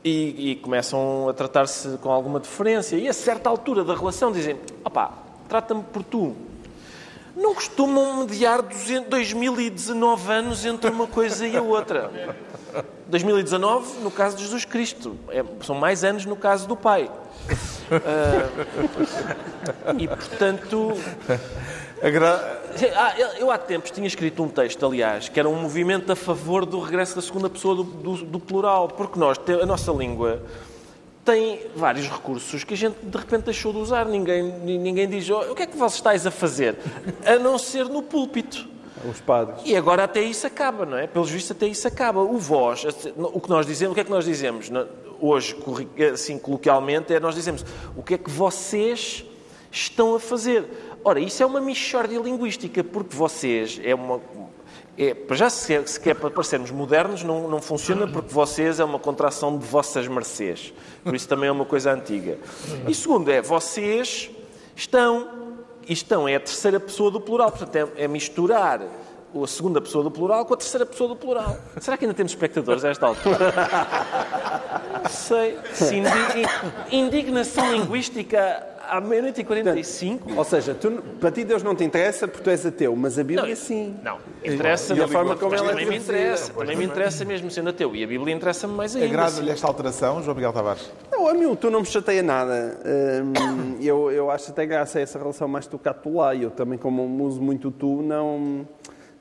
E, 0.03 0.51
e 0.51 0.55
começam 0.55 1.27
a 1.27 1.33
tratar-se 1.33 1.97
com 1.97 2.09
alguma 2.09 2.39
diferença. 2.39 2.95
E 2.95 3.09
a 3.09 3.13
certa 3.13 3.49
altura 3.49 3.83
da 3.83 3.93
relação 3.93 4.31
dizem: 4.31 4.57
opá, 4.85 5.13
trata-me 5.49 5.83
por 5.83 6.01
tu. 6.01 6.33
Não 7.35 7.53
costumam 7.53 8.19
mediar 8.19 8.61
2019 8.61 10.31
anos 10.31 10.65
entre 10.65 10.89
uma 10.89 11.07
coisa 11.07 11.45
e 11.45 11.57
a 11.57 11.61
outra. 11.61 12.09
2019 13.07 13.99
no 13.99 14.09
caso 14.09 14.37
de 14.37 14.43
Jesus 14.43 14.63
Cristo. 14.63 15.17
É, 15.27 15.43
são 15.61 15.75
mais 15.75 16.05
anos 16.05 16.25
no 16.25 16.37
caso 16.37 16.65
do 16.69 16.77
Pai. 16.77 17.11
Uh, 17.91 18.49
e 19.99 20.07
portanto. 20.07 20.93
Gra... 22.11 22.61
Ah, 22.95 23.15
eu 23.39 23.49
há 23.49 23.57
tempos 23.57 23.91
tinha 23.91 24.05
escrito 24.05 24.43
um 24.43 24.49
texto, 24.49 24.85
aliás, 24.85 25.29
que 25.29 25.39
era 25.39 25.47
um 25.49 25.55
movimento 25.55 26.11
a 26.11 26.15
favor 26.15 26.65
do 26.65 26.79
regresso 26.79 27.15
da 27.15 27.21
segunda 27.21 27.49
pessoa 27.49 27.75
do, 27.75 27.83
do, 27.83 28.15
do 28.25 28.39
plural, 28.39 28.89
porque 28.89 29.17
nós, 29.17 29.39
a 29.61 29.65
nossa 29.65 29.91
língua 29.91 30.41
tem 31.25 31.61
vários 31.75 32.07
recursos 32.07 32.63
que 32.63 32.75
a 32.75 32.77
gente 32.77 32.97
de 33.01 33.17
repente 33.17 33.45
deixou 33.45 33.73
de 33.73 33.79
usar. 33.79 34.05
Ninguém, 34.05 34.43
ninguém 34.43 35.09
diz 35.09 35.27
oh, 35.29 35.51
o 35.51 35.55
que 35.55 35.63
é 35.63 35.65
que 35.65 35.75
vós 35.75 35.95
estáis 35.95 36.25
a 36.27 36.31
fazer, 36.31 36.77
a 37.25 37.39
não 37.39 37.57
ser 37.57 37.85
no 37.85 38.03
púlpito. 38.03 38.67
Os 39.09 39.19
padres. 39.19 39.61
E 39.65 39.75
agora 39.75 40.03
até 40.03 40.21
isso 40.21 40.47
acaba, 40.47 40.85
não 40.85 40.97
é? 40.97 41.05
Pelos 41.05 41.29
vistos 41.29 41.51
até 41.51 41.67
isso 41.67 41.87
acaba. 41.87 42.21
O 42.21 42.37
vós, 42.37 42.85
o 43.15 43.39
que 43.39 43.49
nós 43.49 43.65
dizemos, 43.65 43.91
o 43.91 43.95
que 43.95 44.01
é 44.01 44.03
que 44.03 44.11
nós 44.11 44.25
dizemos 44.25 44.71
hoje, 45.19 45.57
assim 46.13 46.39
coloquialmente, 46.39 47.13
é 47.13 47.19
nós 47.19 47.35
dizemos 47.35 47.65
o 47.95 48.01
que 48.01 48.13
é 48.13 48.17
que 48.17 48.29
vocês 48.29 49.25
estão 49.71 50.15
a 50.15 50.19
fazer. 50.19 50.63
Ora, 51.07 51.19
isso 51.19 51.43
é 51.43 51.45
uma 51.45 51.61
mixórdia 51.61 52.17
linguística, 52.17 52.83
porque 52.83 53.15
vocês 53.15 53.79
é 53.83 53.93
uma. 53.93 54.19
É, 54.97 55.13
para 55.13 55.35
já, 55.35 55.51
se, 55.51 55.87
se 55.87 55.99
quer 55.99 56.15
para 56.15 56.31
parecermos 56.31 56.71
modernos, 56.71 57.21
não, 57.21 57.47
não 57.47 57.61
funciona 57.61 58.07
porque 58.07 58.33
vocês 58.33 58.79
é 58.79 58.83
uma 58.83 58.97
contração 58.97 59.55
de 59.55 59.63
vossas 59.67 60.07
mercês. 60.07 60.73
Por 61.03 61.13
isso 61.13 61.27
também 61.27 61.47
é 61.47 61.51
uma 61.51 61.63
coisa 61.63 61.93
antiga. 61.93 62.39
E 62.87 62.95
segundo 62.95 63.29
é, 63.29 63.39
vocês 63.39 64.31
estão. 64.75 65.45
Estão 65.87 66.27
é 66.27 66.37
a 66.37 66.39
terceira 66.39 66.79
pessoa 66.79 67.11
do 67.11 67.21
plural. 67.21 67.51
Portanto, 67.51 67.91
é, 67.95 68.05
é 68.05 68.07
misturar 68.07 68.81
a 69.43 69.47
segunda 69.47 69.81
pessoa 69.81 70.03
do 70.03 70.11
plural 70.11 70.45
com 70.45 70.53
a 70.53 70.57
terceira 70.57 70.85
pessoa 70.85 71.09
do 71.09 71.15
plural. 71.15 71.57
Será 71.79 71.97
que 71.97 72.05
ainda 72.05 72.15
temos 72.15 72.31
espectadores 72.31 72.85
a 72.85 72.89
esta 72.89 73.05
altura? 73.05 73.53
Não 75.03 75.09
sei. 75.09 75.57
Sim, 75.73 76.03
indignação 76.91 77.71
linguística 77.73 78.75
à 78.89 79.01
meia-noite 79.01 79.41
e 79.41 79.43
45. 79.43 80.33
Ou 80.35 80.43
seja, 80.43 80.73
tu, 80.73 80.91
para 81.19 81.31
ti 81.31 81.43
Deus 81.43 81.63
não 81.63 81.75
te 81.75 81.83
interessa 81.83 82.27
porque 82.27 82.43
tu 82.43 82.49
és 82.49 82.65
ateu, 82.65 82.95
mas 82.95 83.17
a 83.17 83.23
Bíblia 83.23 83.47
não, 83.47 83.55
sim. 83.55 83.95
Não, 84.03 84.17
interessa-me. 84.43 85.01
a 85.01 85.07
forma 85.07 85.35
como 85.35 85.55
ela 85.55 85.69
também 85.69 85.85
me 85.85 85.97
interessa. 85.97 86.53
Também 86.53 86.75
me 86.75 86.85
interessa 86.85 87.25
mesmo 87.25 87.49
sendo 87.51 87.69
ateu. 87.69 87.95
E 87.95 88.03
a 88.03 88.07
Bíblia 88.07 88.33
interessa-me 88.33 88.73
mais 88.73 88.95
ainda. 88.95 89.07
Agrada-lhe 89.07 89.49
esta 89.49 89.67
alteração, 89.67 90.21
João 90.21 90.35
Miguel 90.35 90.53
Tavares? 90.53 90.91
Não, 91.11 91.27
a 91.27 91.33
mim 91.33 91.55
tu 91.55 91.69
não 91.69 91.81
me 91.81 91.85
chateia 91.85 92.23
nada. 92.23 92.77
Hum, 92.85 93.77
eu, 93.81 94.11
eu 94.11 94.29
acho 94.29 94.51
até 94.51 94.65
graça 94.65 94.99
a 94.99 95.01
essa 95.01 95.17
relação 95.17 95.47
mais 95.47 95.67
tu 95.67 95.77
cá 95.77 95.93
tu 95.93 96.17
lá. 96.17 96.35
Eu 96.35 96.51
também, 96.51 96.77
como 96.77 97.23
uso 97.23 97.41
muito 97.41 97.71
tu, 97.71 98.01
não, 98.01 98.67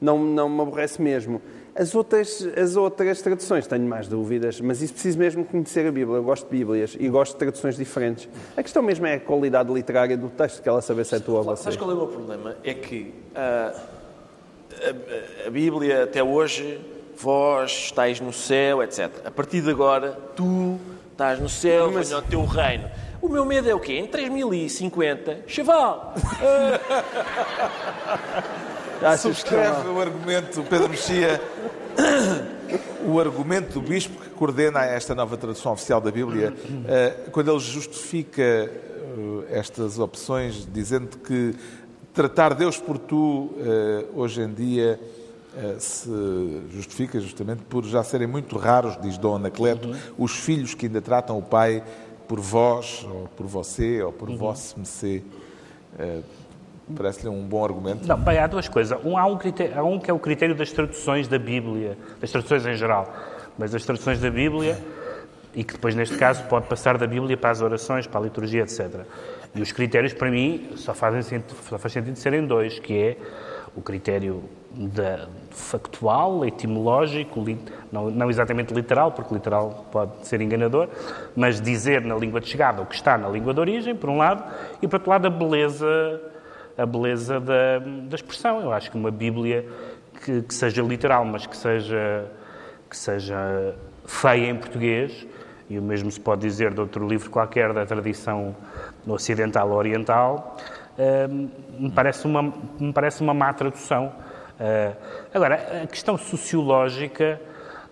não, 0.01 0.19
não 0.19 0.49
me 0.49 0.63
aborrece 0.63 1.01
mesmo. 1.01 1.41
As 1.75 1.93
outras, 1.93 2.47
as 2.57 2.77
outras 2.77 3.21
traduções 3.21 3.67
tenho 3.67 3.89
mais 3.89 4.07
dúvidas, 4.07 4.61
mas 4.61 4.81
isso 4.81 4.93
preciso 4.93 5.19
mesmo 5.19 5.45
conhecer 5.45 5.87
a 5.87 5.91
Bíblia. 5.91 6.19
Eu 6.19 6.23
gosto 6.23 6.45
de 6.45 6.57
Bíblias 6.57 6.97
e 6.99 7.09
gosto 7.09 7.33
de 7.33 7.39
traduções 7.39 7.77
diferentes. 7.77 8.29
A 8.57 8.63
questão 8.63 8.81
mesmo 8.81 9.07
é 9.07 9.15
a 9.15 9.21
qualidade 9.21 9.73
literária 9.73 10.17
do 10.17 10.29
texto, 10.29 10.63
que 10.63 10.69
ela 10.69 10.81
saber 10.81 11.05
se 11.05 11.17
é 11.17 11.19
tua 11.19 11.39
ou 11.39 11.45
você. 11.45 11.65
Sabes 11.65 11.77
qual 11.77 11.91
é 11.91 11.95
o 11.95 11.97
meu 11.97 12.07
problema? 12.07 12.57
É 12.63 12.75
que 12.75 13.13
uh, 13.33 13.35
a, 13.35 15.49
a, 15.49 15.51
Bíblia 15.51 16.05
até 16.05 16.23
hoje, 16.23 16.81
vós 17.17 17.87
estáis 17.87 18.21
no 18.21 18.33
céu, 18.33 18.81
etc. 18.81 19.11
A 19.25 19.31
partir 19.33 19.61
de 19.61 19.71
agora, 19.71 20.17
tu 20.37 20.79
estás 21.11 21.41
no 21.41 21.49
céu, 21.49 21.91
mas... 21.91 22.09
venha 22.09 22.21
o 22.21 22.23
teu 22.23 22.45
reino. 22.45 22.89
O 23.21 23.29
meu 23.29 23.45
medo 23.45 23.69
é 23.69 23.75
o 23.75 23.81
quê? 23.81 23.95
Em 23.95 24.07
3050, 24.07 25.41
chaval! 25.47 26.15
Subscreve 29.19 29.89
o 29.89 30.01
argumento, 30.01 30.63
Pedro 30.63 30.89
Mexia, 30.89 31.41
o 33.07 33.21
argumento 33.21 33.75
do 33.75 33.83
bispo 33.83 34.19
que 34.19 34.31
coordena 34.31 34.83
esta 34.83 35.15
nova 35.15 35.37
tradução 35.37 35.73
oficial 35.73 36.01
da 36.01 36.11
Bíblia, 36.11 36.55
eh, 36.89 37.15
quando 37.31 37.51
ele 37.51 37.61
justifica 37.61 38.43
eh, 38.43 38.71
estas 39.51 39.99
opções, 39.99 40.67
dizendo 40.73 41.19
que 41.19 41.55
tratar 42.15 42.55
Deus 42.55 42.79
por 42.79 42.97
tu, 42.97 43.51
eh, 43.59 44.07
hoje 44.15 44.41
em 44.41 44.53
dia, 44.53 44.99
se 45.79 46.11
justifica 46.73 47.21
justamente 47.21 47.63
por 47.63 47.85
já 47.85 48.03
serem 48.03 48.27
muito 48.27 48.59
raros, 48.59 48.99
diz 49.01 49.17
Dom 49.17 49.37
Anacleto, 49.37 49.87
uhum. 49.87 49.97
os 50.19 50.33
filhos 50.33 50.75
que 50.75 50.87
ainda 50.87 51.01
tratam 51.01 51.39
o 51.39 51.43
pai 51.43 51.81
por 52.27 52.41
vós, 52.41 53.07
ou 53.09 53.29
por 53.37 53.47
você, 53.47 54.03
ou 54.03 54.13
por 54.13 54.29
uhum. 54.29 54.37
vosso 54.37 54.77
mecê. 54.77 55.23
Parece-lhe 56.95 57.29
um 57.29 57.43
bom 57.43 57.65
argumento? 57.65 58.07
Não, 58.07 58.19
bem, 58.19 58.39
há 58.39 58.47
duas 58.47 58.69
coisas. 58.69 58.99
Um, 59.05 59.17
há, 59.17 59.25
um 59.25 59.39
critério, 59.39 59.79
há 59.79 59.83
um 59.83 59.99
que 59.99 60.11
é 60.11 60.15
o 60.15 60.19
critério 60.19 60.55
das 60.55 60.71
traduções 60.71 61.27
da 61.27 61.39
Bíblia, 61.39 61.97
das 62.21 62.31
traduções 62.31 62.67
em 62.67 62.75
geral, 62.75 63.11
mas 63.59 63.71
das 63.71 63.85
traduções 63.85 64.21
da 64.21 64.31
Bíblia, 64.31 64.79
e 65.55 65.65
que 65.65 65.75
depois, 65.75 65.95
neste 65.95 66.17
caso, 66.19 66.43
pode 66.45 66.67
passar 66.67 66.99
da 66.99 67.07
Bíblia 67.07 67.37
para 67.37 67.51
as 67.51 67.63
orações, 67.63 68.07
para 68.07 68.21
a 68.21 68.23
liturgia, 68.25 68.63
etc. 68.63 69.01
E 69.55 69.63
os 69.63 69.73
critérios, 69.73 70.13
para 70.13 70.31
mim, 70.31 70.69
só, 70.77 70.93
fazem, 70.93 71.43
só 71.69 71.79
faz 71.79 71.93
sentido 71.93 72.17
serem 72.17 72.45
dois, 72.45 72.79
que 72.79 72.93
é 72.93 73.17
o 73.75 73.81
critério 73.81 74.43
da, 74.71 75.29
factual, 75.51 76.45
etimológico, 76.45 77.43
li, 77.43 77.59
não, 77.91 78.11
não, 78.11 78.29
exatamente 78.29 78.75
literal, 78.75 79.13
porque 79.13 79.33
literal 79.33 79.87
pode 79.91 80.27
ser 80.27 80.41
enganador, 80.41 80.89
mas 81.35 81.61
dizer 81.61 82.03
na 82.03 82.15
língua 82.17 82.41
de 82.41 82.49
chegada 82.49 82.83
o 82.83 82.87
que 82.87 82.95
está 82.95 83.17
na 83.17 83.29
língua 83.29 83.55
de 83.55 83.61
origem, 83.61 83.95
por 83.95 84.11
um 84.11 84.19
lado, 84.19 84.45
e 84.83 84.89
por 84.89 84.97
outro 84.97 85.11
lado 85.11 85.27
a 85.27 85.31
beleza 85.31 86.21
a 86.77 86.87
beleza 86.87 87.41
da, 87.41 87.79
da 87.79 88.15
expressão. 88.15 88.61
Eu 88.61 88.73
acho 88.73 88.91
que 88.91 88.97
uma 88.97 89.11
Bíblia 89.11 89.67
que, 90.25 90.43
que, 90.43 90.55
seja 90.55 90.83
literal, 90.83 91.25
mas 91.25 91.47
que 91.47 91.57
seja, 91.57 92.31
que 92.89 92.97
seja 92.97 93.75
feia 94.05 94.51
em 94.51 94.57
português, 94.57 95.27
e 95.69 95.79
o 95.79 95.83
mesmo 95.83 96.11
se 96.11 96.21
pode 96.21 96.43
dizer 96.43 96.75
de 96.75 96.81
outro 96.81 97.07
livro 97.07 97.31
qualquer 97.31 97.73
da 97.73 97.87
tradição 97.87 98.55
ocidental 99.07 99.71
ou 99.71 99.77
oriental, 99.77 100.57
uh, 100.99 101.51
me, 101.79 101.91
parece 101.91 102.27
uma, 102.27 102.43
me 102.79 102.93
parece 102.93 103.23
uma 103.23 103.33
má 103.33 103.53
tradução. 103.53 104.13
Uh, 104.61 104.97
agora, 105.33 105.83
a 105.83 105.87
questão 105.87 106.17
sociológica 106.19 107.41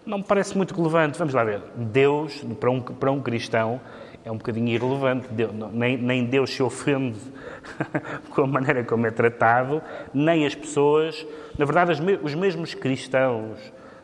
não 0.04 0.18
me 0.18 0.24
parece 0.24 0.56
muito 0.56 0.74
relevante. 0.74 1.18
Vamos 1.18 1.34
lá 1.34 1.44
ver. 1.44 1.62
Deus, 1.74 2.44
para 2.60 2.70
um, 2.70 2.80
para 2.80 3.10
um 3.10 3.20
cristão, 3.20 3.80
é 4.24 4.30
um 4.30 4.36
bocadinho 4.36 4.68
irrelevante. 4.68 5.28
Deus, 5.30 5.52
nem, 5.72 5.96
nem 5.96 6.24
Deus 6.24 6.50
se 6.50 6.62
ofende 6.62 7.18
com 8.30 8.42
a 8.42 8.46
maneira 8.46 8.84
como 8.84 9.06
é 9.06 9.10
tratado, 9.10 9.82
nem 10.12 10.46
as 10.46 10.54
pessoas. 10.54 11.26
Na 11.58 11.64
verdade, 11.64 11.92
os 12.22 12.34
mesmos 12.34 12.74
cristãos 12.74 13.58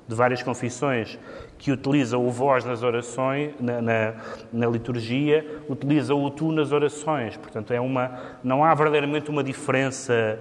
de 0.07 0.15
várias 0.15 0.43
confissões 0.43 1.19
que 1.59 1.71
utilizam 1.71 2.27
o 2.27 2.31
vós 2.31 2.65
nas 2.65 2.83
orações, 2.83 3.53
na, 3.61 3.83
na, 3.83 4.15
na, 4.51 4.67
liturgia, 4.67 5.45
utilizam 5.69 6.25
o 6.25 6.31
tu 6.31 6.51
nas 6.51 6.73
orações. 6.73 7.37
Portanto, 7.37 7.73
é 7.73 7.81
uma, 7.81 8.19
não 8.43 8.65
há 8.65 8.75
verdadeiramente 8.75 9.29
uma 9.29 9.45
diferença, 9.45 10.39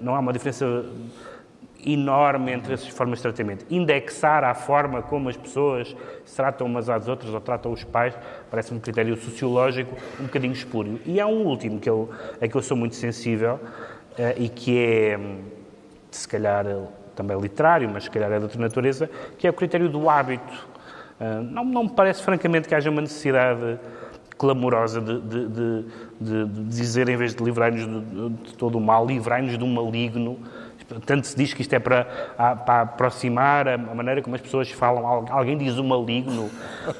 não 0.00 0.14
há 0.14 0.20
uma 0.20 0.32
diferença 0.32 0.86
enorme 1.84 2.52
entre 2.52 2.74
essas 2.74 2.88
formas 2.88 3.18
de 3.18 3.22
tratamento. 3.22 3.66
Indexar 3.70 4.44
a 4.44 4.54
forma 4.54 5.02
como 5.02 5.28
as 5.28 5.36
pessoas 5.36 5.94
se 6.24 6.36
tratam 6.36 6.66
umas 6.66 6.88
às 6.88 7.08
outras 7.08 7.32
ou 7.32 7.40
tratam 7.40 7.72
os 7.72 7.84
pais 7.84 8.14
parece-me 8.50 8.78
um 8.78 8.80
critério 8.80 9.16
sociológico 9.16 9.94
um 10.20 10.24
bocadinho 10.24 10.52
espúrio. 10.52 11.00
E 11.04 11.20
há 11.20 11.26
um 11.26 11.44
último 11.44 11.78
que 11.78 11.88
eu, 11.88 12.10
a 12.40 12.48
que 12.48 12.54
eu 12.54 12.62
sou 12.62 12.76
muito 12.76 12.96
sensível 12.96 13.54
uh, 13.54 14.34
e 14.36 14.48
que 14.48 14.78
é, 14.78 15.18
se 16.10 16.28
calhar, 16.28 16.64
também 17.14 17.38
literário, 17.38 17.88
mas 17.90 18.04
se 18.04 18.10
calhar 18.10 18.30
é 18.32 18.38
de 18.38 18.44
outra 18.44 18.60
natureza, 18.60 19.10
que 19.38 19.46
é 19.46 19.50
o 19.50 19.52
critério 19.52 19.88
do 19.88 20.08
hábito. 20.08 20.68
Uh, 21.20 21.42
não, 21.42 21.64
não 21.64 21.84
me 21.84 21.90
parece, 21.90 22.22
francamente, 22.22 22.68
que 22.68 22.74
haja 22.74 22.90
uma 22.90 23.00
necessidade 23.00 23.78
clamorosa 24.36 25.00
de, 25.00 25.20
de, 25.20 25.48
de, 25.48 26.46
de 26.46 26.64
dizer, 26.64 27.08
em 27.08 27.16
vez 27.16 27.34
de 27.34 27.42
livrar-nos 27.42 27.86
de, 27.86 28.54
todo 28.54 28.78
o 28.78 28.80
mal, 28.80 29.06
livrai-nos 29.06 29.56
de 29.56 29.64
um 29.64 29.72
maligno 29.72 30.38
tanto 31.06 31.26
se 31.26 31.36
diz 31.36 31.54
que 31.54 31.62
isto 31.62 31.72
é 31.72 31.78
para, 31.78 32.04
para 32.66 32.82
aproximar 32.82 33.66
a 33.68 33.78
maneira 33.78 34.22
como 34.22 34.34
as 34.36 34.42
pessoas 34.42 34.70
falam. 34.70 35.26
Alguém 35.30 35.56
diz 35.56 35.76
o 35.78 35.84
maligno. 35.84 36.50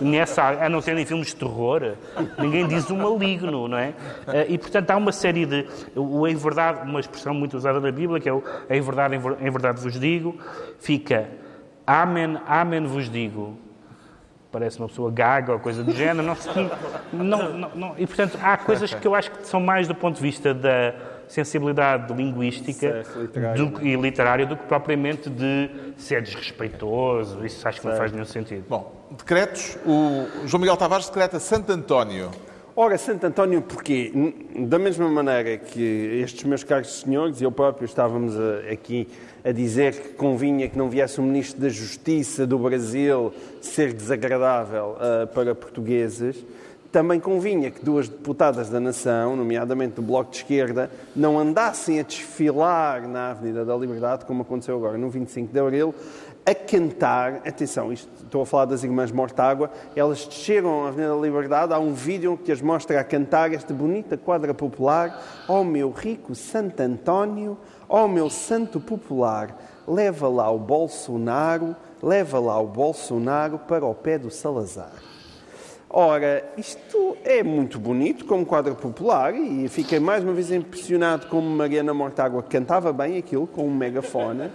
Nessa, 0.01 0.43
a 0.43 0.69
não 0.69 0.81
ser 0.81 0.97
em 0.97 1.05
filmes 1.05 1.29
de 1.29 1.37
terror, 1.37 1.95
ninguém 2.39 2.67
diz 2.67 2.89
o 2.91 2.97
maligno, 2.97 3.69
não 3.69 3.79
é? 3.79 3.93
Eh, 4.29 4.47
e, 4.51 4.59
portanto, 4.59 4.91
há 4.91 4.97
uma 4.97 5.13
série 5.13 5.45
de... 5.45 5.67
O 5.95 6.27
em 6.27 6.35
verdade, 6.35 6.89
uma 6.89 7.01
expressão 7.01 7.35
muito 7.35 7.57
usada 7.57 7.81
na 7.81 7.93
Bíblia, 7.93 8.21
que 8.21 8.29
é 8.29 8.33
o 8.33 8.43
em 8.71 8.81
verdade, 8.81 9.15
em 9.15 9.51
verdade 9.51 9.81
vos 9.81 9.99
digo, 9.99 10.39
fica 10.79 11.29
Amém, 11.87 12.39
Amém 12.47 12.87
vos 12.87 13.11
digo 13.11 13.59
parece 14.55 14.79
uma 14.79 14.87
pessoa 14.87 15.11
gaga 15.11 15.53
ou 15.53 15.59
coisa 15.59 15.83
do 15.83 15.91
género. 15.91 16.37
Não, 17.13 17.53
não, 17.53 17.71
não, 17.75 17.95
e, 17.99 18.07
portanto, 18.07 18.39
há 18.41 18.57
coisas 18.57 18.95
que 18.95 19.05
eu 19.05 19.13
acho 19.13 19.33
que 19.33 19.45
são 19.49 19.59
mais 19.59 19.89
do 19.89 19.97
ponto 19.97 20.15
de 20.15 20.23
vista 20.23 20.55
da 20.55 20.95
sensibilidade 21.29 22.13
linguística 22.13 23.03
literário, 23.17 23.67
do, 23.67 23.87
e 23.87 23.97
literária 23.97 24.47
do 24.47 24.57
que 24.57 24.65
propriamente 24.65 25.31
de 25.31 25.71
ser 25.97 26.23
desrespeitoso. 26.23 27.45
Isso 27.45 27.67
acho 27.67 27.81
que 27.81 27.87
não 27.87 27.97
faz 27.97 28.13
nenhum 28.13 28.25
sentido. 28.25 28.65
Bom, 28.69 28.93
decretos. 29.11 29.77
O 29.85 30.27
João 30.47 30.61
Miguel 30.61 30.77
Tavares 30.77 31.07
decreta 31.09 31.39
Santo 31.39 31.73
António. 31.73 32.31
Ora, 32.77 32.99
Santo 32.99 33.25
António, 33.25 33.63
porquê? 33.63 34.13
Da 34.67 34.81
mesma 34.81 35.09
maneira 35.09 35.57
que 35.59 36.21
estes 36.25 36.43
meus 36.43 36.65
caros 36.65 37.03
senhores 37.03 37.41
e 37.41 37.45
eu 37.45 37.53
próprio 37.53 37.85
estávamos 37.85 38.35
a, 38.37 38.73
aqui 38.73 39.07
a 39.45 39.53
dizer 39.53 39.95
que 39.95 40.09
convinha 40.15 40.69
que 40.69 40.77
não 40.77 40.91
viesse 40.91 41.21
o 41.21 41.23
Ministro 41.23 41.61
da 41.61 41.69
Justiça 41.69 42.45
do 42.45 42.59
Brasil 42.59 43.33
ser 43.61 43.93
desagradável 43.93 44.97
uh, 44.97 45.27
para 45.29 45.55
portugueses, 45.55 46.45
também 46.95 47.19
convinha 47.19 47.73
que 47.73 47.85
duas 47.85 48.09
deputadas 48.09 48.71
da 48.71 48.79
Nação, 48.79 49.35
nomeadamente 49.35 49.97
do 49.97 50.03
Bloco 50.03 50.31
de 50.31 50.37
Esquerda, 50.37 50.89
não 51.17 51.37
andassem 51.37 51.99
a 51.99 52.05
desfilar 52.05 53.09
na 53.09 53.31
Avenida 53.31 53.65
da 53.65 53.77
Liberdade, 53.77 54.25
como 54.25 54.43
aconteceu 54.43 54.77
agora 54.77 54.97
no 54.97 55.11
25 55.11 55.53
de 55.53 55.59
Abril, 55.59 55.93
a 56.47 56.55
cantar, 56.55 57.43
atenção, 57.45 57.93
isto, 57.93 58.09
estou 58.23 58.43
a 58.43 58.47
falar 58.47 58.67
das 58.67 58.85
Irmãs 58.85 59.11
Mortágua, 59.11 59.73
elas 59.97 60.25
desceram 60.25 60.85
à 60.85 60.89
Avenida 60.89 61.17
da 61.17 61.21
Liberdade, 61.21 61.73
há 61.75 61.81
um 61.81 61.93
vídeo 61.93 62.39
que 62.39 62.53
as 62.53 62.63
mostra 62.63 63.01
a 63.01 63.03
cantar 63.03 63.53
esta 63.53 63.75
bonita 63.75 64.17
quadra 64.17 64.55
popular, 64.55 65.21
ó 65.49 65.63
oh, 65.63 65.65
meu 65.65 65.91
rico 65.91 66.33
Santo 66.37 66.81
António, 66.81 67.59
ó 67.89 68.05
oh, 68.05 68.09
meu 68.09 68.31
santo 68.31 68.79
popular, 68.79 69.61
leva 69.85 70.29
lá 70.29 70.49
o 70.49 70.61
Bolsonaro, 70.61 71.75
leva 72.01 72.39
lá 72.39 72.57
o 72.61 72.69
Bolsonaro 72.69 73.59
para 73.59 73.85
o 73.85 73.97
pé 73.97 74.17
do 74.17 74.31
Salazar. 74.31 75.14
Ora, 75.97 76.45
isto 76.59 77.17
é 77.23 77.41
muito 77.45 77.79
bonito 77.79 78.25
como 78.25 78.45
quadro 78.45 78.75
popular 78.75 79.33
e 79.33 79.69
fiquei 79.69 80.01
mais 80.01 80.25
uma 80.25 80.33
vez 80.33 80.51
impressionado 80.51 81.29
como 81.29 81.49
Mariana 81.49 81.95
Mortágua 81.95 82.43
cantava 82.43 82.93
bem 82.93 83.17
aquilo 83.17 83.47
com 83.47 83.69
um 83.69 83.73
megafone, 83.73 84.51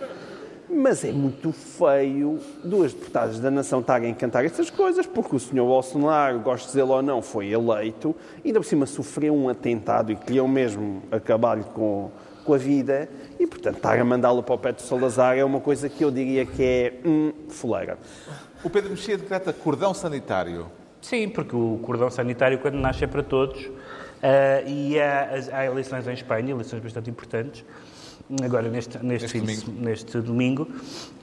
mas 0.70 1.06
é 1.06 1.14
muito 1.14 1.54
feio 1.54 2.42
duas 2.62 2.94
deputadas 2.94 3.40
da 3.40 3.50
nação 3.50 3.80
estarem 3.80 4.12
a 4.12 4.16
cantar 4.16 4.44
estas 4.44 4.70
coisas 4.70 5.06
porque 5.06 5.34
o 5.34 5.40
senhor 5.40 5.66
Bolsonaro, 5.66 6.42
gosto 6.42 6.66
de 6.66 6.72
dizê-lo 6.72 6.92
ou 6.92 7.02
não, 7.02 7.22
foi 7.22 7.54
eleito 7.54 8.14
e 8.44 8.50
ainda 8.50 8.60
por 8.60 8.66
cima 8.66 8.86
sofreu 8.86 9.34
um 9.34 9.48
atentado 9.48 10.12
e 10.12 10.18
queriam 10.18 10.46
mesmo 10.46 11.04
acabar 11.10 11.64
com, 11.64 12.12
com 12.44 12.54
a 12.54 12.58
vida 12.58 13.08
e, 13.40 13.48
portanto, 13.48 13.78
estar 13.78 13.98
a 13.98 14.04
mandá-lo 14.04 14.44
para 14.44 14.56
o 14.56 14.58
pé 14.58 14.76
Salazar 14.78 15.38
é 15.38 15.46
uma 15.46 15.62
coisa 15.62 15.88
que 15.88 16.04
eu 16.04 16.12
diria 16.12 16.46
que 16.46 16.62
é 16.62 16.94
um 17.06 17.32
foleira. 17.48 17.98
O 18.62 18.70
Pedro 18.70 18.90
Mexia 18.90 19.18
decreta 19.18 19.54
cordão 19.54 19.94
sanitário 19.94 20.79
Sim, 21.02 21.30
porque 21.30 21.56
o 21.56 21.80
cordão 21.82 22.10
sanitário, 22.10 22.60
quando 22.60 22.76
nasce, 22.76 23.04
é 23.04 23.08
para 23.08 23.24
todos. 23.24 23.66
Uh, 23.66 24.68
e 24.68 25.00
há, 25.00 25.30
há, 25.54 25.66
eleições 25.66 26.06
em 26.08 26.14
Espanha, 26.14 26.52
eleições 26.52 26.82
bastante 26.82 27.10
importantes, 27.10 27.64
agora 28.44 28.70
neste, 28.70 29.04
neste, 29.04 29.40
domingo. 29.40 29.72
neste 29.72 30.22
domingo. 30.22 30.68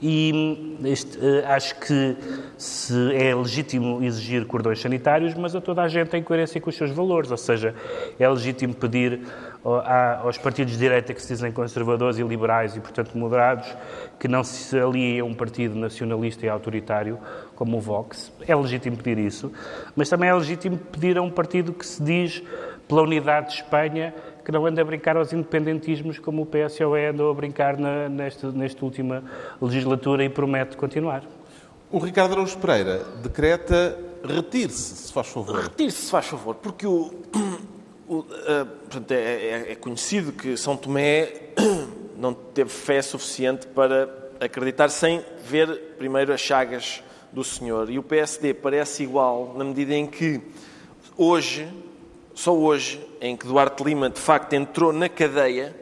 E 0.01 0.77
este, 0.83 1.17
uh, 1.17 1.47
acho 1.47 1.79
que 1.79 2.17
se 2.57 3.15
é 3.15 3.33
legítimo 3.33 4.03
exigir 4.03 4.45
cordões 4.45 4.81
sanitários, 4.81 5.33
mas 5.33 5.55
a 5.55 5.61
toda 5.61 5.81
a 5.81 5.87
gente 5.87 6.15
em 6.17 6.23
coerência 6.23 6.59
com 6.59 6.69
os 6.69 6.75
seus 6.75 6.91
valores. 6.91 7.31
Ou 7.31 7.37
seja, 7.37 7.73
é 8.19 8.27
legítimo 8.27 8.73
pedir 8.73 9.21
aos 9.63 10.37
partidos 10.37 10.73
de 10.73 10.79
direita 10.79 11.13
que 11.13 11.21
se 11.21 11.29
dizem 11.29 11.51
conservadores 11.51 12.17
e 12.17 12.23
liberais 12.23 12.75
e, 12.75 12.79
portanto, 12.79 13.17
moderados, 13.17 13.67
que 14.19 14.27
não 14.27 14.43
se 14.43 14.79
aliem 14.79 15.19
a 15.19 15.25
um 15.25 15.33
partido 15.33 15.75
nacionalista 15.75 16.45
e 16.45 16.49
autoritário 16.49 17.19
como 17.55 17.77
o 17.77 17.81
Vox. 17.81 18.31
É 18.47 18.55
legítimo 18.55 18.95
pedir 18.95 19.17
isso, 19.17 19.51
mas 19.95 20.07
também 20.09 20.29
é 20.29 20.33
legítimo 20.33 20.77
pedir 20.77 21.17
a 21.17 21.21
um 21.21 21.29
partido 21.29 21.73
que 21.73 21.85
se 21.85 22.01
diz 22.01 22.41
pela 22.87 23.01
unidade 23.01 23.49
de 23.49 23.55
Espanha 23.55 24.13
que 24.47 24.51
não 24.53 24.65
anda 24.65 24.81
a 24.81 24.85
brincar 24.85 25.17
aos 25.17 25.33
independentismos 25.33 26.19
como 26.19 26.43
o 26.43 26.45
PSOE 26.45 27.07
andou 27.07 27.29
a 27.29 27.33
brincar 27.33 27.77
na, 27.77 28.07
nesta, 28.07 28.49
nesta 28.49 28.85
última 28.85 29.21
legislatura 29.61 30.23
e 30.23 30.29
promete 30.29 30.77
continuar. 30.77 31.25
O 31.91 31.99
Ricardo 31.99 32.31
Araújo 32.31 32.57
Pereira 32.57 33.03
decreta 33.21 33.99
retire-se, 34.23 34.95
se 34.95 35.11
faz 35.11 35.27
favor. 35.27 35.63
Retire-se, 35.63 36.03
se 36.03 36.09
faz 36.09 36.27
favor, 36.27 36.55
porque 36.55 36.87
o, 36.87 37.11
o, 38.07 38.19
uh, 38.19 38.25
portanto, 38.89 39.11
é, 39.11 39.15
é, 39.15 39.71
é, 39.73 39.75
conhecido 39.75 40.31
que 40.31 40.55
São 40.55 40.77
Tomé 40.77 41.29
não 42.15 42.33
teve 42.33 42.69
fé 42.69 43.01
suficiente 43.01 43.67
para 43.67 44.07
acreditar 44.39 44.87
sem 44.87 45.25
ver 45.45 45.95
primeiro 45.97 46.31
as 46.31 46.39
chagas 46.39 47.03
do 47.33 47.43
Senhor. 47.43 47.89
E 47.89 47.99
o 47.99 48.03
PSD 48.03 48.53
parece 48.53 49.03
igual 49.03 49.55
na 49.57 49.65
medida 49.65 49.93
em 49.93 50.07
que 50.07 50.39
hoje, 51.17 51.67
só 52.37 52.55
hoje, 52.55 53.03
em 53.19 53.35
que 53.35 53.47
Duarte 53.47 53.83
Lima 53.83 54.11
de 54.11 54.19
facto 54.19 54.53
entrou 54.53 54.93
na 54.93 55.09
cadeia, 55.09 55.75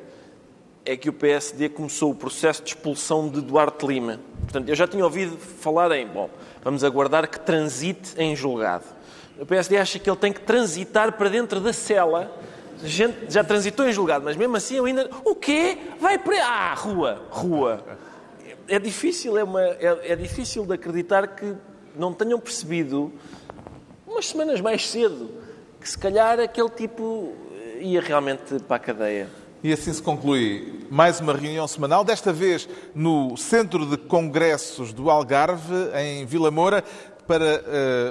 é 0.86 0.96
que 0.96 1.10
o 1.10 1.14
PSD 1.14 1.68
começou 1.68 2.12
o 2.12 2.16
processo 2.16 2.64
de 2.64 2.70
expulsão 2.70 3.28
de 3.28 3.42
Duarte 3.42 3.86
Lima. 3.86 4.22
Portanto, 4.40 4.70
eu 4.70 4.74
já 4.74 4.88
tinha 4.88 5.04
ouvido 5.04 5.38
falar 5.38 5.92
em, 5.92 6.08
bom, 6.08 6.30
vamos 6.64 6.82
aguardar 6.86 7.30
que 7.30 7.38
transite 7.42 8.14
em 8.18 8.34
julgado. 8.38 8.86
O 9.38 9.46
PSD 9.46 9.76
acha 9.76 10.00
que 10.00 10.10
ele 10.10 10.16
tem 10.16 10.32
que 10.32 10.40
transitar 10.40 11.12
para 11.18 11.28
dentro 11.28 11.60
da 11.60 11.74
cela. 11.74 12.34
Gente 12.82 13.30
já 13.30 13.44
transitou 13.44 13.86
em 13.86 13.92
julgado, 13.92 14.24
mas 14.24 14.38
mesmo 14.38 14.56
assim 14.56 14.78
eu 14.78 14.86
ainda. 14.86 15.10
O 15.26 15.36
quê? 15.36 15.78
Vai 16.00 16.18
para. 16.18 16.42
Ah, 16.42 16.74
rua! 16.74 17.22
Rua! 17.32 17.84
É 18.66 18.80
difícil, 18.80 19.38
é, 19.38 19.44
uma, 19.44 19.62
é, 19.62 20.14
é 20.14 20.16
difícil 20.16 20.66
de 20.66 20.74
acreditar 20.74 21.28
que 21.28 21.54
não 21.98 22.14
tenham 22.14 22.40
percebido 22.40 23.12
umas 24.08 24.26
semanas 24.26 24.62
mais 24.62 24.90
cedo 24.90 25.44
que 25.86 25.92
se 25.92 26.00
calhar 26.00 26.40
aquele 26.40 26.70
tipo 26.70 27.32
ia 27.80 28.02
realmente 28.02 28.60
para 28.68 28.78
a 28.78 28.80
cadeia. 28.80 29.30
E 29.64 29.72
assim 29.72 29.94
se 29.94 30.02
conclui 30.02 30.88
mais 30.90 31.20
uma 31.20 31.32
reunião 31.32 31.68
semanal, 31.68 32.04
desta 32.04 32.34
vez 32.34 32.68
no 32.96 33.38
Centro 33.38 33.86
de 33.86 33.96
Congressos 33.96 34.92
do 34.92 35.12
Algarve, 35.12 35.76
em 35.96 36.26
Vila 36.26 36.50
Moura 36.50 36.84
para 37.28 37.62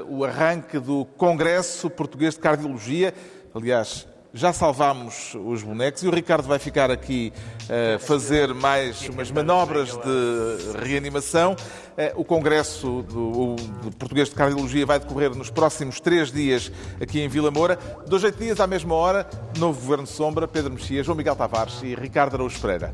uh, 0.07 0.17
o 0.17 0.25
arranque 0.25 0.79
do 0.79 1.05
Congresso 1.17 1.91
Português 1.91 2.35
de 2.35 2.41
Cardiologia. 2.41 3.13
Aliás, 3.53 4.07
já 4.33 4.53
salvámos 4.53 5.35
os 5.35 5.65
bonecos 5.65 6.05
e 6.05 6.09
o 6.09 6.13
Ricardo 6.13 6.47
vai 6.47 6.61
ficar 6.61 6.93
aqui 6.93 7.33
a 7.69 7.97
uh, 7.97 7.99
fazer 7.99 8.55
mais 8.55 9.09
umas 9.09 9.33
manobras 9.33 9.91
de 9.97 10.79
reanimação. 10.79 11.57
Uh, 11.95 12.21
o 12.21 12.25
Congresso 12.25 13.03
do, 13.03 13.55
do 13.55 13.97
Português 13.97 14.29
de 14.29 14.35
Cardiologia 14.35 14.85
vai 14.85 14.99
decorrer 14.99 15.31
nos 15.31 15.49
próximos 15.49 16.01
três 16.01 16.33
dias 16.33 16.73
aqui 17.01 17.21
em 17.21 17.29
Vila 17.29 17.53
Moura. 17.53 17.79
Dois, 18.09 18.25
oito 18.25 18.37
dias, 18.37 18.59
à 18.59 18.67
mesma 18.67 18.97
hora, 18.97 19.29
novo 19.57 19.81
Governo 19.81 20.07
Sombra, 20.07 20.49
Pedro 20.49 20.73
Mexia, 20.73 21.05
João 21.05 21.17
Miguel 21.17 21.37
Tavares 21.37 21.81
e 21.85 21.95
Ricardo 21.95 22.35
Araújo 22.35 22.61
Pereira. 22.61 22.93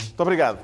Muito 0.00 0.20
obrigado. 0.20 0.58